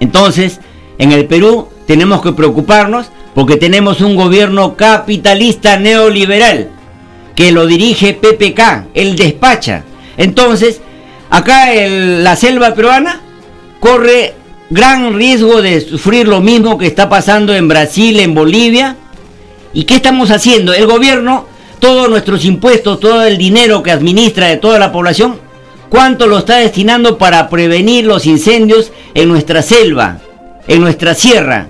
Entonces, 0.00 0.60
en 0.98 1.12
el 1.12 1.26
Perú 1.26 1.68
tenemos 1.86 2.22
que 2.22 2.32
preocuparnos 2.32 3.10
porque 3.34 3.56
tenemos 3.56 4.00
un 4.00 4.16
gobierno 4.16 4.76
capitalista 4.76 5.78
neoliberal 5.78 6.70
que 7.34 7.52
lo 7.52 7.66
dirige 7.66 8.14
PPK, 8.14 8.88
él 8.94 9.14
despacha. 9.14 9.84
Entonces, 10.16 10.80
acá 11.30 11.72
la 11.74 12.36
selva 12.36 12.74
peruana 12.74 13.20
corre 13.80 14.34
gran 14.70 15.14
riesgo 15.14 15.62
de 15.62 15.80
sufrir 15.80 16.28
lo 16.28 16.40
mismo 16.40 16.78
que 16.78 16.86
está 16.86 17.08
pasando 17.08 17.54
en 17.54 17.68
Brasil, 17.68 18.18
en 18.20 18.34
Bolivia. 18.34 18.96
¿Y 19.72 19.84
qué 19.84 19.96
estamos 19.96 20.30
haciendo? 20.30 20.72
El 20.72 20.86
gobierno, 20.86 21.46
todos 21.78 22.08
nuestros 22.08 22.44
impuestos, 22.44 23.00
todo 23.00 23.24
el 23.24 23.38
dinero 23.38 23.82
que 23.82 23.90
administra 23.90 24.48
de 24.48 24.56
toda 24.56 24.78
la 24.78 24.92
población, 24.92 25.38
¿cuánto 25.88 26.26
lo 26.26 26.38
está 26.38 26.56
destinando 26.56 27.18
para 27.18 27.48
prevenir 27.48 28.04
los 28.04 28.26
incendios 28.26 28.92
en 29.14 29.28
nuestra 29.28 29.62
selva, 29.62 30.18
en 30.66 30.80
nuestra 30.80 31.14
sierra? 31.14 31.68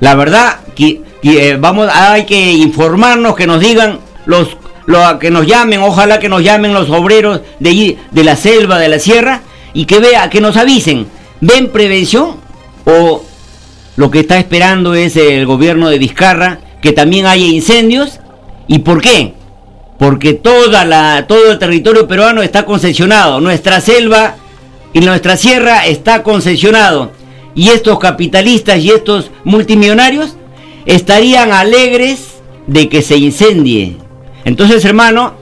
La 0.00 0.14
verdad 0.14 0.60
que, 0.74 1.00
eh, 1.22 1.56
vamos, 1.58 1.88
hay 1.92 2.26
que 2.26 2.52
informarnos, 2.52 3.34
que 3.34 3.46
nos 3.46 3.60
digan 3.60 4.00
los, 4.26 4.56
que 5.20 5.30
nos 5.30 5.46
llamen, 5.46 5.80
ojalá 5.80 6.18
que 6.18 6.28
nos 6.28 6.42
llamen 6.42 6.72
los 6.72 6.90
obreros 6.90 7.40
de, 7.58 7.98
de 8.10 8.24
la 8.24 8.36
selva, 8.36 8.78
de 8.78 8.88
la 8.88 8.98
sierra, 8.98 9.42
y 9.74 9.84
que 9.84 9.98
vea, 9.98 10.30
que 10.30 10.40
nos 10.40 10.56
avisen 10.56 11.06
¿Ven 11.40 11.70
prevención? 11.70 12.36
¿O 12.84 13.22
lo 13.96 14.10
que 14.10 14.20
está 14.20 14.38
esperando 14.38 14.94
es 14.94 15.16
el 15.16 15.44
gobierno 15.46 15.88
de 15.88 15.98
Vizcarra 15.98 16.60
que 16.80 16.92
también 16.92 17.26
haya 17.26 17.46
incendios? 17.46 18.20
¿Y 18.66 18.78
por 18.78 19.02
qué? 19.02 19.34
Porque 19.98 20.34
toda 20.34 20.84
la, 20.84 21.26
todo 21.26 21.52
el 21.52 21.58
territorio 21.58 22.08
peruano 22.08 22.42
está 22.42 22.64
concesionado. 22.64 23.40
Nuestra 23.40 23.80
selva 23.80 24.36
y 24.92 25.00
nuestra 25.00 25.36
sierra 25.36 25.86
está 25.86 26.22
concesionado. 26.22 27.12
Y 27.54 27.68
estos 27.68 27.98
capitalistas 27.98 28.78
y 28.78 28.90
estos 28.90 29.30
multimillonarios 29.44 30.36
estarían 30.86 31.52
alegres 31.52 32.36
de 32.66 32.88
que 32.88 33.02
se 33.02 33.16
incendie. 33.16 33.96
Entonces, 34.46 34.84
hermano, 34.84 35.34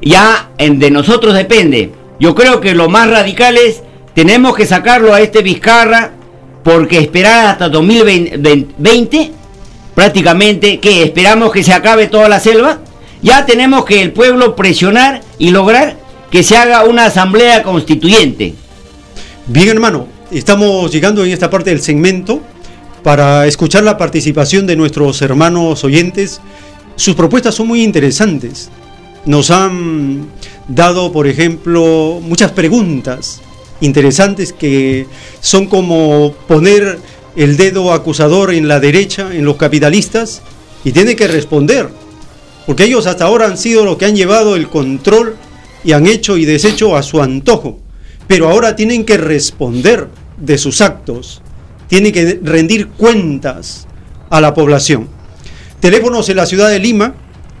ya 0.00 0.50
de 0.56 0.90
nosotros 0.90 1.34
depende. 1.34 1.90
Yo 2.20 2.36
creo 2.36 2.60
que 2.60 2.74
lo 2.74 2.88
más 2.88 3.10
radical 3.10 3.56
es 3.56 3.82
tenemos 4.14 4.54
que 4.54 4.64
sacarlo 4.64 5.12
a 5.12 5.20
este 5.20 5.42
Vizcarra 5.42 6.12
porque 6.62 6.98
esperar 6.98 7.48
hasta 7.48 7.68
2020, 7.68 9.32
prácticamente 9.94 10.78
que 10.78 11.02
esperamos 11.02 11.50
que 11.50 11.64
se 11.64 11.72
acabe 11.72 12.06
toda 12.06 12.28
la 12.28 12.38
selva, 12.38 12.78
ya 13.22 13.44
tenemos 13.44 13.84
que 13.84 14.00
el 14.00 14.12
pueblo 14.12 14.54
presionar 14.54 15.20
y 15.36 15.50
lograr 15.50 15.96
que 16.30 16.44
se 16.44 16.56
haga 16.56 16.84
una 16.84 17.06
asamblea 17.06 17.64
constituyente. 17.64 18.54
Bien 19.48 19.68
hermano, 19.68 20.06
estamos 20.30 20.92
llegando 20.92 21.24
en 21.24 21.32
esta 21.32 21.50
parte 21.50 21.70
del 21.70 21.80
segmento 21.80 22.40
para 23.02 23.48
escuchar 23.48 23.82
la 23.82 23.98
participación 23.98 24.64
de 24.68 24.76
nuestros 24.76 25.20
hermanos 25.22 25.82
oyentes. 25.82 26.40
Sus 26.96 27.14
propuestas 27.14 27.54
son 27.54 27.68
muy 27.68 27.82
interesantes. 27.82 28.70
Nos 29.26 29.50
han 29.50 30.26
dado, 30.68 31.12
por 31.12 31.26
ejemplo, 31.26 32.20
muchas 32.22 32.52
preguntas 32.52 33.40
interesantes 33.80 34.52
que 34.52 35.06
son 35.40 35.66
como 35.66 36.32
poner 36.46 36.98
el 37.36 37.56
dedo 37.56 37.92
acusador 37.92 38.52
en 38.52 38.68
la 38.68 38.80
derecha, 38.80 39.34
en 39.34 39.44
los 39.44 39.56
capitalistas, 39.56 40.42
y 40.84 40.92
tiene 40.92 41.16
que 41.16 41.26
responder, 41.26 41.88
porque 42.66 42.84
ellos 42.84 43.06
hasta 43.06 43.24
ahora 43.24 43.46
han 43.46 43.58
sido 43.58 43.84
los 43.84 43.96
que 43.96 44.04
han 44.04 44.16
llevado 44.16 44.54
el 44.54 44.68
control 44.68 45.36
y 45.82 45.92
han 45.92 46.06
hecho 46.06 46.36
y 46.36 46.44
deshecho 46.44 46.96
a 46.96 47.02
su 47.02 47.20
antojo, 47.20 47.80
pero 48.26 48.48
ahora 48.48 48.76
tienen 48.76 49.04
que 49.04 49.16
responder 49.16 50.08
de 50.38 50.58
sus 50.58 50.80
actos, 50.80 51.42
tienen 51.88 52.12
que 52.12 52.38
rendir 52.42 52.88
cuentas 52.88 53.86
a 54.30 54.40
la 54.40 54.54
población. 54.54 55.08
Teléfonos 55.84 56.26
en 56.30 56.36
la 56.36 56.46
ciudad 56.46 56.70
de 56.70 56.78
Lima, 56.78 57.12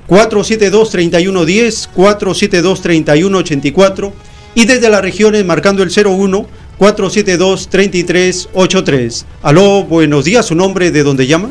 472-3110, 0.08 1.90
472-3184 1.94 4.12
y 4.54 4.64
desde 4.64 4.88
las 4.88 5.02
regiones 5.02 5.44
marcando 5.44 5.82
el 5.82 5.90
01 5.90 6.46
472 6.78 7.68
3383. 7.68 9.26
Aló, 9.42 9.84
buenos 9.84 10.24
días, 10.24 10.46
¿su 10.46 10.54
nombre 10.54 10.90
de 10.90 11.02
dónde 11.02 11.26
llama? 11.26 11.50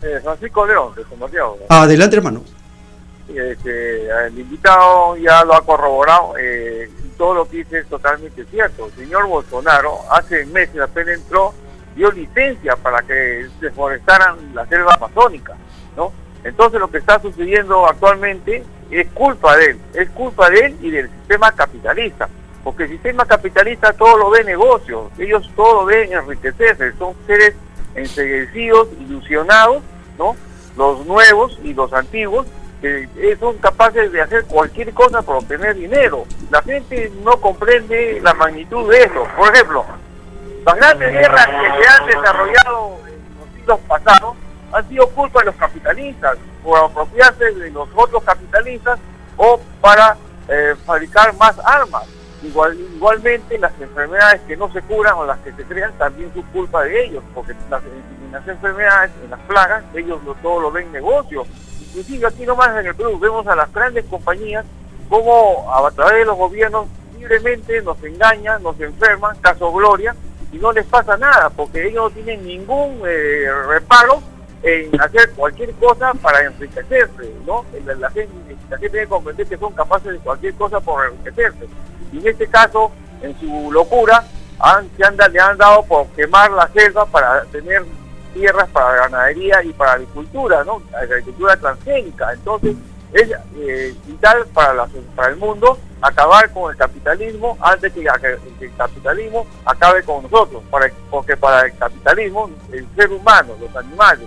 Eh, 0.00 0.18
Francisco 0.22 0.66
León, 0.66 0.94
de 0.94 1.04
Santiago. 1.04 1.58
Adelante, 1.68 2.16
hermano. 2.16 2.42
Este, 3.28 4.08
el 4.08 4.38
invitado 4.38 5.18
ya 5.18 5.44
lo 5.44 5.54
ha 5.54 5.60
corroborado, 5.66 6.32
eh, 6.40 6.88
todo 7.18 7.34
lo 7.34 7.46
que 7.46 7.58
dice 7.58 7.80
es 7.80 7.86
totalmente 7.88 8.42
cierto. 8.46 8.86
El 8.86 9.04
señor 9.04 9.26
Bolsonaro 9.26 9.98
hace 10.10 10.46
meses 10.46 10.80
apenas 10.80 11.18
entró, 11.18 11.52
dio 11.94 12.10
licencia 12.10 12.74
para 12.76 13.02
que 13.02 13.48
deforestaran 13.60 14.54
la 14.54 14.66
selva 14.66 14.94
amazónica, 14.94 15.54
Entonces 16.44 16.80
lo 16.80 16.88
que 16.88 16.98
está 16.98 17.20
sucediendo 17.20 17.86
actualmente 17.86 18.64
es 18.90 19.08
culpa 19.12 19.56
de 19.56 19.64
él, 19.66 19.80
es 19.94 20.08
culpa 20.10 20.48
de 20.50 20.60
él 20.66 20.76
y 20.80 20.90
del 20.90 21.10
sistema 21.10 21.50
capitalista, 21.52 22.28
porque 22.62 22.84
el 22.84 22.90
sistema 22.90 23.24
capitalista 23.24 23.92
todo 23.92 24.16
lo 24.16 24.30
ve 24.30 24.44
negocio, 24.44 25.10
ellos 25.18 25.50
todo 25.56 25.80
lo 25.80 25.86
ven 25.86 26.12
enriquecerse, 26.12 26.92
son 26.98 27.14
seres 27.26 27.54
enseguecidos, 27.94 28.88
ilusionados. 29.00 29.82
Los 30.76 31.06
nuevos 31.06 31.58
y 31.64 31.72
los 31.72 31.90
antiguos, 31.94 32.46
que 32.82 33.36
son 33.40 33.56
capaces 33.56 34.12
de 34.12 34.20
hacer 34.20 34.44
cualquier 34.44 34.92
cosa 34.92 35.22
para 35.22 35.38
obtener 35.38 35.74
dinero. 35.74 36.26
La 36.50 36.60
gente 36.60 37.10
no 37.24 37.40
comprende 37.40 38.20
la 38.22 38.34
magnitud 38.34 38.90
de 38.90 39.04
eso. 39.04 39.26
Por 39.38 39.54
ejemplo, 39.54 39.86
las 40.66 40.76
grandes 40.76 41.12
guerras 41.12 41.46
que 41.46 41.82
se 41.82 41.88
han 41.88 42.06
desarrollado 42.06 42.98
en 43.06 43.38
los 43.38 43.54
siglos 43.54 43.80
pasados 43.88 44.36
han 44.72 44.88
sido 44.88 45.08
culpa 45.10 45.40
de 45.40 45.46
los 45.46 45.56
capitalistas, 45.56 46.36
por 46.62 46.78
apropiarse 46.78 47.52
de 47.52 47.70
los 47.70 47.88
otros 47.94 48.22
capitalistas 48.24 48.98
o 49.36 49.60
para 49.80 50.16
eh, 50.48 50.74
fabricar 50.84 51.34
más 51.36 51.58
armas. 51.64 52.04
Igual, 52.42 52.78
igualmente 52.78 53.58
las 53.58 53.72
enfermedades 53.80 54.42
que 54.42 54.56
no 54.56 54.70
se 54.72 54.82
curan 54.82 55.14
o 55.14 55.24
las 55.24 55.38
que 55.38 55.52
se 55.52 55.64
crean 55.64 55.92
también 55.98 56.32
son 56.34 56.42
culpa 56.42 56.84
de 56.84 57.04
ellos, 57.04 57.22
porque 57.34 57.54
las, 57.70 57.82
en 57.82 58.32
las 58.32 58.46
enfermedades, 58.46 59.10
en 59.24 59.30
las 59.30 59.40
plagas, 59.40 59.84
ellos 59.94 60.22
lo, 60.24 60.34
todo 60.34 60.60
lo 60.60 60.70
ven 60.70 60.92
negocio. 60.92 61.46
Inclusive 61.80 62.26
aquí 62.26 62.44
nomás 62.44 62.76
en 62.78 62.86
el 62.86 62.94
Perú 62.94 63.18
vemos 63.18 63.46
a 63.46 63.56
las 63.56 63.72
grandes 63.72 64.04
compañías 64.04 64.64
como 65.08 65.72
a 65.72 65.90
través 65.92 66.18
de 66.18 66.24
los 66.24 66.36
gobiernos 66.36 66.86
libremente 67.16 67.80
nos 67.82 68.02
engañan, 68.04 68.62
nos 68.62 68.78
enferman, 68.80 69.36
caso 69.40 69.72
Gloria, 69.72 70.14
y 70.52 70.58
no 70.58 70.72
les 70.72 70.84
pasa 70.86 71.16
nada, 71.16 71.50
porque 71.50 71.88
ellos 71.88 72.04
no 72.04 72.10
tienen 72.10 72.46
ningún 72.46 73.02
eh, 73.06 73.46
reparo 73.66 74.22
en 74.66 75.00
hacer 75.00 75.30
cualquier 75.30 75.72
cosa 75.74 76.12
para 76.14 76.44
enriquecerse, 76.44 77.32
¿no? 77.46 77.64
La, 77.84 78.10
gente, 78.10 78.32
la 78.68 78.76
gente 78.78 78.96
debe 78.96 79.06
comprender 79.06 79.46
que 79.46 79.56
son 79.56 79.72
capaces 79.72 80.12
de 80.12 80.18
cualquier 80.18 80.54
cosa 80.54 80.80
por 80.80 81.06
enriquecerse. 81.06 81.68
Y 82.12 82.18
en 82.18 82.26
este 82.26 82.48
caso, 82.48 82.90
en 83.22 83.38
su 83.38 83.70
locura, 83.70 84.24
se 84.96 85.04
han, 85.04 85.16
le 85.32 85.40
han 85.40 85.56
dado 85.56 85.84
por 85.84 86.08
quemar 86.08 86.50
la 86.50 86.66
selva 86.68 87.06
para 87.06 87.44
tener 87.44 87.84
tierras 88.34 88.68
para 88.70 89.02
ganadería 89.02 89.62
y 89.62 89.72
para 89.72 89.92
agricultura, 89.92 90.64
¿no? 90.64 90.82
Agricultura 91.00 91.56
transgénica. 91.56 92.32
Entonces, 92.32 92.74
es 93.12 93.30
eh, 93.58 93.94
vital 94.04 94.46
para, 94.52 94.74
la, 94.74 94.88
el 95.28 95.36
mundo 95.36 95.78
acabar 96.02 96.50
con 96.50 96.72
el 96.72 96.76
capitalismo 96.76 97.56
antes 97.60 97.92
que, 97.92 98.02
que 98.58 98.64
el 98.64 98.76
capitalismo 98.76 99.46
acabe 99.64 100.02
con 100.02 100.24
nosotros, 100.24 100.60
porque 101.08 101.36
para 101.36 101.66
el 101.66 101.76
capitalismo, 101.78 102.50
el 102.72 102.84
ser 102.96 103.12
humano, 103.12 103.54
los 103.60 103.74
animales, 103.76 104.26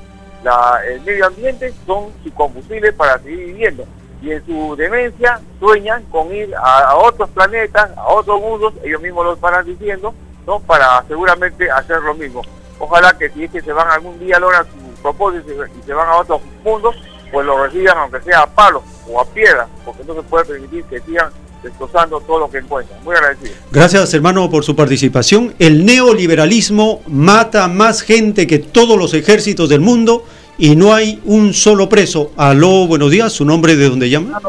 el 0.88 1.02
medio 1.02 1.28
ambiente 1.28 1.74
son 1.86 2.12
su 2.24 2.34
combustible 2.34 2.94
para 2.94 3.20
seguir 3.20 3.48
viviendo. 3.48 3.86
Y 4.22 4.32
en 4.32 4.46
su 4.46 4.76
demencia 4.76 5.40
sueñan 5.60 6.04
con 6.06 6.34
ir 6.34 6.54
a, 6.56 6.96
otros 6.96 7.30
planetas, 7.30 7.92
a 7.98 8.08
otros 8.10 8.42
mundos, 8.42 8.74
ellos 8.84 9.02
mismos 9.02 9.26
lo 9.26 9.34
estarán 9.34 9.66
diciendo, 9.66 10.14
¿no? 10.46 10.60
para 10.60 11.04
seguramente 11.08 11.72
hacer 11.72 12.02
lo 12.02 12.14
mismo. 12.14 12.42
Ojalá 12.80 13.18
que 13.18 13.30
si 13.30 13.46
es 13.46 13.52
que 13.52 13.62
se 13.62 13.74
van 13.74 13.90
algún 13.90 14.20
día, 14.20 14.40
logran 14.40 14.66
su 14.66 15.02
propósito 15.02 15.50
y 15.52 15.84
se 15.84 15.94
van 15.94 16.08
a 16.08 16.18
otros 16.18 16.42
mundos, 16.64 16.96
pues 17.32 17.46
lo 17.46 17.64
reciban 17.64 17.98
aunque 17.98 18.22
sea 18.22 18.42
a 18.42 18.48
palos 18.48 18.84
o 19.08 19.20
a 19.20 19.26
piedra, 19.26 19.68
porque 19.86 20.04
no 20.04 20.16
se 20.16 20.24
puede 20.24 20.46
permitir 20.46 20.84
que 20.86 21.00
sigan 21.02 21.32
destrozando 21.64 22.20
todo 22.22 22.40
lo 22.40 22.50
que 22.50 22.60
encuentran. 22.60 23.04
Muy 23.04 23.16
agradecido. 23.16 23.54
Gracias, 23.72 24.14
hermano, 24.14 24.50
por 24.50 24.64
su 24.64 24.76
participación. 24.76 25.54
El 25.60 25.86
neoliberalismo 25.86 27.02
mata 27.08 27.68
más 27.68 28.02
gente 28.02 28.48
que 28.48 28.60
todos 28.60 28.98
los 28.98 29.14
ejércitos 29.14 29.70
del 29.70 29.82
mundo 29.82 30.24
y 30.58 30.76
no 30.76 30.94
hay 30.94 31.22
un 31.26 31.54
solo 31.54 31.90
preso. 31.90 32.32
Aló, 32.38 32.88
buenos 32.88 33.12
días, 33.12 33.32
¿su 33.32 33.46
nombre 33.46 33.76
de 33.76 33.90
dónde 33.90 34.10
llama? 34.10 34.40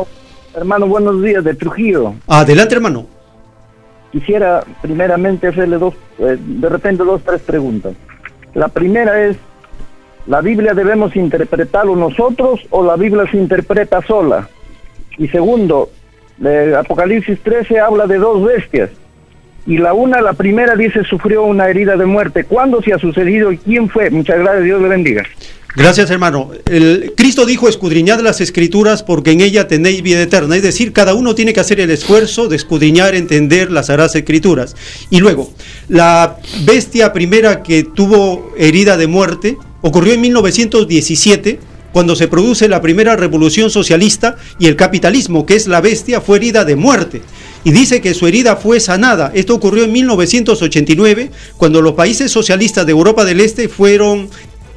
Hermano, 0.55 0.87
buenos 0.87 1.23
días, 1.23 1.45
de 1.45 1.55
Trujillo. 1.55 2.15
Adelante, 2.27 2.75
hermano. 2.75 3.07
Quisiera 4.11 4.65
primeramente 4.83 5.47
hacerle 5.47 5.79
dos, 5.79 5.95
eh, 6.19 6.37
de 6.39 6.69
repente 6.69 7.05
dos, 7.05 7.23
tres 7.25 7.41
preguntas. 7.43 7.95
La 8.55 8.67
primera 8.67 9.25
es, 9.25 9.37
¿la 10.27 10.41
Biblia 10.41 10.75
debemos 10.75 11.15
interpretarlo 11.15 11.95
nosotros 11.95 12.61
o 12.71 12.85
la 12.85 12.97
Biblia 12.97 13.31
se 13.31 13.37
interpreta 13.37 14.03
sola? 14.03 14.49
Y 15.17 15.29
segundo, 15.29 15.91
Apocalipsis 16.79 17.39
13 17.41 17.79
habla 17.81 18.07
de 18.07 18.19
dos 18.19 18.45
bestias. 18.45 18.91
Y 19.67 19.77
la 19.79 19.93
una, 19.93 20.21
la 20.21 20.33
primera 20.33 20.75
dice, 20.75 21.05
sufrió 21.05 21.45
una 21.45 21.69
herida 21.69 21.97
de 21.97 22.07
muerte. 22.07 22.45
¿Cuándo 22.45 22.83
se 22.83 22.95
ha 22.95 22.99
sucedido 22.99 23.53
y 23.53 23.59
quién 23.59 23.89
fue? 23.89 24.11
Muchas 24.11 24.39
gracias, 24.39 24.65
Dios 24.65 24.83
le 24.83 24.89
bendiga. 24.89 25.23
Gracias, 25.77 26.11
hermano. 26.11 26.51
El, 26.67 27.13
Cristo 27.17 27.47
dijo, 27.47 27.69
escudriñad 27.69 28.21
las 28.21 28.41
escrituras 28.41 29.03
porque 29.03 29.31
en 29.31 29.41
ella 29.41 29.69
tenéis 29.69 30.03
vida 30.03 30.23
eterna. 30.23 30.57
Es 30.57 30.63
decir, 30.63 30.93
cada 30.93 31.15
uno 31.15 31.35
tiene 31.35 31.53
que 31.53 31.61
hacer 31.61 31.79
el 31.79 31.91
esfuerzo 31.91 32.49
de 32.49 32.57
escudriñar, 32.57 33.15
entender 33.15 33.71
las 33.71 33.87
sagradas 33.87 34.17
escrituras. 34.17 34.75
Y 35.11 35.21
luego, 35.21 35.53
la 35.89 36.39
bestia 36.65 37.13
primera 37.13 37.63
que 37.63 37.85
tuvo 37.85 38.53
herida 38.57 38.97
de 38.97 39.07
muerte 39.07 39.57
ocurrió 39.83 40.15
en 40.15 40.23
1917 40.23 41.61
cuando 41.93 42.17
se 42.17 42.29
produce 42.29 42.69
la 42.69 42.81
primera 42.81 43.17
revolución 43.17 43.71
socialista 43.71 44.37
y 44.59 44.67
el 44.67 44.77
capitalismo, 44.77 45.47
que 45.47 45.57
es 45.57 45.67
la 45.67 45.81
bestia, 45.81 46.21
fue 46.21 46.39
herida 46.39 46.65
de 46.65 46.77
muerte. 46.77 47.23
Y 47.65 47.73
dice 47.73 48.01
que 48.01 48.15
su 48.15 48.27
herida 48.27 48.57
fue 48.57 48.81
sanada. 48.81 49.33
Esto 49.35 49.55
ocurrió 49.55 49.85
en 49.85 49.93
1989, 49.93 51.31
cuando 51.57 51.83
los 51.83 51.95
países 51.95 52.31
socialistas 52.31 52.87
de 52.87 52.93
Europa 52.93 53.25
del 53.25 53.41
Este 53.41 53.69
fueron 53.69 54.31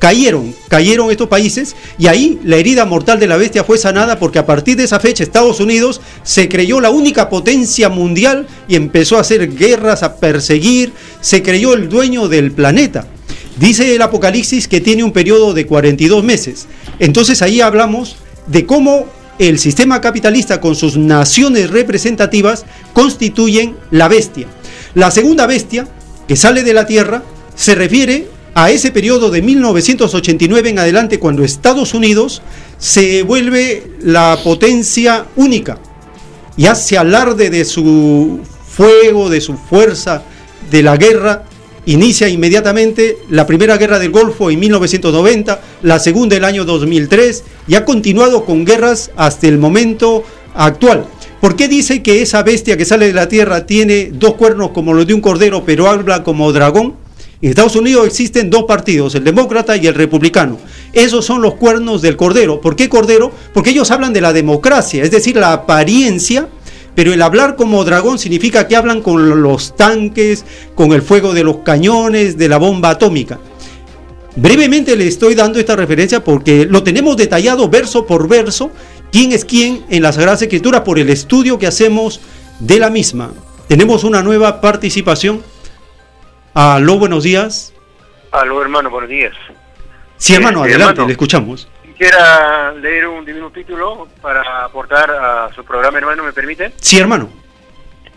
cayeron, 0.03 0.53
cayeron 0.67 1.11
estos 1.11 1.29
países 1.29 1.77
y 1.97 2.07
ahí 2.07 2.37
la 2.43 2.57
herida 2.57 2.83
mortal 2.83 3.21
de 3.21 3.27
la 3.27 3.37
bestia 3.37 3.63
fue 3.63 3.77
sanada 3.77 4.19
porque 4.19 4.37
a 4.37 4.45
partir 4.45 4.75
de 4.75 4.83
esa 4.83 4.99
fecha 4.99 5.23
Estados 5.23 5.61
Unidos 5.61 6.01
se 6.23 6.49
creyó 6.49 6.81
la 6.81 6.89
única 6.89 7.29
potencia 7.29 7.87
mundial 7.87 8.45
y 8.67 8.75
empezó 8.75 9.15
a 9.15 9.21
hacer 9.21 9.55
guerras, 9.55 10.03
a 10.03 10.17
perseguir, 10.17 10.91
se 11.21 11.41
creyó 11.41 11.73
el 11.73 11.87
dueño 11.87 12.27
del 12.27 12.51
planeta. 12.51 13.07
Dice 13.57 13.95
el 13.95 14.01
Apocalipsis 14.01 14.67
que 14.67 14.81
tiene 14.81 15.03
un 15.03 15.11
periodo 15.11 15.53
de 15.53 15.65
42 15.65 16.23
meses. 16.23 16.67
Entonces 16.99 17.41
ahí 17.41 17.61
hablamos 17.61 18.15
de 18.47 18.65
cómo 18.65 19.05
el 19.39 19.59
sistema 19.59 20.01
capitalista 20.01 20.61
con 20.61 20.75
sus 20.75 20.97
naciones 20.97 21.69
representativas 21.69 22.65
constituyen 22.93 23.75
la 23.91 24.07
bestia. 24.07 24.47
La 24.95 25.11
segunda 25.11 25.47
bestia, 25.47 25.87
que 26.27 26.35
sale 26.35 26.63
de 26.63 26.73
la 26.73 26.85
Tierra, 26.85 27.23
se 27.55 27.75
refiere 27.75 28.27
a 28.55 28.69
ese 28.71 28.91
periodo 28.91 29.31
de 29.31 29.41
1989 29.41 30.69
en 30.69 30.79
adelante 30.79 31.19
cuando 31.19 31.43
Estados 31.43 31.93
Unidos 31.93 32.41
se 32.77 33.23
vuelve 33.23 33.91
la 34.01 34.37
potencia 34.43 35.25
única 35.35 35.79
y 36.55 36.67
hace 36.67 36.97
alarde 36.97 37.49
de 37.49 37.65
su 37.65 38.41
fuego, 38.67 39.29
de 39.29 39.41
su 39.41 39.55
fuerza, 39.55 40.23
de 40.69 40.83
la 40.83 40.97
guerra. 40.97 41.45
Inicia 41.85 42.29
inmediatamente 42.29 43.17
la 43.29 43.45
primera 43.45 43.75
guerra 43.75 43.99
del 43.99 44.11
Golfo 44.11 44.49
en 44.49 44.57
1990, 44.57 45.59
la 45.81 45.99
segunda 45.99 46.37
el 46.37 46.45
año 46.45 46.63
2003 46.63 47.43
y 47.67 47.75
ha 47.75 47.83
continuado 47.83 48.45
con 48.45 48.63
guerras 48.63 49.11
hasta 49.17 49.47
el 49.47 49.57
momento 49.57 50.23
actual. 50.55 51.05
¿Por 51.41 51.57
qué 51.57 51.67
dice 51.67 52.01
que 52.01 52.21
esa 52.21 52.41
bestia 52.41 52.77
que 52.77 52.85
sale 52.85 53.07
de 53.07 53.13
la 53.13 53.27
tierra 53.27 53.65
tiene 53.65 54.11
dos 54.13 54.35
cuernos 54.35 54.69
como 54.69 54.93
los 54.93 55.05
de 55.05 55.13
un 55.13 55.19
cordero, 55.19 55.65
pero 55.65 55.89
habla 55.89 56.23
como 56.23 56.53
dragón? 56.53 56.95
En 57.41 57.49
Estados 57.49 57.75
Unidos 57.75 58.07
existen 58.07 58.49
dos 58.49 58.63
partidos, 58.63 59.15
el 59.15 59.25
demócrata 59.25 59.75
y 59.75 59.85
el 59.85 59.93
republicano. 59.93 60.57
Esos 60.93 61.25
son 61.25 61.41
los 61.41 61.55
cuernos 61.55 62.01
del 62.01 62.15
cordero. 62.15 62.61
¿Por 62.61 62.77
qué 62.77 62.87
cordero? 62.87 63.33
Porque 63.53 63.71
ellos 63.71 63.91
hablan 63.91 64.13
de 64.13 64.21
la 64.21 64.31
democracia, 64.31 65.03
es 65.03 65.11
decir, 65.11 65.35
la 65.35 65.51
apariencia, 65.51 66.47
pero 66.95 67.13
el 67.13 67.21
hablar 67.21 67.55
como 67.55 67.83
dragón 67.83 68.19
significa 68.19 68.67
que 68.67 68.75
hablan 68.75 69.01
con 69.01 69.41
los 69.41 69.75
tanques, 69.75 70.45
con 70.75 70.93
el 70.93 71.01
fuego 71.01 71.33
de 71.33 71.43
los 71.43 71.57
cañones, 71.57 72.37
de 72.37 72.49
la 72.49 72.57
bomba 72.57 72.91
atómica. 72.91 73.39
Brevemente 74.35 74.95
le 74.95 75.07
estoy 75.07 75.35
dando 75.35 75.59
esta 75.59 75.75
referencia 75.75 76.23
porque 76.23 76.65
lo 76.65 76.83
tenemos 76.83 77.17
detallado 77.17 77.69
verso 77.69 78.05
por 78.05 78.27
verso, 78.27 78.71
quién 79.11 79.31
es 79.31 79.45
quién 79.45 79.85
en 79.89 80.01
la 80.01 80.11
Sagrada 80.11 80.37
Escritura 80.37 80.83
por 80.83 80.97
el 80.97 81.09
estudio 81.09 81.59
que 81.59 81.67
hacemos 81.67 82.19
de 82.59 82.79
la 82.79 82.89
misma. 82.89 83.31
Tenemos 83.67 84.03
una 84.03 84.23
nueva 84.23 84.59
participación. 84.59 85.43
Aló, 86.53 86.97
buenos 86.97 87.23
días. 87.23 87.73
Aló, 88.31 88.61
hermano, 88.61 88.89
buenos 88.89 89.09
días. 89.09 89.33
Sí, 90.17 90.33
hermano, 90.33 90.65
eh, 90.65 90.69
adelante, 90.69 91.05
le 91.05 91.11
escuchamos. 91.11 91.67
Quisiera 91.93 92.73
leer 92.73 93.07
un 93.07 93.23
divino 93.23 93.49
título 93.51 94.09
para 94.19 94.65
aportar 94.65 95.11
a 95.11 95.53
su 95.53 95.63
programa, 95.63 95.99
hermano, 95.99 96.23
¿me 96.23 96.33
permite? 96.33 96.73
Sí, 96.77 96.97
hermano. 96.97 97.29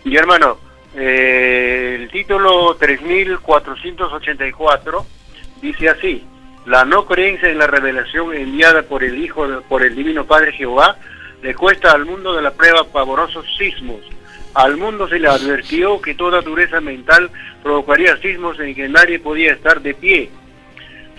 Y 0.02 0.16
hermano, 0.16 0.56
eh, 0.94 1.98
el 2.00 2.10
título 2.10 2.74
3484 2.76 5.06
dice 5.60 5.90
así, 5.90 6.24
la 6.64 6.86
no 6.86 7.04
creencia 7.04 7.50
en 7.50 7.58
la 7.58 7.66
revelación 7.66 8.34
enviada 8.34 8.82
por 8.82 9.04
el 9.04 9.22
Hijo, 9.22 9.46
por 9.68 9.82
el 9.82 9.94
Divino 9.94 10.24
Padre 10.24 10.52
Jehová, 10.52 10.96
le 11.42 11.54
cuesta 11.54 11.92
al 11.92 12.06
mundo 12.06 12.34
de 12.34 12.40
la 12.40 12.52
prueba 12.52 12.84
pavorosos 12.84 13.44
sismos, 13.58 14.00
al 14.54 14.78
mundo 14.78 15.06
se 15.06 15.18
le 15.18 15.28
advirtió 15.28 16.00
que 16.00 16.14
toda 16.14 16.40
dureza 16.40 16.80
mental 16.80 17.30
provocaría 17.62 18.16
sismos 18.16 18.58
en 18.58 18.74
que 18.74 18.88
nadie 18.88 19.18
podía 19.18 19.52
estar 19.52 19.82
de 19.82 19.92
pie. 19.92 20.30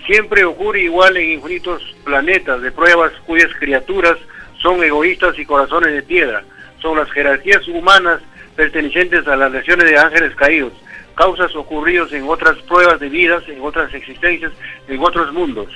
Siempre 0.06 0.44
ocurre 0.44 0.82
igual 0.82 1.16
en 1.16 1.32
infinitos 1.32 1.82
planetas 2.04 2.62
de 2.62 2.72
pruebas 2.72 3.12
cuyas 3.26 3.50
criaturas 3.58 4.16
son 4.60 4.82
egoístas 4.82 5.38
y 5.38 5.44
corazones 5.44 5.92
de 5.92 6.02
piedra. 6.02 6.44
Son 6.80 6.96
las 6.96 7.10
jerarquías 7.10 7.66
humanas 7.68 8.20
pertenecientes 8.56 9.26
a 9.28 9.36
las 9.36 9.52
lesiones 9.52 9.88
de 9.88 9.98
ángeles 9.98 10.34
caídos, 10.34 10.72
causas 11.14 11.54
ocurridas 11.54 12.12
en 12.12 12.28
otras 12.28 12.56
pruebas 12.62 12.98
de 12.98 13.08
vidas, 13.08 13.42
en 13.48 13.60
otras 13.60 13.92
existencias, 13.94 14.52
en 14.88 15.00
otros 15.00 15.32
mundos. 15.32 15.68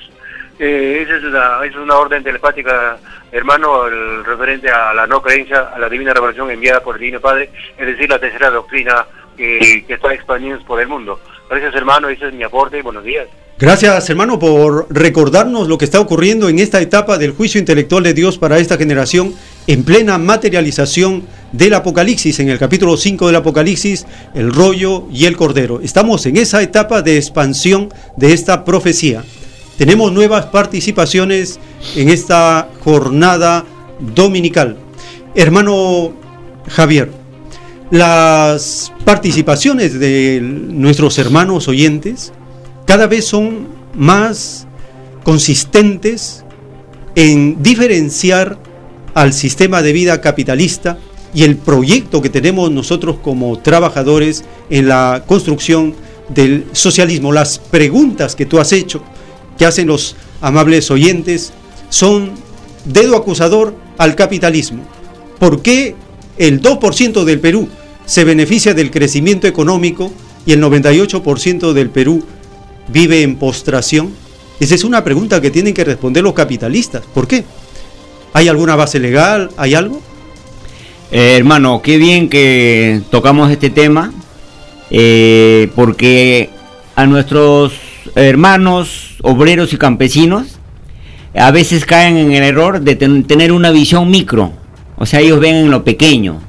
Eh, 0.59 1.03
esa, 1.03 1.65
es 1.65 1.74
una 1.77 1.97
orden 1.97 2.23
telepática, 2.23 2.99
hermano, 3.31 3.89
referente 4.23 4.70
a 4.70 4.93
la 4.93 5.07
no 5.07 5.23
creencia, 5.23 5.70
a 5.74 5.78
la 5.78 5.89
divina 5.89 6.12
revelación 6.12 6.51
enviada 6.51 6.82
por 6.82 6.97
el 6.97 7.01
Divino 7.01 7.20
Padre, 7.20 7.51
es 7.78 7.86
decir, 7.86 8.09
la 8.09 8.19
tercera 8.19 8.51
doctrina 8.51 9.07
que, 9.36 9.85
está 9.89 10.12
expandida 10.12 10.59
por 10.66 10.81
el 10.81 10.89
mundo. 10.89 11.20
Gracias, 11.52 11.74
hermano, 11.74 12.08
ese 12.08 12.28
es 12.28 12.32
mi 12.32 12.42
aporte 12.44 12.78
y 12.78 12.80
buenos 12.80 13.04
días. 13.04 13.26
Gracias, 13.58 14.08
hermano, 14.08 14.38
por 14.38 14.86
recordarnos 14.88 15.68
lo 15.68 15.76
que 15.76 15.84
está 15.84 16.00
ocurriendo 16.00 16.48
en 16.48 16.58
esta 16.58 16.80
etapa 16.80 17.18
del 17.18 17.32
juicio 17.32 17.60
intelectual 17.60 18.02
de 18.04 18.14
Dios 18.14 18.38
para 18.38 18.56
esta 18.56 18.78
generación 18.78 19.34
en 19.66 19.84
plena 19.84 20.16
materialización 20.16 21.24
del 21.52 21.74
Apocalipsis, 21.74 22.40
en 22.40 22.48
el 22.48 22.58
capítulo 22.58 22.96
5 22.96 23.26
del 23.26 23.36
Apocalipsis, 23.36 24.06
el 24.34 24.50
rollo 24.50 25.06
y 25.12 25.26
el 25.26 25.36
cordero. 25.36 25.82
Estamos 25.82 26.24
en 26.24 26.38
esa 26.38 26.62
etapa 26.62 27.02
de 27.02 27.18
expansión 27.18 27.90
de 28.16 28.32
esta 28.32 28.64
profecía. 28.64 29.22
Tenemos 29.76 30.10
nuevas 30.10 30.46
participaciones 30.46 31.60
en 31.96 32.08
esta 32.08 32.70
jornada 32.80 33.66
dominical. 34.00 34.78
Hermano 35.34 36.14
Javier, 36.66 37.22
las 37.93 38.90
participaciones 39.05 40.01
de 40.01 40.40
nuestros 40.43 41.19
hermanos 41.19 41.69
oyentes 41.69 42.32
cada 42.86 43.06
vez 43.06 43.27
son 43.27 43.69
más 43.94 44.66
consistentes 45.24 46.43
en 47.14 47.62
diferenciar 47.62 48.59
al 49.12 49.35
sistema 49.35 49.82
de 49.82 49.93
vida 49.93 50.23
capitalista 50.23 50.97
y 51.35 51.43
el 51.44 51.56
proyecto 51.56 52.23
que 52.23 52.31
tenemos 52.31 52.70
nosotros 52.70 53.16
como 53.23 53.59
trabajadores 53.59 54.43
en 54.70 54.89
la 54.89 55.24
construcción 55.27 55.94
del 56.31 56.64
socialismo. 56.73 57.31
Las 57.31 57.59
preguntas 57.59 58.35
que 58.35 58.47
tú 58.47 58.59
has 58.59 58.73
hecho 58.73 59.02
que 59.59 59.66
hacen 59.66 59.86
los 59.86 60.16
amables 60.40 60.90
oyentes 60.90 61.52
son 61.90 62.31
dedo 62.86 63.19
acusador 63.19 63.77
al 63.98 64.14
capitalismo. 64.14 64.82
¿Por 65.39 65.60
qué 65.60 65.94
el 66.39 66.62
2% 66.62 67.24
del 67.24 67.39
Perú 67.39 67.69
se 68.06 68.24
beneficia 68.24 68.74
del 68.74 68.90
crecimiento 68.90 69.46
económico 69.46 70.12
y 70.44 70.52
el 70.52 70.62
98% 70.62 71.72
del 71.72 71.90
Perú 71.90 72.24
vive 72.88 73.22
en 73.22 73.36
postración? 73.36 74.10
Esa 74.60 74.74
es 74.74 74.84
una 74.84 75.02
pregunta 75.02 75.40
que 75.40 75.50
tienen 75.50 75.74
que 75.74 75.84
responder 75.84 76.22
los 76.22 76.34
capitalistas. 76.34 77.02
¿Por 77.12 77.26
qué? 77.26 77.44
¿Hay 78.32 78.48
alguna 78.48 78.76
base 78.76 78.98
legal? 78.98 79.50
¿Hay 79.56 79.74
algo? 79.74 80.00
Eh, 81.10 81.36
hermano, 81.36 81.82
qué 81.82 81.98
bien 81.98 82.28
que 82.28 83.02
tocamos 83.10 83.50
este 83.50 83.70
tema, 83.70 84.12
eh, 84.90 85.70
porque 85.74 86.48
a 86.96 87.06
nuestros 87.06 87.74
hermanos 88.14 89.16
obreros 89.22 89.72
y 89.72 89.76
campesinos 89.76 90.58
a 91.34 91.50
veces 91.50 91.84
caen 91.84 92.16
en 92.16 92.32
el 92.32 92.42
error 92.42 92.80
de 92.80 92.96
tener 92.96 93.52
una 93.52 93.70
visión 93.70 94.10
micro, 94.10 94.52
o 94.96 95.06
sea, 95.06 95.20
ellos 95.20 95.40
ven 95.40 95.56
en 95.56 95.70
lo 95.70 95.84
pequeño. 95.84 96.40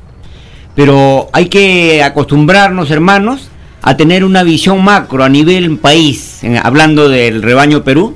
Pero 0.75 1.29
hay 1.33 1.47
que 1.47 2.03
acostumbrarnos, 2.03 2.89
hermanos, 2.91 3.49
a 3.81 3.97
tener 3.97 4.23
una 4.23 4.43
visión 4.43 4.83
macro 4.83 5.23
a 5.23 5.29
nivel 5.29 5.77
país, 5.77 6.41
hablando 6.63 7.09
del 7.09 7.43
rebaño 7.43 7.83
Perú. 7.83 8.15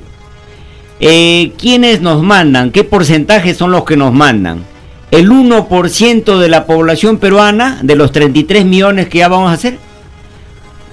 Eh, 1.00 1.52
¿Quiénes 1.58 2.00
nos 2.00 2.22
mandan? 2.22 2.70
¿Qué 2.70 2.84
porcentaje 2.84 3.54
son 3.54 3.70
los 3.70 3.84
que 3.84 3.96
nos 3.96 4.12
mandan? 4.12 4.64
El 5.10 5.30
1% 5.30 6.38
de 6.38 6.48
la 6.48 6.66
población 6.66 7.18
peruana, 7.18 7.78
de 7.82 7.96
los 7.96 8.12
33 8.12 8.64
millones 8.64 9.08
que 9.08 9.18
ya 9.18 9.28
vamos 9.28 9.50
a 9.50 9.54
hacer, 9.54 9.78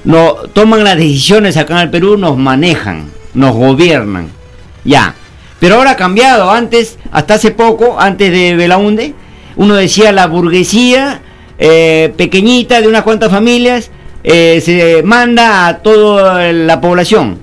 no, 0.05 0.35
toman 0.53 0.83
las 0.83 0.97
decisiones 0.97 1.57
acá 1.57 1.73
en 1.75 1.79
el 1.79 1.89
Perú, 1.89 2.15
nos 2.15 2.37
manejan, 2.37 3.09
nos 3.33 3.55
gobiernan. 3.55 4.29
Ya. 4.83 5.15
Pero 5.59 5.75
ahora 5.75 5.91
ha 5.91 5.95
cambiado. 5.95 6.51
Antes, 6.51 6.99
hasta 7.11 7.33
hace 7.33 7.49
poco, 7.49 7.99
antes 7.99 8.31
de 8.31 8.55
Belaunde, 8.55 9.15
uno 9.55 9.73
decía 9.73 10.11
la 10.11 10.27
burguesía 10.27 11.21
eh, 11.57 12.13
pequeñita 12.17 12.81
de 12.81 12.87
unas 12.87 13.03
cuantas 13.03 13.31
familias 13.31 13.91
eh, 14.23 14.59
se 14.61 15.03
manda 15.03 15.67
a 15.67 15.77
toda 15.79 16.51
la 16.51 16.81
población. 16.81 17.39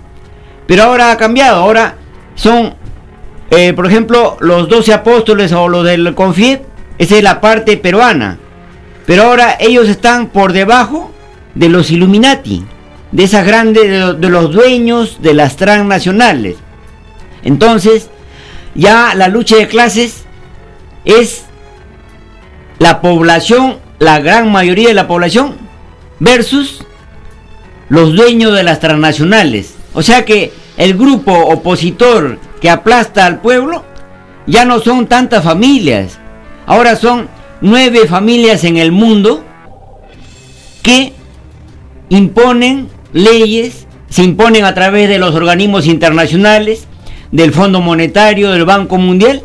Pero 0.67 0.85
ahora 0.85 1.13
ha 1.13 1.17
cambiado. 1.17 1.61
Ahora 1.61 1.97
son, 2.35 2.75
eh, 3.51 3.73
por 3.73 3.87
ejemplo, 3.87 4.37
los 4.41 4.69
doce 4.69 4.93
apóstoles 4.93 5.53
o 5.53 5.69
los 5.69 5.85
del 5.85 6.15
Confiep, 6.15 6.63
esa 6.99 7.17
es 7.17 7.23
la 7.23 7.41
parte 7.41 7.77
peruana. 7.77 8.39
Pero 9.07 9.25
ahora 9.25 9.57
ellos 9.59 9.89
están 9.89 10.29
por 10.29 10.53
debajo 10.53 11.11
de 11.55 11.69
los 11.69 11.91
Illuminati, 11.91 12.65
de 13.11 13.25
esas 13.25 13.47
grandes, 13.47 14.19
de, 14.19 14.29
los 14.29 14.53
dueños 14.53 15.19
de 15.21 15.35
las 15.35 15.57
transnacionales. 15.57 16.57
Entonces, 17.43 18.09
ya 18.75 19.15
la 19.15 19.29
lucha 19.29 19.57
de 19.57 19.69
clases 19.69 20.25
es 21.05 21.45
la 22.79 23.01
población, 23.01 23.79
la 24.03 24.19
gran 24.19 24.51
mayoría 24.51 24.89
de 24.89 24.95
la 24.95 25.07
población, 25.07 25.55
versus 26.19 26.85
los 27.89 28.17
dueños 28.17 28.53
de 28.53 28.65
las 28.65 28.81
transnacionales. 28.81 29.77
O 29.95 30.03
sea 30.03 30.25
que 30.25 30.53
el 30.77 30.95
grupo 30.95 31.33
opositor 31.33 32.41
que 32.61 32.69
aplasta 32.69 33.25
al 33.27 33.41
pueblo 33.41 33.85
ya 34.49 34.65
no 34.65 34.81
son 34.81 35.07
tantas 35.07 35.45
familias. 35.45 36.19
Ahora 36.67 36.97
son 36.97 37.29
nueve 37.61 38.09
familias 38.09 38.65
en 38.65 38.77
el 38.77 38.91
mundo 38.91 39.45
que 40.83 41.13
imponen 42.09 42.89
leyes, 43.13 43.87
se 44.09 44.25
imponen 44.25 44.65
a 44.65 44.75
través 44.75 45.09
de 45.09 45.21
los 45.21 45.33
organismos 45.37 45.87
internacionales, 45.87 46.89
del 47.31 47.53
Fondo 47.53 47.81
Monetario, 47.81 48.51
del 48.51 48.65
Banco 48.65 48.99
Mundial. 48.99 49.45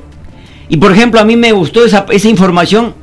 Y 0.67 0.77
por 0.77 0.93
ejemplo, 0.93 1.19
a 1.19 1.25
mí 1.25 1.35
me 1.35 1.51
gustó 1.51 1.85
esa, 1.85 2.07
esa 2.09 2.27
información 2.27 2.95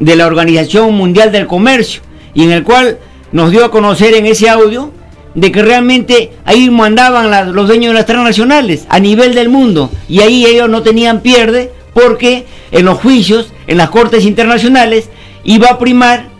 de 0.00 0.16
la 0.16 0.26
Organización 0.26 0.94
Mundial 0.94 1.30
del 1.30 1.46
Comercio, 1.46 2.02
y 2.34 2.42
en 2.42 2.52
el 2.52 2.64
cual 2.64 2.98
nos 3.32 3.50
dio 3.50 3.64
a 3.64 3.70
conocer 3.70 4.14
en 4.14 4.26
ese 4.26 4.48
audio 4.48 4.92
de 5.34 5.52
que 5.52 5.62
realmente 5.62 6.32
ahí 6.44 6.70
mandaban 6.70 7.54
los 7.54 7.68
dueños 7.68 7.92
de 7.92 7.98
las 7.98 8.06
transnacionales 8.06 8.86
a 8.88 8.98
nivel 8.98 9.34
del 9.34 9.48
mundo 9.48 9.90
y 10.08 10.20
ahí 10.20 10.44
ellos 10.44 10.68
no 10.68 10.82
tenían 10.82 11.20
pierde 11.20 11.70
porque 11.94 12.46
en 12.72 12.84
los 12.84 12.98
juicios, 12.98 13.52
en 13.66 13.78
las 13.78 13.90
cortes 13.90 14.24
internacionales, 14.24 15.08
iba 15.44 15.68
a 15.68 15.78
primar 15.78 16.30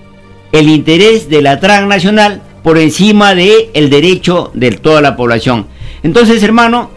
el 0.52 0.68
interés 0.68 1.28
de 1.28 1.42
la 1.42 1.60
transnacional 1.60 2.42
por 2.62 2.78
encima 2.78 3.34
de 3.34 3.70
el 3.74 3.90
derecho 3.90 4.50
de 4.54 4.72
toda 4.72 5.00
la 5.00 5.16
población. 5.16 5.66
Entonces, 6.02 6.42
hermano, 6.42 6.90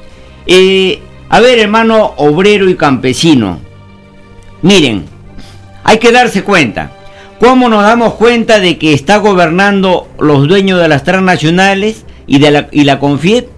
eh, 0.47 0.99
a 1.29 1.39
ver, 1.39 1.59
hermano 1.59 2.13
obrero 2.17 2.69
y 2.69 2.75
campesino, 2.75 3.59
miren, 4.61 5.05
hay 5.83 5.97
que 5.99 6.11
darse 6.11 6.43
cuenta. 6.43 6.91
¿Cómo 7.39 7.67
nos 7.67 7.83
damos 7.83 8.13
cuenta 8.13 8.59
de 8.59 8.77
que 8.77 8.93
está 8.93 9.17
gobernando 9.17 10.07
los 10.17 10.47
dueños 10.47 10.79
de 10.79 10.87
las 10.87 11.03
transnacionales 11.03 12.05
y 12.25 12.39
de 12.39 12.51
la, 12.51 12.99
y? 12.99 13.49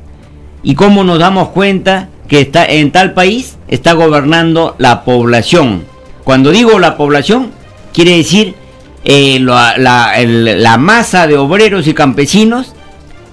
¿Y 0.64 0.74
cómo 0.74 1.04
nos 1.04 1.20
damos 1.20 1.50
cuenta 1.50 2.10
que 2.28 2.42
está 2.42 2.66
en 2.66 2.92
tal 2.92 3.14
país 3.14 3.58
está 3.68 3.94
gobernando 3.94 4.76
la 4.80 5.04
población? 5.04 5.84
Cuando 6.24 6.50
digo 6.50 6.80
la 6.80 6.98
población, 6.98 7.52
quiere 7.94 8.18
decir 8.18 8.56
eh, 9.04 9.38
la, 9.40 9.76
la 9.78 10.78
masa 10.80 11.28
de 11.28 11.38
obreros 11.38 11.86
y 11.86 11.94
campesinos, 11.94 12.74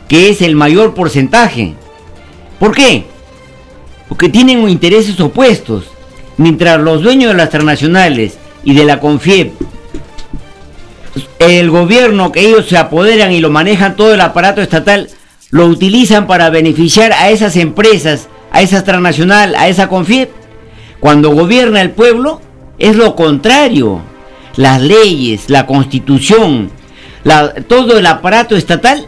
que 0.07 0.29
es 0.29 0.43
el 0.43 0.55
mayor 0.55 0.93
porcentaje. 0.93 1.73
¿Por 2.59 2.75
qué? 2.75 3.05
Porque 4.11 4.29
tienen 4.29 4.69
intereses 4.69 5.19
opuestos. 5.19 5.87
Mientras 6.37 6.79
los 6.79 7.03
dueños 7.03 7.31
de 7.31 7.39
las 7.39 7.49
transnacionales 7.49 8.37
y 8.65 8.75
de 8.75 8.85
la 8.85 9.01
Confiep 9.01 9.53
el 11.39 11.71
gobierno 11.71 12.33
que 12.33 12.41
ellos 12.41 12.67
se 12.69 12.79
apoderan 12.79 13.33
y 13.33 13.41
lo 13.41 13.51
manejan 13.51 13.97
todo 13.97 14.15
el 14.15 14.21
aparato 14.21 14.63
estatal, 14.63 15.09
lo 15.51 15.67
utilizan 15.67 16.27
para 16.27 16.51
beneficiar 16.51 17.13
a 17.13 17.31
esas 17.31 17.57
empresas, 17.57 18.29
a 18.51 18.63
esa 18.63 18.85
transnacional, 18.85 19.55
a 19.57 19.69
esa 19.69 19.89
CONFIEP. 19.89 20.31
Cuando 21.01 21.31
gobierna 21.31 21.83
el 21.83 21.91
pueblo, 21.91 22.41
es 22.79 22.97
lo 22.97 23.17
contrario. 23.17 24.01
Las 24.57 24.81
leyes, 24.81 25.49
la 25.49 25.67
constitución, 25.67 26.71
todo 27.67 27.99
el 27.99 28.07
aparato 28.07 28.57
estatal 28.57 29.07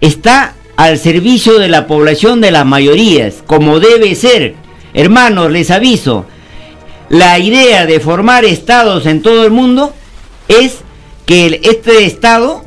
está 0.00 0.54
al 0.76 0.98
servicio 0.98 1.58
de 1.58 1.68
la 1.68 1.86
población 1.86 2.40
de 2.40 2.50
las 2.50 2.66
mayorías, 2.66 3.42
como 3.46 3.80
debe 3.80 4.14
ser. 4.14 4.54
Hermanos, 4.92 5.50
les 5.50 5.70
aviso, 5.70 6.26
la 7.10 7.40
idea 7.40 7.86
de 7.86 7.98
formar 7.98 8.44
estados 8.44 9.04
en 9.04 9.20
todo 9.20 9.44
el 9.44 9.50
mundo 9.50 9.92
es 10.46 10.78
que 11.26 11.60
este 11.64 12.06
Estado 12.06 12.64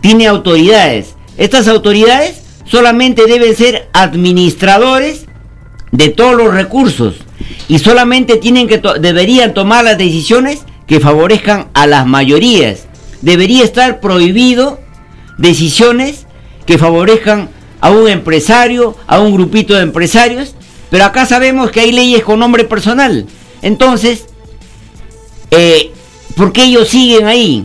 tiene 0.00 0.28
autoridades. 0.28 1.16
Estas 1.36 1.66
autoridades 1.66 2.40
solamente 2.64 3.26
deben 3.26 3.56
ser 3.56 3.88
administradores 3.92 5.26
de 5.90 6.08
todos 6.10 6.36
los 6.36 6.54
recursos 6.54 7.16
y 7.66 7.80
solamente 7.80 8.36
tienen 8.36 8.68
que 8.68 8.80
deberían 9.00 9.54
tomar 9.54 9.84
las 9.84 9.98
decisiones 9.98 10.60
que 10.86 11.00
favorezcan 11.00 11.66
a 11.74 11.88
las 11.88 12.06
mayorías. 12.06 12.86
Debería 13.22 13.64
estar 13.64 13.98
prohibido 13.98 14.78
decisiones 15.36 16.26
que 16.64 16.78
favorezcan 16.78 17.48
a 17.80 17.90
un 17.90 18.08
empresario, 18.08 18.96
a 19.08 19.18
un 19.18 19.34
grupito 19.34 19.74
de 19.74 19.82
empresarios, 19.82 20.54
pero 20.90 21.04
acá 21.04 21.26
sabemos 21.26 21.72
que 21.72 21.80
hay 21.80 21.90
leyes 21.90 22.22
con 22.22 22.38
nombre 22.38 22.62
personal. 22.62 23.26
Entonces, 23.62 24.26
eh, 25.50 25.92
¿Por 26.38 26.52
qué 26.52 26.66
ellos 26.66 26.88
siguen 26.88 27.26
ahí? 27.26 27.64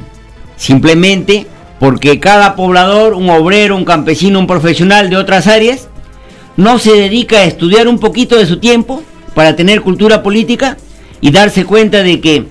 Simplemente 0.58 1.46
porque 1.80 2.20
cada 2.20 2.56
poblador, 2.56 3.14
un 3.14 3.30
obrero, 3.30 3.76
un 3.76 3.86
campesino, 3.86 4.40
un 4.40 4.48
profesional 4.48 5.12
de 5.12 5.18
otras 5.18 5.46
áreas, 5.46 5.90
no 6.58 6.80
se 6.80 6.94
dedica 6.94 7.38
a 7.38 7.44
estudiar 7.44 7.88
un 7.88 8.00
poquito 8.00 8.36
de 8.36 8.48
su 8.48 8.58
tiempo 8.58 9.04
para 9.36 9.56
tener 9.56 9.82
cultura 9.82 10.24
política 10.24 10.78
y 11.22 11.30
darse 11.30 11.66
cuenta 11.66 12.02
de 12.02 12.20
que 12.20 12.48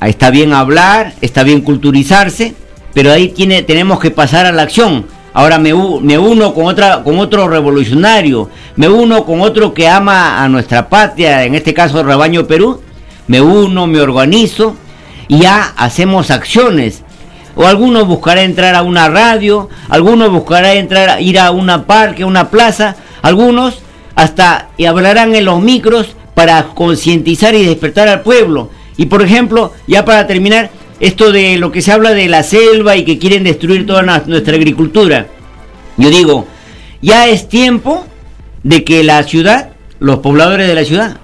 está 0.00 0.30
bien 0.30 0.52
hablar, 0.52 1.14
está 1.20 1.44
bien 1.44 1.60
culturizarse, 1.60 2.56
pero 2.92 3.12
ahí 3.12 3.28
tiene, 3.28 3.62
tenemos 3.62 4.00
que 4.00 4.10
pasar 4.10 4.46
a 4.46 4.52
la 4.52 4.62
acción. 4.62 5.06
Ahora 5.36 5.58
me, 5.58 5.74
uno 5.74 6.54
con, 6.54 6.66
otra, 6.66 7.02
con 7.02 7.18
otro 7.18 7.48
revolucionario, 7.48 8.48
me 8.76 8.88
uno 8.88 9.24
con 9.24 9.40
otro 9.40 9.74
que 9.74 9.88
ama 9.88 10.42
a 10.42 10.48
nuestra 10.48 10.88
patria, 10.88 11.42
en 11.42 11.56
este 11.56 11.74
caso 11.74 12.04
rebaño 12.04 12.46
Perú, 12.46 12.80
me 13.26 13.40
uno, 13.40 13.88
me 13.88 14.00
organizo 14.00 14.76
y 15.26 15.40
ya 15.40 15.74
hacemos 15.76 16.30
acciones. 16.30 17.02
O 17.56 17.66
alguno 17.66 18.04
buscará 18.04 18.42
entrar 18.42 18.76
a 18.76 18.82
una 18.82 19.08
radio, 19.08 19.68
alguno 19.88 20.30
buscará 20.30 20.74
entrar, 20.74 21.20
ir 21.20 21.40
a 21.40 21.50
una 21.50 21.84
parque, 21.84 22.22
a 22.22 22.26
una 22.26 22.48
plaza, 22.48 22.94
algunos 23.20 23.82
hasta 24.14 24.68
y 24.76 24.84
hablarán 24.84 25.34
en 25.34 25.46
los 25.46 25.60
micros 25.60 26.14
para 26.34 26.62
concientizar 26.74 27.56
y 27.56 27.64
despertar 27.64 28.06
al 28.06 28.22
pueblo. 28.22 28.70
Y 28.96 29.06
por 29.06 29.20
ejemplo, 29.20 29.72
ya 29.88 30.04
para 30.04 30.28
terminar, 30.28 30.70
esto 31.00 31.32
de 31.32 31.58
lo 31.58 31.72
que 31.72 31.82
se 31.82 31.92
habla 31.92 32.10
de 32.10 32.28
la 32.28 32.42
selva 32.42 32.96
y 32.96 33.04
que 33.04 33.18
quieren 33.18 33.44
destruir 33.44 33.86
toda 33.86 34.02
nuestra 34.26 34.54
agricultura. 34.54 35.26
Yo 35.96 36.10
digo, 36.10 36.46
ya 37.02 37.28
es 37.28 37.48
tiempo 37.48 38.06
de 38.62 38.84
que 38.84 39.04
la 39.04 39.22
ciudad, 39.22 39.70
los 39.98 40.18
pobladores 40.18 40.66
de 40.66 40.74
la 40.74 40.84
ciudad, 40.84 41.18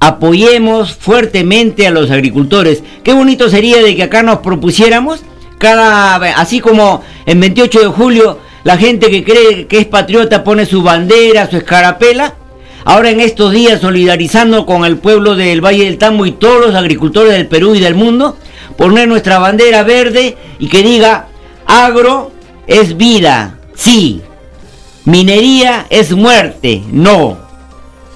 apoyemos 0.00 0.94
fuertemente 0.94 1.86
a 1.86 1.90
los 1.90 2.10
agricultores. 2.10 2.82
Qué 3.02 3.12
bonito 3.12 3.48
sería 3.48 3.82
de 3.82 3.94
que 3.94 4.02
acá 4.02 4.22
nos 4.22 4.38
propusiéramos, 4.38 5.22
cada, 5.58 6.16
así 6.40 6.60
como 6.60 7.02
en 7.24 7.38
28 7.38 7.80
de 7.80 7.86
julio 7.86 8.38
la 8.64 8.76
gente 8.76 9.10
que 9.10 9.24
cree 9.24 9.66
que 9.66 9.78
es 9.78 9.86
patriota 9.86 10.44
pone 10.44 10.66
su 10.66 10.82
bandera, 10.82 11.48
su 11.48 11.56
escarapela, 11.56 12.34
ahora 12.84 13.10
en 13.10 13.20
estos 13.20 13.52
días 13.52 13.80
solidarizando 13.80 14.66
con 14.66 14.84
el 14.84 14.98
pueblo 14.98 15.36
del 15.36 15.64
Valle 15.64 15.84
del 15.84 15.98
Tambo 15.98 16.26
y 16.26 16.32
todos 16.32 16.66
los 16.66 16.74
agricultores 16.74 17.32
del 17.32 17.46
Perú 17.46 17.74
y 17.74 17.80
del 17.80 17.94
mundo, 17.94 18.36
poner 18.76 19.08
nuestra 19.08 19.38
bandera 19.38 19.82
verde 19.82 20.36
y 20.58 20.68
que 20.68 20.82
diga, 20.82 21.28
agro 21.66 22.32
es 22.66 22.96
vida, 22.96 23.58
sí, 23.74 24.22
minería 25.04 25.86
es 25.90 26.12
muerte, 26.12 26.82
no. 26.90 27.38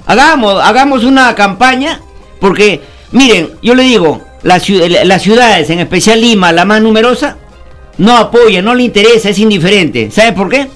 Hagamos, 0.07 0.63
hagamos 0.63 1.05
una 1.05 1.35
campaña, 1.35 2.01
porque, 2.41 2.81
miren, 3.11 3.51
yo 3.63 3.75
le 3.75 3.83
digo, 3.83 4.23
las, 4.43 4.63
ciudades, 4.63 5.71
en 5.71 5.81
especial 5.81 6.21
Lima, 6.21 6.53
la 6.53 6.65
más 6.65 6.81
numerosa, 6.81 7.37
no 7.99 8.17
apoya, 8.17 8.63
no 8.63 8.75
le 8.75 8.85
interesa, 8.85 9.31
es 9.31 9.39
indiferente. 9.39 10.11
¿Sabe 10.11 10.33
por 10.33 10.49
qué? 10.49 10.69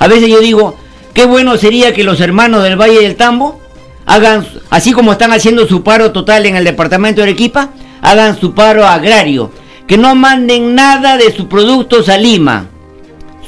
A 0.00 0.08
veces 0.08 0.28
yo 0.28 0.40
digo, 0.40 0.76
qué 1.14 1.24
bueno 1.24 1.56
sería 1.56 1.94
que 1.94 2.02
los 2.02 2.20
hermanos 2.20 2.64
del 2.64 2.80
Valle 2.80 3.00
del 3.00 3.14
Tambo 3.14 3.60
hagan, 4.06 4.44
así 4.70 4.92
como 4.92 5.12
están 5.12 5.32
haciendo 5.32 5.68
su 5.68 5.84
paro 5.84 6.10
total 6.10 6.46
en 6.46 6.56
el 6.56 6.64
departamento 6.64 7.20
de 7.20 7.28
Arequipa, 7.28 7.70
hagan 8.02 8.38
su 8.38 8.52
paro 8.52 8.86
agrario, 8.86 9.50
que 9.86 9.96
no 9.96 10.14
manden 10.14 10.74
nada 10.74 11.16
de 11.16 11.32
sus 11.32 11.46
productos 11.46 12.10
a 12.10 12.18
Lima. 12.18 12.66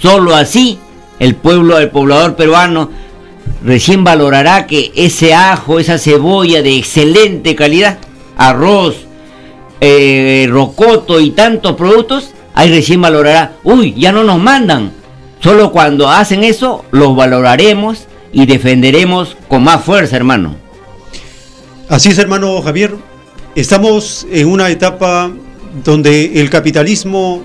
Solo 0.00 0.34
así 0.34 0.78
el 1.18 1.34
pueblo, 1.34 1.78
el 1.78 1.90
poblador 1.90 2.36
peruano 2.36 2.90
recién 3.64 4.04
valorará 4.04 4.66
que 4.66 4.92
ese 4.94 5.34
ajo, 5.34 5.78
esa 5.78 5.98
cebolla 5.98 6.62
de 6.62 6.76
excelente 6.76 7.54
calidad, 7.54 7.98
arroz, 8.36 8.96
eh, 9.80 10.46
rocoto 10.50 11.20
y 11.20 11.30
tantos 11.30 11.74
productos, 11.74 12.30
ahí 12.54 12.70
recién 12.70 13.00
valorará, 13.00 13.56
uy, 13.64 13.94
ya 13.96 14.12
no 14.12 14.22
nos 14.24 14.38
mandan. 14.38 14.92
Solo 15.40 15.72
cuando 15.72 16.08
hacen 16.08 16.44
eso, 16.44 16.84
los 16.90 17.14
valoraremos 17.16 18.06
y 18.32 18.46
defenderemos 18.46 19.36
con 19.48 19.64
más 19.64 19.82
fuerza, 19.84 20.16
hermano. 20.16 20.56
Así 21.88 22.10
es, 22.10 22.18
hermano 22.18 22.62
Javier. 22.62 22.94
Estamos 23.54 24.26
en 24.32 24.48
una 24.48 24.68
etapa 24.68 25.30
donde 25.84 26.40
el 26.40 26.50
capitalismo 26.50 27.44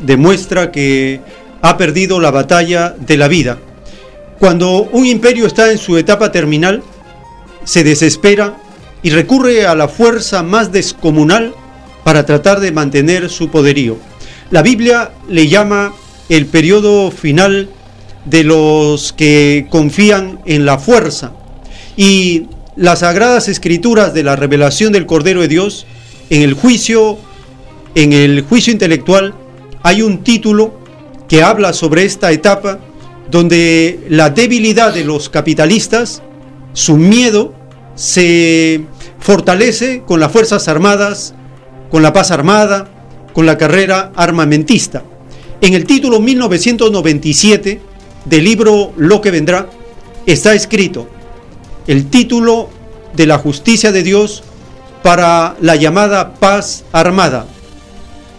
demuestra 0.00 0.72
que 0.72 1.20
ha 1.60 1.76
perdido 1.76 2.18
la 2.18 2.30
batalla 2.30 2.96
de 2.98 3.18
la 3.18 3.28
vida. 3.28 3.58
Cuando 4.38 4.88
un 4.90 5.04
imperio 5.04 5.46
está 5.46 5.70
en 5.70 5.76
su 5.76 5.98
etapa 5.98 6.32
terminal, 6.32 6.82
se 7.64 7.84
desespera 7.84 8.56
y 9.02 9.10
recurre 9.10 9.66
a 9.66 9.74
la 9.74 9.88
fuerza 9.88 10.42
más 10.42 10.72
descomunal 10.72 11.52
para 12.04 12.24
tratar 12.24 12.60
de 12.60 12.72
mantener 12.72 13.28
su 13.28 13.50
poderío. 13.50 13.98
La 14.50 14.62
Biblia 14.62 15.10
le 15.28 15.46
llama 15.46 15.92
el 16.30 16.46
periodo 16.46 17.10
final 17.10 17.68
de 18.24 18.44
los 18.44 19.12
que 19.12 19.66
confían 19.68 20.40
en 20.46 20.64
la 20.64 20.78
fuerza. 20.78 21.32
Y 21.98 22.46
las 22.78 23.00
sagradas 23.00 23.48
escrituras 23.48 24.14
de 24.14 24.22
la 24.22 24.36
revelación 24.36 24.92
del 24.92 25.04
Cordero 25.04 25.40
de 25.40 25.48
Dios, 25.48 25.84
en 26.30 26.42
el 26.42 26.54
juicio, 26.54 27.18
en 27.96 28.12
el 28.12 28.42
juicio 28.42 28.72
intelectual, 28.72 29.34
hay 29.82 30.02
un 30.02 30.22
título 30.22 30.78
que 31.28 31.42
habla 31.42 31.72
sobre 31.72 32.04
esta 32.04 32.30
etapa 32.30 32.78
donde 33.32 34.06
la 34.08 34.30
debilidad 34.30 34.94
de 34.94 35.04
los 35.04 35.28
capitalistas, 35.28 36.22
su 36.72 36.96
miedo, 36.96 37.52
se 37.96 38.84
fortalece 39.18 40.04
con 40.06 40.20
las 40.20 40.30
Fuerzas 40.30 40.68
Armadas, 40.68 41.34
con 41.90 42.04
la 42.04 42.12
paz 42.12 42.30
armada, 42.30 42.88
con 43.32 43.44
la 43.44 43.58
carrera 43.58 44.12
armamentista. 44.14 45.02
En 45.60 45.74
el 45.74 45.84
título 45.84 46.20
1997 46.20 47.80
del 48.24 48.44
libro 48.44 48.92
Lo 48.96 49.20
que 49.20 49.32
vendrá 49.32 49.68
está 50.26 50.54
escrito 50.54 51.17
el 51.88 52.10
título 52.10 52.68
de 53.16 53.26
la 53.26 53.38
justicia 53.38 53.90
de 53.92 54.02
Dios 54.02 54.44
para 55.02 55.56
la 55.60 55.74
llamada 55.74 56.34
paz 56.34 56.84
armada. 56.92 57.46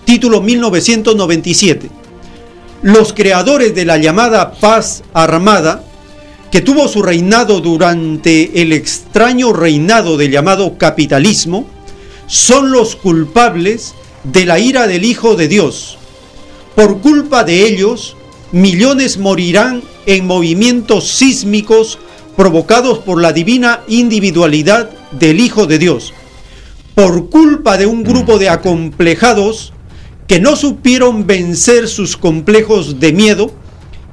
Título 0.05 0.39
1997. 0.39 1.89
Los 2.83 3.11
creadores 3.11 3.73
de 3.73 3.85
la 3.85 3.97
llamada 3.97 4.51
paz 4.51 5.03
armada, 5.13 5.83
que 6.51 6.61
tuvo 6.61 6.87
su 6.87 7.01
reinado 7.01 7.59
durante 7.59 8.61
el 8.61 8.71
extraño 8.71 9.51
reinado 9.51 10.15
del 10.15 10.31
llamado 10.31 10.77
capitalismo, 10.77 11.67
son 12.27 12.71
los 12.71 12.95
culpables 12.95 13.95
de 14.23 14.45
la 14.45 14.59
ira 14.59 14.85
del 14.85 15.03
Hijo 15.05 15.35
de 15.35 15.47
Dios. 15.47 15.97
Por 16.75 16.99
culpa 17.01 17.43
de 17.43 17.65
ellos, 17.65 18.15
millones 18.51 19.17
morirán 19.17 19.81
en 20.05 20.27
movimientos 20.27 21.07
sísmicos 21.07 21.97
provocados 22.39 22.99
por 22.99 23.21
la 23.21 23.33
divina 23.33 23.81
individualidad 23.89 24.89
del 25.11 25.41
Hijo 25.41 25.67
de 25.67 25.77
Dios. 25.77 26.13
Por 26.95 27.29
culpa 27.29 27.77
de 27.77 27.85
un 27.85 28.01
grupo 28.01 28.39
de 28.39 28.47
acomplejados 28.47 29.73
que 30.25 30.39
no 30.39 30.55
supieron 30.55 31.27
vencer 31.27 31.89
sus 31.89 32.15
complejos 32.15 33.01
de 33.01 33.11
miedo, 33.11 33.51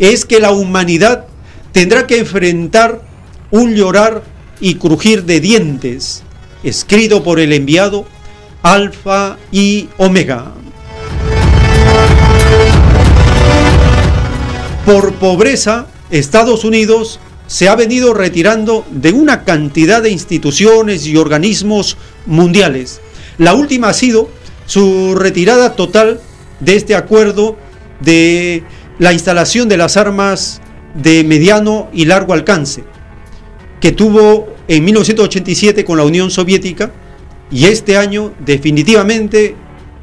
es 0.01 0.24
que 0.24 0.40
la 0.40 0.51
humanidad 0.51 1.27
tendrá 1.70 2.09
que 2.09 2.19
enfrentar 2.19 3.01
un 3.53 3.77
llorar 3.77 4.24
y 4.59 4.74
crujir 4.74 5.23
de 5.23 5.39
dientes, 5.39 6.24
escrito 6.65 7.23
por 7.23 7.39
el 7.39 7.53
enviado 7.53 8.07
Alfa 8.61 9.36
y 9.53 9.89
Omega. 9.98 10.53
Por 14.85 15.15
pobreza, 15.15 15.86
Estados 16.11 16.65
Unidos 16.65 17.20
se 17.47 17.68
ha 17.68 17.77
venido 17.77 18.12
retirando 18.12 18.85
de 18.90 19.12
una 19.12 19.44
cantidad 19.44 20.02
de 20.02 20.10
instituciones 20.10 21.06
y 21.06 21.16
organismos 21.16 21.97
mundiales. 22.27 23.01
La 23.39 23.55
última 23.55 23.89
ha 23.90 23.94
sido 23.94 24.31
su 24.66 25.14
retirada 25.14 25.74
total 25.74 26.20
de 26.60 26.77
este 26.77 26.94
acuerdo 26.94 27.56
de 28.01 28.64
la 28.98 29.12
instalación 29.12 29.68
de 29.68 29.77
las 29.77 29.97
armas 29.97 30.60
de 30.94 31.23
mediano 31.24 31.89
y 31.93 32.06
largo 32.06 32.32
alcance, 32.32 32.85
que 33.81 33.93
tuvo 33.93 34.48
en 34.68 34.85
1987 34.85 35.85
con 35.85 35.98
la 35.98 36.05
Unión 36.05 36.31
Soviética 36.31 36.90
y 37.51 37.66
este 37.66 37.97
año 37.97 38.32
definitivamente 38.44 39.55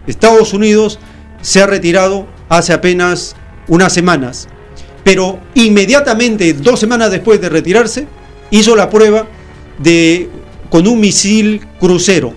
Estados 0.07 0.53
Unidos 0.53 0.99
se 1.41 1.61
ha 1.61 1.67
retirado 1.67 2.27
hace 2.47 2.71
apenas 2.71 3.35
unas 3.67 3.93
semanas 3.93 4.47
pero 5.03 5.39
inmediatamente, 5.55 6.53
dos 6.53 6.79
semanas 6.79 7.11
después 7.11 7.41
de 7.41 7.49
retirarse, 7.49 8.07
hizo 8.51 8.75
la 8.75 8.89
prueba 8.89 9.27
de, 9.79 10.29
con 10.69 10.87
un 10.87 10.99
misil 10.99 11.65
crucero. 11.79 12.33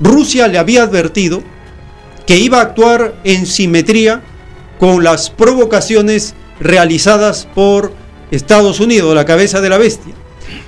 Rusia 0.00 0.48
le 0.48 0.58
había 0.58 0.82
advertido 0.82 1.42
que 2.26 2.36
iba 2.38 2.58
a 2.58 2.62
actuar 2.62 3.14
en 3.24 3.46
simetría 3.46 4.22
con 4.78 5.04
las 5.04 5.30
provocaciones 5.30 6.34
realizadas 6.58 7.46
por 7.54 7.92
Estados 8.30 8.80
Unidos, 8.80 9.14
la 9.14 9.24
cabeza 9.24 9.60
de 9.60 9.68
la 9.68 9.78
bestia. 9.78 10.14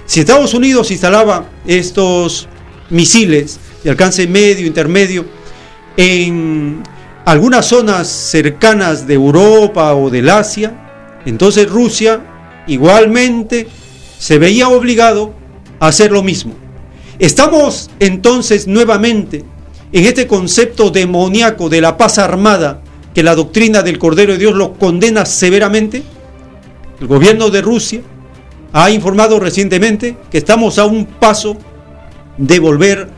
Si 0.06 0.20
Estados 0.20 0.54
Unidos 0.54 0.90
instalaba 0.90 1.48
estos 1.66 2.48
misiles 2.90 3.58
de 3.82 3.90
alcance 3.90 4.26
medio, 4.26 4.66
intermedio, 4.66 5.24
en 5.96 6.82
algunas 7.24 7.66
zonas 7.66 8.06
cercanas 8.08 9.06
de 9.06 9.14
Europa 9.14 9.94
o 9.94 10.10
del 10.10 10.28
Asia, 10.28 10.85
entonces 11.30 11.68
Rusia 11.68 12.64
igualmente 12.66 13.68
se 14.18 14.38
veía 14.38 14.68
obligado 14.68 15.34
a 15.80 15.88
hacer 15.88 16.12
lo 16.12 16.22
mismo. 16.22 16.54
Estamos 17.18 17.90
entonces 18.00 18.66
nuevamente 18.66 19.44
en 19.92 20.04
este 20.04 20.26
concepto 20.26 20.90
demoníaco 20.90 21.68
de 21.68 21.80
la 21.80 21.96
paz 21.96 22.18
armada 22.18 22.82
que 23.14 23.22
la 23.22 23.34
doctrina 23.34 23.82
del 23.82 23.98
Cordero 23.98 24.32
de 24.32 24.38
Dios 24.38 24.54
lo 24.54 24.74
condena 24.74 25.24
severamente. 25.24 26.02
El 27.00 27.06
gobierno 27.06 27.50
de 27.50 27.62
Rusia 27.62 28.02
ha 28.72 28.90
informado 28.90 29.40
recientemente 29.40 30.16
que 30.30 30.38
estamos 30.38 30.78
a 30.78 30.84
un 30.84 31.06
paso 31.06 31.56
de 32.36 32.58
volver 32.58 33.08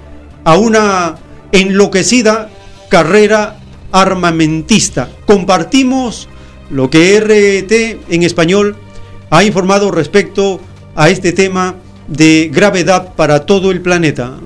a 0.44 0.56
una 0.56 1.16
enloquecida 1.50 2.48
carrera 2.88 3.58
armamentista. 3.90 5.08
Compartimos 5.26 6.28
lo 6.70 6.90
que 6.90 7.18
RT 7.20 8.12
en 8.12 8.22
español 8.22 8.76
ha 9.30 9.44
informado 9.44 9.90
respecto 9.90 10.60
a 10.94 11.10
este 11.10 11.32
tema 11.32 11.76
de 12.06 12.50
gravedad 12.52 13.14
para 13.14 13.46
todo 13.46 13.70
el 13.70 13.80
planeta. 13.80 14.38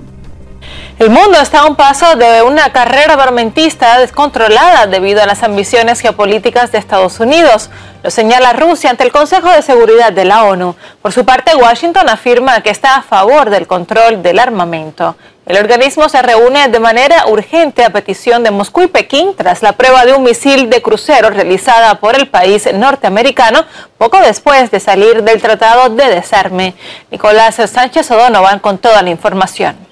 El 1.03 1.11
mundo 1.11 1.37
está 1.41 1.63
a 1.63 1.67
un 1.67 1.75
paso 1.75 2.15
de 2.15 2.43
una 2.43 2.71
carrera 2.73 3.15
armamentista 3.15 3.99
descontrolada 3.99 4.87
debido 4.87 5.21
a 5.21 5.27
las 5.27 5.43
ambiciones 5.43 5.99
geopolíticas 5.99 6.71
de 6.71 6.79
Estados 6.79 7.19
Unidos. 7.19 7.71
Lo 8.05 8.11
señala 8.13 8.53
Rusia 8.53 8.91
ante 8.91 9.03
el 9.03 9.11
Consejo 9.11 9.51
de 9.51 9.63
Seguridad 9.63 10.13
de 10.13 10.25
la 10.25 10.45
ONU. 10.45 10.77
Por 11.03 11.11
su 11.11 11.25
parte, 11.25 11.57
Washington 11.57 12.09
afirma 12.09 12.61
que 12.61 12.71
está 12.71 12.95
a 12.95 13.03
favor 13.03 13.51
del 13.51 13.67
control 13.67 14.23
del 14.23 14.39
armamento. 14.39 15.17
El 15.45 15.57
organismo 15.57 16.09
se 16.09 16.23
reúne 16.23 16.69
de 16.69 16.79
manera 16.79 17.27
urgente 17.27 17.85
a 17.85 17.91
petición 17.91 18.45
de 18.45 18.53
Moscú 18.53 18.83
y 18.83 18.87
Pekín 18.87 19.35
tras 19.35 19.61
la 19.61 19.73
prueba 19.73 20.07
de 20.07 20.15
un 20.15 20.23
misil 20.23 20.71
de 20.71 20.83
crucero 20.83 21.31
realizada 21.31 21.97
por 21.97 22.15
el 22.15 22.29
país 22.29 22.73
norteamericano 22.73 23.65
poco 23.99 24.21
después 24.21 24.71
de 24.71 24.79
salir 24.79 25.25
del 25.25 25.43
Tratado 25.43 25.89
de 25.89 26.07
Desarme. 26.07 26.75
Nicolás 27.11 27.57
Sánchez 27.57 28.09
O'Donovan 28.13 28.61
con 28.61 28.79
toda 28.79 29.03
la 29.03 29.11
información. 29.11 29.91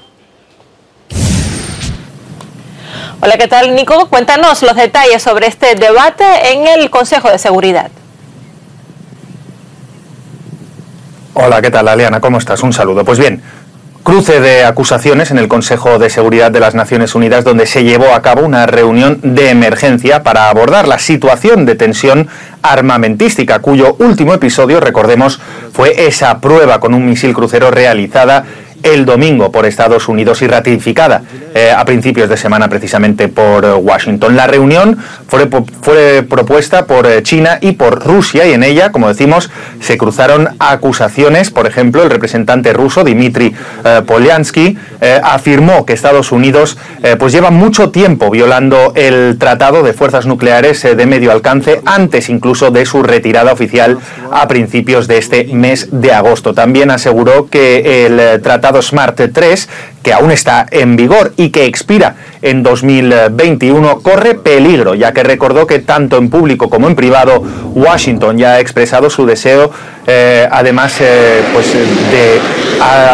Hola, 3.23 3.37
¿qué 3.37 3.49
tal 3.49 3.75
Nico? 3.75 4.09
Cuéntanos 4.09 4.63
los 4.63 4.75
detalles 4.75 5.23
sobre 5.23 5.47
este 5.47 5.75
debate 5.75 6.25
en 6.53 6.67
el 6.67 6.89
Consejo 6.89 7.29
de 7.31 7.39
Seguridad. 7.39 7.91
Hola, 11.35 11.61
¿qué 11.61 11.71
tal 11.71 11.89
Aliana? 11.89 12.21
¿Cómo 12.21 12.39
estás? 12.39 12.63
Un 12.63 12.73
saludo. 12.73 13.05
Pues 13.05 13.19
bien, 13.19 13.43
cruce 14.05 14.41
de 14.41 14.65
acusaciones 14.65 15.31
en 15.31 15.37
el 15.37 15.49
Consejo 15.49 15.99
de 15.99 16.09
Seguridad 16.09 16.51
de 16.51 16.61
las 16.61 16.75
Naciones 16.75 17.15
Unidas 17.15 17.45
donde 17.45 17.67
se 17.67 17.85
llevó 17.85 18.15
a 18.15 18.23
cabo 18.23 18.41
una 18.41 18.65
reunión 18.65 19.21
de 19.23 19.51
emergencia 19.51 20.23
para 20.23 20.49
abordar 20.49 20.89
la 20.89 20.99
situación 20.99 21.67
de 21.67 21.75
tensión 21.75 22.27
armamentística 22.63 23.59
cuyo 23.59 23.97
último 23.99 24.33
episodio, 24.33 24.81
recordemos, 24.81 25.41
fue 25.75 26.07
esa 26.07 26.41
prueba 26.41 26.81
con 26.81 26.95
un 26.95 27.05
misil 27.05 27.35
crucero 27.35 27.71
realizada 27.71 28.47
el 28.83 29.05
domingo 29.05 29.51
por 29.51 29.67
Estados 29.67 30.09
Unidos 30.09 30.43
y 30.43 30.47
ratificada 30.47 31.23
eh, 31.53 31.73
a 31.77 31.85
principios 31.85 32.29
de 32.29 32.37
semana 32.37 32.69
precisamente 32.69 33.27
por 33.27 33.65
eh, 33.65 33.73
Washington. 33.73 34.37
La 34.37 34.47
reunión 34.47 34.97
fue, 35.27 35.49
fue 35.83 36.25
propuesta 36.29 36.87
por 36.87 37.07
eh, 37.07 37.25
China 37.25 37.59
y 37.61 37.73
por 37.73 38.05
Rusia 38.05 38.47
y 38.47 38.53
en 38.53 38.63
ella, 38.63 38.93
como 38.93 39.09
decimos, 39.09 39.51
se 39.81 39.99
cruzaron 39.99 40.51
acusaciones. 40.61 41.51
Por 41.51 41.67
ejemplo, 41.67 42.05
el 42.05 42.11
representante 42.11 42.73
ruso 42.73 43.03
Dmitry 43.03 43.55
Polyansky 44.07 44.79
afirmó 45.23 45.85
que 45.85 45.93
Estados 45.93 46.33
Unidos 46.33 46.77
pues 47.19 47.33
lleva 47.33 47.51
mucho 47.51 47.91
tiempo 47.91 48.31
violando 48.31 48.93
el 48.95 49.39
Tratado 49.39 49.83
de 49.83 49.93
Fuerzas 49.93 50.27
Nucleares 50.27 50.83
de 50.83 51.07
Medio 51.07 51.33
Alcance 51.33 51.81
antes 51.85 52.29
incluso 52.29 52.71
de 52.71 52.87
su 52.87 53.03
retirada 53.03 53.53
oficial 53.53 53.99
a 54.31 54.47
principios 54.49 55.09
de 55.09 55.19
este 55.19 55.45
mes 55.47 55.89
de 55.91 56.13
agosto. 56.13 56.55
También 56.55 56.91
aseguró 56.91 57.49
que 57.49 58.07
el 58.07 58.41
Tratado 58.43 58.70
SMART 58.81 59.21
3, 59.33 59.69
que 60.03 60.13
aún 60.13 60.31
está 60.31 60.67
en 60.71 60.97
vigor 60.97 61.33
y 61.37 61.51
que 61.51 61.67
expira 61.67 62.17
en 62.43 62.63
2021, 62.63 64.01
corre 64.01 64.35
peligro, 64.35 64.95
ya 64.95 65.13
que 65.13 65.23
recordó 65.23 65.67
que 65.67 65.79
tanto 65.79 66.17
en 66.19 66.31
público 66.31 66.71
como 66.71 66.89
en 66.89 66.97
privado 66.97 67.43
Washington 67.75 68.39
ya 68.39 68.55
ha 68.55 68.61
expresado 68.61 69.11
su 69.11 69.27
deseo, 69.27 69.71
eh, 70.07 70.49
además, 70.51 70.97
eh, 71.01 71.43
pues, 71.53 71.73
de 71.73 72.41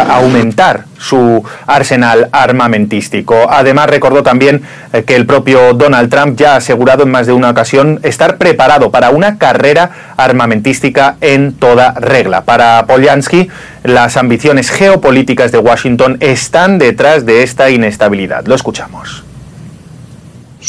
aumentar 0.09 0.86
su 1.07 1.43
arsenal 1.65 2.29
armamentístico. 2.31 3.47
Además, 3.49 3.89
recordó 3.89 4.23
también 4.23 4.61
eh, 4.93 5.03
que 5.03 5.15
el 5.15 5.25
propio 5.25 5.73
Donald 5.73 6.09
Trump 6.09 6.37
ya 6.37 6.53
ha 6.53 6.57
asegurado 6.57 7.03
en 7.03 7.11
más 7.11 7.27
de 7.27 7.33
una 7.33 7.49
ocasión 7.49 7.99
estar 8.03 8.37
preparado 8.37 8.91
para 8.91 9.09
una 9.11 9.37
carrera 9.37 10.13
armamentística 10.17 11.15
en 11.21 11.53
toda 11.53 11.93
regla. 11.93 12.41
Para 12.43 12.85
Polyansky, 12.85 13.49
las 13.83 14.17
ambiciones 14.17 14.69
geopolíticas 14.69 15.51
de 15.51 15.59
Washington 15.59 16.17
están 16.19 16.77
detrás 16.77 17.25
de 17.25 17.43
esta 17.43 17.69
inestabilidad. 17.69 18.45
Lo 18.45 18.55
escuchamos. 18.55 19.23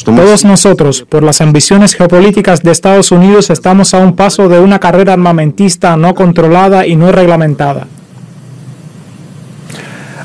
Todos 0.04 0.44
nosotros, 0.44 1.04
por 1.08 1.24
las 1.24 1.40
ambiciones 1.40 1.94
geopolíticas 1.94 2.62
de 2.62 2.70
Estados 2.70 3.10
Unidos, 3.10 3.50
estamos 3.50 3.94
a 3.94 3.98
un 3.98 4.14
paso 4.14 4.48
de 4.48 4.60
una 4.60 4.78
carrera 4.78 5.14
armamentista 5.14 5.96
no 5.96 6.14
controlada 6.14 6.86
y 6.86 6.94
no 6.94 7.10
reglamentada. 7.10 7.86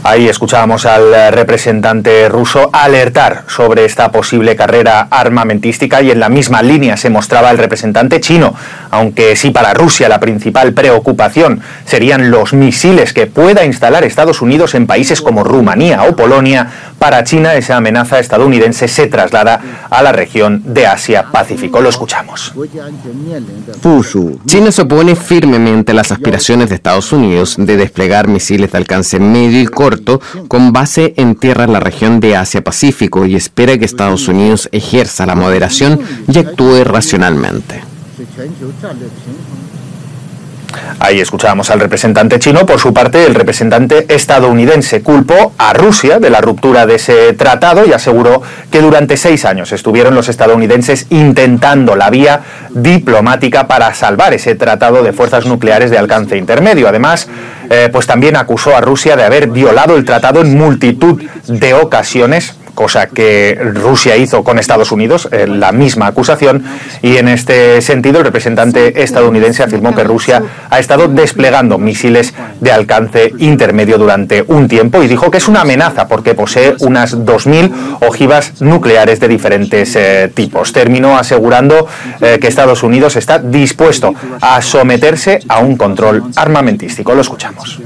Ahí 0.06 0.28
escuchábamos 0.28 0.86
al 0.86 1.14
eh, 1.14 1.32
representante 1.32 2.28
ruso 2.28 2.70
alertar 2.74 3.46
sobre 3.48 3.86
esta 3.86 4.12
posible 4.12 4.54
carrera 4.54 5.08
armamentística 5.10 6.02
y 6.02 6.12
en 6.12 6.20
la 6.20 6.28
misma 6.28 6.62
línea 6.62 6.98
se 6.98 7.10
mostraba 7.10 7.50
el 7.52 7.58
representante 7.58 8.20
chino, 8.20 8.54
aunque 8.92 9.38
sí 9.38 9.52
para 9.52 9.74
Rusia 9.74 10.10
la 10.10 10.20
principal 10.20 10.74
preocupación 10.74 11.62
serían 11.86 12.32
los 12.32 12.52
misiles 12.52 13.14
que 13.14 13.28
pueda 13.28 13.64
instalar 13.64 14.04
Estados 14.04 14.42
Unidos 14.42 14.76
en 14.76 14.88
países 14.88 15.22
como 15.22 15.46
Rumanía 15.46 16.04
o 16.04 16.18
Polonia, 16.18 16.68
para 17.00 17.24
China 17.24 17.56
esa 17.56 17.78
amenaza 17.78 18.20
estadounidense 18.20 18.90
se 18.90 19.08
traslada 19.08 19.62
a 19.90 20.04
la 20.04 20.12
región 20.12 20.64
de 20.66 20.86
Asia-Pacífico. 20.86 21.80
Lo 21.82 21.90
escuchamos. 21.90 22.54
China 24.46 24.72
se 24.72 24.82
opone 24.82 25.16
firmemente 25.16 25.92
a 25.94 25.96
las 25.96 26.12
aspiraciones 26.12 26.70
de 26.70 26.76
Estados 26.76 27.12
Unidos 27.14 27.56
de 27.58 27.78
desplegar 27.78 28.28
misiles 28.28 28.72
de 28.72 28.78
alcance 28.78 29.20
medio 29.20 29.62
y 29.62 29.66
corto 29.66 29.93
con 30.48 30.74
base 30.74 31.14
en 31.18 31.36
tierra 31.36 31.64
en 31.66 31.74
la 31.74 31.80
región 31.80 32.20
de 32.20 32.36
Asia-Pacífico 32.36 33.26
y 33.26 33.36
espera 33.36 33.78
que 33.78 33.86
Estados 33.86 34.28
Unidos 34.28 34.70
ejerza 34.72 35.26
la 35.26 35.36
moderación 35.36 36.00
y 36.28 36.38
actúe 36.38 36.84
racionalmente. 36.84 37.84
Ahí 41.00 41.20
escuchábamos 41.20 41.70
al 41.70 41.80
representante 41.80 42.40
chino. 42.40 42.66
Por 42.66 42.80
su 42.80 42.94
parte, 42.94 43.26
el 43.26 43.36
representante 43.36 44.06
estadounidense 44.14 45.02
culpó 45.02 45.54
a 45.58 45.74
Rusia 45.74 46.20
de 46.20 46.30
la 46.30 46.42
ruptura 46.42 46.86
de 46.86 46.96
ese 46.96 47.34
tratado 47.34 47.86
y 47.86 47.94
aseguró 47.94 48.42
que 48.72 48.82
durante 48.82 49.18
seis 49.18 49.46
años 49.46 49.72
estuvieron 49.72 50.16
los 50.16 50.30
estadounidenses 50.30 51.08
intentando 51.10 51.96
la 51.96 52.10
vía 52.10 52.42
diplomática 52.72 53.68
para 53.68 53.94
salvar 53.94 54.34
ese 54.34 54.56
tratado 54.56 55.04
de 55.04 55.14
fuerzas 55.14 55.46
nucleares 55.46 55.92
de 55.92 55.98
alcance 55.98 56.38
intermedio. 56.38 56.88
Además, 56.88 57.28
eh, 57.70 57.90
pues 57.92 58.08
también 58.08 58.36
acusó 58.36 58.76
a 58.76 58.82
Rusia 58.82 59.16
de 59.16 59.24
haber 59.24 59.48
violado 59.48 59.96
el 59.96 60.06
tratado 60.06 60.42
en 60.42 60.58
multitud 60.58 61.22
de 61.48 61.74
ocasiones 61.74 62.56
cosa 62.74 63.08
que 63.08 63.58
Rusia 63.74 64.18
hizo 64.18 64.44
con 64.44 64.60
Estados 64.60 64.92
Unidos, 64.92 65.28
eh, 65.32 65.48
la 65.48 65.72
misma 65.72 66.08
acusación, 66.08 66.64
y 67.02 67.18
en 67.18 67.28
este 67.28 67.82
sentido 67.82 68.20
el 68.20 68.26
representante 68.26 69.04
estadounidense 69.04 69.64
afirmó 69.64 69.96
que 69.96 70.04
Rusia 70.04 70.44
ha 70.70 70.80
estado 70.80 71.08
desplegando 71.08 71.78
misiles 71.78 72.34
de 72.60 72.72
alcance 72.72 73.34
intermedio 73.40 73.98
durante 73.98 74.44
un 74.48 74.68
tiempo 74.68 75.04
y 75.04 75.08
dijo 75.08 75.30
que 75.30 75.38
es 75.38 75.48
una 75.48 75.62
amenaza 75.62 76.08
porque 76.08 76.34
posee 76.34 76.76
unas 76.80 77.18
2.000 77.18 77.98
ojivas 78.02 78.62
nucleares 78.62 79.20
de 79.20 79.28
diferentes 79.28 79.96
eh, 79.96 80.32
tipos. 80.34 80.74
Terminó 80.74 81.18
asegurando 81.18 81.88
eh, 82.22 82.38
que 82.40 82.48
Estados 82.48 82.84
Unidos 82.84 83.16
está 83.16 83.40
dispuesto 83.40 84.14
a 84.42 84.62
someterse 84.62 85.40
a 85.48 85.60
un 85.60 85.78
control 85.78 86.24
armamentístico. 86.36 87.14
Lo 87.14 87.22
escuchamos. 87.22 87.80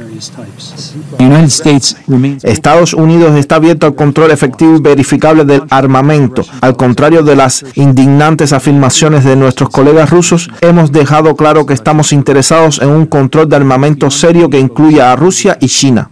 Estados 2.43 2.93
Unidos 2.93 3.35
está 3.35 3.55
abierto 3.55 3.85
al 3.85 3.95
control 3.95 4.31
efectivo 4.31 4.76
verificable 4.81 5.45
del 5.45 5.63
armamento. 5.69 6.43
Al 6.61 6.75
contrario 6.75 7.23
de 7.23 7.35
las 7.35 7.65
indignantes 7.75 8.53
afirmaciones 8.53 9.23
de 9.23 9.35
nuestros 9.35 9.69
colegas 9.69 10.09
rusos, 10.09 10.49
hemos 10.61 10.91
dejado 10.91 11.35
claro 11.35 11.65
que 11.65 11.73
estamos 11.73 12.13
interesados 12.13 12.81
en 12.81 12.89
un 12.89 13.05
control 13.05 13.49
de 13.49 13.55
armamento 13.55 14.09
serio 14.11 14.49
que 14.49 14.59
incluya 14.59 15.11
a 15.11 15.15
Rusia 15.15 15.57
y 15.59 15.67
China. 15.67 16.09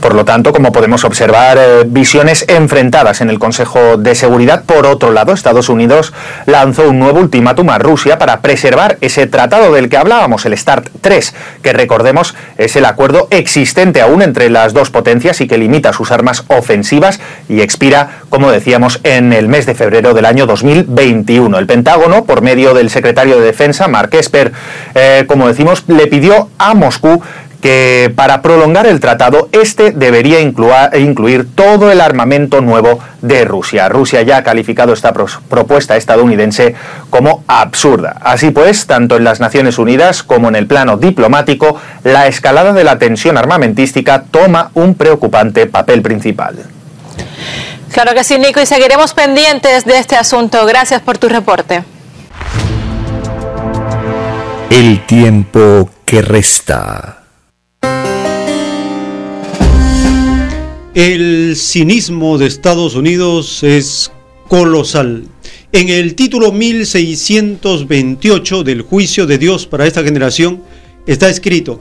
Por 0.00 0.14
lo 0.14 0.24
tanto, 0.24 0.52
como 0.52 0.72
podemos 0.72 1.04
observar, 1.04 1.58
eh, 1.58 1.82
visiones 1.86 2.46
enfrentadas 2.48 3.20
en 3.20 3.28
el 3.28 3.38
Consejo 3.38 3.98
de 3.98 4.14
Seguridad. 4.14 4.64
Por 4.64 4.86
otro 4.86 5.12
lado, 5.12 5.32
Estados 5.32 5.68
Unidos 5.68 6.12
lanzó 6.46 6.88
un 6.88 6.98
nuevo 6.98 7.20
ultimátum 7.20 7.68
a 7.70 7.78
Rusia 7.78 8.18
para 8.18 8.40
preservar 8.40 8.96
ese 9.02 9.26
tratado 9.26 9.72
del 9.72 9.90
que 9.90 9.98
hablábamos, 9.98 10.46
el 10.46 10.56
START 10.56 10.88
3, 11.00 11.34
que 11.62 11.72
recordemos 11.72 12.34
es 12.56 12.76
el 12.76 12.86
acuerdo 12.86 13.28
existente 13.30 14.00
aún 14.00 14.22
entre 14.22 14.48
las 14.48 14.72
dos 14.72 14.90
potencias 14.90 15.40
y 15.40 15.48
que 15.48 15.58
limita 15.58 15.92
sus 15.92 16.10
armas 16.10 16.44
ofensivas 16.48 17.20
y 17.48 17.60
expira, 17.60 18.20
como 18.30 18.50
decíamos, 18.50 19.00
en 19.02 19.32
el 19.32 19.48
mes 19.48 19.66
de 19.66 19.74
febrero 19.74 20.14
del 20.14 20.24
año 20.24 20.46
2021. 20.46 21.58
El 21.58 21.66
Pentágono, 21.66 22.24
por 22.24 22.42
medio 22.42 22.74
del 22.74 22.90
secretario 22.90 23.38
de 23.38 23.46
Defensa, 23.46 23.88
Mark 23.88 24.10
Esper, 24.12 24.52
eh, 24.94 25.24
como 25.26 25.48
decimos, 25.48 25.84
le 25.88 26.06
pidió 26.06 26.48
a 26.58 26.74
Moscú 26.74 27.22
que 27.60 28.12
para 28.14 28.42
prolongar 28.42 28.86
el 28.86 29.00
tratado, 29.00 29.48
este 29.52 29.92
debería 29.92 30.40
incluir 30.40 31.46
todo 31.54 31.90
el 31.92 32.00
armamento 32.00 32.60
nuevo 32.60 33.00
de 33.20 33.44
Rusia. 33.44 33.88
Rusia 33.88 34.22
ya 34.22 34.38
ha 34.38 34.42
calificado 34.42 34.92
esta 34.92 35.12
propuesta 35.12 35.96
estadounidense 35.96 36.74
como 37.10 37.44
absurda. 37.46 38.16
Así 38.22 38.50
pues, 38.50 38.86
tanto 38.86 39.16
en 39.16 39.24
las 39.24 39.40
Naciones 39.40 39.78
Unidas 39.78 40.22
como 40.22 40.48
en 40.48 40.56
el 40.56 40.66
plano 40.66 40.96
diplomático, 40.96 41.78
la 42.02 42.26
escalada 42.26 42.72
de 42.72 42.84
la 42.84 42.98
tensión 42.98 43.36
armamentística 43.36 44.24
toma 44.30 44.70
un 44.74 44.94
preocupante 44.94 45.66
papel 45.66 46.02
principal. 46.02 46.56
Claro 47.92 48.14
que 48.14 48.24
sí, 48.24 48.38
Nico, 48.38 48.60
y 48.60 48.66
seguiremos 48.66 49.14
pendientes 49.14 49.84
de 49.84 49.98
este 49.98 50.16
asunto. 50.16 50.64
Gracias 50.64 51.02
por 51.02 51.18
tu 51.18 51.28
reporte. 51.28 51.82
El 54.70 55.04
tiempo 55.04 55.90
que 56.04 56.22
resta. 56.22 57.19
El 60.94 61.54
cinismo 61.54 62.36
de 62.36 62.46
Estados 62.46 62.96
Unidos 62.96 63.62
es 63.62 64.10
colosal. 64.48 65.28
En 65.70 65.88
el 65.88 66.16
título 66.16 66.50
1628 66.50 68.64
del 68.64 68.82
juicio 68.82 69.28
de 69.28 69.38
Dios 69.38 69.68
para 69.68 69.86
esta 69.86 70.02
generación 70.02 70.64
está 71.06 71.28
escrito, 71.28 71.80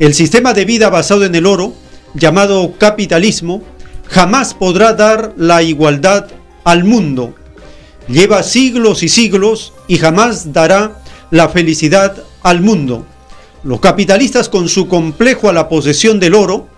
el 0.00 0.12
sistema 0.12 0.54
de 0.54 0.64
vida 0.64 0.90
basado 0.90 1.24
en 1.24 1.36
el 1.36 1.46
oro, 1.46 1.72
llamado 2.14 2.74
capitalismo, 2.76 3.62
jamás 4.08 4.54
podrá 4.54 4.92
dar 4.92 5.34
la 5.36 5.62
igualdad 5.62 6.26
al 6.64 6.82
mundo. 6.82 7.36
Lleva 8.08 8.42
siglos 8.42 9.04
y 9.04 9.08
siglos 9.08 9.72
y 9.86 9.98
jamás 9.98 10.52
dará 10.52 11.00
la 11.30 11.48
felicidad 11.48 12.24
al 12.42 12.60
mundo. 12.60 13.06
Los 13.64 13.80
capitalistas 13.80 14.48
con 14.48 14.68
su 14.68 14.86
complejo 14.86 15.48
a 15.48 15.52
la 15.52 15.68
posesión 15.68 16.20
del 16.20 16.34
oro 16.34 16.68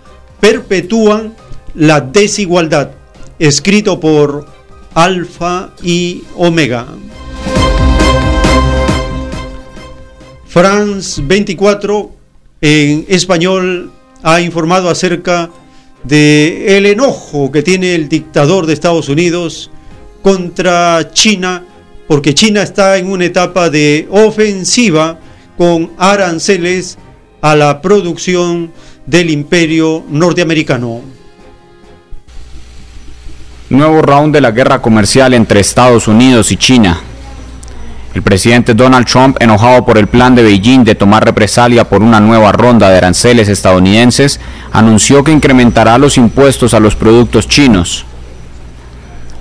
perpetúan 0.40 1.34
la 1.74 2.00
desigualdad, 2.00 2.92
escrito 3.38 4.00
por 4.00 4.46
Alfa 4.94 5.70
y 5.82 6.22
Omega. 6.36 6.86
France 10.46 11.22
24 11.24 12.10
en 12.62 13.04
español 13.08 13.92
ha 14.22 14.40
informado 14.40 14.88
acerca 14.88 15.50
de 16.02 16.78
el 16.78 16.86
enojo 16.86 17.52
que 17.52 17.62
tiene 17.62 17.94
el 17.94 18.08
dictador 18.08 18.66
de 18.66 18.72
Estados 18.72 19.08
Unidos 19.08 19.70
contra 20.22 21.10
China 21.12 21.64
porque 22.08 22.34
China 22.34 22.62
está 22.62 22.96
en 22.98 23.06
una 23.06 23.26
etapa 23.26 23.70
de 23.70 24.08
ofensiva 24.10 25.20
con 25.60 25.90
aranceles 25.98 26.96
a 27.42 27.54
la 27.54 27.82
producción 27.82 28.72
del 29.04 29.28
imperio 29.28 30.02
norteamericano. 30.08 31.02
Nuevo 33.68 34.00
round 34.00 34.32
de 34.32 34.40
la 34.40 34.52
guerra 34.52 34.80
comercial 34.80 35.34
entre 35.34 35.60
Estados 35.60 36.08
Unidos 36.08 36.50
y 36.50 36.56
China. 36.56 36.98
El 38.14 38.22
presidente 38.22 38.72
Donald 38.72 39.06
Trump, 39.06 39.36
enojado 39.38 39.84
por 39.84 39.98
el 39.98 40.06
plan 40.06 40.34
de 40.34 40.44
Beijing 40.44 40.82
de 40.82 40.94
tomar 40.94 41.26
represalia 41.26 41.86
por 41.86 42.02
una 42.02 42.20
nueva 42.20 42.52
ronda 42.52 42.88
de 42.88 42.96
aranceles 42.96 43.50
estadounidenses, 43.50 44.40
anunció 44.72 45.22
que 45.24 45.32
incrementará 45.32 45.98
los 45.98 46.16
impuestos 46.16 46.72
a 46.72 46.80
los 46.80 46.96
productos 46.96 47.46
chinos. 47.46 48.06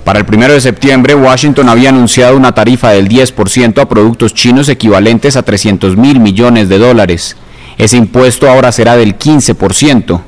Para 0.03 0.19
el 0.19 0.26
1 0.26 0.47
de 0.47 0.61
septiembre, 0.61 1.13
Washington 1.13 1.69
había 1.69 1.89
anunciado 1.89 2.35
una 2.35 2.53
tarifa 2.53 2.91
del 2.91 3.07
10% 3.07 3.81
a 3.81 3.89
productos 3.89 4.34
chinos 4.34 4.69
equivalentes 4.69 5.35
a 5.35 5.43
300 5.43 5.97
mil 5.97 6.19
millones 6.19 6.67
de 6.69 6.80
dólares. 6.80 7.35
Ese 7.77 7.97
impuesto 7.97 8.49
ahora 8.49 8.71
será 8.71 8.97
del 8.97 9.17
15% 9.17 10.21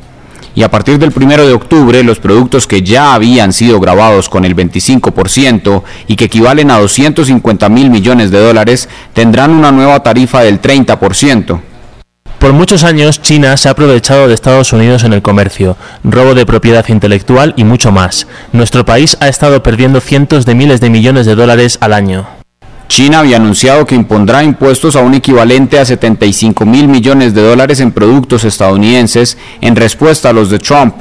y 0.54 0.64
a 0.64 0.72
partir 0.72 1.00
del 1.00 1.14
1 1.16 1.46
de 1.46 1.54
octubre 1.54 2.04
los 2.04 2.20
productos 2.20 2.68
que 2.68 2.82
ya 2.82 3.14
habían 3.14 3.54
sido 3.54 3.80
grabados 3.80 4.28
con 4.30 4.44
el 4.46 4.56
25% 4.56 5.84
y 6.08 6.16
que 6.16 6.26
equivalen 6.26 6.72
a 6.72 6.80
250 6.80 7.70
mil 7.70 7.90
millones 7.90 8.32
de 8.32 8.40
dólares 8.40 8.90
tendrán 9.14 9.52
una 9.52 9.72
nueva 9.72 10.04
tarifa 10.04 10.42
del 10.42 10.62
30%. 10.62 11.71
Por 12.42 12.54
muchos 12.54 12.84
años 12.84 13.22
China 13.22 13.56
se 13.56 13.68
ha 13.68 13.74
aprovechado 13.74 14.28
de 14.28 14.34
Estados 14.34 14.74
Unidos 14.74 15.04
en 15.04 15.14
el 15.14 15.22
comercio, 15.22 15.78
robo 16.04 16.34
de 16.34 16.48
propiedad 16.48 16.84
intelectual 16.88 17.54
y 17.56 17.64
mucho 17.64 17.92
más. 17.92 18.26
Nuestro 18.52 18.84
país 18.84 19.16
ha 19.20 19.28
estado 19.28 19.62
perdiendo 19.62 20.02
cientos 20.02 20.44
de 20.48 20.56
miles 20.56 20.82
de 20.82 20.90
millones 20.90 21.28
de 21.28 21.36
dólares 21.36 21.78
al 21.82 21.94
año. 21.94 22.26
China 22.88 23.20
había 23.20 23.38
anunciado 23.38 23.86
que 23.86 23.94
impondrá 23.94 24.44
impuestos 24.44 24.96
a 24.96 25.02
un 25.02 25.14
equivalente 25.14 25.78
a 25.78 25.86
75 25.86 26.66
mil 26.66 26.88
millones 26.88 27.36
de 27.36 27.44
dólares 27.44 27.80
en 27.80 27.92
productos 27.92 28.44
estadounidenses 28.44 29.38
en 29.62 29.76
respuesta 29.76 30.30
a 30.30 30.34
los 30.34 30.50
de 30.50 30.58
Trump. 30.58 30.96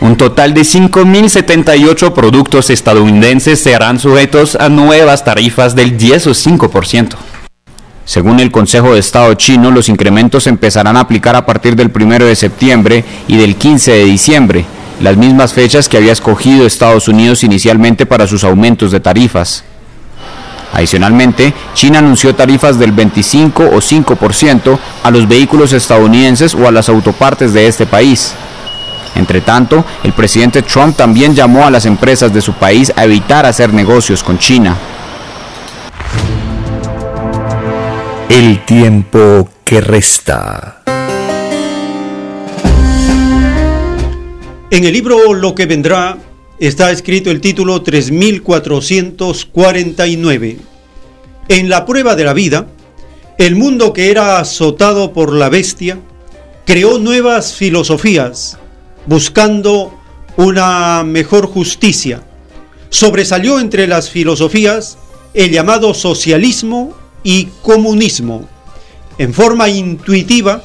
Un 0.00 0.16
total 0.16 0.54
de 0.54 0.60
5.078 0.60 2.12
productos 2.12 2.70
estadounidenses 2.70 3.60
serán 3.60 3.98
sujetos 3.98 4.54
a 4.54 4.68
nuevas 4.68 5.24
tarifas 5.24 5.74
del 5.74 5.98
10 5.98 6.28
o 6.28 6.30
5%. 6.30 7.16
Según 8.10 8.40
el 8.40 8.50
Consejo 8.50 8.94
de 8.94 8.98
Estado 8.98 9.32
chino, 9.34 9.70
los 9.70 9.88
incrementos 9.88 10.48
empezarán 10.48 10.96
a 10.96 11.00
aplicar 11.02 11.36
a 11.36 11.46
partir 11.46 11.76
del 11.76 11.92
1 11.94 12.24
de 12.24 12.34
septiembre 12.34 13.04
y 13.28 13.36
del 13.36 13.54
15 13.54 13.92
de 13.92 14.04
diciembre, 14.04 14.64
las 15.00 15.16
mismas 15.16 15.52
fechas 15.52 15.88
que 15.88 15.96
había 15.96 16.10
escogido 16.10 16.66
Estados 16.66 17.06
Unidos 17.06 17.44
inicialmente 17.44 18.06
para 18.06 18.26
sus 18.26 18.42
aumentos 18.42 18.90
de 18.90 18.98
tarifas. 18.98 19.62
Adicionalmente, 20.72 21.54
China 21.74 22.00
anunció 22.00 22.34
tarifas 22.34 22.80
del 22.80 22.90
25 22.90 23.62
o 23.62 23.76
5% 23.76 24.78
a 25.04 25.10
los 25.12 25.28
vehículos 25.28 25.72
estadounidenses 25.72 26.56
o 26.56 26.66
a 26.66 26.72
las 26.72 26.88
autopartes 26.88 27.52
de 27.52 27.68
este 27.68 27.86
país. 27.86 28.34
Entre 29.14 29.40
tanto, 29.40 29.84
el 30.02 30.14
presidente 30.14 30.62
Trump 30.62 30.96
también 30.96 31.36
llamó 31.36 31.64
a 31.64 31.70
las 31.70 31.86
empresas 31.86 32.34
de 32.34 32.42
su 32.42 32.54
país 32.54 32.92
a 32.96 33.04
evitar 33.04 33.46
hacer 33.46 33.72
negocios 33.72 34.24
con 34.24 34.36
China. 34.36 34.76
El 38.30 38.64
tiempo 38.64 39.50
que 39.64 39.80
resta. 39.80 40.84
En 44.70 44.84
el 44.84 44.92
libro 44.92 45.34
Lo 45.34 45.56
que 45.56 45.66
vendrá 45.66 46.16
está 46.60 46.92
escrito 46.92 47.32
el 47.32 47.40
título 47.40 47.82
3449. 47.82 50.58
En 51.48 51.68
la 51.68 51.84
prueba 51.84 52.14
de 52.14 52.22
la 52.22 52.32
vida, 52.32 52.68
el 53.36 53.56
mundo 53.56 53.92
que 53.92 54.12
era 54.12 54.38
azotado 54.38 55.12
por 55.12 55.34
la 55.34 55.48
bestia 55.48 55.98
creó 56.64 57.00
nuevas 57.00 57.54
filosofías 57.54 58.58
buscando 59.06 59.98
una 60.36 61.02
mejor 61.02 61.48
justicia. 61.48 62.22
Sobresalió 62.90 63.58
entre 63.58 63.88
las 63.88 64.08
filosofías 64.08 64.98
el 65.34 65.50
llamado 65.50 65.94
socialismo 65.94 66.99
y 67.22 67.46
comunismo. 67.62 68.48
En 69.18 69.34
forma 69.34 69.68
intuitiva, 69.68 70.64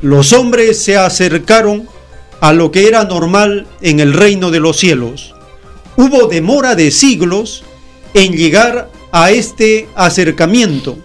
los 0.00 0.32
hombres 0.32 0.82
se 0.82 0.96
acercaron 0.96 1.88
a 2.40 2.52
lo 2.52 2.70
que 2.70 2.88
era 2.88 3.04
normal 3.04 3.66
en 3.82 4.00
el 4.00 4.14
reino 4.14 4.50
de 4.50 4.60
los 4.60 4.78
cielos. 4.78 5.34
Hubo 5.96 6.26
demora 6.26 6.74
de 6.74 6.90
siglos 6.90 7.64
en 8.14 8.32
llegar 8.32 8.90
a 9.12 9.30
este 9.30 9.88
acercamiento, 9.94 10.96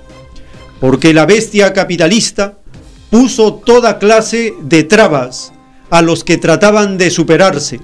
porque 0.80 1.14
la 1.14 1.26
bestia 1.26 1.74
capitalista 1.74 2.58
puso 3.10 3.56
toda 3.56 4.00
clase 4.00 4.54
de 4.62 4.84
trabas 4.84 5.52
a 5.90 6.02
los 6.02 6.24
que 6.24 6.38
trataban 6.38 6.98
de 6.98 7.10
superarse. 7.10 7.82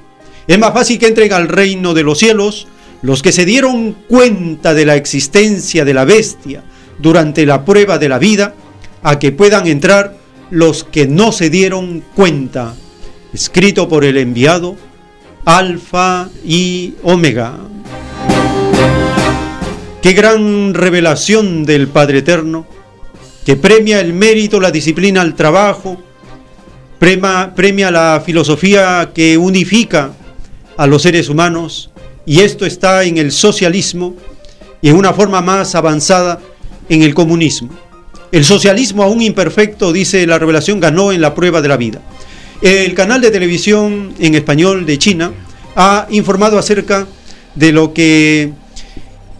Es 0.48 0.58
más 0.58 0.74
fácil 0.74 1.00
que 1.00 1.08
entren 1.08 1.34
al 1.34 1.48
reino 1.48 1.94
de 1.94 2.04
los 2.04 2.20
cielos 2.20 2.68
los 3.02 3.22
que 3.22 3.32
se 3.32 3.46
dieron 3.46 3.94
cuenta 4.08 4.74
de 4.74 4.86
la 4.86 4.96
existencia 4.96 5.86
de 5.86 5.94
la 5.94 6.06
bestia 6.06 6.64
durante 7.02 7.46
la 7.46 7.66
prueba 7.66 7.98
de 7.98 8.10
la 8.10 8.20
vida, 8.20 8.54
a 9.04 9.20
que 9.20 9.32
puedan 9.32 9.68
entrar 9.68 10.16
los 10.50 10.84
que 10.84 11.08
no 11.08 11.32
se 11.32 11.50
dieron 11.50 12.04
cuenta 12.16 12.76
escrito 13.34 13.88
por 13.88 14.04
el 14.04 14.18
enviado 14.18 14.76
Alfa 15.46 16.30
y 16.46 16.96
Omega. 17.04 17.58
Qué 20.02 20.14
gran 20.14 20.74
revelación 20.74 21.64
del 21.64 21.88
Padre 21.88 22.20
Eterno, 22.20 22.66
que 23.46 23.56
premia 23.56 24.00
el 24.02 24.14
mérito, 24.14 24.60
la 24.60 24.72
disciplina, 24.72 25.22
el 25.22 25.36
trabajo, 25.36 26.02
premia, 27.00 27.54
premia 27.56 27.92
la 27.92 28.22
filosofía 28.26 29.12
que 29.14 29.38
unifica 29.38 30.12
a 30.78 30.88
los 30.88 31.04
seres 31.04 31.30
humanos, 31.30 31.92
y 32.26 32.42
esto 32.42 32.66
está 32.66 33.04
en 33.04 33.18
el 33.18 33.32
socialismo 33.32 34.16
y 34.82 34.90
en 34.90 34.96
una 34.96 35.14
forma 35.14 35.42
más 35.42 35.76
avanzada 35.76 36.40
en 36.92 37.04
el 37.04 37.14
comunismo. 37.14 37.70
El 38.34 38.44
socialismo 38.44 39.04
aún 39.04 39.22
imperfecto, 39.22 39.94
dice 39.94 40.28
la 40.28 40.38
revelación, 40.38 40.82
ganó 40.82 41.14
en 41.14 41.22
la 41.22 41.34
prueba 41.34 41.62
de 41.62 41.70
la 41.70 41.78
vida. 41.78 42.02
El 42.62 42.94
canal 42.94 43.22
de 43.22 43.32
televisión 43.32 44.14
en 44.20 44.36
español 44.36 44.86
de 44.86 45.00
China 45.00 45.32
ha 45.78 46.06
informado 46.10 46.60
acerca 46.60 47.08
de 47.56 47.72
lo 47.72 47.94
que 47.94 48.52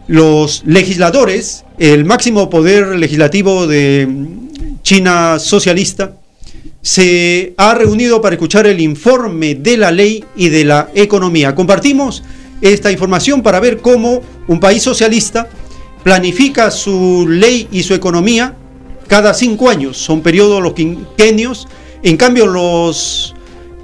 los 0.08 0.64
legisladores, 0.66 1.66
el 1.78 2.06
máximo 2.06 2.50
poder 2.50 2.96
legislativo 2.98 3.68
de 3.68 4.08
China 4.82 5.38
socialista, 5.38 6.16
se 6.82 7.54
ha 7.58 7.76
reunido 7.76 8.22
para 8.22 8.36
escuchar 8.36 8.66
el 8.66 8.80
informe 8.80 9.56
de 9.56 9.76
la 9.76 9.92
ley 9.92 10.24
y 10.38 10.48
de 10.48 10.64
la 10.64 10.90
economía. 10.96 11.54
Compartimos 11.54 12.24
esta 12.62 12.92
información 12.92 13.44
para 13.44 13.60
ver 13.60 13.80
cómo 13.80 14.22
un 14.48 14.60
país 14.62 14.82
socialista 14.82 15.50
planifica 16.04 16.72
su 16.72 17.28
ley 17.28 17.68
y 17.72 17.84
su 17.84 17.94
economía 17.94 18.56
cada 19.08 19.34
cinco 19.34 19.70
años. 19.70 19.98
Son 19.98 20.22
periodos, 20.22 20.62
los 20.62 20.74
quinquenios 20.74 21.68
en 22.04 22.18
cambio, 22.18 22.48
los 22.48 23.36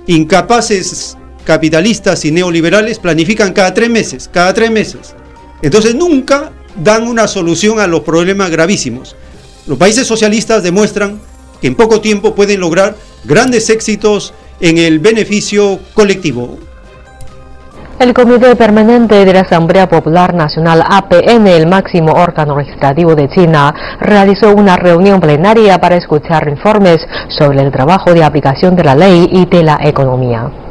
incapaces 0.08 1.18
capitalistas 1.46 2.26
y 2.26 2.32
neoliberales 2.32 3.00
planifican 3.00 3.54
cada 3.54 3.74
tres 3.74 3.90
meses, 3.90 4.30
cada 4.32 4.54
tres 4.54 4.72
meses. 4.72 5.14
Entonces 5.62 5.96
nunca 5.96 6.52
dan 6.84 7.08
una 7.08 7.28
solución 7.28 7.80
a 7.80 7.88
los 7.88 8.02
problemas 8.02 8.50
gravísimos. 8.50 9.16
Los 9.68 9.78
países 9.78 10.08
socialistas 10.08 10.64
demuestran 10.64 11.20
que 11.62 11.68
en 11.68 11.76
poco 11.76 12.02
tiempo 12.02 12.34
pueden 12.34 12.60
lograr 12.60 12.96
grandes 13.24 13.70
éxitos 13.70 14.34
en 14.60 14.78
el 14.78 15.00
beneficio 15.00 15.80
colectivo. 15.94 16.58
El 18.00 18.14
Comité 18.14 18.56
Permanente 18.56 19.26
de 19.26 19.34
la 19.34 19.40
Asamblea 19.40 19.90
Popular 19.90 20.32
Nacional 20.32 20.84
APN, 20.88 21.48
el 21.48 21.66
máximo 21.66 22.12
órgano 22.12 22.56
legislativo 22.56 23.16
de 23.16 23.28
China, 23.28 23.74
realizó 24.00 24.54
una 24.54 24.76
reunión 24.76 25.20
plenaria 25.20 25.80
para 25.80 25.96
escuchar 25.96 26.48
informes 26.48 27.00
sobre 27.28 27.60
el 27.62 27.72
trabajo 27.72 28.14
de 28.14 28.24
aplicación 28.24 28.76
de 28.76 28.84
la 28.84 28.94
ley 28.94 29.28
y 29.32 29.48
de 29.48 29.64
la 29.64 29.80
economía. 29.82 30.67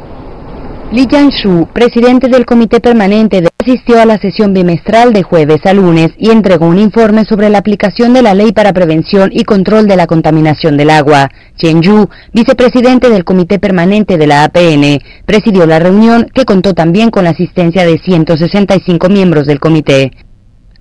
Li 0.93 1.05
Jianshu, 1.11 1.67
presidente 1.73 2.29
del 2.29 2.47
Comité 2.47 2.81
Permanente, 2.81 3.43
asistió 3.59 4.01
a 4.01 4.07
la 4.07 4.19
sesión 4.19 4.55
bimestral 4.55 5.13
de 5.13 5.25
jueves 5.25 5.67
a 5.67 5.75
lunes 5.75 6.11
y 6.17 6.31
entregó 6.31 6.67
un 6.67 6.79
informe 6.79 7.25
sobre 7.25 7.49
la 7.49 7.59
aplicación 7.59 8.15
de 8.15 8.23
la 8.23 8.35
Ley 8.35 8.53
para 8.53 8.73
Prevención 8.73 9.31
y 9.33 9.43
Control 9.43 9.89
de 9.89 9.97
la 9.97 10.07
Contaminación 10.07 10.77
del 10.77 10.91
Agua. 10.91 11.29
Chen 11.57 11.83
Yu, 11.83 12.09
vicepresidente 12.33 13.11
del 13.11 13.25
Comité 13.25 13.59
Permanente 13.59 14.17
de 14.17 14.29
la 14.29 14.45
APN, 14.45 15.01
presidió 15.27 15.67
la 15.67 15.81
reunión 15.81 16.29
que 16.33 16.45
contó 16.45 16.73
también 16.73 17.11
con 17.11 17.25
la 17.25 17.31
asistencia 17.31 17.85
de 17.85 17.99
165 17.99 19.09
miembros 19.09 19.47
del 19.49 19.59
comité. 19.59 20.13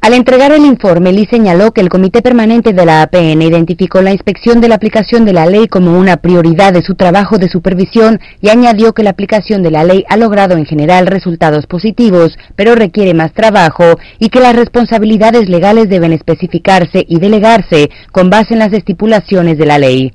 Al 0.05 0.13
entregar 0.13 0.51
el 0.51 0.63
informe, 0.65 1.11
Lee 1.11 1.27
señaló 1.31 1.71
que 1.71 1.81
el 1.81 1.89
Comité 1.89 2.21
Permanente 2.21 2.73
de 2.73 2.85
la 2.85 3.01
APN 3.01 3.41
identificó 3.41 4.03
la 4.03 4.11
inspección 4.11 4.61
de 4.61 4.67
la 4.67 4.75
aplicación 4.75 5.25
de 5.25 5.33
la 5.33 5.47
ley 5.47 5.67
como 5.67 5.97
una 5.97 6.17
prioridad 6.17 6.73
de 6.73 6.83
su 6.83 6.93
trabajo 6.93 7.39
de 7.39 7.49
supervisión 7.49 8.19
y 8.39 8.49
añadió 8.49 8.93
que 8.93 9.01
la 9.01 9.09
aplicación 9.09 9.63
de 9.63 9.71
la 9.71 9.83
ley 9.83 10.05
ha 10.07 10.15
logrado 10.15 10.57
en 10.57 10.67
general 10.67 11.07
resultados 11.07 11.65
positivos, 11.65 12.37
pero 12.55 12.75
requiere 12.75 13.15
más 13.15 13.33
trabajo 13.33 13.97
y 14.19 14.29
que 14.29 14.41
las 14.41 14.55
responsabilidades 14.55 15.49
legales 15.49 15.89
deben 15.89 16.13
especificarse 16.13 17.03
y 17.07 17.17
delegarse 17.17 17.89
con 18.11 18.29
base 18.29 18.53
en 18.53 18.59
las 18.59 18.73
estipulaciones 18.73 19.57
de 19.57 19.65
la 19.65 19.79
ley. 19.79 20.13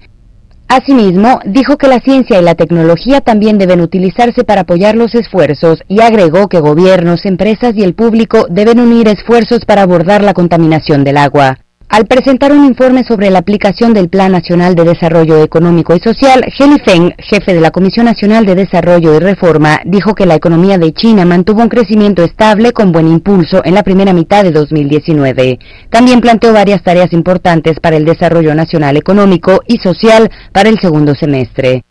Asimismo, 0.72 1.40
dijo 1.46 1.76
que 1.78 1.88
la 1.88 1.98
ciencia 1.98 2.38
y 2.38 2.44
la 2.44 2.54
tecnología 2.54 3.20
también 3.20 3.58
deben 3.58 3.80
utilizarse 3.80 4.44
para 4.44 4.60
apoyar 4.60 4.94
los 4.94 5.16
esfuerzos 5.16 5.82
y 5.88 6.00
agregó 6.00 6.48
que 6.48 6.60
gobiernos, 6.60 7.26
empresas 7.26 7.74
y 7.74 7.82
el 7.82 7.96
público 7.96 8.46
deben 8.48 8.78
unir 8.78 9.08
esfuerzos 9.08 9.64
para 9.64 9.82
abordar 9.82 10.22
la 10.22 10.32
contaminación 10.32 11.02
del 11.02 11.16
agua. 11.16 11.58
Al 11.90 12.06
presentar 12.06 12.52
un 12.52 12.64
informe 12.64 13.02
sobre 13.02 13.30
la 13.30 13.40
aplicación 13.40 13.92
del 13.92 14.08
Plan 14.08 14.30
Nacional 14.30 14.76
de 14.76 14.84
Desarrollo 14.84 15.42
Económico 15.42 15.92
y 15.92 15.98
Social, 15.98 16.40
Heli 16.56 16.78
Feng, 16.86 17.12
jefe 17.18 17.52
de 17.52 17.60
la 17.60 17.72
Comisión 17.72 18.06
Nacional 18.06 18.46
de 18.46 18.54
Desarrollo 18.54 19.16
y 19.16 19.18
Reforma, 19.18 19.80
dijo 19.84 20.14
que 20.14 20.24
la 20.24 20.36
economía 20.36 20.78
de 20.78 20.92
China 20.92 21.24
mantuvo 21.24 21.62
un 21.62 21.68
crecimiento 21.68 22.22
estable 22.22 22.70
con 22.70 22.92
buen 22.92 23.08
impulso 23.08 23.60
en 23.64 23.74
la 23.74 23.82
primera 23.82 24.12
mitad 24.12 24.44
de 24.44 24.52
2019. 24.52 25.58
También 25.90 26.20
planteó 26.20 26.52
varias 26.52 26.80
tareas 26.84 27.12
importantes 27.12 27.80
para 27.80 27.96
el 27.96 28.04
desarrollo 28.04 28.54
nacional 28.54 28.96
económico 28.96 29.60
y 29.66 29.78
social 29.78 30.30
para 30.52 30.68
el 30.68 30.78
segundo 30.78 31.16
semestre. 31.16 31.82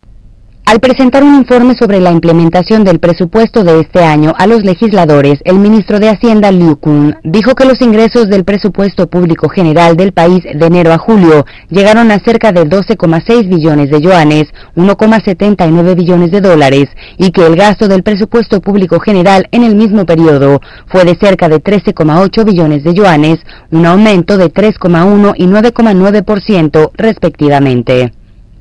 Al 0.64 0.78
presentar 0.78 1.24
un 1.24 1.34
informe 1.34 1.74
sobre 1.74 1.98
la 1.98 2.12
implementación 2.12 2.84
del 2.84 3.00
presupuesto 3.00 3.64
de 3.64 3.80
este 3.80 4.04
año 4.04 4.34
a 4.38 4.46
los 4.46 4.62
legisladores, 4.62 5.40
el 5.44 5.58
ministro 5.58 5.98
de 5.98 6.08
Hacienda 6.08 6.52
Liu 6.52 6.76
Kun 6.76 7.16
dijo 7.24 7.56
que 7.56 7.64
los 7.64 7.80
ingresos 7.80 8.28
del 8.28 8.44
presupuesto 8.44 9.08
público 9.08 9.48
general 9.48 9.96
del 9.96 10.12
país 10.12 10.44
de 10.44 10.64
enero 10.64 10.92
a 10.92 10.98
julio 10.98 11.44
llegaron 11.70 12.12
a 12.12 12.20
cerca 12.20 12.52
de 12.52 12.66
12,6 12.68 13.48
billones 13.48 13.90
de 13.90 14.00
yuanes, 14.00 14.44
1,79 14.76 15.96
billones 15.96 16.30
de 16.30 16.40
dólares, 16.40 16.88
y 17.18 17.32
que 17.32 17.44
el 17.44 17.56
gasto 17.56 17.88
del 17.88 18.04
presupuesto 18.04 18.60
público 18.60 19.00
general 19.00 19.48
en 19.50 19.64
el 19.64 19.74
mismo 19.74 20.06
periodo 20.06 20.60
fue 20.86 21.04
de 21.04 21.16
cerca 21.16 21.48
de 21.48 21.60
13,8 21.60 22.44
billones 22.44 22.84
de 22.84 22.94
yuanes, 22.94 23.40
un 23.72 23.86
aumento 23.86 24.36
de 24.36 24.52
3,1 24.52 25.34
y 25.36 25.46
9,9% 25.46 26.90
respectivamente. 26.94 28.12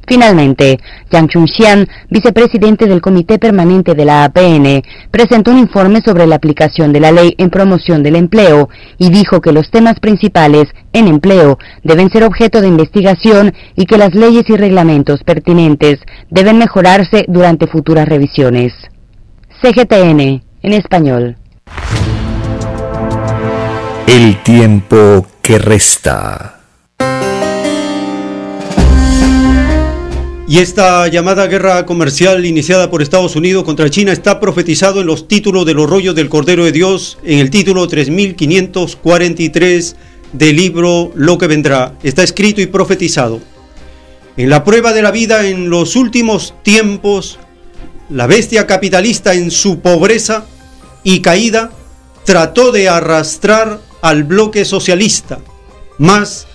Finalmente, 0.08 0.80
Yang 1.12 1.28
Chunxian, 1.28 1.88
vicepresidente 2.10 2.88
del 2.88 3.02
Comité 3.02 3.38
Permanente 3.38 3.94
de 3.94 4.06
la 4.06 4.24
APN, 4.24 4.82
presentó 5.12 5.52
un 5.52 5.60
informe 5.60 6.02
sobre 6.02 6.26
la 6.26 6.36
aplicación 6.36 6.92
de 6.92 7.00
la 7.00 7.12
ley 7.12 7.36
en 7.38 7.50
promoción 7.50 8.02
del 8.02 8.16
empleo 8.16 8.70
y 8.98 9.10
dijo 9.12 9.40
que 9.40 9.52
los 9.52 9.70
temas 9.70 10.00
principales 10.00 10.68
en 10.94 11.08
empleo 11.08 11.60
deben 11.84 12.10
ser 12.10 12.24
objeto 12.24 12.62
de 12.62 12.68
investigación 12.68 13.54
y 13.76 13.86
que 13.86 13.98
las 13.98 14.16
leyes 14.16 14.50
y 14.50 14.58
reglamentos 14.58 15.24
pertinentes 15.24 16.00
deben 16.30 16.58
mejorarse 16.58 17.26
durante 17.28 17.68
futuras 17.68 18.08
revisiones. 18.08 18.74
CGTN, 19.62 20.42
en 20.64 20.74
español. 20.74 21.38
El 24.08 24.42
tiempo 24.42 25.28
que 25.44 25.60
resta. 25.60 26.56
Y 30.50 30.58
esta 30.58 31.08
llamada 31.08 31.46
guerra 31.46 31.86
comercial 31.86 32.44
iniciada 32.44 32.90
por 32.90 33.04
Estados 33.04 33.36
Unidos 33.36 33.64
contra 33.64 33.92
China 33.92 34.12
está 34.12 34.40
profetizado 34.40 35.00
en 35.00 35.06
los 35.06 35.28
títulos 35.28 35.64
de 35.64 35.76
los 35.76 35.88
rollos 35.88 36.16
del 36.16 36.28
Cordero 36.28 36.66
de 36.66 36.72
Dios, 36.72 37.20
en 37.24 37.38
el 37.38 37.52
título 37.52 37.88
3543 37.88 39.96
del 40.34 40.56
libro 40.56 41.12
Lo 41.14 41.38
que 41.38 41.46
vendrá. 41.46 41.94
Está 42.02 42.24
escrito 42.24 42.62
y 42.62 42.66
profetizado. 42.66 43.40
En 44.38 44.50
la 44.50 44.64
prueba 44.64 44.92
de 44.92 45.04
la 45.04 45.12
vida 45.12 45.48
en 45.48 45.70
los 45.70 45.96
últimos 45.96 46.56
tiempos, 46.64 47.38
la 48.10 48.26
bestia 48.26 48.66
capitalista 48.66 49.36
en 49.36 49.52
su 49.52 49.82
pobreza 49.82 50.48
y 51.04 51.20
caída 51.20 51.70
trató 52.26 52.72
de 52.72 52.90
arrastrar 52.90 53.82
al 54.02 54.24
bloque 54.24 54.66
socialista, 54.66 55.38
mas 56.00 56.48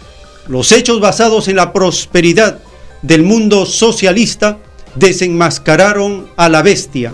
los 0.48 0.72
hechos 0.72 0.98
basados 0.98 1.46
en 1.46 1.54
la 1.54 1.72
prosperidad 1.72 2.63
del 3.04 3.22
mundo 3.22 3.66
socialista 3.66 4.58
desenmascararon 4.96 6.26
a 6.36 6.48
la 6.48 6.62
bestia. 6.62 7.12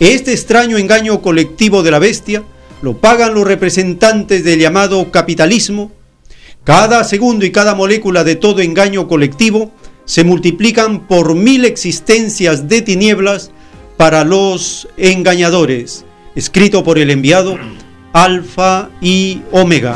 Este 0.00 0.32
extraño 0.32 0.76
engaño 0.76 1.22
colectivo 1.22 1.82
de 1.82 1.90
la 1.92 2.00
bestia 2.00 2.42
lo 2.82 2.98
pagan 2.98 3.34
los 3.34 3.46
representantes 3.46 4.42
del 4.44 4.58
llamado 4.58 5.10
capitalismo. 5.12 5.92
Cada 6.64 7.04
segundo 7.04 7.46
y 7.46 7.52
cada 7.52 7.74
molécula 7.74 8.24
de 8.24 8.34
todo 8.34 8.60
engaño 8.60 9.06
colectivo 9.06 9.70
se 10.04 10.24
multiplican 10.24 11.06
por 11.06 11.34
mil 11.34 11.64
existencias 11.64 12.68
de 12.68 12.82
tinieblas 12.82 13.52
para 13.96 14.24
los 14.24 14.88
engañadores. 14.96 16.04
Escrito 16.34 16.82
por 16.82 16.98
el 16.98 17.10
enviado 17.10 17.56
Alfa 18.12 18.90
y 19.00 19.42
Omega. 19.52 19.94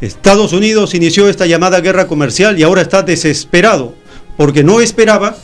Estados 0.00 0.52
Unidos 0.52 0.94
inició 0.94 1.28
esta 1.28 1.46
llamada 1.46 1.80
guerra 1.80 2.06
comercial 2.06 2.58
y 2.58 2.62
ahora 2.62 2.82
está 2.82 3.02
desesperado 3.02 3.94
porque 4.36 4.62
no 4.62 4.80
esperaba 4.80 5.36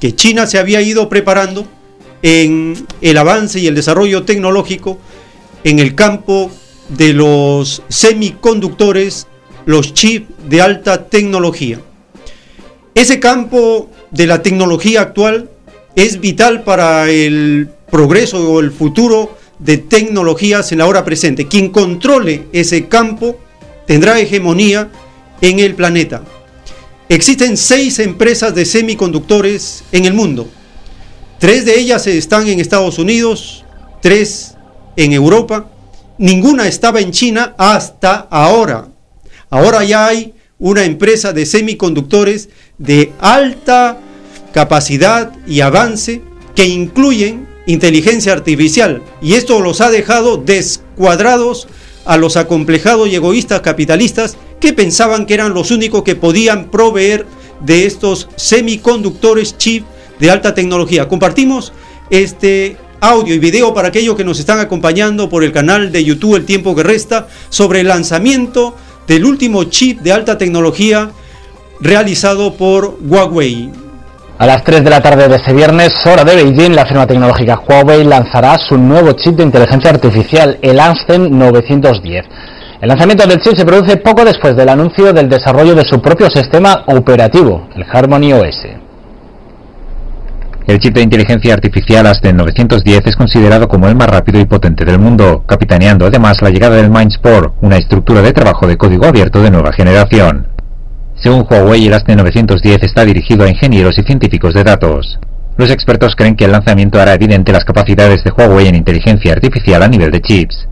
que 0.00 0.14
China 0.14 0.46
se 0.46 0.58
había 0.58 0.82
ido 0.82 1.08
preparando 1.08 1.66
en 2.22 2.86
el 3.00 3.18
avance 3.18 3.60
y 3.60 3.66
el 3.68 3.74
desarrollo 3.74 4.24
tecnológico 4.24 4.98
en 5.62 5.78
el 5.78 5.94
campo 5.94 6.50
de 6.88 7.12
los 7.12 7.82
semiconductores, 7.88 9.28
los 9.64 9.94
chips 9.94 10.32
de 10.48 10.60
alta 10.60 11.06
tecnología. 11.06 11.80
Ese 12.94 13.20
campo 13.20 13.90
de 14.10 14.26
la 14.26 14.42
tecnología 14.42 15.02
actual 15.02 15.50
es 15.94 16.20
vital 16.20 16.64
para 16.64 17.08
el 17.08 17.68
progreso 17.90 18.52
o 18.52 18.60
el 18.60 18.72
futuro 18.72 19.36
de 19.58 19.78
tecnologías 19.78 20.72
en 20.72 20.78
la 20.78 20.86
hora 20.86 21.04
presente. 21.04 21.46
Quien 21.46 21.70
controle 21.70 22.46
ese 22.52 22.88
campo 22.88 23.38
tendrá 23.86 24.18
hegemonía 24.18 24.90
en 25.40 25.58
el 25.58 25.74
planeta. 25.74 26.22
Existen 27.08 27.56
seis 27.56 27.98
empresas 27.98 28.54
de 28.54 28.64
semiconductores 28.64 29.84
en 29.92 30.06
el 30.06 30.14
mundo. 30.14 30.48
Tres 31.38 31.64
de 31.64 31.78
ellas 31.78 32.06
están 32.06 32.48
en 32.48 32.60
Estados 32.60 32.98
Unidos, 32.98 33.64
tres 34.00 34.54
en 34.96 35.12
Europa. 35.12 35.70
Ninguna 36.16 36.66
estaba 36.66 37.00
en 37.00 37.10
China 37.10 37.54
hasta 37.58 38.26
ahora. 38.30 38.88
Ahora 39.50 39.84
ya 39.84 40.06
hay 40.06 40.34
una 40.58 40.84
empresa 40.84 41.32
de 41.32 41.44
semiconductores 41.44 42.48
de 42.78 43.12
alta 43.18 43.98
capacidad 44.52 45.32
y 45.46 45.60
avance 45.60 46.22
que 46.54 46.66
incluyen 46.66 47.46
inteligencia 47.66 48.32
artificial. 48.32 49.02
Y 49.20 49.34
esto 49.34 49.60
los 49.60 49.80
ha 49.80 49.90
dejado 49.90 50.38
descuadrados 50.38 51.68
a 52.04 52.16
los 52.16 52.36
acomplejados 52.36 53.08
y 53.08 53.14
egoístas 53.14 53.60
capitalistas 53.60 54.36
que 54.60 54.72
pensaban 54.72 55.26
que 55.26 55.34
eran 55.34 55.54
los 55.54 55.70
únicos 55.70 56.02
que 56.02 56.16
podían 56.16 56.70
proveer 56.70 57.26
de 57.60 57.86
estos 57.86 58.28
semiconductores 58.36 59.56
chip 59.58 59.84
de 60.18 60.30
alta 60.30 60.54
tecnología. 60.54 61.08
Compartimos 61.08 61.72
este 62.10 62.76
audio 63.00 63.34
y 63.34 63.38
video 63.38 63.74
para 63.74 63.88
aquellos 63.88 64.16
que 64.16 64.24
nos 64.24 64.38
están 64.38 64.60
acompañando 64.60 65.28
por 65.28 65.44
el 65.44 65.52
canal 65.52 65.92
de 65.92 66.04
YouTube 66.04 66.36
El 66.36 66.46
Tiempo 66.46 66.74
que 66.74 66.82
Resta 66.82 67.28
sobre 67.50 67.80
el 67.80 67.88
lanzamiento 67.88 68.74
del 69.06 69.24
último 69.24 69.64
chip 69.64 70.00
de 70.00 70.12
alta 70.12 70.38
tecnología 70.38 71.10
realizado 71.80 72.54
por 72.54 72.98
Huawei. 73.02 73.83
A 74.36 74.46
las 74.46 74.64
3 74.64 74.82
de 74.82 74.90
la 74.90 75.00
tarde 75.00 75.28
de 75.28 75.36
este 75.36 75.52
viernes, 75.52 75.94
hora 76.06 76.24
de 76.24 76.34
Beijing, 76.34 76.74
la 76.74 76.84
firma 76.84 77.06
tecnológica 77.06 77.62
Huawei 77.68 78.02
lanzará 78.02 78.58
su 78.58 78.76
nuevo 78.76 79.12
chip 79.12 79.36
de 79.36 79.44
inteligencia 79.44 79.90
artificial, 79.90 80.58
el 80.60 80.80
Ansten 80.80 81.38
910. 81.38 82.24
El 82.80 82.88
lanzamiento 82.88 83.28
del 83.28 83.40
chip 83.40 83.54
se 83.54 83.64
produce 83.64 83.96
poco 83.98 84.24
después 84.24 84.56
del 84.56 84.68
anuncio 84.70 85.12
del 85.12 85.28
desarrollo 85.28 85.76
de 85.76 85.84
su 85.84 86.02
propio 86.02 86.28
sistema 86.30 86.82
operativo, 86.88 87.68
el 87.76 87.84
Harmony 87.84 88.32
OS. 88.32 88.66
El 90.66 90.80
chip 90.80 90.94
de 90.94 91.02
inteligencia 91.02 91.54
artificial 91.54 92.04
Aston 92.04 92.36
910 92.36 93.06
es 93.06 93.16
considerado 93.16 93.68
como 93.68 93.86
el 93.86 93.94
más 93.94 94.08
rápido 94.08 94.40
y 94.40 94.46
potente 94.46 94.84
del 94.84 94.98
mundo, 94.98 95.44
capitaneando 95.46 96.06
además 96.06 96.42
la 96.42 96.50
llegada 96.50 96.74
del 96.74 96.90
Mindspore, 96.90 97.50
una 97.60 97.76
estructura 97.76 98.20
de 98.20 98.32
trabajo 98.32 98.66
de 98.66 98.76
código 98.76 99.06
abierto 99.06 99.40
de 99.40 99.52
nueva 99.52 99.72
generación. 99.72 100.53
Según 101.16 101.46
Huawei, 101.48 101.86
el 101.86 101.94
ASTE 101.94 102.16
910 102.16 102.82
está 102.82 103.04
dirigido 103.04 103.44
a 103.44 103.48
ingenieros 103.48 103.98
y 103.98 104.02
científicos 104.02 104.54
de 104.54 104.64
datos. 104.64 105.18
Los 105.56 105.70
expertos 105.70 106.16
creen 106.16 106.34
que 106.34 106.44
el 106.44 106.52
lanzamiento 106.52 107.00
hará 107.00 107.14
evidente 107.14 107.52
las 107.52 107.64
capacidades 107.64 108.24
de 108.24 108.32
Huawei 108.32 108.66
en 108.66 108.74
inteligencia 108.74 109.32
artificial 109.32 109.82
a 109.82 109.88
nivel 109.88 110.10
de 110.10 110.20
chips. 110.20 110.68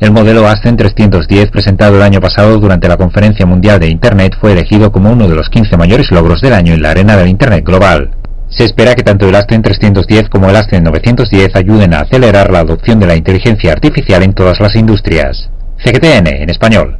El 0.00 0.10
modelo 0.10 0.48
Aston 0.48 0.76
310 0.76 1.50
presentado 1.50 1.96
el 1.96 2.02
año 2.02 2.20
pasado 2.20 2.58
durante 2.58 2.88
la 2.88 2.96
Conferencia 2.96 3.46
Mundial 3.46 3.78
de 3.78 3.88
Internet 3.88 4.36
fue 4.40 4.52
elegido 4.52 4.90
como 4.90 5.12
uno 5.12 5.28
de 5.28 5.36
los 5.36 5.48
15 5.48 5.76
mayores 5.76 6.10
logros 6.10 6.40
del 6.40 6.54
año 6.54 6.72
en 6.72 6.82
la 6.82 6.90
arena 6.90 7.16
del 7.16 7.28
Internet 7.28 7.64
global. 7.64 8.10
Se 8.48 8.64
espera 8.64 8.94
que 8.94 9.02
tanto 9.02 9.28
el 9.28 9.34
Aston 9.34 9.62
310 9.62 10.28
como 10.28 10.50
el 10.50 10.56
Aston 10.56 10.82
910 10.82 11.54
ayuden 11.54 11.94
a 11.94 12.00
acelerar 12.00 12.50
la 12.50 12.60
adopción 12.60 12.98
de 12.98 13.06
la 13.06 13.16
inteligencia 13.16 13.72
artificial 13.72 14.22
en 14.22 14.32
todas 14.32 14.58
las 14.60 14.74
industrias. 14.74 15.48
CGTN 15.78 16.26
en 16.26 16.50
español. 16.50 16.98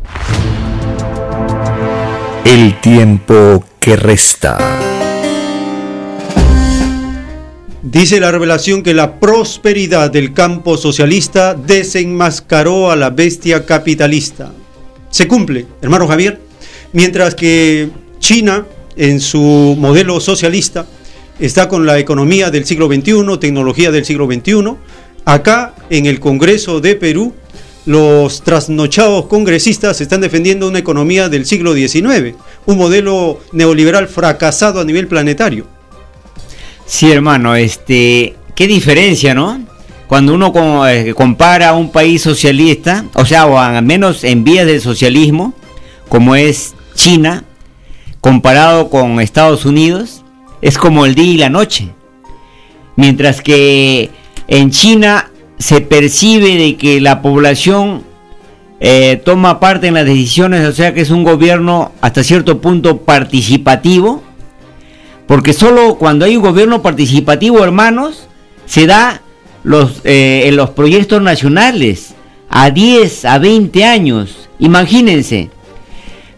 El 2.45 2.81
tiempo 2.81 3.65
que 3.79 3.97
resta. 3.97 4.59
Dice 7.83 8.21
la 8.21 8.33
revelación 8.33 8.83
que 8.83 8.95
la 8.95 9.21
prosperidad 9.21 10.11
del 10.11 10.33
campo 10.33 10.77
socialista 10.77 11.55
desenmascaró 11.55 12.91
a 12.91 12.97
la 12.97 13.11
bestia 13.11 13.65
capitalista. 13.65 14.53
Se 15.11 15.29
cumple, 15.29 15.67
hermano 15.81 16.09
Javier. 16.09 16.41
Mientras 16.93 17.35
que 17.35 17.91
China 18.19 18.67
en 18.97 19.21
su 19.21 19.77
modelo 19.79 20.21
socialista, 20.21 20.87
está 21.39 21.69
con 21.69 21.87
la 21.87 21.99
economía 21.99 22.51
del 22.51 22.65
siglo 22.65 22.87
XXI, 22.87 23.39
tecnología 23.39 23.91
del 23.91 24.05
siglo 24.05 24.27
XXI. 24.27 24.75
Acá, 25.25 25.75
en 25.91 26.07
el 26.07 26.21
Congreso 26.21 26.81
de 26.81 26.97
Perú, 26.97 27.33
los 27.85 28.43
trasnochados 28.43 29.27
congresistas 29.27 30.01
están 30.01 30.21
defendiendo 30.21 30.69
una 30.69 30.79
economía 30.79 31.29
del 31.29 31.47
siglo 31.47 31.75
XIX, 31.75 32.37
un 32.67 32.79
modelo 32.79 33.41
neoliberal 33.53 34.09
fracasado 34.09 34.81
a 34.81 34.85
nivel 34.85 35.09
planetario. 35.09 35.67
Sí, 36.87 37.11
hermano, 37.11 37.55
este, 37.55 38.37
qué 38.55 38.67
diferencia, 38.67 39.35
¿no? 39.35 39.61
Cuando 40.07 40.35
uno 40.35 40.87
eh, 40.87 41.15
compara 41.15 41.73
un 41.73 41.91
país 41.91 42.23
socialista, 42.23 43.07
o 43.15 43.25
sea, 43.25 43.47
o 43.47 43.59
al 43.59 43.83
menos 43.83 44.25
en 44.25 44.45
vías 44.45 44.67
del 44.67 44.81
socialismo, 44.81 45.55
como 46.09 46.37
es 46.37 46.75
China, 46.95 47.45
comparado 48.21 48.91
con 48.91 49.21
Estados 49.21 49.65
Unidos, 49.65 50.23
es 50.61 50.77
como 50.77 51.07
el 51.07 51.15
día 51.15 51.33
y 51.33 51.39
la 51.39 51.49
noche. 51.49 51.89
Mientras 52.95 53.41
que 53.41 54.11
en 54.49 54.71
China 54.71 55.32
se 55.63 55.81
percibe 55.81 56.57
de 56.57 56.77
que 56.77 57.01
la 57.01 57.23
población 57.23 58.03
eh, 58.81 59.23
toma 59.25 59.61
parte 59.61 59.87
en 59.87 59.95
las 59.95 60.05
decisiones, 60.05 60.67
o 60.67 60.73
sea 60.73 60.93
que 60.93 61.03
es 61.03 61.11
un 61.11 61.23
gobierno 61.23 61.93
hasta 62.01 62.25
cierto 62.25 62.61
punto 62.61 63.03
participativo, 63.03 64.25
porque 65.29 65.53
solo 65.53 65.99
cuando 65.99 66.25
hay 66.25 66.37
un 66.37 66.43
gobierno 66.43 66.83
participativo, 66.83 67.63
hermanos, 67.63 68.27
se 68.67 68.89
da 68.89 69.23
los, 69.63 70.01
eh, 70.03 70.43
en 70.47 70.57
los 70.57 70.71
proyectos 70.71 71.23
nacionales 71.23 72.15
a 72.49 72.71
10, 72.71 73.25
a 73.25 73.39
20 73.39 73.85
años. 73.85 74.49
Imagínense, 74.59 75.49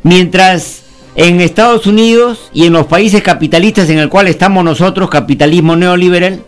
mientras 0.03 0.83
en 1.17 1.41
Estados 1.41 1.86
Unidos 1.86 2.51
y 2.53 2.67
en 2.67 2.75
los 2.75 2.86
países 2.86 3.23
capitalistas 3.23 3.89
en 3.89 4.01
el 4.01 4.11
cual 4.11 4.28
estamos 4.28 4.62
nosotros, 4.62 5.09
capitalismo 5.09 5.77
neoliberal, 5.77 6.43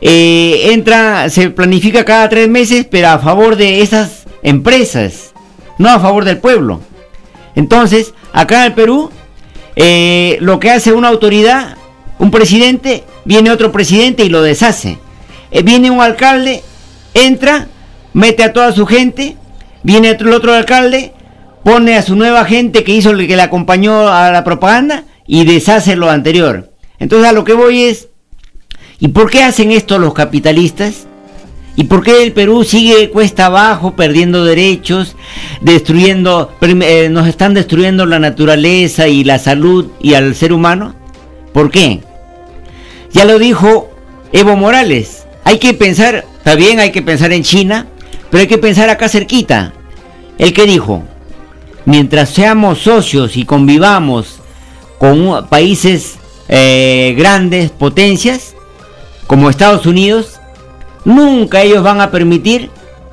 eh, 0.00 0.70
entra, 0.72 1.28
se 1.28 1.50
planifica 1.50 2.04
cada 2.04 2.28
tres 2.28 2.48
meses, 2.48 2.86
pero 2.90 3.08
a 3.08 3.18
favor 3.18 3.56
de 3.56 3.82
esas 3.82 4.24
empresas, 4.42 5.32
no 5.78 5.88
a 5.88 6.00
favor 6.00 6.24
del 6.24 6.38
pueblo. 6.38 6.80
Entonces, 7.54 8.14
acá 8.32 8.60
en 8.60 8.66
el 8.66 8.74
Perú, 8.74 9.10
eh, 9.76 10.38
lo 10.40 10.58
que 10.60 10.70
hace 10.70 10.92
una 10.92 11.08
autoridad, 11.08 11.76
un 12.18 12.30
presidente, 12.30 13.04
viene 13.24 13.50
otro 13.50 13.72
presidente 13.72 14.24
y 14.24 14.28
lo 14.28 14.42
deshace. 14.42 14.98
Eh, 15.50 15.62
viene 15.62 15.90
un 15.90 16.00
alcalde, 16.00 16.62
entra, 17.14 17.66
mete 18.12 18.42
a 18.44 18.52
toda 18.52 18.72
su 18.72 18.86
gente, 18.86 19.36
viene 19.82 20.10
el 20.10 20.32
otro 20.32 20.54
alcalde, 20.54 21.12
pone 21.64 21.96
a 21.96 22.02
su 22.02 22.16
nueva 22.16 22.44
gente 22.44 22.84
que 22.84 22.92
hizo 22.92 23.16
que 23.16 23.36
le 23.36 23.42
acompañó 23.42 24.08
a 24.08 24.30
la 24.30 24.44
propaganda 24.44 25.04
y 25.26 25.44
deshace 25.44 25.96
lo 25.96 26.10
anterior. 26.10 26.72
Entonces 26.98 27.28
a 27.28 27.32
lo 27.32 27.44
que 27.44 27.54
voy 27.54 27.84
es, 27.84 28.08
¿Y 29.00 29.08
por 29.08 29.30
qué 29.30 29.42
hacen 29.42 29.72
esto 29.72 29.98
los 29.98 30.12
capitalistas? 30.12 31.06
¿Y 31.74 31.84
por 31.84 32.02
qué 32.02 32.22
el 32.22 32.32
Perú 32.32 32.64
sigue 32.64 33.08
cuesta 33.08 33.46
abajo, 33.46 33.96
perdiendo 33.96 34.44
derechos, 34.44 35.16
destruyendo, 35.62 36.52
eh, 36.60 37.08
nos 37.10 37.26
están 37.26 37.54
destruyendo 37.54 38.04
la 38.04 38.18
naturaleza 38.18 39.08
y 39.08 39.24
la 39.24 39.38
salud 39.38 39.86
y 40.00 40.12
al 40.12 40.34
ser 40.34 40.52
humano? 40.52 40.94
¿Por 41.54 41.70
qué? 41.70 42.00
Ya 43.12 43.24
lo 43.24 43.38
dijo 43.38 43.90
Evo 44.32 44.56
Morales. 44.56 45.24
Hay 45.44 45.58
que 45.58 45.72
pensar, 45.72 46.26
está 46.36 46.54
bien, 46.54 46.80
hay 46.80 46.92
que 46.92 47.00
pensar 47.00 47.32
en 47.32 47.42
China, 47.42 47.86
pero 48.30 48.42
hay 48.42 48.46
que 48.46 48.58
pensar 48.58 48.90
acá 48.90 49.08
cerquita. 49.08 49.72
El 50.36 50.52
que 50.52 50.66
dijo, 50.66 51.02
mientras 51.86 52.28
seamos 52.28 52.80
socios 52.80 53.38
y 53.38 53.44
convivamos 53.44 54.40
con 54.98 55.46
países 55.48 56.16
eh, 56.48 57.14
grandes, 57.16 57.70
potencias, 57.70 58.54
como 59.30 59.48
Estados 59.48 59.86
Unidos, 59.86 60.40
nunca 61.04 61.62
ellos 61.62 61.84
van 61.84 62.00
a 62.00 62.10
permitir 62.10 62.68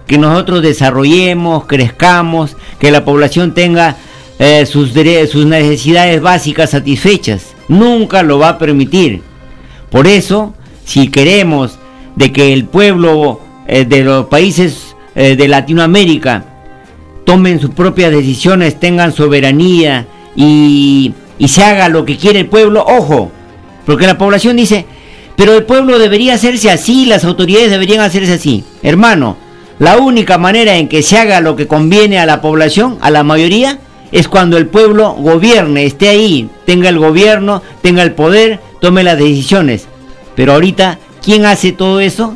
que 0.07 0.17
nosotros 0.17 0.63
desarrollemos, 0.63 1.65
crezcamos, 1.67 2.57
que 2.79 2.89
la 2.89 3.05
población 3.05 3.53
tenga 3.53 3.97
eh, 4.39 4.65
sus, 4.65 4.95
necesidades 4.95 6.19
básicas 6.19 6.71
satisfechas. 6.71 7.53
Nunca 7.67 8.23
lo 8.23 8.39
va 8.39 8.49
a 8.49 8.57
permitir. 8.57 9.21
Por 9.91 10.07
eso, 10.07 10.55
si 10.85 11.09
queremos 11.09 11.77
de 12.15 12.33
que 12.33 12.51
el 12.51 12.65
pueblo 12.65 13.39
eh, 13.67 13.85
de 13.85 14.03
los 14.03 14.25
países 14.25 14.95
eh, 15.13 15.35
de 15.35 15.47
Latinoamérica 15.47 16.45
tomen 17.27 17.59
sus 17.59 17.69
propias 17.69 18.09
decisiones, 18.09 18.79
tengan 18.79 19.13
soberanía 19.13 20.07
y 20.35 21.13
se 21.45 21.63
haga 21.63 21.89
lo 21.89 22.05
que 22.05 22.17
quiere 22.17 22.39
el 22.39 22.47
pueblo, 22.47 22.83
ojo, 22.87 23.31
porque 23.85 24.07
la 24.07 24.17
población 24.17 24.57
dice, 24.57 24.87
pero 25.37 25.53
el 25.53 25.63
pueblo 25.63 25.99
debería 25.99 26.33
hacerse 26.33 26.71
así, 26.71 27.05
las 27.05 27.23
autoridades 27.23 27.69
deberían 27.69 28.01
hacerse 28.01 28.33
así. 28.33 28.65
Hermano, 28.81 29.37
la 29.77 29.97
única 29.97 30.39
manera 30.39 30.77
en 30.77 30.87
que 30.87 31.03
se 31.03 31.19
haga 31.19 31.41
lo 31.41 31.55
que 31.55 31.67
conviene 31.67 32.17
a 32.17 32.25
la 32.25 32.41
población, 32.41 32.97
a 33.01 33.11
la 33.11 33.23
mayoría, 33.23 33.77
es 34.11 34.27
cuando 34.27 34.57
el 34.57 34.65
pueblo 34.65 35.13
gobierne, 35.13 35.85
esté 35.85 36.09
ahí, 36.09 36.49
tenga 36.65 36.89
el 36.89 36.97
gobierno, 36.97 37.61
tenga 37.83 38.01
el 38.01 38.13
poder, 38.13 38.59
tome 38.81 39.03
las 39.03 39.19
decisiones. 39.19 39.87
Pero 40.35 40.53
ahorita, 40.53 40.97
¿quién 41.23 41.45
hace 41.45 41.71
todo 41.71 41.99
eso? 41.99 42.35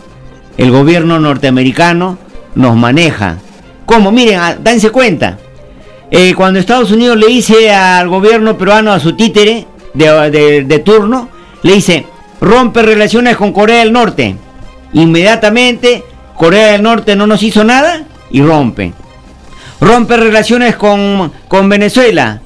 El 0.57 0.69
gobierno 0.69 1.19
norteamericano 1.19 2.19
nos 2.53 2.75
maneja. 2.75 3.39
¿Cómo? 3.87 4.11
Miren, 4.11 4.39
ah, 4.39 4.55
dense 4.61 4.91
cuenta. 4.91 5.39
Eh, 6.11 6.35
cuando 6.35 6.59
Estados 6.59 6.91
Unidos 6.91 7.17
le 7.17 7.27
dice 7.27 7.71
al 7.71 8.09
gobierno 8.09 8.59
peruano, 8.59 8.91
a 8.91 8.99
su 8.99 9.13
títere 9.13 9.65
de 9.95 10.81
turno, 10.85 11.29
le 11.63 11.73
dice, 11.73 12.05
rompe 12.41 12.81
relaciones 12.81 13.37
con 13.37 13.53
Corea 13.53 13.79
del 13.79 13.93
Norte. 13.93 14.35
Inmediatamente 14.93 16.03
Corea 16.35 16.71
del 16.71 16.81
Norte 16.81 17.15
no 17.15 17.27
nos 17.27 17.43
hizo 17.43 17.63
nada 17.63 18.03
y 18.31 18.41
rompe. 18.41 18.93
Rompe 19.79 20.17
relaciones 20.17 20.75
con, 20.75 21.31
con 21.47 21.69
Venezuela. 21.69 22.41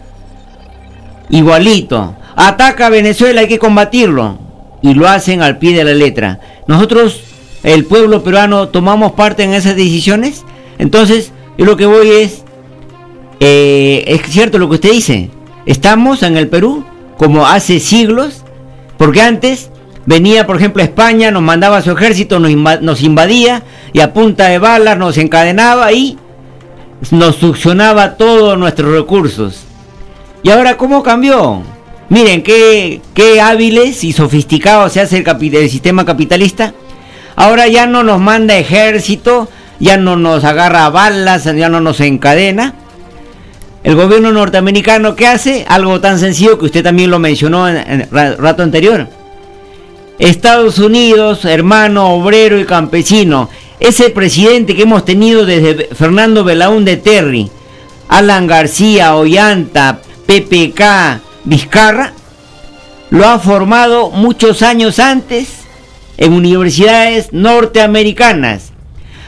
Igualito. 1.30 2.16
Ataca 2.36 2.88
a 2.88 2.90
Venezuela, 2.90 3.42
hay 3.42 3.48
que 3.48 3.60
combatirlo. 3.60 4.38
Y 4.82 4.94
lo 4.94 5.08
hacen 5.08 5.42
al 5.42 5.58
pie 5.58 5.76
de 5.76 5.84
la 5.84 5.94
letra. 5.94 6.40
Nosotros, 6.68 7.22
el 7.64 7.86
pueblo 7.86 8.24
peruano, 8.24 8.70
tomamos 8.70 9.14
parte 9.14 9.44
en 9.44 9.54
esas 9.54 9.76
decisiones. 9.76 10.44
Entonces, 10.78 11.32
yo 11.58 11.66
lo 11.66 11.78
que 11.78 11.86
voy 11.86 12.10
es, 12.10 12.44
eh, 13.40 14.04
es 14.08 14.22
cierto 14.32 14.58
lo 14.60 14.70
que 14.70 14.76
usted 14.76 14.92
dice. 14.92 15.32
Estamos 15.66 16.22
en 16.22 16.38
el 16.38 16.48
Perú 16.48 16.86
como 17.18 17.48
hace 17.48 17.80
siglos, 17.80 18.44
porque 18.98 19.22
antes 19.22 19.72
venía, 20.06 20.46
por 20.46 20.58
ejemplo, 20.58 20.82
a 20.82 20.86
España, 20.86 21.32
nos 21.32 21.42
mandaba 21.42 21.82
su 21.82 21.92
ejército, 21.92 22.40
nos, 22.40 23.02
invadía 23.02 23.64
y 23.94 24.00
a 24.00 24.14
punta 24.14 24.48
de 24.48 24.60
balas 24.60 24.98
nos 24.98 25.18
encadenaba 25.18 25.92
y 25.92 26.18
nos 27.12 27.36
succionaba 27.36 28.16
todos 28.16 28.58
nuestros 28.58 28.94
recursos. 28.94 29.64
¿Y 30.44 30.50
ahora 30.50 30.78
cómo 30.78 31.04
cambió? 31.04 31.64
Miren 32.10 32.44
qué, 32.44 33.02
hábiles 33.42 34.04
y 34.04 34.14
sofisticados 34.14 34.94
se 34.94 35.02
hace 35.02 35.18
el, 35.18 35.56
el 35.56 35.70
sistema 35.70 36.06
capitalista. 36.06 36.74
Ahora 37.36 37.68
ya 37.68 37.88
no 37.88 38.04
nos 38.04 38.22
manda 38.22 38.58
ejército, 38.58 39.50
ya 39.80 39.98
no 39.98 40.16
nos 40.16 40.44
agarra 40.44 40.90
balas, 40.90 41.44
ya 41.44 41.68
no 41.68 41.82
nos 41.82 42.00
encadena. 42.00 42.76
El 43.84 43.96
gobierno 43.96 44.32
norteamericano, 44.32 45.16
¿qué 45.16 45.28
hace? 45.28 45.66
Algo 45.68 46.00
tan 46.00 46.18
sencillo 46.18 46.58
que 46.58 46.66
usted 46.66 46.84
también 46.84 47.12
lo 47.12 47.20
mencionó 47.20 47.68
en 47.68 48.02
el 48.02 48.38
rato 48.38 48.64
anterior 48.64 49.08
Estados 50.20 50.80
Unidos, 50.80 51.46
hermano 51.46 52.14
obrero 52.16 52.60
y 52.60 52.66
campesino. 52.66 53.50
Ese 53.80 54.10
presidente 54.10 54.76
que 54.76 54.84
hemos 54.84 55.04
tenido 55.04 55.46
desde 55.46 55.94
Fernando 55.94 56.44
Belaúnde 56.44 56.98
Terry, 56.98 57.50
Alan 58.08 58.48
García, 58.48 59.16
Ollanta, 59.16 60.00
PPK, 60.26 61.22
Vizcarra, 61.44 62.14
lo 63.10 63.28
ha 63.28 63.40
formado 63.40 64.10
muchos 64.12 64.62
años 64.62 65.00
antes 65.00 65.66
en 66.18 66.34
universidades 66.34 67.34
norteamericanas. 67.34 68.72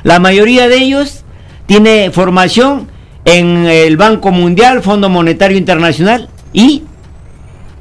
La 0.04 0.20
mayoría 0.20 0.70
de 0.70 0.78
ellos 0.78 1.24
tiene 1.66 2.12
formación 2.12 2.90
en 3.26 3.66
el 3.68 3.98
Banco 3.98 4.32
Mundial, 4.32 4.82
Fondo 4.82 5.10
Monetario 5.10 5.58
Internacional 5.58 6.30
y 6.54 6.84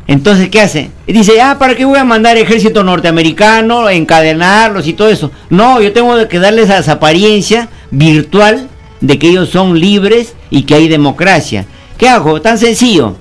entonces, 0.09 0.51
¿qué 0.51 0.61
hace? 0.61 0.91
Dice, 1.07 1.41
ah, 1.41 1.59
¿para 1.59 1.75
qué 1.75 1.85
voy 1.85 1.99
a 1.99 2.05
mandar 2.05 2.37
ejército 2.37 2.85
norteamericano, 2.85 3.89
encadenarlos 3.91 4.87
y 4.87 4.93
todo 4.93 5.09
eso? 5.09 5.33
No, 5.51 5.81
yo 5.81 5.93
tengo 5.93 6.29
que 6.29 6.39
darles 6.39 6.71
esa 6.71 6.93
apariencia 6.93 7.69
virtual 7.91 8.69
de 9.01 9.19
que 9.19 9.29
ellos 9.29 9.49
son 9.49 9.79
libres 9.79 10.35
y 10.49 10.63
que 10.63 10.75
hay 10.75 10.89
democracia. 10.89 11.67
¿Qué 11.99 12.09
hago? 12.09 12.41
Tan 12.41 12.57
sencillo. 12.57 13.17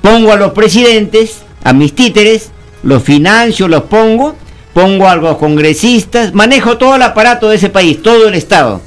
Pongo 0.00 0.32
a 0.32 0.36
los 0.36 0.52
presidentes, 0.52 1.42
a 1.62 1.74
mis 1.74 1.94
títeres, 1.94 2.50
los 2.82 3.02
financio, 3.02 3.68
los 3.68 3.82
pongo, 3.82 4.36
pongo 4.72 5.06
a 5.06 5.16
los 5.16 5.36
congresistas, 5.36 6.32
manejo 6.32 6.78
todo 6.78 6.96
el 6.96 7.02
aparato 7.02 7.50
de 7.50 7.56
ese 7.56 7.68
país, 7.68 8.02
todo 8.02 8.28
el 8.28 8.34
Estado. 8.34 8.80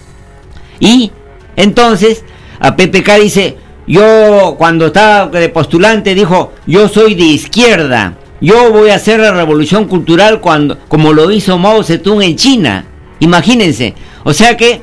Y 0.79 1.11
entonces 1.55 2.23
a 2.59 2.75
PPK 2.75 3.19
dice, 3.21 3.57
yo 3.87 4.55
cuando 4.57 4.87
estaba 4.87 5.27
de 5.27 5.49
postulante 5.49 6.15
dijo, 6.15 6.53
yo 6.65 6.87
soy 6.87 7.15
de 7.15 7.23
izquierda, 7.23 8.17
yo 8.41 8.71
voy 8.71 8.89
a 8.89 8.95
hacer 8.95 9.19
la 9.19 9.31
revolución 9.31 9.85
cultural 9.85 10.41
cuando, 10.41 10.77
como 10.87 11.13
lo 11.13 11.31
hizo 11.31 11.57
Mao 11.57 11.83
Zedong 11.83 12.23
en 12.23 12.35
China. 12.35 12.85
Imagínense, 13.19 13.93
o 14.23 14.33
sea 14.33 14.57
que 14.57 14.81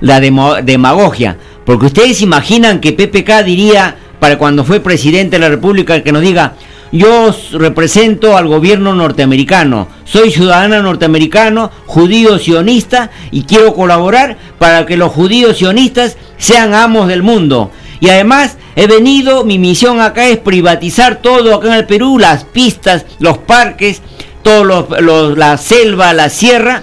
la 0.00 0.20
demagogia, 0.20 1.36
porque 1.64 1.86
ustedes 1.86 2.22
imaginan 2.22 2.80
que 2.80 2.92
PPK 2.92 3.44
diría 3.44 3.96
para 4.18 4.38
cuando 4.38 4.64
fue 4.64 4.80
presidente 4.80 5.36
de 5.36 5.40
la 5.40 5.48
República 5.48 6.02
que 6.02 6.12
nos 6.12 6.22
diga, 6.22 6.54
yo 6.92 7.34
represento 7.52 8.36
al 8.36 8.46
gobierno 8.46 8.94
norteamericano, 8.94 9.88
soy 10.04 10.30
ciudadana 10.30 10.82
norteamericano, 10.82 11.70
judío 11.86 12.38
sionista 12.38 13.10
y 13.30 13.44
quiero 13.44 13.72
colaborar 13.74 14.36
para 14.58 14.84
que 14.84 14.96
los 14.96 15.10
judíos 15.10 15.56
sionistas 15.56 16.18
sean 16.36 16.74
amos 16.74 17.08
del 17.08 17.22
mundo. 17.22 17.70
Y 18.02 18.10
además 18.10 18.58
he 18.74 18.88
venido, 18.88 19.44
mi 19.44 19.60
misión 19.60 20.00
acá 20.00 20.26
es 20.26 20.38
privatizar 20.38 21.22
todo 21.22 21.54
acá 21.54 21.68
en 21.68 21.74
el 21.74 21.86
Perú, 21.86 22.18
las 22.18 22.42
pistas, 22.42 23.06
los 23.20 23.38
parques, 23.38 24.02
todos 24.42 24.66
los, 25.00 25.38
la 25.38 25.56
selva, 25.56 26.12
la 26.12 26.28
sierra 26.28 26.82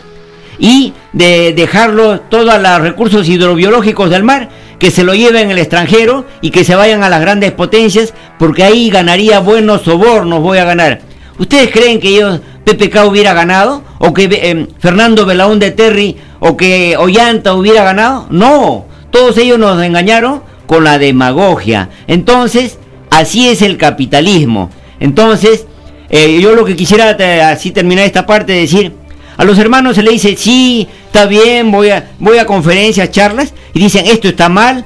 y 0.59 0.93
de 1.11 1.51
dejarlo 1.51 2.21
todos 2.21 2.45
los 2.45 2.81
recursos 2.81 3.27
hidrobiológicos 3.27 4.09
del 4.09 4.23
mar 4.23 4.47
que 4.79 4.91
se 4.91 5.03
lo 5.03 5.13
lleven 5.13 5.51
el 5.51 5.59
extranjero 5.59 6.25
y 6.39 6.51
que 6.51 6.63
se 6.63 6.75
vayan 6.75 7.03
a 7.03 7.09
las 7.09 7.19
grandes 7.19 7.51
potencias, 7.51 8.13
porque 8.37 8.63
ahí 8.63 8.89
ganaría 8.89 9.41
buenos 9.41 9.81
sobornos, 9.81 10.39
voy 10.41 10.59
a 10.59 10.63
ganar. 10.63 11.01
¿Ustedes 11.37 11.69
creen 11.69 11.99
que 11.99 12.15
ellos, 12.15 12.39
PPK 12.63 13.05
hubiera 13.05 13.33
ganado? 13.33 13.83
¿O 13.97 14.13
que 14.13 14.29
eh, 14.31 14.67
Fernando 14.79 15.25
Belaún 15.25 15.59
de 15.59 15.71
Terry 15.71 16.15
o 16.39 16.55
que 16.55 16.95
Ollanta 16.95 17.55
hubiera 17.55 17.83
ganado? 17.83 18.25
No, 18.29 18.85
todos 19.11 19.37
ellos 19.37 19.59
nos 19.59 19.83
engañaron 19.83 20.47
con 20.69 20.83
la 20.83 20.99
demagogia. 20.99 21.89
Entonces, 22.05 22.77
así 23.09 23.47
es 23.47 23.63
el 23.63 23.75
capitalismo. 23.75 24.69
Entonces, 24.99 25.65
eh, 26.11 26.39
yo 26.39 26.53
lo 26.53 26.63
que 26.63 26.75
quisiera 26.75 27.17
así 27.49 27.71
terminar 27.71 28.05
esta 28.05 28.27
parte 28.27 28.53
de 28.53 28.59
decir, 28.59 28.93
a 29.35 29.45
los 29.45 29.57
hermanos 29.57 29.95
se 29.95 30.03
le 30.03 30.11
dice, 30.11 30.35
sí, 30.37 30.87
está 31.07 31.25
bien, 31.25 31.71
voy 31.71 31.89
a, 31.89 32.11
voy 32.19 32.37
a 32.37 32.45
conferencias, 32.45 33.09
charlas, 33.09 33.51
y 33.73 33.79
dicen, 33.79 34.05
esto 34.05 34.27
está 34.27 34.47
mal, 34.47 34.85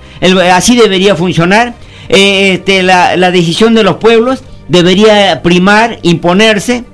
así 0.54 0.78
debería 0.78 1.18
funcionar, 1.18 1.74
eh, 2.08 2.54
este, 2.54 2.82
la, 2.82 3.18
la 3.18 3.30
decisión 3.32 3.76
de 3.76 3.84
los 3.84 3.98
pueblos 3.98 4.42
debería 4.70 5.42
primar, 5.44 6.00
imponerse, 6.02 6.86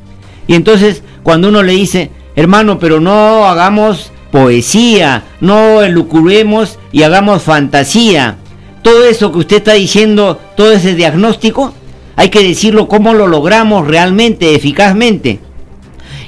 y 0.47 0.55
entonces 0.55 1.03
cuando 1.21 1.49
uno 1.49 1.61
le 1.61 1.73
dice, 1.73 2.09
hermano, 2.35 2.79
pero 2.79 2.99
no 2.99 3.45
hagamos 3.45 4.11
poesía, 4.31 5.25
no 5.41 5.83
elucubremos 5.83 6.79
y 6.91 7.03
hagamos 7.03 7.43
fantasía, 7.43 8.37
todo 8.81 9.05
eso 9.05 9.31
que 9.31 9.39
usted 9.39 9.57
está 9.57 9.73
diciendo, 9.73 10.39
todo 10.55 10.71
ese 10.71 10.95
diagnóstico, 10.95 11.73
hay 12.15 12.29
que 12.29 12.43
decirlo 12.43 12.87
cómo 12.87 13.13
lo 13.13 13.27
logramos 13.27 13.87
realmente, 13.87 14.55
eficazmente. 14.55 15.39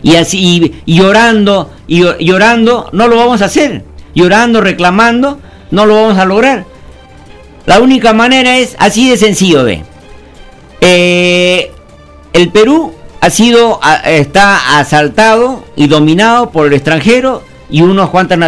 Y 0.03 0.15
así 0.15 0.81
llorando 0.85 1.69
y 1.87 2.03
llorando 2.23 2.89
no 2.93 3.07
lo 3.07 3.17
vamos 3.17 3.41
a 3.41 3.45
hacer. 3.45 3.83
Llorando 4.15 4.61
reclamando 4.61 5.39
no 5.69 5.85
lo 5.85 5.95
vamos 5.95 6.17
a 6.17 6.25
lograr. 6.25 6.65
La 7.65 7.79
única 7.79 8.13
manera 8.13 8.57
es 8.57 8.75
así 8.79 9.09
de 9.09 9.17
sencillo 9.17 9.63
ve. 9.63 9.83
Eh, 10.79 11.71
el 12.33 12.49
Perú 12.49 12.93
ha 13.19 13.29
sido 13.29 13.79
está 14.05 14.79
asaltado 14.79 15.63
y 15.75 15.87
dominado 15.87 16.51
por 16.51 16.67
el 16.67 16.73
extranjero 16.73 17.43
y 17.69 17.81
unos 17.81 18.09
cuantas, 18.09 18.39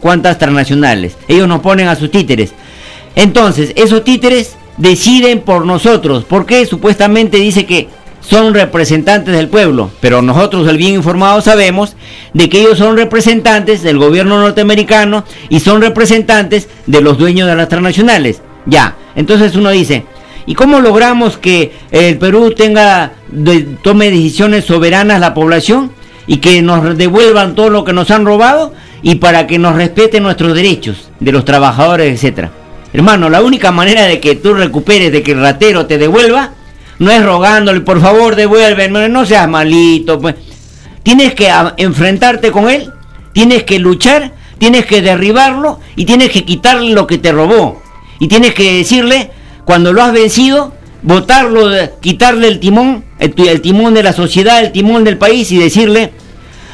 cuantas 0.00 0.38
transnacionales. 0.38 1.16
Ellos 1.26 1.48
nos 1.48 1.60
ponen 1.60 1.88
a 1.88 1.96
sus 1.96 2.10
títeres 2.10 2.52
entonces 3.22 3.72
esos 3.76 4.04
títeres 4.04 4.56
deciden 4.76 5.40
por 5.40 5.66
nosotros 5.66 6.24
porque 6.28 6.64
supuestamente 6.66 7.36
dice 7.36 7.66
que 7.66 7.88
son 8.20 8.54
representantes 8.54 9.34
del 9.34 9.48
pueblo, 9.48 9.90
pero 10.00 10.22
nosotros 10.22 10.68
el 10.68 10.76
bien 10.76 10.94
informado 10.94 11.40
sabemos 11.40 11.96
de 12.34 12.48
que 12.48 12.60
ellos 12.60 12.78
son 12.78 12.96
representantes 12.96 13.82
del 13.82 13.98
gobierno 13.98 14.40
norteamericano 14.40 15.24
y 15.48 15.60
son 15.60 15.80
representantes 15.80 16.68
de 16.86 17.00
los 17.00 17.18
dueños 17.18 17.48
de 17.48 17.56
las 17.56 17.68
transnacionales. 17.68 18.42
Ya, 18.66 18.96
entonces 19.16 19.56
uno 19.56 19.70
dice, 19.70 20.04
¿y 20.46 20.54
cómo 20.54 20.80
logramos 20.80 21.38
que 21.38 21.72
el 21.90 22.18
Perú 22.18 22.52
tenga 22.54 23.12
tome 23.82 24.10
decisiones 24.10 24.64
soberanas 24.66 25.20
la 25.20 25.34
población 25.34 25.90
y 26.26 26.38
que 26.38 26.62
nos 26.62 26.96
devuelvan 26.96 27.54
todo 27.54 27.70
lo 27.70 27.84
que 27.84 27.92
nos 27.92 28.10
han 28.10 28.26
robado 28.26 28.74
y 29.02 29.16
para 29.16 29.46
que 29.46 29.58
nos 29.58 29.76
respeten 29.76 30.22
nuestros 30.22 30.54
derechos 30.54 31.10
de 31.20 31.32
los 31.32 31.44
trabajadores, 31.44 32.14
etcétera? 32.14 32.50
Hermano, 32.92 33.30
la 33.30 33.42
única 33.42 33.70
manera 33.70 34.06
de 34.06 34.18
que 34.20 34.34
tú 34.34 34.54
recuperes, 34.54 35.12
de 35.12 35.22
que 35.22 35.32
el 35.32 35.40
ratero 35.40 35.86
te 35.86 35.98
devuelva, 35.98 36.54
no 36.98 37.10
es 37.10 37.24
rogándole, 37.24 37.80
por 37.80 38.00
favor, 38.00 38.36
devuélveme, 38.36 39.08
no 39.08 39.24
seas 39.24 39.48
malito. 39.48 40.20
Pues. 40.20 40.34
Tienes 41.02 41.34
que 41.34 41.50
enfrentarte 41.76 42.50
con 42.50 42.68
él, 42.68 42.92
tienes 43.32 43.62
que 43.64 43.78
luchar, 43.78 44.32
tienes 44.58 44.86
que 44.86 45.00
derribarlo 45.00 45.80
y 45.96 46.04
tienes 46.04 46.30
que 46.30 46.44
quitarle 46.44 46.92
lo 46.92 47.06
que 47.06 47.18
te 47.18 47.32
robó. 47.32 47.80
Y 48.18 48.28
tienes 48.28 48.54
que 48.54 48.78
decirle, 48.78 49.30
cuando 49.64 49.92
lo 49.92 50.02
has 50.02 50.12
vencido, 50.12 50.74
votarlo, 51.02 51.70
quitarle 52.00 52.48
el 52.48 52.60
timón, 52.60 53.04
el, 53.18 53.34
el 53.36 53.60
timón 53.62 53.94
de 53.94 54.02
la 54.02 54.12
sociedad, 54.12 54.60
el 54.60 54.72
timón 54.72 55.04
del 55.04 55.16
país 55.16 55.50
y 55.52 55.58
decirle, 55.58 56.12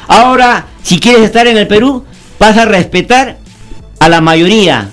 ahora, 0.07 0.65
si 0.83 0.99
quieres 0.99 1.21
estar 1.21 1.47
en 1.47 1.57
el 1.57 1.67
Perú, 1.67 2.03
vas 2.39 2.57
a 2.57 2.65
respetar 2.65 3.37
a 3.99 4.09
la 4.09 4.19
mayoría, 4.19 4.89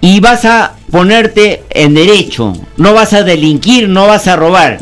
y 0.00 0.20
vas 0.20 0.44
a 0.44 0.76
ponerte 0.90 1.62
en 1.70 1.94
derecho, 1.94 2.52
no 2.76 2.94
vas 2.94 3.12
a 3.12 3.22
delinquir, 3.22 3.88
no 3.88 4.06
vas 4.06 4.26
a 4.26 4.36
robar. 4.36 4.78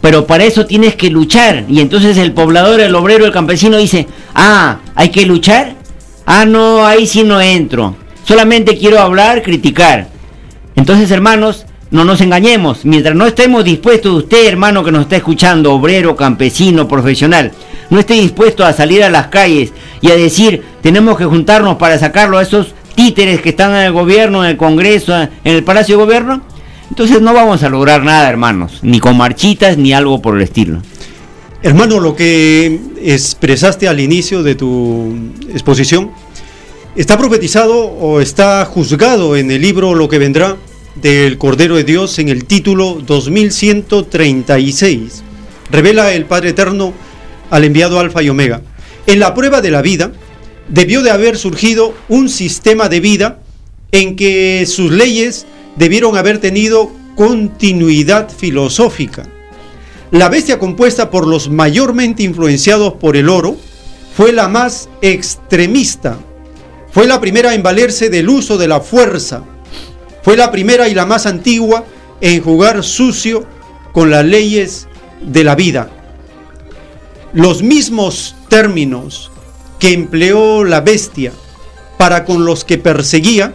Pero 0.00 0.26
para 0.26 0.44
eso 0.44 0.66
tienes 0.66 0.94
que 0.94 1.10
luchar. 1.10 1.64
Y 1.68 1.80
entonces 1.80 2.16
el 2.18 2.32
poblador, 2.32 2.80
el 2.80 2.94
obrero, 2.94 3.24
el 3.24 3.32
campesino 3.32 3.78
dice, 3.78 4.06
ah, 4.34 4.78
hay 4.94 5.08
que 5.10 5.26
luchar. 5.26 5.74
Ah, 6.24 6.44
no, 6.44 6.86
ahí 6.86 7.06
sí 7.06 7.24
no 7.24 7.40
entro. 7.40 7.96
Solamente 8.24 8.76
quiero 8.78 9.00
hablar, 9.00 9.42
criticar. 9.42 10.08
Entonces, 10.76 11.10
hermanos, 11.10 11.66
no 11.90 12.04
nos 12.04 12.20
engañemos. 12.20 12.84
Mientras 12.84 13.16
no 13.16 13.26
estemos 13.26 13.64
dispuestos, 13.64 14.12
usted, 14.12 14.46
hermano 14.46 14.84
que 14.84 14.92
nos 14.92 15.02
está 15.02 15.16
escuchando, 15.16 15.72
obrero, 15.72 16.14
campesino, 16.14 16.86
profesional, 16.86 17.52
no 17.90 17.98
esté 17.98 18.14
dispuesto 18.14 18.64
a 18.64 18.72
salir 18.72 19.02
a 19.02 19.10
las 19.10 19.28
calles 19.28 19.72
y 20.00 20.10
a 20.10 20.16
decir, 20.16 20.62
tenemos 20.82 21.16
que 21.16 21.24
juntarnos 21.24 21.76
para 21.76 21.98
sacarlo 21.98 22.38
a 22.38 22.42
esos 22.42 22.74
títeres 22.98 23.40
que 23.40 23.50
están 23.50 23.70
en 23.76 23.82
el 23.82 23.92
gobierno, 23.92 24.42
en 24.42 24.50
el 24.50 24.56
Congreso, 24.56 25.16
en 25.16 25.30
el 25.44 25.62
Palacio 25.62 25.96
de 25.96 26.02
Gobierno, 26.02 26.42
entonces 26.90 27.22
no 27.22 27.32
vamos 27.32 27.62
a 27.62 27.68
lograr 27.68 28.02
nada, 28.02 28.28
hermanos, 28.28 28.80
ni 28.82 28.98
con 28.98 29.16
marchitas 29.16 29.78
ni 29.78 29.92
algo 29.92 30.20
por 30.20 30.34
el 30.34 30.42
estilo. 30.42 30.82
Hermano, 31.62 32.00
lo 32.00 32.16
que 32.16 32.80
expresaste 33.00 33.86
al 33.86 34.00
inicio 34.00 34.42
de 34.42 34.56
tu 34.56 35.14
exposición, 35.48 36.10
está 36.96 37.16
profetizado 37.16 37.84
o 37.84 38.20
está 38.20 38.64
juzgado 38.64 39.36
en 39.36 39.52
el 39.52 39.62
libro 39.62 39.94
Lo 39.94 40.08
que 40.08 40.18
vendrá 40.18 40.56
del 40.96 41.38
Cordero 41.38 41.76
de 41.76 41.84
Dios 41.84 42.18
en 42.18 42.28
el 42.28 42.46
título 42.46 42.98
2136. 43.06 45.22
Revela 45.70 46.12
el 46.14 46.24
Padre 46.24 46.48
Eterno 46.48 46.92
al 47.48 47.62
enviado 47.62 48.00
Alfa 48.00 48.24
y 48.24 48.28
Omega. 48.28 48.60
En 49.06 49.20
la 49.20 49.34
prueba 49.34 49.60
de 49.60 49.70
la 49.70 49.82
vida, 49.82 50.10
debió 50.68 51.02
de 51.02 51.10
haber 51.10 51.36
surgido 51.36 51.94
un 52.08 52.28
sistema 52.28 52.88
de 52.88 53.00
vida 53.00 53.40
en 53.92 54.16
que 54.16 54.64
sus 54.66 54.90
leyes 54.90 55.46
debieron 55.76 56.16
haber 56.16 56.38
tenido 56.38 56.90
continuidad 57.16 58.30
filosófica. 58.30 59.26
La 60.10 60.28
bestia 60.28 60.58
compuesta 60.58 61.10
por 61.10 61.26
los 61.26 61.50
mayormente 61.50 62.22
influenciados 62.22 62.94
por 62.94 63.16
el 63.16 63.28
oro 63.28 63.56
fue 64.16 64.32
la 64.32 64.48
más 64.48 64.88
extremista, 65.02 66.18
fue 66.90 67.06
la 67.06 67.20
primera 67.20 67.54
en 67.54 67.62
valerse 67.62 68.08
del 68.08 68.28
uso 68.28 68.56
de 68.56 68.68
la 68.68 68.80
fuerza, 68.80 69.44
fue 70.22 70.36
la 70.36 70.50
primera 70.50 70.88
y 70.88 70.94
la 70.94 71.06
más 71.06 71.26
antigua 71.26 71.84
en 72.20 72.42
jugar 72.42 72.82
sucio 72.82 73.46
con 73.92 74.10
las 74.10 74.24
leyes 74.24 74.88
de 75.22 75.44
la 75.44 75.54
vida. 75.54 75.90
Los 77.32 77.62
mismos 77.62 78.34
términos 78.48 79.30
que 79.78 79.92
empleó 79.92 80.64
la 80.64 80.80
bestia 80.80 81.32
para 81.96 82.24
con 82.24 82.44
los 82.44 82.64
que 82.64 82.78
perseguía, 82.78 83.54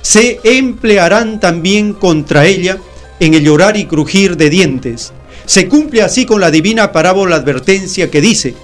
se 0.00 0.40
emplearán 0.44 1.40
también 1.40 1.92
contra 1.92 2.46
ella 2.46 2.78
en 3.20 3.34
el 3.34 3.44
llorar 3.44 3.76
y 3.76 3.86
crujir 3.86 4.36
de 4.36 4.50
dientes. 4.50 5.12
Se 5.46 5.68
cumple 5.68 6.02
así 6.02 6.26
con 6.26 6.40
la 6.40 6.50
divina 6.50 6.92
parábola 6.92 7.36
advertencia 7.36 8.10
que 8.10 8.20
dice, 8.20 8.54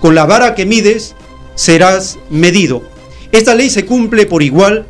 con 0.00 0.14
la 0.14 0.26
vara 0.26 0.54
que 0.54 0.66
mides 0.66 1.14
serás 1.54 2.18
medido. 2.30 2.82
Esta 3.30 3.54
ley 3.54 3.70
se 3.70 3.86
cumple 3.86 4.26
por 4.26 4.42
igual 4.42 4.86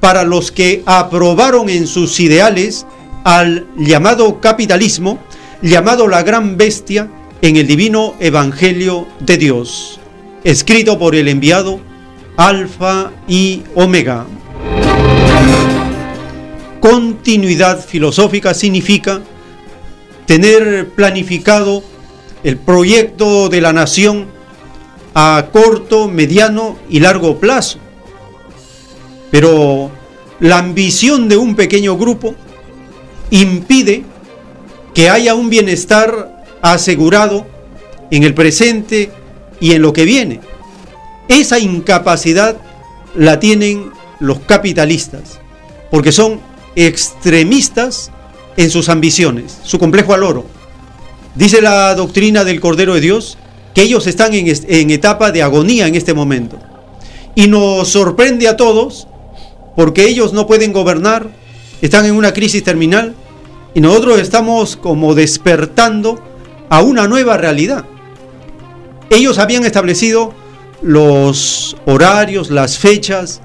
para 0.00 0.24
los 0.24 0.52
que 0.52 0.82
aprobaron 0.84 1.70
en 1.70 1.86
sus 1.86 2.20
ideales 2.20 2.86
al 3.24 3.66
llamado 3.78 4.40
capitalismo, 4.40 5.18
llamado 5.62 6.06
la 6.08 6.22
gran 6.22 6.56
bestia 6.56 7.08
en 7.42 7.56
el 7.56 7.66
divino 7.66 8.14
evangelio 8.20 9.06
de 9.20 9.38
Dios 9.38 10.00
escrito 10.46 10.96
por 10.96 11.16
el 11.16 11.26
enviado 11.26 11.80
Alfa 12.36 13.10
y 13.26 13.64
Omega. 13.74 14.26
continuidad 16.80 17.84
filosófica 17.84 18.54
significa 18.54 19.20
tener 20.24 20.90
planificado 20.90 21.82
el 22.44 22.58
proyecto 22.58 23.48
de 23.48 23.60
la 23.60 23.72
nación 23.72 24.26
a 25.16 25.48
corto, 25.52 26.06
mediano 26.06 26.76
y 26.88 27.00
largo 27.00 27.40
plazo. 27.40 27.80
Pero 29.32 29.90
la 30.38 30.58
ambición 30.58 31.28
de 31.28 31.38
un 31.38 31.56
pequeño 31.56 31.96
grupo 31.96 32.36
impide 33.30 34.04
que 34.94 35.10
haya 35.10 35.34
un 35.34 35.50
bienestar 35.50 36.44
asegurado 36.62 37.48
en 38.12 38.22
el 38.22 38.32
presente 38.32 39.10
y 39.60 39.72
en 39.72 39.82
lo 39.82 39.92
que 39.92 40.04
viene. 40.04 40.40
Esa 41.28 41.58
incapacidad 41.58 42.56
la 43.14 43.40
tienen 43.40 43.90
los 44.20 44.40
capitalistas, 44.40 45.40
porque 45.90 46.12
son 46.12 46.40
extremistas 46.74 48.10
en 48.56 48.70
sus 48.70 48.88
ambiciones, 48.88 49.58
su 49.62 49.78
complejo 49.78 50.14
al 50.14 50.22
oro. 50.22 50.46
Dice 51.34 51.60
la 51.60 51.94
doctrina 51.94 52.44
del 52.44 52.60
Cordero 52.60 52.94
de 52.94 53.00
Dios 53.00 53.36
que 53.74 53.82
ellos 53.82 54.06
están 54.06 54.32
en, 54.32 54.90
etapa 54.90 55.32
de 55.32 55.42
agonía 55.42 55.86
en 55.86 55.94
este 55.94 56.14
momento. 56.14 56.58
Y 57.34 57.48
nos 57.48 57.88
sorprende 57.88 58.48
a 58.48 58.56
todos 58.56 59.06
porque 59.74 60.06
ellos 60.06 60.32
no 60.32 60.46
pueden 60.46 60.72
gobernar, 60.72 61.28
están 61.82 62.06
en 62.06 62.14
una 62.14 62.32
crisis 62.32 62.64
terminal 62.64 63.14
y 63.74 63.80
nosotros 63.80 64.18
estamos 64.18 64.78
como 64.78 65.14
despertando 65.14 66.22
a 66.70 66.80
una 66.80 67.06
nueva 67.06 67.36
realidad. 67.36 67.84
Ellos 69.10 69.38
habían 69.38 69.64
establecido 69.64 70.34
los 70.82 71.76
horarios, 71.86 72.50
las 72.50 72.78
fechas 72.78 73.40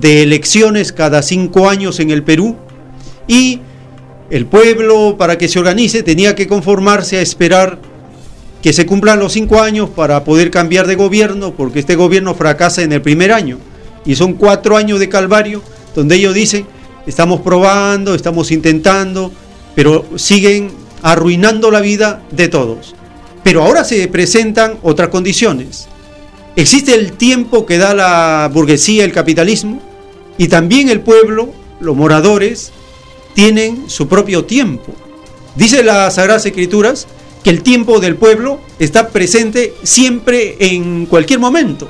de 0.00 0.22
elecciones 0.22 0.92
cada 0.92 1.22
cinco 1.22 1.68
años 1.68 2.00
en 2.00 2.10
el 2.10 2.22
Perú 2.22 2.56
y 3.26 3.60
el 4.30 4.46
pueblo 4.46 5.16
para 5.18 5.36
que 5.36 5.48
se 5.48 5.58
organice 5.58 6.02
tenía 6.02 6.34
que 6.34 6.46
conformarse 6.46 7.18
a 7.18 7.22
esperar 7.22 7.78
que 8.62 8.72
se 8.72 8.86
cumplan 8.86 9.18
los 9.18 9.32
cinco 9.32 9.60
años 9.60 9.90
para 9.90 10.24
poder 10.24 10.50
cambiar 10.50 10.86
de 10.86 10.94
gobierno 10.94 11.52
porque 11.52 11.80
este 11.80 11.96
gobierno 11.96 12.34
fracasa 12.34 12.82
en 12.82 12.92
el 12.92 13.02
primer 13.02 13.32
año 13.32 13.58
y 14.06 14.14
son 14.14 14.34
cuatro 14.34 14.76
años 14.76 15.00
de 15.00 15.08
calvario 15.08 15.62
donde 15.94 16.16
ellos 16.16 16.34
dicen 16.34 16.66
estamos 17.06 17.40
probando, 17.40 18.14
estamos 18.14 18.50
intentando, 18.50 19.32
pero 19.74 20.06
siguen 20.16 20.70
arruinando 21.02 21.70
la 21.70 21.80
vida 21.80 22.22
de 22.30 22.48
todos. 22.48 22.94
Pero 23.42 23.62
ahora 23.62 23.84
se 23.84 24.06
presentan 24.08 24.78
otras 24.82 25.08
condiciones. 25.08 25.88
Existe 26.54 26.94
el 26.94 27.12
tiempo 27.12 27.66
que 27.66 27.78
da 27.78 27.94
la 27.94 28.50
burguesía, 28.52 29.04
el 29.04 29.12
capitalismo, 29.12 29.80
y 30.38 30.48
también 30.48 30.88
el 30.88 31.00
pueblo, 31.00 31.48
los 31.80 31.96
moradores, 31.96 32.72
tienen 33.34 33.88
su 33.88 34.08
propio 34.08 34.44
tiempo. 34.44 34.92
Dice 35.56 35.82
las 35.82 36.14
Sagradas 36.14 36.46
Escrituras 36.46 37.06
que 37.42 37.50
el 37.50 37.62
tiempo 37.62 38.00
del 38.00 38.16
pueblo 38.16 38.60
está 38.78 39.08
presente 39.08 39.74
siempre 39.82 40.56
en 40.60 41.06
cualquier 41.06 41.40
momento, 41.40 41.88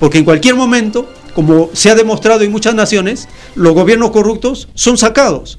porque 0.00 0.18
en 0.18 0.24
cualquier 0.24 0.54
momento, 0.54 1.08
como 1.34 1.70
se 1.72 1.90
ha 1.90 1.94
demostrado 1.94 2.42
en 2.42 2.50
muchas 2.50 2.74
naciones, 2.74 3.28
los 3.54 3.74
gobiernos 3.74 4.10
corruptos 4.10 4.68
son 4.74 4.98
sacados, 4.98 5.58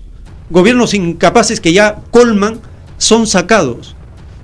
gobiernos 0.49 0.93
incapaces 0.93 1.59
que 1.59 1.73
ya 1.73 2.01
colman 2.11 2.59
son 2.97 3.25
sacados. 3.27 3.94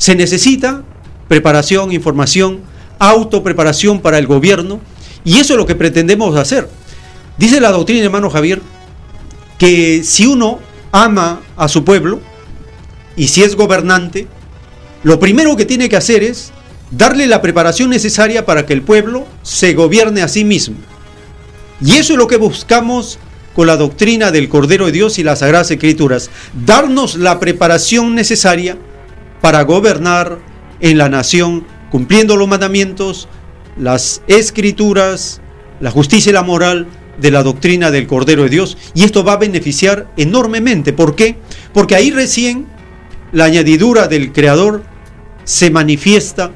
Se 0.02 0.16
necesita 0.16 0.82
preparación, 1.28 1.92
información, 1.92 2.62
autopreparación 2.98 4.02
para 4.02 4.18
el 4.18 4.26
gobierno, 4.26 4.82
y 5.24 5.38
eso 5.38 5.54
es 5.54 5.58
lo 5.58 5.68
que 5.68 5.76
pretendemos 5.76 6.36
hacer. 6.38 6.68
Dice 7.38 7.62
la 7.62 7.70
doctrina, 7.70 8.06
hermano 8.06 8.32
Javier, 8.32 8.64
que 9.60 10.04
si 10.04 10.26
uno 10.26 10.58
ama 10.92 11.42
a 11.56 11.68
su 11.68 11.86
pueblo 11.86 12.20
y 13.16 13.28
si 13.28 13.44
es 13.44 13.56
gobernante, 13.56 14.26
lo 15.04 15.20
primero 15.20 15.56
que 15.56 15.66
tiene 15.66 15.88
que 15.88 15.98
hacer 15.98 16.24
es 16.24 16.52
darle 16.90 17.28
la 17.28 17.44
preparación 17.44 17.92
necesaria 17.92 18.44
para 18.44 18.66
que 18.66 18.74
el 18.74 18.82
pueblo 18.82 19.28
se 19.44 19.76
gobierne 19.76 20.24
a 20.24 20.28
sí 20.28 20.44
mismo. 20.44 20.78
Y 21.80 21.92
eso 21.98 22.14
es 22.14 22.18
lo 22.18 22.26
que 22.26 22.38
buscamos 22.38 23.20
con 23.54 23.68
la 23.68 23.78
doctrina 23.78 24.32
del 24.32 24.50
Cordero 24.50 24.88
de 24.88 24.94
Dios 24.94 25.20
y 25.20 25.24
las 25.24 25.40
Sagradas 25.40 25.70
Escrituras, 25.70 26.32
darnos 26.66 27.18
la 27.18 27.40
preparación 27.40 28.16
necesaria 28.16 28.80
para 29.42 29.64
gobernar 29.64 30.40
en 30.80 30.98
la 30.98 31.10
nación 31.10 31.66
cumpliendo 31.90 32.38
los 32.38 32.48
mandamientos, 32.48 33.28
las 33.78 34.22
escrituras, 34.28 35.42
la 35.80 35.92
justicia 35.92 36.30
y 36.30 36.34
la 36.34 36.44
moral 36.44 36.88
de 37.20 37.32
la 37.32 37.44
doctrina 37.44 37.92
del 37.92 38.08
Cordero 38.08 38.44
de 38.44 38.50
Dios. 38.50 38.78
Y 38.94 39.04
esto 39.04 39.24
va 39.24 39.34
a 39.34 39.38
beneficiar 39.38 40.08
enormemente. 40.18 40.94
¿Por 40.94 41.16
qué? 41.16 41.38
Porque 41.74 41.96
ahí 41.96 42.12
recién 42.12 42.68
la 43.32 43.46
añadidura 43.46 44.08
del 44.08 44.32
Creador 44.32 44.84
se 45.44 45.70
manifiesta 45.70 46.52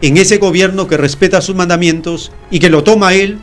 en 0.00 0.16
ese 0.16 0.38
gobierno 0.38 0.86
que 0.86 0.96
respeta 0.96 1.40
sus 1.40 1.56
mandamientos 1.56 2.32
y 2.50 2.60
que 2.60 2.70
lo 2.70 2.84
toma 2.84 3.14
Él 3.14 3.38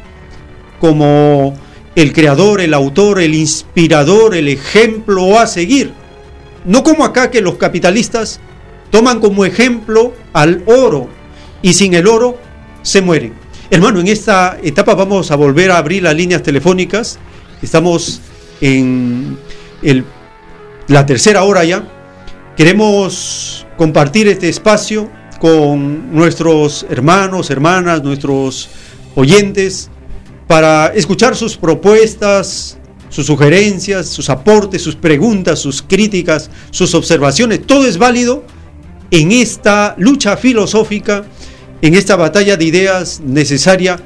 como 0.79 1.53
el 1.95 2.13
creador, 2.13 2.61
el 2.61 2.73
autor, 2.73 3.21
el 3.21 3.33
inspirador, 3.33 4.35
el 4.35 4.47
ejemplo 4.47 5.39
a 5.39 5.47
seguir. 5.47 5.93
No 6.65 6.83
como 6.83 7.05
acá 7.05 7.31
que 7.31 7.41
los 7.41 7.55
capitalistas 7.55 8.39
toman 8.95 9.19
como 9.19 9.43
ejemplo 9.43 10.13
al 10.31 10.63
oro, 10.67 11.09
y 11.61 11.73
sin 11.73 11.95
el 11.95 12.07
oro 12.07 12.37
se 12.81 13.01
mueren. 13.01 13.33
Hermano, 13.69 13.99
en 13.99 14.07
esta 14.07 14.57
etapa 14.63 14.95
vamos 14.95 15.31
a 15.31 15.35
volver 15.35 15.69
a 15.71 15.79
abrir 15.79 16.03
las 16.03 16.15
líneas 16.15 16.41
telefónicas. 16.41 17.19
Estamos 17.61 18.21
en 18.61 19.37
la 20.87 21.05
tercera 21.05 21.43
hora 21.43 21.65
ya. 21.65 21.85
Queremos 22.55 23.67
compartir 23.75 24.29
este 24.29 24.47
espacio 24.47 25.11
con 25.41 26.15
nuestros 26.15 26.85
hermanos, 26.89 27.49
hermanas, 27.49 28.01
nuestros 28.01 28.69
oyentes, 29.15 29.89
para 30.47 30.87
escuchar 30.95 31.35
sus 31.35 31.57
propuestas, 31.57 32.77
sus 33.09 33.25
sugerencias, 33.25 34.07
sus 34.07 34.29
aportes, 34.29 34.81
sus 34.81 34.95
preguntas, 34.95 35.59
sus 35.59 35.81
críticas, 35.81 36.49
sus 36.71 36.95
observaciones. 36.95 37.67
Todo 37.67 37.85
es 37.87 37.97
válido 37.97 38.54
en 39.11 39.31
esta 39.31 39.95
lucha 39.97 40.37
filosófica 40.37 41.25
en 41.81 41.93
esta 41.93 42.15
batalla 42.15 42.55
de 42.57 42.65
ideas 42.65 43.21
necesaria 43.21 43.99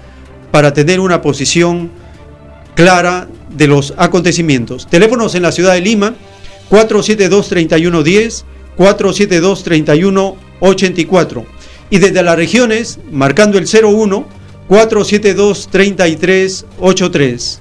para 0.52 0.74
tener 0.74 1.00
una 1.00 1.22
posición 1.22 1.90
clara 2.76 3.30
de 3.50 3.68
los 3.68 3.94
acontecimientos. 3.98 4.90
Teléfonos 4.90 5.36
en 5.36 5.44
la 5.44 5.52
ciudad 5.52 5.74
de 5.74 5.82
Lima, 5.82 6.16
472-3110, 6.70 8.46
472-3184. 8.78 11.46
Y 11.90 11.98
desde 12.00 12.22
las 12.22 12.36
regiones, 12.36 13.00
marcando 13.12 13.58
el 13.58 13.66
01, 13.66 14.28
472-3383. 14.68 17.60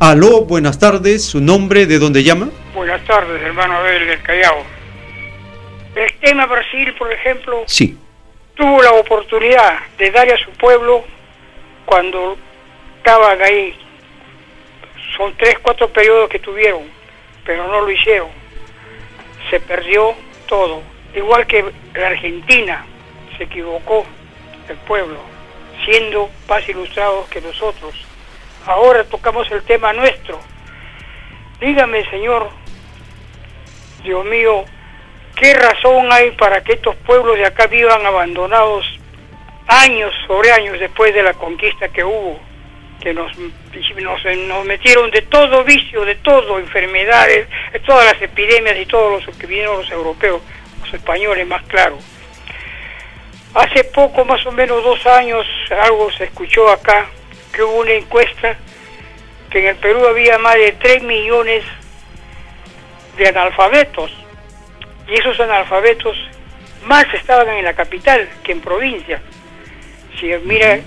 Aló, 0.00 0.46
buenas 0.46 0.78
tardes, 0.78 1.24
su 1.24 1.40
nombre, 1.40 1.84
de 1.86 1.98
dónde 1.98 2.22
llama. 2.22 2.50
Buenas 2.74 3.04
tardes, 3.04 3.42
hermano 3.42 3.74
Abel 3.74 4.06
del 4.06 4.22
Callao. 4.22 4.77
El 5.98 6.12
tema 6.20 6.46
Brasil, 6.46 6.94
por 6.94 7.12
ejemplo. 7.12 7.64
Sí 7.66 7.98
tuvo 8.58 8.82
la 8.82 8.90
oportunidad 8.90 9.78
de 9.98 10.10
darle 10.10 10.34
a 10.34 10.38
su 10.38 10.50
pueblo 10.50 11.04
cuando 11.86 12.36
estaban 12.96 13.40
ahí. 13.40 13.78
Son 15.16 15.32
tres, 15.36 15.56
cuatro 15.62 15.88
periodos 15.88 16.28
que 16.28 16.40
tuvieron, 16.40 16.82
pero 17.44 17.68
no 17.68 17.80
lo 17.82 17.90
hicieron. 17.90 18.28
Se 19.48 19.60
perdió 19.60 20.12
todo. 20.48 20.82
Igual 21.14 21.46
que 21.46 21.64
la 21.94 22.08
Argentina 22.08 22.84
se 23.36 23.44
equivocó 23.44 24.04
el 24.68 24.76
pueblo, 24.78 25.20
siendo 25.84 26.28
más 26.48 26.68
ilustrados 26.68 27.28
que 27.28 27.40
nosotros. 27.40 27.94
Ahora 28.66 29.04
tocamos 29.04 29.48
el 29.52 29.62
tema 29.62 29.92
nuestro. 29.92 30.40
Dígame, 31.60 32.04
Señor, 32.10 32.50
Dios 34.02 34.24
mío, 34.26 34.64
¿Qué 35.38 35.54
razón 35.54 36.12
hay 36.12 36.32
para 36.32 36.64
que 36.64 36.72
estos 36.72 36.96
pueblos 36.96 37.36
de 37.36 37.46
acá 37.46 37.68
vivan 37.68 38.04
abandonados 38.04 38.84
años 39.68 40.12
sobre 40.26 40.50
años 40.50 40.80
después 40.80 41.14
de 41.14 41.22
la 41.22 41.32
conquista 41.32 41.88
que 41.90 42.02
hubo? 42.02 42.40
Que 43.00 43.14
nos, 43.14 43.30
metieron 44.66 45.12
de 45.12 45.22
todo 45.22 45.62
vicio, 45.62 46.04
de 46.04 46.16
todo, 46.16 46.58
enfermedades, 46.58 47.46
de 47.72 47.78
todas 47.80 48.12
las 48.12 48.20
epidemias 48.20 48.78
y 48.78 48.86
todos 48.86 49.24
los 49.24 49.36
que 49.36 49.46
vinieron 49.46 49.76
los 49.78 49.90
europeos, 49.92 50.42
los 50.82 50.94
españoles 50.94 51.46
más 51.46 51.62
claro. 51.66 51.98
Hace 53.54 53.84
poco, 53.84 54.24
más 54.24 54.44
o 54.44 54.50
menos 54.50 54.82
dos 54.82 55.06
años, 55.06 55.46
algo 55.70 56.10
se 56.10 56.24
escuchó 56.24 56.68
acá, 56.68 57.06
que 57.52 57.62
hubo 57.62 57.76
una 57.76 57.92
encuesta 57.92 58.56
que 59.50 59.60
en 59.60 59.66
el 59.66 59.76
Perú 59.76 60.04
había 60.04 60.36
más 60.38 60.56
de 60.56 60.72
3 60.72 61.04
millones 61.04 61.62
de 63.16 63.28
analfabetos 63.28 64.10
y 65.08 65.14
esos 65.14 65.40
analfabetos 65.40 66.16
más 66.84 67.06
estaban 67.14 67.48
en 67.48 67.64
la 67.64 67.74
capital 67.74 68.28
que 68.42 68.52
en 68.52 68.60
provincia. 68.60 69.20
Si 70.20 70.26
mira, 70.44 70.80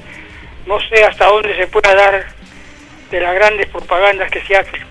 no 0.65 0.79
sé 0.79 1.03
hasta 1.03 1.25
dónde 1.25 1.55
se 1.55 1.67
pueda 1.67 1.95
dar 1.95 2.25
de 3.09 3.19
las 3.19 3.33
grandes 3.33 3.67
propagandas 3.67 4.31
que 4.31 4.41
se 4.41 4.55
hacen. 4.55 4.81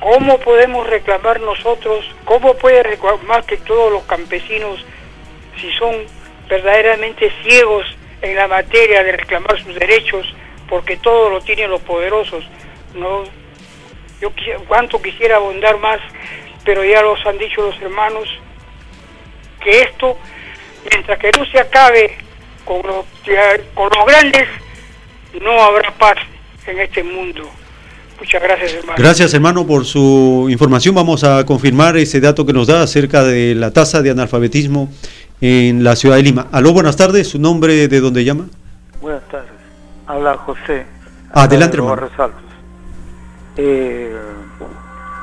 ¿Cómo 0.00 0.38
podemos 0.38 0.86
reclamar 0.86 1.40
nosotros? 1.40 2.04
¿Cómo 2.24 2.54
puede 2.54 2.82
reclamar 2.82 3.44
que 3.44 3.58
todos 3.58 3.92
los 3.92 4.02
campesinos, 4.04 4.84
si 5.60 5.70
son 5.72 5.94
verdaderamente 6.48 7.30
ciegos 7.42 7.86
en 8.22 8.34
la 8.34 8.48
materia 8.48 9.04
de 9.04 9.12
reclamar 9.12 9.62
sus 9.62 9.74
derechos, 9.74 10.26
porque 10.68 10.96
todo 10.96 11.28
lo 11.28 11.40
tienen 11.42 11.70
los 11.70 11.82
poderosos? 11.82 12.44
No, 12.94 13.24
yo 14.20 14.32
cuánto 14.66 15.02
quisiera 15.02 15.36
abundar 15.36 15.78
más, 15.78 16.00
pero 16.64 16.84
ya 16.84 17.02
los 17.02 17.24
han 17.26 17.38
dicho 17.38 17.62
los 17.62 17.80
hermanos 17.80 18.28
que 19.60 19.82
esto, 19.82 20.16
mientras 20.90 21.18
que 21.18 21.30
no 21.38 21.44
se 21.46 21.58
acabe 21.58 22.16
con 22.64 22.82
los, 22.86 23.04
con 23.74 23.90
los 23.94 24.06
grandes, 24.06 24.48
no 25.40 25.62
habrá 25.62 25.90
paz 25.92 26.16
en 26.66 26.80
este 26.80 27.02
mundo. 27.02 27.48
Muchas 28.18 28.42
gracias, 28.42 28.74
hermano. 28.74 28.96
Gracias, 28.98 29.32
hermano, 29.32 29.66
por 29.66 29.86
su 29.86 30.46
información. 30.50 30.94
Vamos 30.94 31.24
a 31.24 31.46
confirmar 31.46 31.96
ese 31.96 32.20
dato 32.20 32.44
que 32.44 32.52
nos 32.52 32.66
da 32.66 32.82
acerca 32.82 33.24
de 33.24 33.54
la 33.54 33.70
tasa 33.70 34.02
de 34.02 34.10
analfabetismo 34.10 34.92
en 35.40 35.82
la 35.82 35.96
ciudad 35.96 36.16
de 36.16 36.22
Lima. 36.22 36.48
Aló, 36.52 36.74
buenas 36.74 36.96
tardes. 36.96 37.28
¿Su 37.28 37.38
nombre 37.38 37.88
de 37.88 38.00
dónde 38.00 38.24
llama? 38.24 38.48
Buenas 39.00 39.26
tardes. 39.28 39.50
Habla 40.06 40.36
José. 40.36 40.84
Adelante, 41.32 41.78
hermano. 41.78 42.08
Eh, 43.56 44.14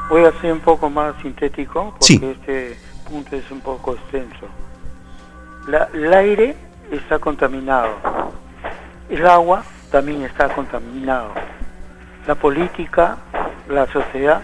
voy 0.09 0.25
a 0.25 0.31
ser 0.39 0.53
un 0.53 0.59
poco 0.59 0.89
más 0.89 1.15
sintético 1.21 1.93
porque 1.99 2.31
este 2.31 2.77
punto 3.09 3.35
es 3.35 3.49
un 3.51 3.61
poco 3.61 3.93
extenso. 3.93 4.47
el 5.93 6.13
aire 6.13 6.55
está 6.91 7.19
contaminado. 7.19 7.89
El 9.09 9.25
agua 9.25 9.63
también 9.91 10.23
está 10.23 10.49
contaminado 10.49 11.31
la 12.27 12.35
política, 12.35 13.17
la 13.69 13.87
sociedad, 13.87 14.41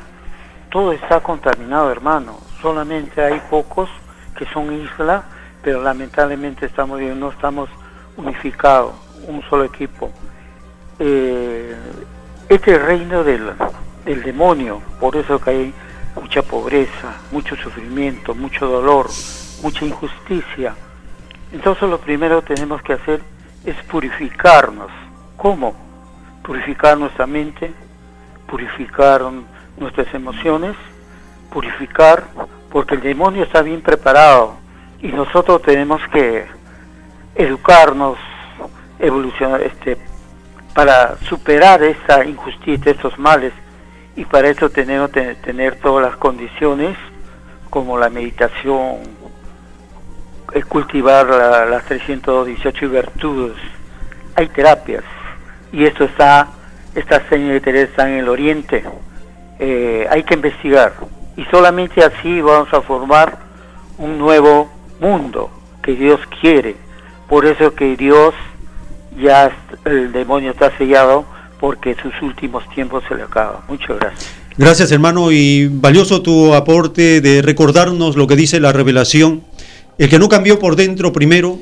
todo 0.72 0.93
está 0.93 1.19
contaminado, 1.19 1.92
hermano. 1.92 2.40
Solamente 2.61 3.22
hay 3.22 3.42
pocos 3.50 3.90
que 4.38 4.45
son 4.45 4.74
islas, 4.74 5.24
pero 5.61 5.83
lamentablemente 5.83 6.66
estamos 6.66 7.01
no 7.01 7.30
estamos 7.30 7.69
unificados, 8.16 8.93
un 9.27 9.43
solo 9.50 9.66
equipo. 9.66 10.11
Eh, 10.98 11.75
este 12.48 12.77
reino 12.77 13.24
del, 13.24 13.51
del 14.06 14.24
demonio, 14.24 14.82
por 15.00 15.16
eso 15.16 15.40
que 15.40 15.50
hay 15.50 15.74
mucha 16.16 16.42
pobreza, 16.42 17.22
mucho 17.32 17.56
sufrimiento, 17.56 18.36
mucho 18.36 18.68
dolor, 18.68 19.10
mucha 19.62 19.86
injusticia. 19.86 20.76
Entonces 21.52 21.90
lo 21.90 22.00
primero 22.00 22.42
que 22.42 22.56
tenemos 22.56 22.82
que 22.82 22.94
hacer 22.94 23.22
es 23.66 23.76
purificarnos. 23.86 24.92
¿Cómo? 25.38 25.84
purificar 26.44 26.98
nuestra 26.98 27.26
mente, 27.26 27.74
purificar 28.48 29.24
nuestras 29.78 30.14
emociones, 30.14 30.76
purificar, 31.50 32.26
porque 32.70 32.96
el 32.96 33.02
demonio 33.02 33.44
está 33.44 33.62
bien 33.62 33.82
preparado 33.82 34.58
y 35.02 35.08
nosotros 35.08 35.62
tenemos 35.62 36.02
que 36.12 36.46
educarnos, 37.36 38.18
evolucionar, 39.00 39.62
este, 39.62 39.98
para 40.76 41.18
superar 41.22 41.82
esta 41.84 42.26
injusticia, 42.26 42.92
estos 42.92 43.18
males, 43.18 43.54
y 44.16 44.25
para 44.25 44.50
eso 44.50 44.69
tenemos 44.69 45.09
que 45.11 45.35
tener 45.35 45.75
todas 45.75 46.06
las 46.06 46.17
condiciones, 46.17 46.98
como 47.69 47.98
la 47.98 48.09
meditación, 48.09 48.98
cultivar 50.69 51.25
las 51.69 51.85
318 51.85 52.90
virtudes. 52.90 53.58
Hay 54.35 54.48
terapias, 54.50 55.03
y 55.72 55.85
esto 55.85 56.03
está, 56.03 56.50
esta 56.93 57.27
señal 57.30 57.53
de 57.53 57.61
Teresa 57.61 57.90
está 57.90 58.09
en 58.09 58.17
el 58.19 58.30
oriente. 58.30 58.83
Eh, 59.59 60.08
hay 60.09 60.24
que 60.24 60.35
investigar 60.35 60.93
y 61.35 61.45
solamente 61.45 62.03
así 62.03 62.42
vamos 62.42 62.72
a 62.74 62.82
formar 62.82 63.38
un 63.98 64.17
nuevo 64.17 64.69
mundo 65.00 65.50
que 65.82 65.93
Dios 65.93 66.19
quiere. 66.42 66.75
Por 67.27 67.45
eso 67.45 67.74
que 67.74 67.95
Dios 67.95 68.33
ya 69.17 69.51
el 69.85 70.11
demonio 70.11 70.51
está 70.51 70.75
sellado 70.77 71.25
porque 71.64 71.95
sus 71.95 72.11
últimos 72.22 72.69
tiempos 72.75 73.06
se 73.08 73.16
le 73.16 73.24
acaban. 73.24 73.61
Muchas 73.69 73.98
gracias. 73.98 74.30
Gracias 74.58 74.92
hermano 74.92 75.32
y 75.32 75.67
valioso 75.67 76.22
tu 76.22 76.53
aporte 76.53 77.22
de 77.22 77.42
recordarnos 77.42 78.17
lo 78.17 78.27
que 78.27 78.35
dice 78.35 78.59
la 78.59 78.74
revelación. 78.74 79.45
El 79.98 80.09
que 80.09 80.19
no 80.19 80.27
cambió 80.27 80.59
por 80.59 80.75
dentro 80.75 81.14
primero, 81.14 81.59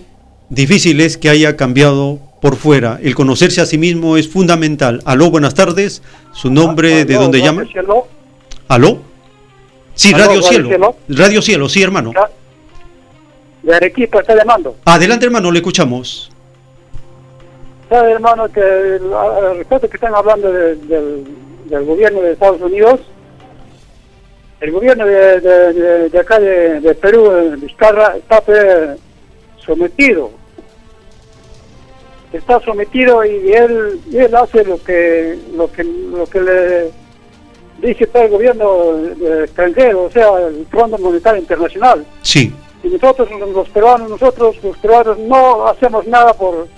difícil 0.49 1.01
es 1.01 1.17
que 1.17 1.30
haya 1.30 1.55
cambiado 1.55 2.17
por 2.41 2.55
fuera. 2.55 2.99
El 3.03 3.13
conocerse 3.13 3.61
a 3.61 3.67
sí 3.67 3.77
mismo 3.77 4.17
es 4.17 4.27
fundamental. 4.27 5.03
Aló, 5.05 5.30
buenas 5.30 5.53
tardes. 5.53 6.01
¿Su 6.33 6.49
nombre 6.49 7.05
de 7.05 7.13
dónde 7.13 7.39
llama? 7.39 7.63
Cielo. 7.71 8.07
¿Aló? 8.69 9.03
Sí, 9.93 10.13
Radio, 10.13 10.41
Cielo. 10.41 10.95
Radio 11.09 11.43
Cielo, 11.43 11.69
sí, 11.69 11.83
hermano. 11.83 12.11
De 13.61 13.75
Arequipa 13.75 14.21
está 14.21 14.35
llamando. 14.35 14.77
Adelante, 14.83 15.27
hermano, 15.27 15.51
le 15.51 15.59
escuchamos. 15.59 16.31
Sabe, 17.92 18.14
hermano, 18.14 18.50
que 18.50 18.61
respecto 19.58 19.90
que 19.90 19.98
están 19.98 20.16
hablando 20.16 20.50
del, 20.50 21.28
gobierno 21.86 22.22
de 22.22 22.32
Estados 22.32 22.61
Unidos, 22.61 23.02
el 24.61 24.72
gobierno 24.72 25.06
de, 25.06 26.10
acá 26.18 26.40
de, 26.40 26.95
Perú, 27.02 27.30
Vizcarra, 27.58 28.16
está 28.16 28.40
pues, 28.40 28.98
sometido 29.58 30.32
está 32.32 32.61
sometido 32.61 33.26
y 33.26 33.52
él, 33.52 34.00
él 34.14 34.36
hace 34.38 34.64
lo 34.64 34.82
que, 34.82 35.38
lo 35.53 35.70
que, 35.70 35.84
lo 35.84 36.26
que 36.28 36.40
le 36.40 36.92
dice 37.86 38.08
todo 38.08 38.24
el 38.24 38.30
gobierno 38.30 39.44
extranjero, 39.44 40.03
o 40.03 40.11
sea, 40.11 40.30
el 40.48 40.66
Fondo 40.72 40.98
Monetario 40.98 41.42
Internacional. 41.42 42.06
Sí. 42.22 42.56
Y 42.84 42.88
nosotros, 42.88 43.28
los 43.53 43.68
peruanos, 43.68 44.10
nosotros, 44.10 44.56
los 44.64 44.78
peruanos, 44.78 45.18
no 45.20 45.68
hacemos 45.68 46.08
nada 46.08 46.34
por, 46.34 46.70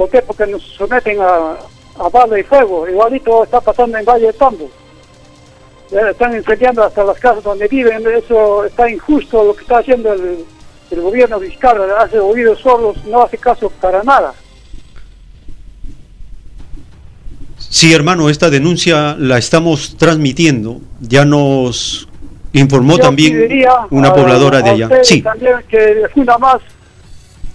¿por 0.00 0.08
qué? 0.08 0.22
Porque 0.22 0.46
nos 0.46 0.62
someten 0.62 1.20
a, 1.20 1.58
a 1.98 2.08
bala 2.08 2.38
y 2.38 2.42
fuego. 2.42 2.88
Igualito 2.88 3.44
está 3.44 3.60
pasando 3.60 3.98
en 3.98 4.04
Valle 4.06 4.28
de 4.28 4.32
Tambo. 4.32 4.70
Están 5.90 6.34
incendiando 6.34 6.82
hasta 6.82 7.04
las 7.04 7.18
casas 7.18 7.44
donde 7.44 7.68
viven, 7.68 8.02
eso 8.08 8.64
está 8.64 8.88
injusto 8.88 9.44
lo 9.44 9.54
que 9.54 9.60
está 9.60 9.80
haciendo 9.80 10.10
el, 10.14 10.46
el 10.90 11.00
gobierno 11.02 11.38
fiscal, 11.38 11.82
hace 11.98 12.18
oídos 12.18 12.60
solos, 12.60 12.96
no 13.04 13.24
hace 13.24 13.36
caso 13.36 13.68
para 13.78 14.02
nada. 14.02 14.32
Sí, 17.58 17.92
hermano, 17.92 18.30
esta 18.30 18.48
denuncia 18.48 19.16
la 19.18 19.36
estamos 19.36 19.98
transmitiendo. 19.98 20.80
Ya 20.98 21.26
nos 21.26 22.08
informó 22.54 22.96
también 22.96 23.66
una 23.90 24.14
pobladora 24.14 24.62
de 24.62 24.70
allá. 24.70 24.88
Sí. 25.02 25.20
También 25.20 25.56
que 25.68 26.06
funda 26.14 26.38
más 26.38 26.62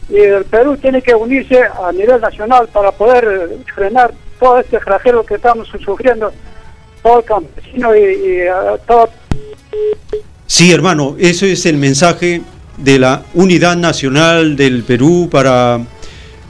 y 0.09 0.17
el 0.17 0.45
Perú 0.45 0.77
tiene 0.77 1.01
que 1.01 1.15
unirse 1.15 1.61
a 1.63 1.91
nivel 1.91 2.21
nacional 2.21 2.67
para 2.71 2.91
poder 2.91 3.57
frenar 3.73 4.13
todo 4.39 4.59
este 4.59 4.79
flagelo 4.79 5.25
que 5.25 5.35
estamos 5.35 5.67
sufriendo, 5.83 6.31
todo 7.01 7.19
el 7.19 7.25
campesino 7.25 7.95
y, 7.95 7.99
y 7.99 8.39
todo. 8.85 9.09
Sí, 10.45 10.71
hermano, 10.71 11.15
eso 11.19 11.45
es 11.45 11.65
el 11.65 11.77
mensaje 11.77 12.41
de 12.77 12.99
la 12.99 13.23
unidad 13.33 13.75
nacional 13.75 14.55
del 14.55 14.83
Perú 14.83 15.29
para 15.31 15.79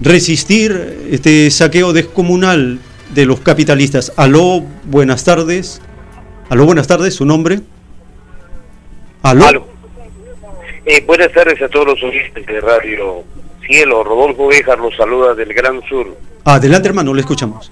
resistir 0.02 1.08
este 1.10 1.50
saqueo 1.52 1.94
descomunal 1.94 2.80
de 3.14 3.26
los 3.26 3.40
capitalistas. 3.40 4.12
Aló, 4.18 4.62
buenas 4.84 5.24
tardes. 5.24 5.82
Aló, 6.50 6.66
buenas 6.66 6.88
tardes, 6.88 7.16
su 7.16 7.26
nombre. 7.26 7.60
Aló. 9.22 9.68
Eh, 10.86 11.04
buenas 11.08 11.32
tardes 11.32 11.60
a 11.62 11.70
todos 11.70 11.88
los 11.88 12.04
oyentes 12.04 12.46
de 12.46 12.62
Radio 12.62 13.24
Cielo. 13.66 14.04
Rodolfo 14.04 14.48
Bejar 14.48 14.80
los 14.80 14.96
saluda 14.96 15.34
del 15.34 15.54
Gran 15.54 15.82
Sur. 15.84 16.16
Adelante, 16.46 16.90
hermano, 16.90 17.14
le 17.14 17.22
escuchamos. 17.22 17.72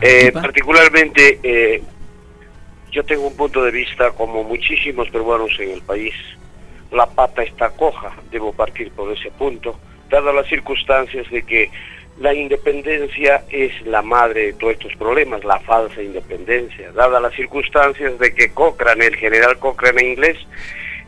Eh, 0.00 0.32
particularmente, 0.32 1.38
eh, 1.42 1.82
yo 2.90 3.04
tengo 3.04 3.26
un 3.26 3.36
punto 3.36 3.62
de 3.62 3.70
vista 3.70 4.10
como 4.12 4.44
muchísimos 4.44 5.08
peruanos 5.10 5.52
en 5.58 5.70
el 5.70 5.82
país. 5.82 6.14
La 6.90 7.06
pata 7.06 7.42
está 7.42 7.70
coja, 7.70 8.12
debo 8.30 8.52
partir 8.52 8.90
por 8.92 9.12
ese 9.12 9.30
punto, 9.30 9.78
dadas 10.10 10.34
las 10.34 10.46
circunstancias 10.48 11.28
de 11.30 11.42
que 11.42 11.70
la 12.18 12.32
independencia 12.32 13.44
es 13.50 13.72
la 13.86 14.02
madre 14.02 14.46
de 14.46 14.52
todos 14.52 14.74
estos 14.74 14.94
problemas, 14.96 15.44
la 15.44 15.58
falsa 15.60 16.00
independencia, 16.00 16.92
dadas 16.92 17.20
las 17.20 17.34
circunstancias 17.34 18.18
de 18.18 18.32
que 18.32 18.52
Cochrane, 18.52 19.06
el 19.06 19.16
general 19.16 19.58
Cochrane 19.58 20.04
inglés, 20.04 20.38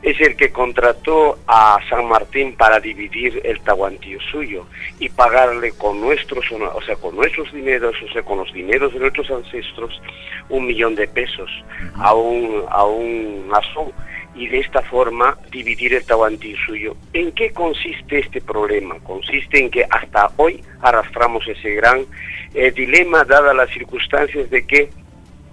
es 0.07 0.21
el 0.21 0.37
que 0.37 0.53
contrató 0.53 1.37
a 1.49 1.81
San 1.91 2.07
Martín 2.07 2.55
para 2.55 2.79
dividir 2.79 3.41
el 3.43 3.61
tahuantío 3.61 4.21
suyo 4.31 4.65
y 5.01 5.09
pagarle 5.09 5.73
con 5.73 6.01
nuestros, 6.01 6.45
o 6.53 6.83
sea, 6.83 6.95
con 6.95 7.17
nuestros 7.17 7.53
dineros, 7.53 7.97
o 8.09 8.13
sea, 8.13 8.23
con 8.23 8.39
los 8.39 8.53
dineros 8.53 8.93
de 8.95 9.01
nuestros 9.01 9.29
ancestros, 9.33 10.01
un 10.49 10.65
millón 10.65 10.95
de 10.95 11.09
pesos 11.09 11.51
a 11.97 12.15
un, 12.15 12.63
a 12.69 12.85
un 12.85 13.49
masón 13.49 13.93
y 14.37 14.47
de 14.47 14.61
esta 14.61 14.81
forma 14.83 15.37
dividir 15.51 15.95
el 15.95 16.05
Tahuantí 16.05 16.55
suyo. 16.65 16.97
¿En 17.13 17.33
qué 17.33 17.51
consiste 17.51 18.21
este 18.21 18.41
problema? 18.41 19.01
Consiste 19.01 19.59
en 19.59 19.71
que 19.71 19.85
hasta 19.91 20.31
hoy 20.37 20.63
arrastramos 20.83 21.49
ese 21.49 21.71
gran 21.75 22.07
eh, 22.55 22.71
dilema, 22.71 23.25
dadas 23.25 23.57
las 23.57 23.71
circunstancias 23.71 24.49
de 24.51 24.65
que 24.69 24.89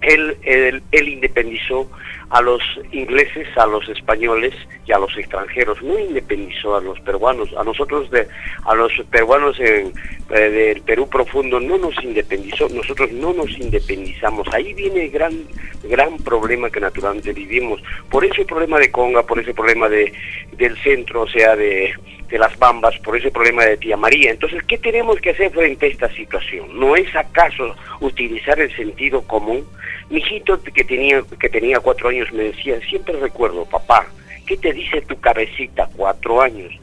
él, 0.00 0.36
él, 0.42 0.82
él 0.92 1.08
independizó 1.08 1.90
a 2.34 2.42
los 2.42 2.60
ingleses, 2.90 3.46
a 3.56 3.64
los 3.64 3.88
españoles 3.88 4.52
y 4.86 4.90
a 4.90 4.98
los 4.98 5.16
extranjeros. 5.16 5.80
No 5.80 5.96
independizó 5.96 6.74
a 6.74 6.80
los 6.80 6.98
peruanos, 6.98 7.48
a 7.56 7.62
nosotros, 7.62 8.10
de, 8.10 8.26
a 8.64 8.74
los 8.74 8.92
peruanos 9.08 9.60
en, 9.60 9.92
eh, 10.30 10.50
del 10.50 10.82
Perú 10.82 11.08
profundo 11.08 11.60
no 11.60 11.78
nos 11.78 11.94
independizó, 12.02 12.68
nosotros 12.70 13.12
no 13.12 13.32
nos 13.32 13.56
independizamos. 13.56 14.48
Ahí 14.52 14.74
viene 14.74 15.04
el 15.04 15.10
gran, 15.12 15.44
gran 15.84 16.16
problema 16.16 16.70
que 16.70 16.80
naturalmente 16.80 17.32
vivimos. 17.32 17.80
Por 18.10 18.24
ese 18.24 18.44
problema 18.44 18.80
de 18.80 18.90
Conga, 18.90 19.22
por 19.22 19.38
ese 19.38 19.54
problema 19.54 19.88
de, 19.88 20.12
del 20.56 20.76
centro, 20.78 21.22
o 21.22 21.28
sea, 21.28 21.54
de, 21.54 21.94
de 22.34 22.40
las 22.40 22.58
Bambas, 22.58 22.98
por 22.98 23.16
ese 23.16 23.30
problema 23.30 23.64
de 23.64 23.76
Tía 23.76 23.96
María. 23.96 24.32
Entonces, 24.32 24.60
¿qué 24.64 24.76
tenemos 24.76 25.20
que 25.20 25.30
hacer 25.30 25.52
frente 25.52 25.86
a 25.86 25.88
esta 25.88 26.10
situación? 26.10 26.66
¿No 26.80 26.96
es 26.96 27.14
acaso 27.14 27.76
utilizar 28.00 28.58
el 28.58 28.74
sentido 28.74 29.22
común? 29.22 29.64
Mi 30.10 30.18
hijito 30.18 30.60
que 30.60 30.82
tenía, 30.82 31.22
que 31.38 31.48
tenía 31.48 31.78
cuatro 31.78 32.08
años 32.08 32.32
me 32.32 32.42
decía, 32.42 32.80
siempre 32.88 33.14
recuerdo, 33.20 33.64
papá, 33.66 34.08
¿qué 34.48 34.56
te 34.56 34.72
dice 34.72 35.00
tu 35.02 35.16
cabecita? 35.20 35.88
Cuatro 35.94 36.42
años. 36.42 36.74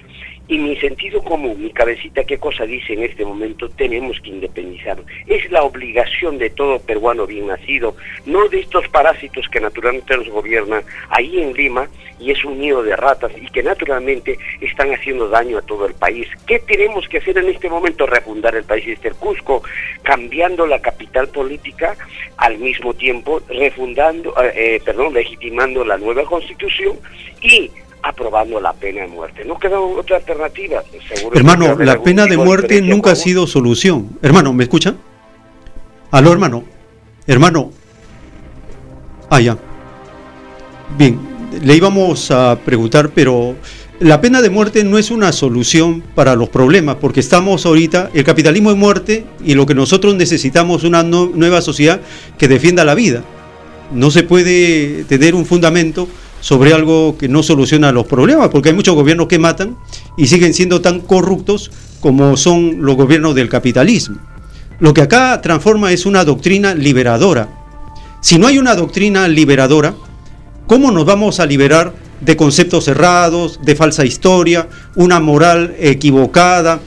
Y 0.52 0.60
mi 0.60 0.76
sentido 0.76 1.24
común, 1.24 1.64
mi 1.64 1.72
cabecita, 1.72 2.26
¿qué 2.26 2.38
cosa 2.38 2.66
dice 2.66 2.92
en 2.92 3.04
este 3.04 3.24
momento? 3.24 3.70
Tenemos 3.70 4.20
que 4.20 4.32
independizarnos. 4.32 5.06
Es 5.26 5.50
la 5.50 5.64
obligación 5.64 6.38
de 6.38 6.50
todo 6.50 6.78
peruano 6.80 7.26
bien 7.26 7.48
nacido, 7.48 7.96
no 8.26 8.50
de 8.50 8.60
estos 8.60 8.86
parásitos 8.90 9.48
que 9.48 9.62
naturalmente 9.62 10.18
nos 10.18 10.28
gobiernan 10.28 10.84
ahí 11.08 11.42
en 11.42 11.54
Lima 11.54 11.88
y 12.20 12.32
es 12.32 12.44
un 12.44 12.60
nido 12.60 12.84
de 12.84 12.98
ratas 12.98 13.32
y 13.42 13.46
que 13.46 13.64
naturalmente 13.64 14.38
están 14.60 14.94
haciendo 14.94 15.30
daño 15.30 15.58
a 15.58 15.62
todo 15.62 15.86
el 15.86 15.94
país. 15.94 16.28
¿Qué 16.46 16.60
tenemos 16.60 17.08
que 17.08 17.20
hacer 17.20 17.38
en 17.38 17.48
este 17.48 17.70
momento? 17.70 18.06
Refundar 18.06 18.54
el 18.54 18.66
país 18.66 18.86
desde 18.86 19.08
el 19.08 19.16
Cusco, 19.16 19.64
cambiando 20.04 20.68
la 20.68 20.82
capital 20.82 21.30
política, 21.30 21.96
al 22.36 22.58
mismo 22.58 22.94
tiempo 22.94 23.42
refundando, 23.48 24.36
eh, 24.44 24.52
eh, 24.54 24.82
perdón, 24.84 25.14
legitimando 25.14 25.86
la 25.86 25.98
nueva 25.98 26.26
constitución 26.26 26.98
y 27.42 27.72
aprobando 28.04 28.60
la 28.60 28.74
pena 28.74 29.02
de 29.02 29.08
muerte. 29.08 29.46
No 29.46 29.60
queda 29.60 29.80
otra 29.80 30.18
alternativa. 30.18 30.84
Seguro 31.14 31.36
hermano, 31.36 31.76
la 31.80 32.02
pena 32.02 32.26
de 32.26 32.38
muerte 32.38 32.82
nunca 32.82 33.12
ha 33.12 33.16
sido 33.16 33.48
solución. 33.48 34.10
Hermano, 34.22 34.54
¿me 34.54 34.64
escuchan? 34.64 34.98
Aló, 36.12 36.34
hermano. 36.34 36.64
Hermano. 37.28 37.72
Ah, 39.30 39.40
ya. 39.40 39.58
Bien, 40.98 41.20
le 41.64 41.76
íbamos 41.76 42.32
a 42.32 42.58
preguntar, 42.66 43.12
pero 43.16 43.56
la 44.00 44.20
pena 44.20 44.42
de 44.42 44.50
muerte 44.50 44.84
no 44.84 44.98
es 44.98 45.12
una 45.12 45.32
solución 45.32 46.02
para 46.16 46.36
los 46.36 46.50
problemas, 46.50 46.96
porque 46.96 47.20
estamos 47.20 47.66
ahorita, 47.66 48.10
el 48.14 48.24
capitalismo 48.24 48.72
es 48.72 48.78
muerte 48.78 49.26
y 49.46 49.54
lo 49.54 49.66
que 49.66 49.76
nosotros 49.76 50.16
necesitamos 50.16 50.80
es 50.80 50.90
una 50.90 51.04
nueva 51.04 51.62
sociedad 51.62 52.02
que 52.38 52.48
defienda 52.48 52.84
la 52.84 52.96
vida. 52.96 53.24
No 53.94 54.10
se 54.10 54.24
puede 54.24 55.04
tener 55.04 55.36
un 55.36 55.46
fundamento 55.46 56.08
sobre 56.42 56.74
algo 56.74 57.18
que 57.18 57.30
no 57.30 57.44
soluciona 57.44 57.92
los 57.92 58.08
problemas, 58.08 58.50
porque 58.50 58.70
hay 58.70 58.76
muchos 58.76 58.95
gobiernos 58.95 59.28
que 59.28 59.40
matan 59.40 59.78
y 60.18 60.28
siguen 60.28 60.53
siendo 60.53 60.82
tan 60.82 61.00
corruptos 61.00 61.72
como 62.02 62.36
son 62.36 62.82
los 62.82 62.98
gobiernos 62.98 63.36
del 63.36 63.48
capitalismo. 63.48 64.18
Lo 64.80 64.94
que 64.94 65.02
acá 65.02 65.40
transforma 65.42 65.94
es 65.94 66.06
una 66.06 66.26
doctrina 66.26 66.74
liberadora. 66.74 67.48
Si 68.20 68.40
no 68.40 68.48
hay 68.48 68.58
una 68.58 68.76
doctrina 68.76 69.28
liberadora, 69.28 69.94
¿cómo 70.68 70.92
nos 70.92 71.06
vamos 71.06 71.40
a 71.40 71.45
liberar 71.45 71.94
de 72.20 72.36
conceptos 72.36 72.86
cerrados, 72.86 73.60
de 73.64 73.76
falsa 73.76 74.06
historia, 74.06 74.68
una 74.95 75.20
moral 75.20 75.76
equivocada? 75.80 76.80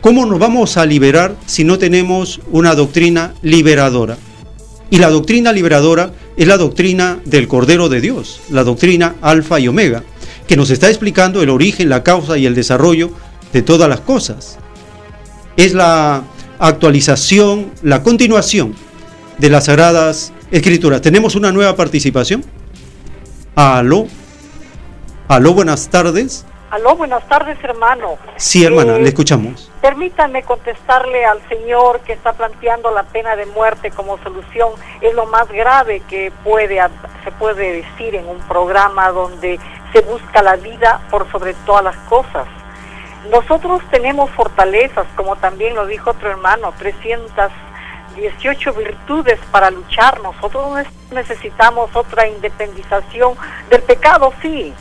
¿Cómo 0.00 0.24
nos 0.24 0.38
vamos 0.38 0.78
a 0.78 0.86
liberar 0.86 1.36
si 1.46 1.62
no 1.64 1.78
tenemos 1.78 2.40
una 2.50 2.74
doctrina 2.74 3.34
liberadora? 3.42 4.16
Y 4.90 4.98
la 4.98 5.10
doctrina 5.10 5.52
liberadora 5.52 6.12
es 6.36 6.46
la 6.46 6.56
doctrina 6.56 7.20
del 7.24 7.48
Cordero 7.48 7.88
de 7.88 8.00
Dios, 8.00 8.40
la 8.50 8.64
doctrina 8.64 9.16
alfa 9.20 9.60
y 9.60 9.68
omega, 9.68 10.02
que 10.46 10.56
nos 10.56 10.70
está 10.70 10.88
explicando 10.88 11.42
el 11.42 11.50
origen, 11.50 11.88
la 11.88 12.02
causa 12.02 12.38
y 12.38 12.46
el 12.46 12.54
desarrollo 12.54 13.10
de 13.52 13.62
todas 13.62 13.88
las 13.88 14.00
cosas. 14.00 14.58
Es 15.56 15.74
la 15.74 16.24
actualización, 16.58 17.72
la 17.82 18.02
continuación 18.02 18.74
de 19.38 19.50
las 19.50 19.66
sagradas 19.66 20.32
escrituras. 20.50 21.02
Tenemos 21.02 21.34
una 21.34 21.52
nueva 21.52 21.76
participación. 21.76 22.44
Aló. 23.54 24.06
Aló, 25.28 25.54
buenas 25.54 25.88
tardes. 25.88 26.44
Aló, 26.72 26.96
buenas 26.96 27.22
tardes, 27.28 27.62
hermano. 27.62 28.16
Sí, 28.36 28.64
hermana, 28.64 28.96
le 28.96 29.06
escuchamos. 29.06 29.70
Permítanme 29.82 30.42
contestarle 30.42 31.22
al 31.26 31.46
señor 31.46 32.00
que 32.00 32.14
está 32.14 32.32
planteando 32.32 32.90
la 32.90 33.02
pena 33.02 33.36
de 33.36 33.44
muerte 33.44 33.90
como 33.90 34.16
solución. 34.22 34.72
Es 35.02 35.12
lo 35.12 35.26
más 35.26 35.48
grave 35.48 36.00
que 36.08 36.32
puede, 36.42 36.80
se 37.24 37.32
puede 37.32 37.82
decir 37.82 38.14
en 38.14 38.26
un 38.26 38.38
programa 38.48 39.10
donde 39.10 39.60
se 39.92 40.00
busca 40.00 40.42
la 40.42 40.56
vida 40.56 41.02
por 41.10 41.30
sobre 41.30 41.52
todas 41.66 41.84
las 41.84 41.96
cosas. 42.08 42.46
Nosotros 43.30 43.82
tenemos 43.90 44.30
fortalezas, 44.30 45.06
como 45.14 45.36
también 45.36 45.74
lo 45.74 45.84
dijo 45.84 46.12
otro 46.12 46.30
hermano, 46.30 46.72
318 46.78 48.72
virtudes 48.72 49.38
para 49.50 49.70
luchar. 49.70 50.22
Nosotros 50.22 50.86
necesitamos 51.10 51.94
otra 51.94 52.26
independización 52.26 53.34
del 53.68 53.82
pecado, 53.82 54.32
sí, 54.40 54.72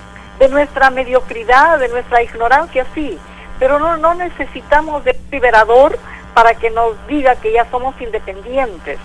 de 0.42 0.50
nuestra 0.50 0.90
mediocridad, 0.90 1.78
de 1.78 1.88
nuestra 1.88 2.24
ignorancia, 2.24 2.84
sí, 2.96 3.16
pero 3.60 3.78
no, 3.78 3.96
no 3.98 4.16
necesitamos 4.16 5.04
de 5.04 5.16
liberador 5.32 6.00
para 6.34 6.56
que 6.56 6.72
nos 6.72 6.96
diga 7.06 7.36
que 7.36 7.52
ya 7.52 7.70
somos 7.70 7.94
independientes. 8.02 8.98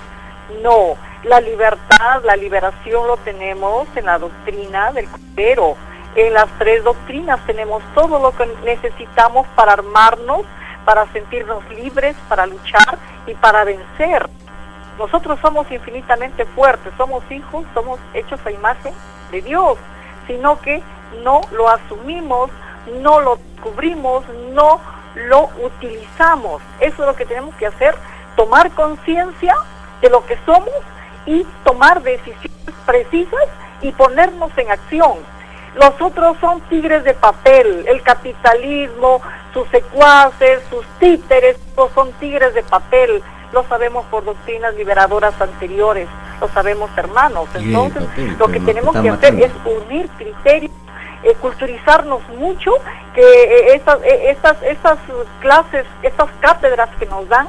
No, 0.63 0.97
la 1.25 1.43
libertad, 1.43 2.23
la 2.25 2.37
liberación 2.37 3.07
lo 3.07 3.19
tenemos 3.19 3.87
en 3.97 4.07
la 4.07 4.19
doctrina 4.19 4.93
del 4.93 5.11
Cordero. 5.11 5.77
En 6.15 6.33
las 6.33 6.47
tres 6.59 6.83
doctrinas 6.83 7.39
tenemos 7.45 7.83
todo 7.95 8.19
lo 8.19 8.35
que 8.35 8.47
necesitamos 8.65 9.47
para 9.49 9.75
armarnos, 9.75 10.47
para 10.87 11.05
sentirnos 11.13 11.69
libres, 11.69 12.17
para 12.31 12.47
luchar 12.47 12.97
y 13.27 13.35
para 13.35 13.65
vencer. 13.65 14.27
Nosotros 14.99 15.39
somos 15.43 15.71
infinitamente 15.71 16.47
fuertes, 16.47 16.95
somos 16.97 17.23
hijos, 17.31 17.67
somos 17.75 18.01
hechos 18.15 18.41
a 18.47 18.51
imagen 18.51 18.95
de 19.31 19.43
Dios, 19.43 19.77
sino 20.27 20.61
que 20.61 20.83
no 21.23 21.41
lo 21.53 21.69
asumimos, 21.69 22.51
no 23.03 23.21
lo 23.21 23.37
descubrimos, 23.37 24.25
no 24.53 24.81
lo 25.15 25.51
utilizamos. 25.63 26.63
Eso 26.81 27.03
es 27.03 27.09
lo 27.09 27.17
que 27.17 27.27
tenemos 27.27 27.55
que 27.57 27.67
hacer, 27.67 27.95
tomar 28.37 28.71
conciencia 28.73 29.55
de 30.01 30.11
lo 30.11 30.25
que 30.27 30.39
somos 30.45 30.71
y 31.25 31.45
tomar 31.65 32.03
decisiones 32.03 32.51
precisas 32.85 33.49
y 33.81 33.93
ponernos 33.93 34.51
en 34.57 34.71
acción. 34.71 35.19
Los 35.75 36.01
otros 36.01 36.39
son 36.41 36.61
tigres 36.63 37.05
de 37.05 37.13
papel, 37.13 37.85
el 37.87 38.01
capitalismo, 38.03 39.21
sus 39.53 39.69
secuaces, 39.69 40.63
sus 40.71 40.87
títeres, 40.99 41.59
todos 41.75 41.93
son 41.93 42.13
tigres 42.13 42.55
de 42.55 42.63
papel. 42.63 43.23
Lo 43.53 43.63
sabemos 43.65 44.07
por 44.07 44.25
doctrinas 44.25 44.75
liberadoras 44.75 45.39
anteriores, 45.41 46.09
lo 46.41 46.49
sabemos 46.49 46.91
hermanos. 46.97 47.49
Entonces, 47.55 48.03
lo 48.39 48.49
que 48.49 48.61
tenemos 48.61 48.97
que 49.01 49.11
hacer 49.11 49.35
es 49.43 49.53
unir 49.65 50.09
criterios 50.17 50.73
eh, 51.27 51.35
culturizarnos 51.41 52.23
mucho, 52.29 52.71
que 53.13 53.23
eh, 53.23 53.75
estas, 53.75 54.01
eh, 54.03 54.31
estas, 54.31 54.63
estas 54.63 54.99
clases, 55.41 55.85
estas 56.03 56.31
cátedras 56.39 56.89
que 57.01 57.07
nos 57.07 57.29
dan 57.29 57.49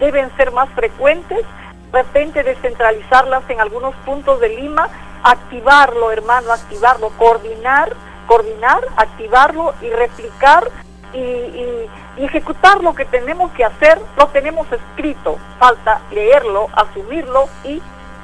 deben 0.00 0.28
ser 0.36 0.50
más 0.50 0.68
frecuentes, 0.70 1.44
de 1.92 2.02
repente 2.02 2.42
descentralizarlas 2.42 3.48
en 3.48 3.60
algunos 3.60 3.94
puntos 4.06 4.40
de 4.40 4.48
Lima, 4.48 4.88
activarlo, 5.22 6.10
hermano, 6.10 6.52
activarlo, 6.52 7.10
coordinar, 7.10 7.92
coordinar, 8.26 8.80
activarlo 8.96 9.72
y 9.82 9.90
replicar 9.90 10.68
y, 11.12 11.18
y, 11.18 11.90
ejecutar 12.16 12.82
lo 12.82 12.94
que 12.94 13.04
tenemos 13.04 13.52
que 13.52 13.64
hacer, 13.64 14.00
lo 14.16 14.26
tenemos 14.28 14.66
escrito, 14.72 15.38
falta 15.60 16.00
leerlo, 16.10 16.68
asumirlo 16.72 17.48
y 17.62 17.80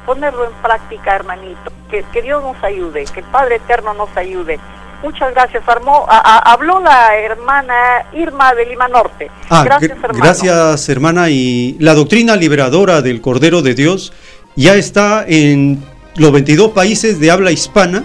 ponerlo 0.09 0.47
en 0.47 0.53
práctica, 0.63 1.15
hermanito. 1.15 1.71
Que, 1.91 2.03
que 2.11 2.23
Dios 2.23 2.43
nos 2.43 2.57
ayude, 2.65 3.05
que 3.13 3.21
el 3.21 3.27
Padre 3.27 3.57
Eterno 3.57 3.93
nos 3.93 4.09
ayude. 4.17 4.59
Muchas 5.03 5.35
gracias, 5.35 5.63
Armó. 5.69 6.07
habló 6.09 6.81
la 6.81 7.15
hermana 7.19 7.75
Irma 8.15 8.55
de 8.55 8.65
Lima 8.65 8.89
Norte. 8.89 9.31
Ah, 9.51 9.65
gracias, 9.65 9.93
hermano. 10.03 10.19
Gracias, 10.19 10.89
hermana. 10.89 11.29
Y 11.29 11.77
la 11.79 11.95
doctrina 11.95 12.37
liberadora 12.37 13.03
del 13.03 13.21
Cordero 13.21 13.61
de 13.61 13.75
Dios 13.75 14.15
ya 14.57 14.77
está 14.77 15.27
en 15.29 15.85
los 16.17 16.33
22 16.33 16.71
países 16.71 17.21
de 17.21 17.31
habla 17.31 17.53
hispana. 17.53 18.05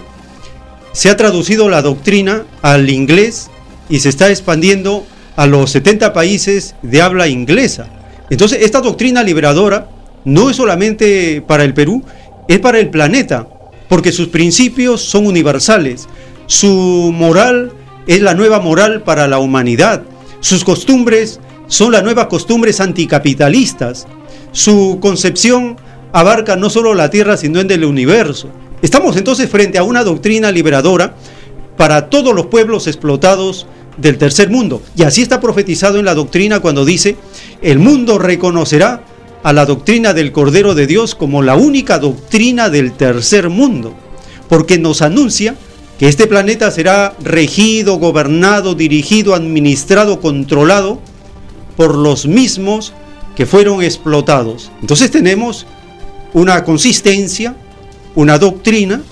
Se 0.92 1.08
ha 1.08 1.16
traducido 1.16 1.70
la 1.70 1.80
doctrina 1.80 2.44
al 2.60 2.90
inglés 2.90 3.50
y 3.88 4.00
se 4.00 4.10
está 4.10 4.28
expandiendo 4.28 5.06
a 5.36 5.46
los 5.46 5.70
70 5.72 6.12
países 6.12 6.76
de 6.82 7.00
habla 7.00 7.28
inglesa. 7.28 7.88
Entonces, 8.28 8.60
esta 8.60 8.82
doctrina 8.82 9.22
liberadora 9.22 9.88
no 10.24 10.50
es 10.50 10.56
solamente 10.56 11.42
para 11.46 11.64
el 11.64 11.74
Perú, 11.74 12.02
es 12.48 12.58
para 12.60 12.78
el 12.78 12.90
planeta, 12.90 13.48
porque 13.88 14.12
sus 14.12 14.28
principios 14.28 15.02
son 15.02 15.26
universales. 15.26 16.08
Su 16.46 17.12
moral 17.14 17.72
es 18.06 18.22
la 18.22 18.34
nueva 18.34 18.60
moral 18.60 19.02
para 19.02 19.28
la 19.28 19.38
humanidad. 19.38 20.02
Sus 20.40 20.64
costumbres 20.64 21.40
son 21.66 21.92
las 21.92 22.02
nuevas 22.02 22.26
costumbres 22.26 22.80
anticapitalistas. 22.80 24.06
Su 24.52 24.98
concepción 25.00 25.76
abarca 26.12 26.56
no 26.56 26.70
solo 26.70 26.94
la 26.94 27.10
Tierra, 27.10 27.36
sino 27.36 27.60
en 27.60 27.70
el 27.70 27.84
universo. 27.84 28.48
Estamos 28.82 29.16
entonces 29.16 29.48
frente 29.48 29.78
a 29.78 29.82
una 29.82 30.04
doctrina 30.04 30.52
liberadora 30.52 31.14
para 31.76 32.08
todos 32.10 32.34
los 32.34 32.46
pueblos 32.46 32.86
explotados 32.86 33.66
del 33.96 34.18
tercer 34.18 34.50
mundo. 34.50 34.82
Y 34.96 35.02
así 35.04 35.22
está 35.22 35.40
profetizado 35.40 35.98
en 35.98 36.04
la 36.04 36.14
doctrina 36.14 36.60
cuando 36.60 36.84
dice, 36.84 37.16
el 37.62 37.78
mundo 37.78 38.18
reconocerá 38.18 39.02
a 39.44 39.52
la 39.52 39.66
doctrina 39.66 40.14
del 40.14 40.32
Cordero 40.32 40.74
de 40.74 40.86
Dios 40.86 41.14
como 41.14 41.42
la 41.42 41.54
única 41.54 41.98
doctrina 41.98 42.70
del 42.70 42.94
tercer 42.94 43.50
mundo, 43.50 43.94
porque 44.48 44.78
nos 44.78 45.02
anuncia 45.02 45.54
que 45.98 46.08
este 46.08 46.26
planeta 46.26 46.70
será 46.70 47.14
regido, 47.22 47.98
gobernado, 47.98 48.74
dirigido, 48.74 49.34
administrado, 49.34 50.18
controlado 50.20 50.98
por 51.76 51.94
los 51.94 52.26
mismos 52.26 52.94
que 53.36 53.44
fueron 53.44 53.82
explotados. 53.82 54.72
Entonces 54.80 55.10
tenemos 55.10 55.66
una 56.32 56.64
consistencia, 56.64 57.54
una 58.14 58.38
doctrina 58.38 59.02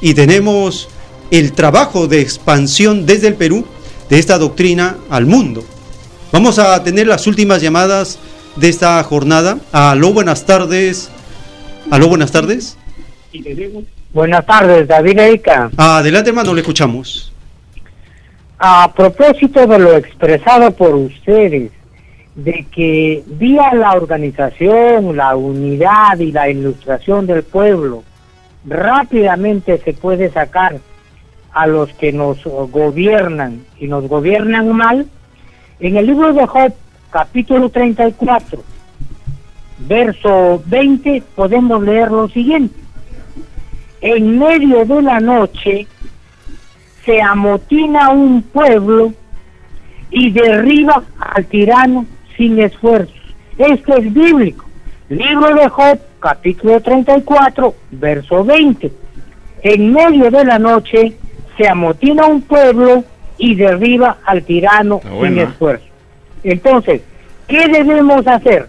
y 0.00 0.14
tenemos 0.14 0.88
el 1.30 1.52
trabajo 1.52 2.06
de 2.06 2.22
expansión 2.22 3.04
desde 3.04 3.28
el 3.28 3.34
Perú 3.34 3.66
de 4.08 4.18
esta 4.18 4.38
doctrina 4.38 4.96
al 5.10 5.26
mundo. 5.26 5.62
Vamos 6.32 6.58
a 6.58 6.82
tener 6.82 7.06
las 7.06 7.26
últimas 7.26 7.60
llamadas 7.60 8.18
de 8.56 8.68
esta 8.68 9.02
jornada. 9.02 9.58
Aló, 9.72 10.12
buenas 10.12 10.46
tardes. 10.46 11.10
Aló, 11.90 12.08
buenas 12.08 12.32
tardes. 12.32 12.76
Buenas 14.12 14.46
tardes, 14.46 14.86
David 14.86 15.18
Eica. 15.18 15.70
Adelante, 15.76 16.30
hermano, 16.30 16.54
le 16.54 16.60
escuchamos. 16.60 17.32
A 18.58 18.92
propósito 18.92 19.66
de 19.66 19.78
lo 19.78 19.96
expresado 19.96 20.70
por 20.70 20.94
ustedes, 20.94 21.72
de 22.34 22.66
que 22.72 23.22
vía 23.26 23.74
la 23.74 23.92
organización, 23.92 25.16
la 25.16 25.36
unidad 25.36 26.18
y 26.18 26.32
la 26.32 26.48
ilustración 26.48 27.26
del 27.26 27.42
pueblo, 27.42 28.02
rápidamente 28.64 29.78
se 29.78 29.92
puede 29.92 30.30
sacar 30.30 30.78
a 31.52 31.66
los 31.66 31.92
que 31.94 32.12
nos 32.12 32.42
gobiernan 32.44 33.64
y 33.78 33.86
nos 33.86 34.08
gobiernan 34.08 34.72
mal, 34.72 35.06
en 35.80 35.96
el 35.96 36.06
libro 36.06 36.32
de 36.32 36.46
Job, 36.46 36.72
capítulo 37.14 37.68
34, 37.68 38.60
verso 39.86 40.60
20, 40.66 41.22
podemos 41.36 41.80
leer 41.80 42.10
lo 42.10 42.28
siguiente. 42.28 42.74
En 44.00 44.36
medio 44.36 44.84
de 44.84 45.00
la 45.00 45.20
noche 45.20 45.86
se 47.04 47.22
amotina 47.22 48.10
un 48.10 48.42
pueblo 48.42 49.12
y 50.10 50.32
derriba 50.32 51.04
al 51.20 51.46
tirano 51.46 52.04
sin 52.36 52.58
esfuerzo. 52.58 53.14
Esto 53.58 53.96
es 53.96 54.12
bíblico. 54.12 54.64
Libro 55.08 55.54
de 55.54 55.68
Job, 55.68 56.00
capítulo 56.18 56.80
34, 56.80 57.76
verso 57.92 58.44
20. 58.44 58.90
En 59.62 59.92
medio 59.92 60.32
de 60.32 60.44
la 60.44 60.58
noche 60.58 61.16
se 61.56 61.68
amotina 61.68 62.26
un 62.26 62.42
pueblo 62.42 63.04
y 63.38 63.54
derriba 63.54 64.16
al 64.24 64.42
tirano 64.42 65.00
sin 65.00 65.38
esfuerzo. 65.38 65.93
Entonces, 66.44 67.00
¿qué 67.48 67.66
debemos 67.68 68.26
hacer? 68.26 68.68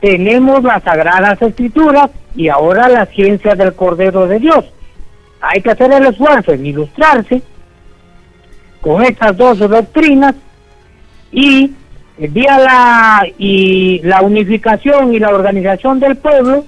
Tenemos 0.00 0.62
las 0.62 0.82
sagradas 0.82 1.40
escrituras 1.40 2.10
y 2.36 2.48
ahora 2.48 2.88
la 2.88 3.06
ciencia 3.06 3.54
del 3.54 3.74
Cordero 3.74 4.26
de 4.28 4.38
Dios. 4.38 4.66
Hay 5.40 5.62
que 5.62 5.70
hacer 5.70 5.90
el 5.92 6.06
esfuerzo 6.06 6.52
en 6.52 6.66
ilustrarse 6.66 7.42
con 8.80 9.02
estas 9.02 9.36
dos 9.36 9.58
doctrinas 9.58 10.34
y 11.32 11.72
vía 12.18 12.58
la, 12.58 13.26
y 13.38 14.00
la 14.04 14.20
unificación 14.20 15.14
y 15.14 15.18
la 15.18 15.30
organización 15.30 16.00
del 16.00 16.16
pueblo, 16.16 16.64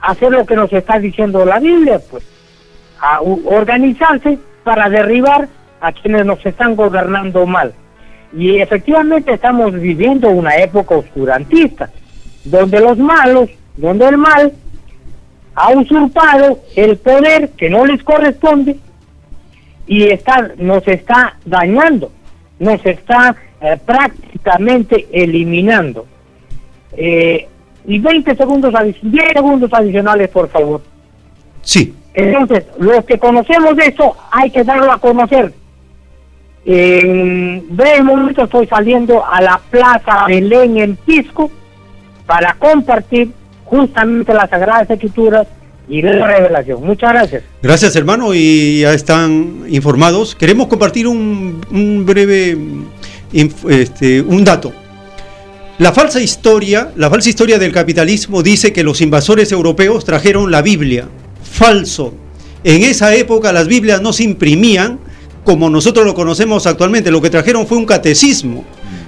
hacer 0.00 0.30
lo 0.30 0.44
que 0.44 0.56
nos 0.56 0.72
está 0.72 0.98
diciendo 0.98 1.44
la 1.44 1.58
Biblia, 1.58 2.00
pues, 2.10 2.24
a 3.00 3.20
organizarse 3.20 4.38
para 4.62 4.88
derribar 4.88 5.48
a 5.80 5.92
quienes 5.92 6.24
nos 6.24 6.44
están 6.44 6.76
gobernando 6.76 7.46
mal. 7.46 7.74
Y 8.36 8.58
efectivamente 8.58 9.32
estamos 9.32 9.72
viviendo 9.72 10.28
una 10.28 10.56
época 10.56 10.96
oscurantista, 10.96 11.90
donde 12.44 12.80
los 12.80 12.98
malos, 12.98 13.48
donde 13.76 14.08
el 14.08 14.18
mal 14.18 14.52
ha 15.54 15.70
usurpado 15.70 16.58
el 16.74 16.96
poder 16.96 17.50
que 17.50 17.70
no 17.70 17.86
les 17.86 18.02
corresponde 18.02 18.76
y 19.86 20.04
está, 20.04 20.50
nos 20.58 20.86
está 20.88 21.36
dañando, 21.44 22.10
nos 22.58 22.84
está 22.84 23.36
eh, 23.60 23.78
prácticamente 23.84 25.06
eliminando. 25.12 26.06
Eh, 26.96 27.48
y 27.86 27.98
20 27.98 28.34
segundos, 28.34 28.74
10 29.02 29.32
segundos 29.32 29.70
adicionales, 29.72 30.28
por 30.30 30.48
favor. 30.48 30.80
Sí. 31.62 31.94
Entonces, 32.14 32.64
los 32.78 33.04
que 33.04 33.18
conocemos 33.18 33.76
de 33.76 33.86
esto, 33.86 34.16
hay 34.30 34.50
que 34.50 34.64
darlo 34.64 34.90
a 34.90 34.98
conocer. 34.98 35.52
En 36.66 37.64
breve 37.76 38.02
momento 38.02 38.44
estoy 38.44 38.66
saliendo 38.66 39.24
a 39.24 39.40
la 39.40 39.60
Plaza 39.70 40.24
Belén 40.26 40.78
en 40.78 40.96
Pisco 40.96 41.50
para 42.26 42.54
compartir 42.54 43.30
justamente 43.64 44.32
las 44.32 44.48
Sagradas 44.48 44.88
Escrituras 44.90 45.46
y 45.88 46.00
la 46.00 46.26
revelación. 46.26 46.82
Muchas 46.82 47.12
gracias. 47.12 47.42
Gracias 47.62 47.94
hermano 47.96 48.34
y 48.34 48.80
ya 48.80 48.94
están 48.94 49.64
informados. 49.68 50.34
Queremos 50.34 50.68
compartir 50.68 51.06
un, 51.06 51.60
un 51.70 52.06
breve 52.06 52.56
este, 53.68 54.22
un 54.22 54.44
dato. 54.44 54.72
La 55.78 55.92
falsa 55.92 56.20
historia, 56.20 56.92
la 56.94 57.10
falsa 57.10 57.28
historia 57.28 57.58
del 57.58 57.72
capitalismo 57.72 58.42
dice 58.42 58.72
que 58.72 58.84
los 58.84 59.00
invasores 59.00 59.50
europeos 59.50 60.04
trajeron 60.04 60.50
la 60.50 60.62
Biblia. 60.62 61.08
Falso. 61.42 62.14
En 62.62 62.82
esa 62.84 63.14
época 63.14 63.52
las 63.52 63.66
Biblias 63.66 64.00
no 64.00 64.12
se 64.12 64.22
imprimían 64.22 65.00
como 65.44 65.70
nosotros 65.70 66.04
lo 66.04 66.14
conocemos 66.14 66.66
actualmente. 66.66 67.10
Lo 67.10 67.22
que 67.22 67.30
trajeron 67.30 67.66
fue 67.66 67.78
un 67.78 67.86
catecismo. 67.86 68.64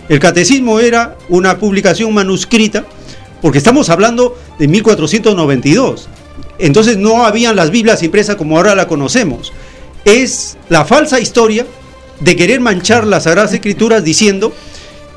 El 0.08 0.20
catecismo 0.20 0.78
era 0.78 1.16
una 1.28 1.58
publicación 1.58 2.14
manuscrita, 2.14 2.84
porque 3.42 3.58
estamos 3.58 3.90
hablando 3.90 4.36
de 4.58 4.68
1492. 4.68 6.08
Entonces 6.58 6.96
no 6.96 7.26
habían 7.26 7.56
las 7.56 7.70
Biblias 7.70 8.02
impresas 8.02 8.36
como 8.36 8.56
ahora 8.56 8.74
la 8.74 8.86
conocemos. 8.86 9.52
Es 10.04 10.56
la 10.68 10.84
falsa 10.84 11.18
historia 11.18 11.66
de 12.20 12.36
querer 12.36 12.60
manchar 12.60 13.06
las 13.06 13.24
Sagradas 13.24 13.52
Escrituras 13.52 14.04
diciendo 14.04 14.52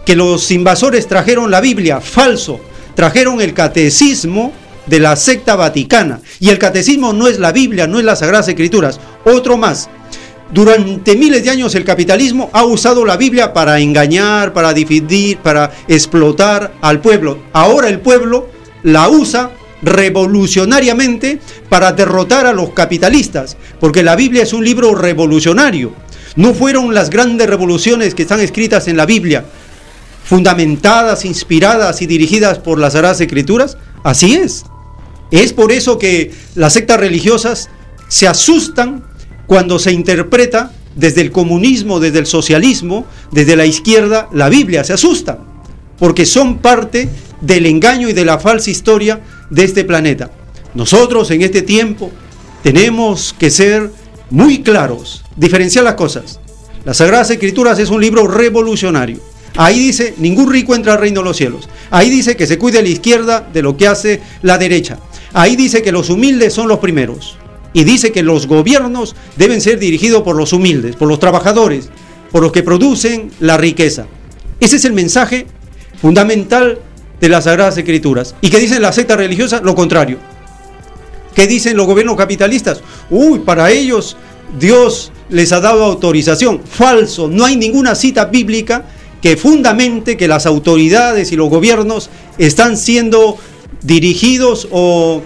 que 0.06 0.15
los 0.15 0.49
invasores 0.51 1.07
trajeron 1.07 1.51
la 1.51 1.61
Biblia, 1.61 2.01
falso, 2.01 2.59
trajeron 2.95 3.41
el 3.41 3.53
catecismo 3.53 4.51
de 4.88 4.99
la 4.99 5.15
secta 5.15 5.56
vaticana. 5.56 6.19
Y 6.39 6.49
el 6.49 6.57
catecismo 6.57 7.14
no 7.14 7.27
es 7.27 7.39
la 7.39 7.51
Biblia, 7.51 7.88
no 7.88 7.99
es 7.99 8.06
las 8.06 8.19
Sagradas 8.19 8.48
Escrituras. 8.48 8.99
Otro 9.23 9.56
más. 9.56 9.89
Durante 10.51 11.15
miles 11.15 11.43
de 11.43 11.51
años 11.51 11.75
el 11.75 11.85
capitalismo 11.85 12.49
ha 12.53 12.63
usado 12.65 13.05
la 13.05 13.17
Biblia 13.17 13.53
para 13.53 13.79
engañar, 13.79 14.51
para 14.51 14.73
dividir, 14.73 15.37
para 15.37 15.71
explotar 15.87 16.73
al 16.81 17.01
pueblo. 17.01 17.43
Ahora 17.53 17.87
el 17.87 17.99
pueblo 17.99 18.49
la 18.81 19.09
usa 19.09 19.51
revolucionariamente 19.83 21.39
para 21.69 21.91
derrotar 21.91 22.47
a 22.47 22.53
los 22.53 22.71
capitalistas, 22.71 23.57
porque 23.79 24.01
la 24.01 24.15
Biblia 24.15 24.43
es 24.43 24.51
un 24.51 24.65
libro 24.65 24.95
revolucionario. 24.95 25.93
No 26.35 26.55
fueron 26.55 26.95
las 26.95 27.11
grandes 27.11 27.47
revoluciones 27.47 28.15
que 28.15 28.23
están 28.23 28.39
escritas 28.39 28.87
en 28.87 28.97
la 28.97 29.05
Biblia, 29.05 29.45
fundamentadas, 30.23 31.25
inspiradas 31.25 32.01
y 32.01 32.07
dirigidas 32.07 32.57
por 32.57 32.79
las 32.79 32.93
Sagradas 32.93 33.21
Escrituras. 33.21 33.77
Así 34.03 34.33
es. 34.33 34.65
Es 35.31 35.53
por 35.53 35.71
eso 35.71 35.99
que 35.99 36.31
las 36.55 36.73
sectas 36.73 36.99
religiosas 36.99 37.69
se 38.07 38.27
asustan 38.27 39.03
cuando 39.49 39.79
se 39.79 39.91
interpreta 39.91 40.71
desde 40.95 41.21
el 41.21 41.31
comunismo, 41.31 41.99
desde 41.99 42.19
el 42.19 42.27
socialismo, 42.27 43.07
desde 43.31 43.55
la 43.55 43.65
izquierda, 43.65 44.29
la 44.31 44.47
Biblia. 44.47 44.83
Se 44.83 44.93
asustan 44.93 45.39
porque 45.97 46.27
son 46.27 46.59
parte 46.59 47.09
del 47.41 47.65
engaño 47.65 48.07
y 48.07 48.13
de 48.13 48.25
la 48.25 48.37
falsa 48.37 48.69
historia 48.69 49.21
de 49.49 49.63
este 49.63 49.85
planeta. 49.85 50.29
Nosotros 50.75 51.31
en 51.31 51.41
este 51.41 51.63
tiempo 51.63 52.11
tenemos 52.61 53.33
que 53.39 53.49
ser 53.49 53.89
muy 54.29 54.61
claros, 54.61 55.23
diferenciar 55.35 55.83
las 55.83 55.95
cosas. 55.95 56.39
Las 56.85 56.97
Sagradas 56.97 57.31
Escrituras 57.31 57.79
es 57.79 57.89
un 57.89 58.01
libro 58.01 58.27
revolucionario. 58.27 59.17
Ahí 59.57 59.79
dice, 59.79 60.13
ningún 60.19 60.51
rico 60.51 60.75
entra 60.75 60.93
al 60.93 60.99
reino 60.99 61.21
de 61.21 61.25
los 61.25 61.37
cielos. 61.37 61.67
Ahí 61.89 62.11
dice 62.11 62.37
que 62.37 62.45
se 62.45 62.59
cuide 62.59 62.83
la 62.83 62.89
izquierda 62.89 63.49
de 63.51 63.63
lo 63.63 63.75
que 63.77 63.87
hace 63.87 64.21
la 64.43 64.59
derecha. 64.59 64.99
Ahí 65.33 65.55
dice 65.55 65.81
que 65.81 65.91
los 65.91 66.11
humildes 66.11 66.53
son 66.53 66.67
los 66.67 66.77
primeros. 66.77 67.38
Y 67.73 67.83
dice 67.83 68.11
que 68.11 68.23
los 68.23 68.48
gobiernos 68.48 69.15
deben 69.35 69.61
ser 69.61 69.80
dirigidos 69.80 70.23
por 70.23 70.35
los 70.35 70.53
humildes, 70.53 70.95
por 70.95 71.07
los 71.07 71.19
trabajadores, 71.19 71.89
por 72.31 72.41
los 72.41 72.51
que 72.51 72.64
producen 72.64 73.31
la 73.39 73.57
riqueza. 73.57 74.07
Ese 74.59 74.77
es 74.77 74.85
el 74.85 74.93
mensaje 74.93 75.45
fundamental 76.01 76.80
de 77.19 77.30
las 77.30 77.43
Sagradas 77.45 77.77
Escrituras. 77.77 78.35
¿Y 78.41 78.49
qué 78.49 78.59
dicen 78.59 78.81
las 78.81 78.95
sectas 78.95 79.17
religiosas? 79.17 79.61
Lo 79.61 79.75
contrario. 79.75 80.17
¿Qué 81.35 81.48
dicen 81.48 81.77
los 81.77 81.85
gobiernos 81.85 82.17
capitalistas? 82.17 82.81
Uy, 83.09 83.39
para 83.39 83.72
ellos 83.72 84.17
Dios 84.57 85.11
les 85.30 85.51
ha 85.51 85.59
dado 85.59 85.83
autorización. 85.83 86.61
Falso, 86.64 87.27
no 87.27 87.45
hay 87.45 87.56
ninguna 87.56 87.95
cita 87.95 88.25
bíblica 88.25 88.85
que 89.22 89.38
fundamente 89.38 90.17
que 90.17 90.27
las 90.27 90.45
autoridades 90.45 91.31
y 91.31 91.35
los 91.35 91.49
gobiernos 91.49 92.09
están 92.38 92.77
siendo 92.77 93.38
dirigidos 93.81 94.67
o 94.72 95.22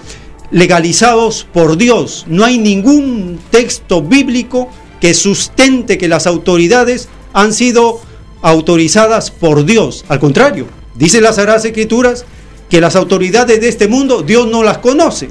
legalizados 0.54 1.46
por 1.52 1.78
Dios. 1.78 2.26
No 2.28 2.46
hay 2.46 2.60
ningún 2.60 3.40
texto 3.50 4.02
bíblico 4.02 4.70
que 5.02 5.14
sustente 5.14 5.98
que 5.98 6.08
las 6.08 6.28
autoridades 6.28 7.10
han 7.34 7.54
sido 7.54 8.00
autorizadas 8.42 9.32
por 9.32 9.66
Dios. 9.66 10.06
Al 10.08 10.20
contrario, 10.20 10.68
dice 10.96 11.20
las 11.20 11.36
Sagradas 11.36 11.66
Escrituras 11.66 12.26
que 12.70 12.80
las 12.80 12.96
autoridades 12.96 13.60
de 13.60 13.68
este 13.68 13.88
mundo 13.88 14.22
Dios 14.22 14.48
no 14.48 14.64
las 14.64 14.78
conoce. 14.78 15.30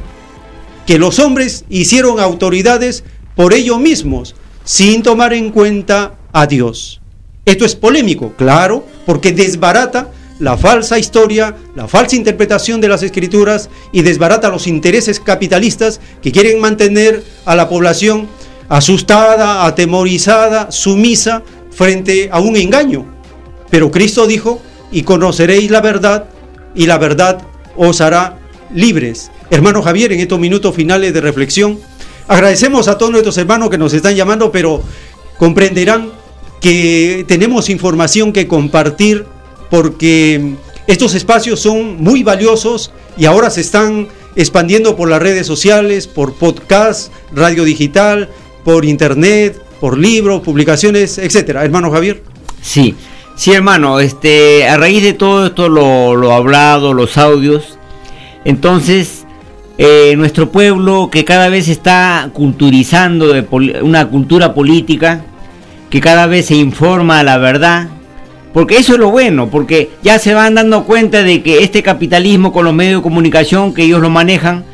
Que 0.86 0.98
los 0.98 1.20
hombres 1.20 1.64
hicieron 1.70 2.18
autoridades 2.18 3.04
por 3.36 3.54
ellos 3.54 3.78
mismos, 3.78 4.34
sin 4.64 5.02
tomar 5.02 5.32
en 5.32 5.50
cuenta 5.52 6.16
a 6.32 6.46
Dios. 6.46 7.00
Esto 7.44 7.64
es 7.64 7.76
polémico, 7.76 8.32
claro, 8.36 8.84
porque 9.06 9.32
desbarata 9.32 10.10
la 10.38 10.56
falsa 10.56 10.98
historia, 10.98 11.56
la 11.74 11.88
falsa 11.88 12.16
interpretación 12.16 12.80
de 12.80 12.88
las 12.88 13.02
escrituras 13.02 13.70
y 13.92 14.02
desbarata 14.02 14.48
los 14.48 14.66
intereses 14.66 15.20
capitalistas 15.20 16.00
que 16.22 16.32
quieren 16.32 16.60
mantener 16.60 17.22
a 17.44 17.54
la 17.54 17.68
población 17.68 18.28
asustada, 18.68 19.66
atemorizada, 19.66 20.72
sumisa 20.72 21.42
frente 21.70 22.28
a 22.32 22.40
un 22.40 22.56
engaño. 22.56 23.06
Pero 23.70 23.90
Cristo 23.90 24.26
dijo, 24.26 24.60
y 24.90 25.02
conoceréis 25.02 25.70
la 25.70 25.80
verdad, 25.80 26.26
y 26.74 26.86
la 26.86 26.98
verdad 26.98 27.42
os 27.76 28.00
hará 28.00 28.38
libres. 28.74 29.30
Hermano 29.50 29.82
Javier, 29.82 30.12
en 30.12 30.20
estos 30.20 30.38
minutos 30.38 30.74
finales 30.74 31.12
de 31.12 31.20
reflexión, 31.20 31.78
agradecemos 32.28 32.88
a 32.88 32.98
todos 32.98 33.12
nuestros 33.12 33.36
hermanos 33.38 33.70
que 33.70 33.78
nos 33.78 33.92
están 33.92 34.14
llamando, 34.14 34.50
pero 34.50 34.82
comprenderán 35.38 36.10
que 36.60 37.24
tenemos 37.26 37.68
información 37.68 38.32
que 38.32 38.46
compartir 38.46 39.26
porque 39.72 40.52
estos 40.86 41.14
espacios 41.14 41.58
son 41.58 41.96
muy 41.96 42.22
valiosos 42.22 42.92
y 43.16 43.24
ahora 43.24 43.48
se 43.48 43.62
están 43.62 44.06
expandiendo 44.36 44.96
por 44.96 45.08
las 45.08 45.22
redes 45.22 45.46
sociales, 45.46 46.06
por 46.06 46.34
podcast, 46.34 47.10
radio 47.34 47.64
digital, 47.64 48.28
por 48.64 48.84
internet, 48.84 49.58
por 49.80 49.96
libros, 49.96 50.42
publicaciones, 50.42 51.16
etcétera. 51.16 51.64
Hermano 51.64 51.90
Javier. 51.90 52.22
Sí, 52.60 52.94
sí, 53.34 53.52
hermano. 53.52 53.98
Este, 53.98 54.68
a 54.68 54.76
raíz 54.76 55.02
de 55.02 55.14
todo 55.14 55.46
esto, 55.46 55.70
lo, 55.70 56.16
lo 56.16 56.34
hablado, 56.34 56.92
los 56.92 57.16
audios, 57.16 57.78
entonces 58.44 59.24
eh, 59.78 60.16
nuestro 60.18 60.52
pueblo 60.52 61.08
que 61.10 61.24
cada 61.24 61.48
vez 61.48 61.68
está 61.68 62.28
culturizando 62.34 63.32
una 63.80 64.06
cultura 64.10 64.52
política, 64.52 65.24
que 65.88 66.02
cada 66.02 66.26
vez 66.26 66.44
se 66.44 66.56
informa 66.56 67.22
la 67.22 67.38
verdad, 67.38 67.88
porque 68.52 68.76
eso 68.76 68.94
es 68.94 68.98
lo 68.98 69.10
bueno, 69.10 69.48
porque 69.48 69.90
ya 70.02 70.18
se 70.18 70.34
van 70.34 70.54
dando 70.54 70.84
cuenta 70.84 71.22
de 71.22 71.42
que 71.42 71.62
este 71.62 71.82
capitalismo 71.82 72.52
con 72.52 72.64
los 72.64 72.74
medios 72.74 73.00
de 73.00 73.02
comunicación 73.02 73.72
que 73.72 73.84
ellos 73.84 74.00
lo 74.00 74.10
manejan, 74.10 74.64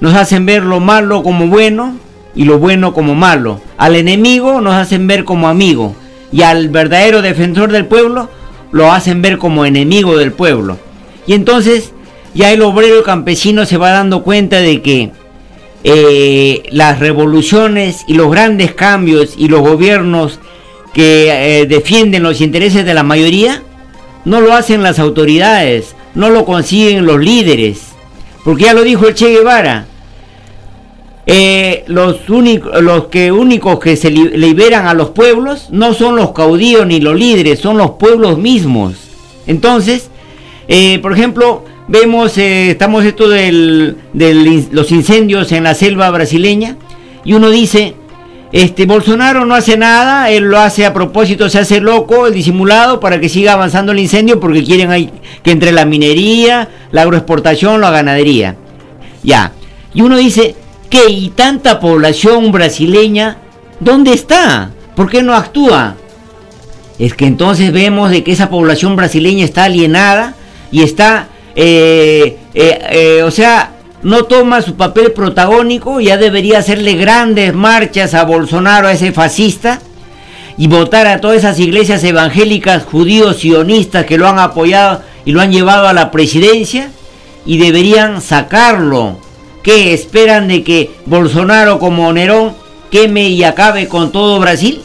nos 0.00 0.14
hacen 0.14 0.46
ver 0.46 0.62
lo 0.62 0.80
malo 0.80 1.22
como 1.22 1.48
bueno 1.48 1.96
y 2.34 2.44
lo 2.44 2.58
bueno 2.58 2.94
como 2.94 3.14
malo. 3.14 3.60
Al 3.76 3.96
enemigo 3.96 4.60
nos 4.60 4.74
hacen 4.74 5.06
ver 5.06 5.24
como 5.24 5.48
amigo 5.48 5.96
y 6.32 6.42
al 6.42 6.68
verdadero 6.68 7.22
defensor 7.22 7.72
del 7.72 7.86
pueblo 7.86 8.28
lo 8.70 8.92
hacen 8.92 9.22
ver 9.22 9.38
como 9.38 9.64
enemigo 9.64 10.16
del 10.16 10.32
pueblo. 10.32 10.78
Y 11.26 11.34
entonces 11.34 11.92
ya 12.34 12.52
el 12.52 12.62
obrero 12.62 13.02
campesino 13.02 13.66
se 13.66 13.76
va 13.76 13.90
dando 13.90 14.22
cuenta 14.22 14.58
de 14.58 14.82
que 14.82 15.12
eh, 15.84 16.62
las 16.70 16.98
revoluciones 16.98 18.04
y 18.08 18.14
los 18.14 18.30
grandes 18.30 18.74
cambios 18.74 19.34
y 19.36 19.48
los 19.48 19.60
gobiernos 19.60 20.40
que 20.94 21.60
eh, 21.60 21.66
defienden 21.66 22.22
los 22.22 22.40
intereses 22.40 22.86
de 22.86 22.94
la 22.94 23.02
mayoría, 23.02 23.62
no 24.24 24.40
lo 24.40 24.54
hacen 24.54 24.82
las 24.82 24.98
autoridades, 24.98 25.94
no 26.14 26.30
lo 26.30 26.46
consiguen 26.46 27.04
los 27.04 27.20
líderes. 27.20 27.88
Porque 28.44 28.64
ya 28.64 28.74
lo 28.74 28.82
dijo 28.82 29.06
el 29.06 29.14
Che 29.14 29.30
Guevara, 29.30 29.86
eh, 31.26 31.84
los, 31.88 32.28
únicos, 32.30 32.80
los 32.82 33.06
que 33.06 33.32
únicos 33.32 33.80
que 33.80 33.96
se 33.96 34.10
liberan 34.10 34.86
a 34.86 34.94
los 34.94 35.10
pueblos 35.10 35.68
no 35.70 35.94
son 35.94 36.16
los 36.16 36.32
caudillos 36.32 36.86
ni 36.86 37.00
los 37.00 37.16
líderes, 37.16 37.58
son 37.58 37.76
los 37.76 37.92
pueblos 37.92 38.38
mismos. 38.38 38.94
Entonces, 39.46 40.10
eh, 40.68 40.98
por 41.00 41.12
ejemplo, 41.12 41.64
vemos, 41.88 42.38
estamos 42.38 43.04
esto 43.04 43.28
de 43.28 43.96
los 44.70 44.92
incendios 44.92 45.50
en 45.52 45.64
la 45.64 45.74
selva 45.74 46.10
brasileña, 46.10 46.76
y 47.24 47.32
uno 47.32 47.50
dice, 47.50 47.94
este, 48.54 48.86
Bolsonaro 48.86 49.44
no 49.44 49.56
hace 49.56 49.76
nada, 49.76 50.30
él 50.30 50.44
lo 50.44 50.60
hace 50.60 50.86
a 50.86 50.94
propósito, 50.94 51.50
se 51.50 51.58
hace 51.58 51.80
loco, 51.80 52.28
el 52.28 52.34
disimulado, 52.34 53.00
para 53.00 53.18
que 53.18 53.28
siga 53.28 53.54
avanzando 53.54 53.90
el 53.90 53.98
incendio, 53.98 54.38
porque 54.38 54.62
quieren 54.62 55.10
que 55.42 55.50
entre 55.50 55.72
la 55.72 55.84
minería, 55.84 56.68
la 56.92 57.02
agroexportación, 57.02 57.80
la 57.80 57.90
ganadería. 57.90 58.54
Ya. 59.24 59.50
Y 59.92 60.02
uno 60.02 60.16
dice, 60.16 60.54
¿qué? 60.88 61.10
¿Y 61.10 61.30
tanta 61.30 61.80
población 61.80 62.52
brasileña? 62.52 63.38
¿Dónde 63.80 64.12
está? 64.12 64.70
¿Por 64.94 65.10
qué 65.10 65.24
no 65.24 65.34
actúa? 65.34 65.96
Es 66.96 67.14
que 67.14 67.26
entonces 67.26 67.72
vemos 67.72 68.12
de 68.12 68.22
que 68.22 68.30
esa 68.30 68.50
población 68.50 68.94
brasileña 68.94 69.44
está 69.44 69.64
alienada 69.64 70.36
y 70.70 70.84
está, 70.84 71.26
eh, 71.56 72.38
eh, 72.54 72.78
eh, 72.88 73.22
o 73.24 73.32
sea, 73.32 73.73
no 74.04 74.24
toma 74.24 74.62
su 74.62 74.76
papel 74.76 75.12
protagónico, 75.12 76.00
ya 76.00 76.16
debería 76.16 76.58
hacerle 76.58 76.94
grandes 76.94 77.54
marchas 77.54 78.14
a 78.14 78.24
Bolsonaro, 78.24 78.86
a 78.86 78.92
ese 78.92 79.12
fascista, 79.12 79.80
y 80.56 80.68
votar 80.68 81.06
a 81.08 81.20
todas 81.20 81.38
esas 81.38 81.58
iglesias 81.58 82.04
evangélicas, 82.04 82.84
judíos, 82.84 83.38
sionistas 83.38 84.04
que 84.04 84.18
lo 84.18 84.28
han 84.28 84.38
apoyado 84.38 85.02
y 85.24 85.32
lo 85.32 85.40
han 85.40 85.50
llevado 85.50 85.88
a 85.88 85.94
la 85.94 86.10
presidencia, 86.10 86.90
y 87.46 87.58
deberían 87.58 88.20
sacarlo. 88.20 89.18
¿Qué 89.62 89.94
esperan 89.94 90.48
de 90.48 90.62
que 90.62 90.90
Bolsonaro 91.06 91.78
como 91.78 92.12
Nerón 92.12 92.52
queme 92.90 93.30
y 93.30 93.42
acabe 93.42 93.88
con 93.88 94.12
todo 94.12 94.38
Brasil? 94.38 94.82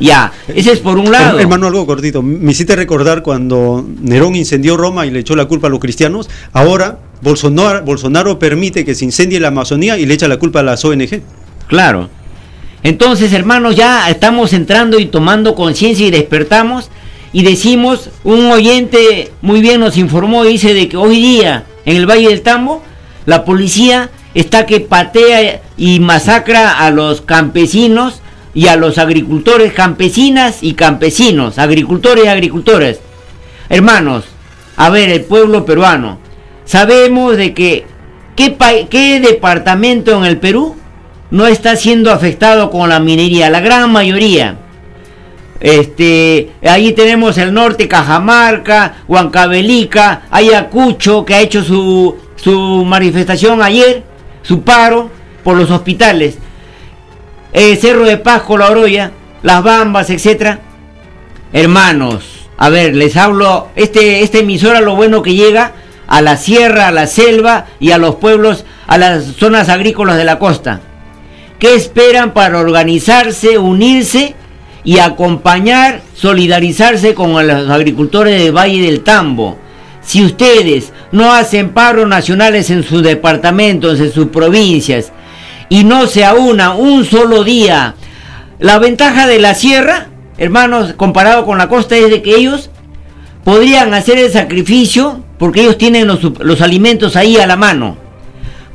Ya, 0.00 0.32
ese 0.48 0.72
es 0.72 0.80
por 0.80 0.98
un 0.98 1.10
lado. 1.10 1.38
Hermano, 1.38 1.68
algo 1.68 1.86
cortito. 1.86 2.22
Me 2.22 2.52
hiciste 2.52 2.76
recordar 2.76 3.22
cuando 3.22 3.84
Nerón 4.00 4.36
incendió 4.36 4.76
Roma 4.76 5.06
y 5.06 5.10
le 5.10 5.20
echó 5.20 5.34
la 5.36 5.46
culpa 5.46 5.68
a 5.68 5.70
los 5.70 5.80
cristianos. 5.80 6.28
Ahora 6.52 6.98
Bolsonaro, 7.20 7.84
Bolsonaro 7.84 8.38
permite 8.38 8.84
que 8.84 8.94
se 8.94 9.04
incendie 9.04 9.40
la 9.40 9.48
Amazonía 9.48 9.98
y 9.98 10.06
le 10.06 10.14
echa 10.14 10.28
la 10.28 10.38
culpa 10.38 10.60
a 10.60 10.62
las 10.62 10.84
ONG. 10.84 11.22
Claro. 11.66 12.08
Entonces, 12.82 13.32
hermanos, 13.32 13.74
ya 13.76 14.08
estamos 14.08 14.52
entrando 14.52 14.98
y 14.98 15.06
tomando 15.06 15.54
conciencia 15.54 16.06
y 16.06 16.10
despertamos 16.10 16.90
y 17.32 17.42
decimos, 17.42 18.10
un 18.24 18.50
oyente 18.50 19.32
muy 19.42 19.60
bien 19.60 19.80
nos 19.80 19.96
informó 19.96 20.44
y 20.44 20.52
dice 20.52 20.74
de 20.74 20.88
que 20.88 20.96
hoy 20.96 21.20
día 21.20 21.64
en 21.84 21.96
el 21.96 22.06
Valle 22.08 22.28
del 22.28 22.42
Tambo 22.42 22.82
la 23.26 23.44
policía 23.44 24.10
está 24.34 24.64
que 24.64 24.80
patea 24.80 25.60
y 25.76 26.00
masacra 26.00 26.78
a 26.78 26.90
los 26.90 27.20
campesinos 27.20 28.22
y 28.54 28.68
a 28.68 28.76
los 28.76 28.96
agricultores, 28.98 29.72
campesinas 29.72 30.62
y 30.62 30.74
campesinos, 30.74 31.58
agricultores 31.58 32.24
y 32.24 32.28
agricultores. 32.28 33.00
Hermanos, 33.68 34.24
a 34.76 34.88
ver, 34.88 35.10
el 35.10 35.24
pueblo 35.24 35.66
peruano, 35.66 36.18
sabemos 36.68 37.38
de 37.38 37.54
que 37.54 37.86
¿qué, 38.36 38.56
qué 38.90 39.20
departamento 39.20 40.16
en 40.18 40.24
el 40.26 40.36
Perú 40.38 40.76
no 41.30 41.46
está 41.46 41.76
siendo 41.76 42.12
afectado 42.12 42.70
con 42.70 42.88
la 42.90 43.00
minería, 43.00 43.50
la 43.50 43.60
gran 43.60 43.90
mayoría. 43.90 44.58
Este, 45.60 46.50
ahí 46.62 46.92
tenemos 46.92 47.38
el 47.38 47.52
norte, 47.52 47.88
Cajamarca, 47.88 48.98
Huancavelica, 49.08 50.22
Ayacucho, 50.30 51.24
que 51.24 51.34
ha 51.34 51.40
hecho 51.40 51.64
su, 51.64 52.16
su 52.36 52.84
manifestación 52.84 53.62
ayer, 53.62 54.04
su 54.42 54.60
paro 54.60 55.10
por 55.42 55.56
los 55.56 55.70
hospitales. 55.70 56.36
Eh, 57.52 57.76
Cerro 57.76 58.04
de 58.04 58.18
Pasco, 58.18 58.58
La 58.58 58.70
Oroya, 58.70 59.10
Las 59.42 59.62
Bambas, 59.62 60.10
etcétera. 60.10 60.60
Hermanos, 61.52 62.46
a 62.58 62.68
ver, 62.68 62.94
les 62.94 63.16
hablo, 63.16 63.68
este, 63.74 64.22
esta 64.22 64.38
emisora 64.38 64.80
lo 64.82 64.96
bueno 64.96 65.22
que 65.22 65.34
llega 65.34 65.72
a 66.08 66.22
la 66.22 66.36
sierra, 66.36 66.88
a 66.88 66.92
la 66.92 67.06
selva 67.06 67.66
y 67.78 67.92
a 67.92 67.98
los 67.98 68.16
pueblos, 68.16 68.64
a 68.86 68.98
las 68.98 69.24
zonas 69.38 69.68
agrícolas 69.68 70.16
de 70.16 70.24
la 70.24 70.38
costa. 70.38 70.80
¿Qué 71.58 71.74
esperan 71.74 72.32
para 72.32 72.58
organizarse, 72.58 73.58
unirse 73.58 74.34
y 74.84 74.98
acompañar, 74.98 76.00
solidarizarse 76.14 77.14
con 77.14 77.46
los 77.46 77.70
agricultores 77.70 78.42
del 78.42 78.56
Valle 78.56 78.82
del 78.82 79.02
Tambo? 79.02 79.58
Si 80.00 80.24
ustedes 80.24 80.92
no 81.12 81.32
hacen 81.32 81.70
paros 81.70 82.08
nacionales 82.08 82.70
en 82.70 82.82
sus 82.82 83.02
departamentos, 83.02 84.00
en 84.00 84.10
sus 84.10 84.28
provincias, 84.28 85.12
y 85.68 85.84
no 85.84 86.06
se 86.06 86.24
aúna 86.24 86.72
un 86.72 87.04
solo 87.04 87.44
día. 87.44 87.94
La 88.58 88.78
ventaja 88.78 89.26
de 89.26 89.38
la 89.38 89.54
sierra, 89.54 90.08
hermanos, 90.38 90.94
comparado 90.94 91.44
con 91.44 91.58
la 91.58 91.68
costa, 91.68 91.96
es 91.96 92.08
de 92.08 92.22
que 92.22 92.36
ellos 92.36 92.70
podrían 93.44 93.92
hacer 93.92 94.18
el 94.18 94.32
sacrificio 94.32 95.22
porque 95.38 95.60
ellos 95.60 95.78
tienen 95.78 96.06
los, 96.06 96.60
alimentos 96.60 97.16
ahí 97.16 97.36
a 97.36 97.46
la 97.46 97.56
mano. 97.56 97.96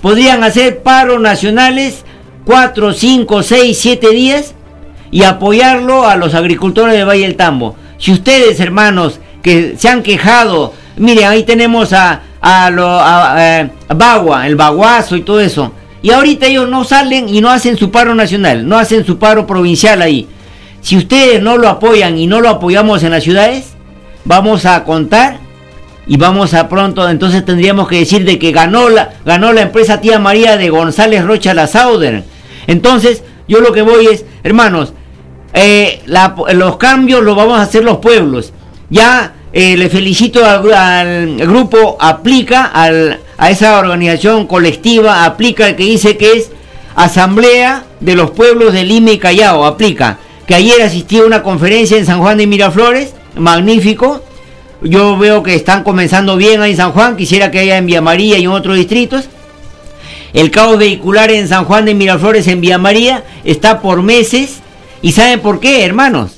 Podrían 0.02 0.44
hacer 0.44 0.82
paros 0.82 1.22
nacionales 1.22 2.06
4, 2.46 2.94
5, 2.94 3.44
6, 3.44 3.78
7 3.80 4.10
días 4.12 4.56
y 5.12 5.24
apoyarlo 5.24 6.08
a 6.08 6.16
los 6.16 6.34
agricultores 6.34 6.96
de 6.96 7.04
Valle 7.04 7.24
del 7.24 7.36
Tambo. 7.36 7.76
Si 7.98 8.12
ustedes, 8.12 8.60
hermanos, 8.60 9.20
que 9.42 9.76
se 9.78 9.90
han 9.90 10.04
quejado, 10.04 10.74
miren, 10.98 11.28
ahí 11.28 11.44
tenemos 11.44 11.94
a, 11.94 12.22
a, 12.42 12.70
lo, 12.70 13.00
eh, 13.38 13.70
Bagua, 13.96 14.48
el 14.48 14.56
Baguazo 14.56 15.16
y 15.16 15.22
todo 15.22 15.40
eso. 15.40 15.74
Y 16.02 16.12
ahorita 16.12 16.48
ellos 16.48 16.70
no 16.70 16.84
salen 16.84 17.30
y 17.30 17.40
no 17.40 17.50
hacen 17.50 17.78
su 17.78 17.92
paro 17.92 18.16
nacional, 18.16 18.68
no 18.68 18.78
hacen 18.78 19.06
su 19.06 19.18
paro 19.18 19.48
provincial 19.48 20.02
ahí. 20.02 20.28
Si 20.82 20.98
ustedes 20.98 21.42
no 21.42 21.58
lo 21.58 21.70
apoyan 21.70 22.18
y 22.18 22.28
no 22.28 22.42
lo 22.42 22.50
apoyamos 22.50 23.04
en 23.04 23.12
las 23.12 23.24
ciudades, 23.24 23.74
vamos 24.26 24.66
a 24.66 24.84
contar 24.84 25.43
y 26.06 26.18
vamos 26.18 26.54
a 26.54 26.68
pronto, 26.68 27.10
entonces 27.10 27.46
tendríamos 27.46 27.88
que 27.88 28.00
decir 28.00 28.26
de 28.26 28.38
que 28.38 28.52
ganó 28.52 28.90
la, 28.90 29.14
ganó 29.26 29.54
la 29.54 29.62
empresa 29.62 30.02
Tía 30.02 30.20
María 30.20 30.58
de 30.58 30.70
González 30.70 31.24
Rocha 31.24 31.54
La 31.54 31.68
Sauder. 31.68 32.24
Entonces, 32.68 33.24
yo 33.48 33.62
lo 33.62 33.72
que 33.72 33.82
voy 33.82 34.08
es, 34.08 34.26
hermanos, 34.44 34.94
eh, 35.54 36.02
los 36.54 36.78
cambios 36.78 37.24
los 37.24 37.36
vamos 37.36 37.58
a 37.58 37.64
hacer 37.64 37.84
los 37.84 37.98
pueblos. 37.98 38.52
Ya 38.90 39.34
eh, 39.54 39.78
le 39.78 39.90
felicito 39.90 40.44
al, 40.46 41.38
grupo 41.38 41.98
Aplica, 42.00 42.72
a 42.74 43.50
esa 43.50 43.80
organización 43.80 44.48
colectiva, 44.48 45.26
Aplica, 45.26 45.76
que 45.76 45.84
dice 45.84 46.18
que 46.18 46.34
es 46.34 46.52
Asamblea 46.96 47.86
de 48.00 48.16
los 48.16 48.32
Pueblos 48.32 48.74
de 48.74 48.84
Lima 48.84 49.12
y 49.12 49.20
Callao, 49.20 49.66
Aplica, 49.66 50.20
que 50.46 50.56
ayer 50.56 50.82
asistió 50.82 51.24
a 51.24 51.28
una 51.28 51.44
conferencia 51.44 51.98
en 51.98 52.06
San 52.06 52.20
Juan 52.20 52.38
de 52.38 52.48
Miraflores, 52.48 53.14
magnífico, 53.36 54.22
yo 54.84 55.18
veo 55.18 55.44
que 55.44 55.56
están 55.56 55.84
comenzando 55.84 56.36
bien 56.36 56.62
ahí 56.62 56.72
en 56.72 56.78
San 56.78 56.92
Juan, 56.92 57.16
quisiera 57.16 57.52
que 57.52 57.60
haya 57.60 57.78
en 57.78 57.86
Vía 57.86 58.02
María 58.02 58.38
y 58.38 58.44
en 58.44 58.52
otros 58.52 58.78
distritos. 58.78 59.30
El 60.34 60.52
caos 60.52 60.78
vehicular 60.78 61.32
en 61.32 61.48
San 61.48 61.66
Juan 61.66 61.86
de 61.86 61.94
Miraflores, 61.94 62.48
en 62.48 62.60
Vía 62.60 62.78
María, 62.78 63.24
está 63.44 63.82
por 63.82 64.02
meses. 64.02 64.62
¿Y 65.02 65.12
saben 65.12 65.40
por 65.40 65.60
qué, 65.60 65.86
hermanos? 65.86 66.32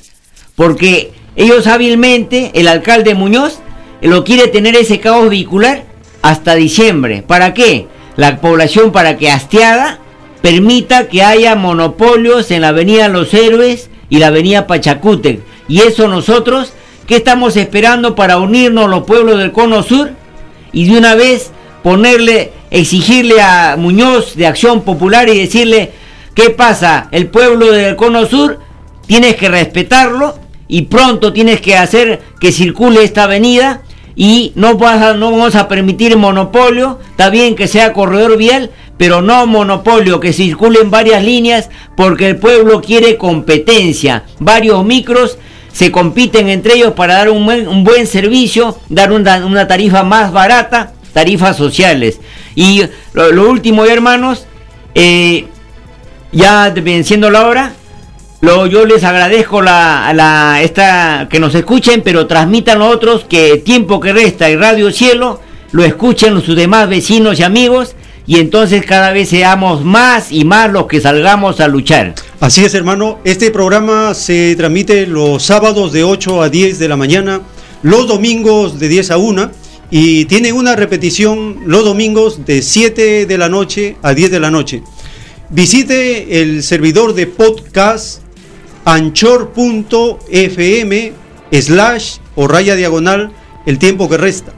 Porque 0.54 1.12
ellos 1.34 1.66
hábilmente, 1.66 2.50
el 2.54 2.68
alcalde 2.68 3.14
Muñoz, 3.14 3.58
lo 4.02 4.24
quiere 4.24 4.48
tener 4.48 4.76
ese 4.76 5.00
caos 5.00 5.30
vehicular 5.30 5.84
hasta 6.22 6.54
diciembre. 6.54 7.24
¿Para 7.26 7.54
qué? 7.54 7.86
La 8.16 8.40
población 8.40 8.92
para 8.92 9.16
que 9.16 9.30
hastiada 9.30 9.98
permita 10.42 11.08
que 11.08 11.22
haya 11.22 11.54
monopolios 11.54 12.50
en 12.50 12.62
la 12.62 12.68
avenida 12.68 13.08
Los 13.08 13.32
Héroes 13.34 13.90
y 14.08 14.18
la 14.18 14.28
avenida 14.28 14.66
Pachacútec. 14.66 15.40
Y 15.68 15.80
eso 15.80 16.06
nosotros 16.08 16.72
¿Qué 17.06 17.14
estamos 17.14 17.56
esperando 17.56 18.16
para 18.16 18.38
unirnos 18.38 18.90
los 18.90 19.04
pueblos 19.04 19.38
del 19.38 19.52
Cono 19.52 19.84
Sur? 19.84 20.10
Y 20.72 20.86
de 20.86 20.98
una 20.98 21.14
vez 21.14 21.52
ponerle, 21.84 22.50
exigirle 22.70 23.40
a 23.40 23.76
Muñoz 23.78 24.34
de 24.34 24.48
Acción 24.48 24.82
Popular 24.82 25.28
y 25.28 25.38
decirle, 25.38 25.92
¿qué 26.34 26.50
pasa? 26.50 27.06
El 27.12 27.28
pueblo 27.28 27.70
del 27.70 27.94
Cono 27.94 28.26
Sur 28.26 28.58
tienes 29.06 29.36
que 29.36 29.48
respetarlo 29.48 30.36
y 30.66 30.82
pronto 30.82 31.32
tienes 31.32 31.60
que 31.60 31.76
hacer 31.76 32.22
que 32.40 32.50
circule 32.50 33.04
esta 33.04 33.22
avenida 33.22 33.82
y 34.16 34.50
no, 34.56 34.72
no 34.72 35.30
vamos 35.30 35.54
a 35.54 35.68
permitir 35.68 36.16
monopolio, 36.16 36.98
está 37.10 37.30
bien 37.30 37.54
que 37.54 37.68
sea 37.68 37.92
corredor 37.92 38.36
vial, 38.36 38.72
pero 38.96 39.22
no 39.22 39.46
monopolio, 39.46 40.18
que 40.18 40.32
circulen 40.32 40.90
varias 40.90 41.22
líneas 41.22 41.70
porque 41.96 42.30
el 42.30 42.36
pueblo 42.36 42.80
quiere 42.80 43.16
competencia, 43.16 44.24
varios 44.40 44.84
micros 44.84 45.38
se 45.76 45.92
compiten 45.92 46.48
entre 46.48 46.72
ellos 46.72 46.94
para 46.94 47.16
dar 47.16 47.28
un 47.28 47.84
buen, 47.84 48.06
servicio, 48.06 48.78
dar 48.88 49.12
una, 49.12 49.68
tarifa 49.68 50.04
más 50.04 50.32
barata, 50.32 50.94
tarifas 51.12 51.54
sociales. 51.54 52.18
Y 52.54 52.82
lo, 53.12 53.50
último, 53.50 53.84
hermanos, 53.84 54.46
eh, 54.94 55.48
ya 56.32 56.70
venciendo 56.70 57.30
la 57.30 57.46
hora, 57.46 57.72
lo, 58.40 58.64
yo 58.64 58.86
les 58.86 59.04
agradezco 59.04 59.60
la, 59.60 60.10
la, 60.14 60.62
esta, 60.62 61.28
que 61.28 61.40
nos 61.40 61.54
escuchen, 61.54 62.00
pero 62.02 62.26
transmitan 62.26 62.80
a 62.80 62.86
otros 62.86 63.24
que 63.24 63.58
Tiempo 63.58 64.00
que 64.00 64.14
Resta 64.14 64.48
y 64.48 64.56
Radio 64.56 64.90
Cielo 64.90 65.42
lo 65.72 65.84
escuchen 65.84 66.40
sus 66.40 66.56
demás 66.56 66.88
vecinos 66.88 67.38
y 67.38 67.42
amigos 67.42 67.96
y 68.26 68.38
entonces 68.38 68.84
cada 68.84 69.12
vez 69.12 69.28
seamos 69.28 69.84
más 69.84 70.32
y 70.32 70.44
más 70.44 70.70
los 70.70 70.86
que 70.86 71.00
salgamos 71.00 71.60
a 71.60 71.68
luchar. 71.68 72.14
Así 72.40 72.64
es, 72.64 72.74
hermano. 72.74 73.20
Este 73.24 73.50
programa 73.50 74.14
se 74.14 74.56
transmite 74.56 75.06
los 75.06 75.44
sábados 75.44 75.92
de 75.92 76.02
8 76.04 76.42
a 76.42 76.48
10 76.48 76.78
de 76.78 76.88
la 76.88 76.96
mañana, 76.96 77.40
los 77.82 78.08
domingos 78.08 78.80
de 78.80 78.88
10 78.88 79.10
a 79.12 79.16
1 79.18 79.50
y 79.90 80.24
tiene 80.24 80.52
una 80.52 80.74
repetición 80.74 81.60
los 81.66 81.84
domingos 81.84 82.44
de 82.44 82.62
7 82.62 83.26
de 83.26 83.38
la 83.38 83.48
noche 83.48 83.96
a 84.02 84.12
10 84.14 84.32
de 84.32 84.40
la 84.40 84.50
noche. 84.50 84.82
Visite 85.50 86.42
el 86.42 86.64
servidor 86.64 87.14
de 87.14 87.28
podcast 87.28 88.22
anchor.fm 88.84 89.52
slash 91.52 92.16
o 92.34 92.48
raya 92.48 92.74
diagonal 92.74 93.30
el 93.66 93.78
tiempo 93.78 94.08
que 94.08 94.16
resta. 94.16 94.52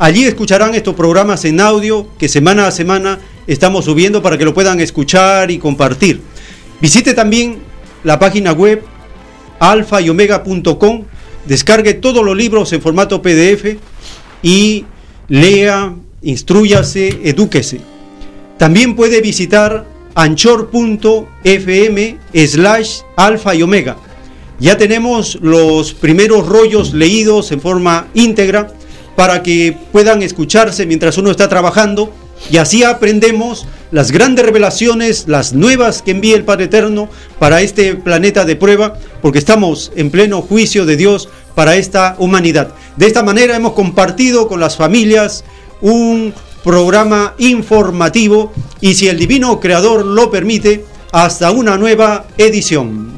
Allí 0.00 0.24
escucharán 0.24 0.76
estos 0.76 0.94
programas 0.94 1.44
en 1.44 1.60
audio 1.60 2.06
que 2.18 2.28
semana 2.28 2.68
a 2.68 2.70
semana 2.70 3.18
estamos 3.48 3.84
subiendo 3.84 4.22
para 4.22 4.38
que 4.38 4.44
lo 4.44 4.54
puedan 4.54 4.78
escuchar 4.78 5.50
y 5.50 5.58
compartir. 5.58 6.20
Visite 6.80 7.14
también 7.14 7.58
la 8.04 8.20
página 8.20 8.52
web 8.52 8.84
alfa 9.58 10.00
y 10.00 10.08
omega.com, 10.08 11.02
descargue 11.46 11.94
todos 11.94 12.24
los 12.24 12.36
libros 12.36 12.72
en 12.72 12.80
formato 12.80 13.20
PDF 13.20 13.76
y 14.40 14.84
lea, 15.26 15.96
instruyase, 16.22 17.18
edúquese. 17.24 17.80
También 18.56 18.94
puede 18.94 19.20
visitar 19.20 19.84
anchor.fm 20.14 21.26
slash 22.46 23.00
alfa 23.16 23.54
y 23.56 23.62
omega. 23.62 23.96
Ya 24.60 24.76
tenemos 24.76 25.38
los 25.40 25.92
primeros 25.92 26.46
rollos 26.46 26.94
leídos 26.94 27.50
en 27.50 27.60
forma 27.60 28.06
íntegra 28.14 28.72
para 29.18 29.42
que 29.42 29.76
puedan 29.90 30.22
escucharse 30.22 30.86
mientras 30.86 31.18
uno 31.18 31.32
está 31.32 31.48
trabajando 31.48 32.12
y 32.52 32.58
así 32.58 32.84
aprendemos 32.84 33.66
las 33.90 34.12
grandes 34.12 34.46
revelaciones, 34.46 35.24
las 35.26 35.54
nuevas 35.54 36.02
que 36.02 36.12
envía 36.12 36.36
el 36.36 36.44
Padre 36.44 36.66
Eterno 36.66 37.08
para 37.40 37.60
este 37.60 37.96
planeta 37.96 38.44
de 38.44 38.54
prueba, 38.54 38.96
porque 39.20 39.40
estamos 39.40 39.90
en 39.96 40.12
pleno 40.12 40.40
juicio 40.40 40.86
de 40.86 40.96
Dios 40.96 41.28
para 41.56 41.74
esta 41.74 42.14
humanidad. 42.20 42.68
De 42.96 43.08
esta 43.08 43.24
manera 43.24 43.56
hemos 43.56 43.72
compartido 43.72 44.46
con 44.46 44.60
las 44.60 44.76
familias 44.76 45.42
un 45.80 46.32
programa 46.62 47.34
informativo 47.38 48.52
y 48.80 48.94
si 48.94 49.08
el 49.08 49.18
Divino 49.18 49.58
Creador 49.58 50.04
lo 50.06 50.30
permite, 50.30 50.84
hasta 51.10 51.50
una 51.50 51.76
nueva 51.76 52.26
edición. 52.38 53.17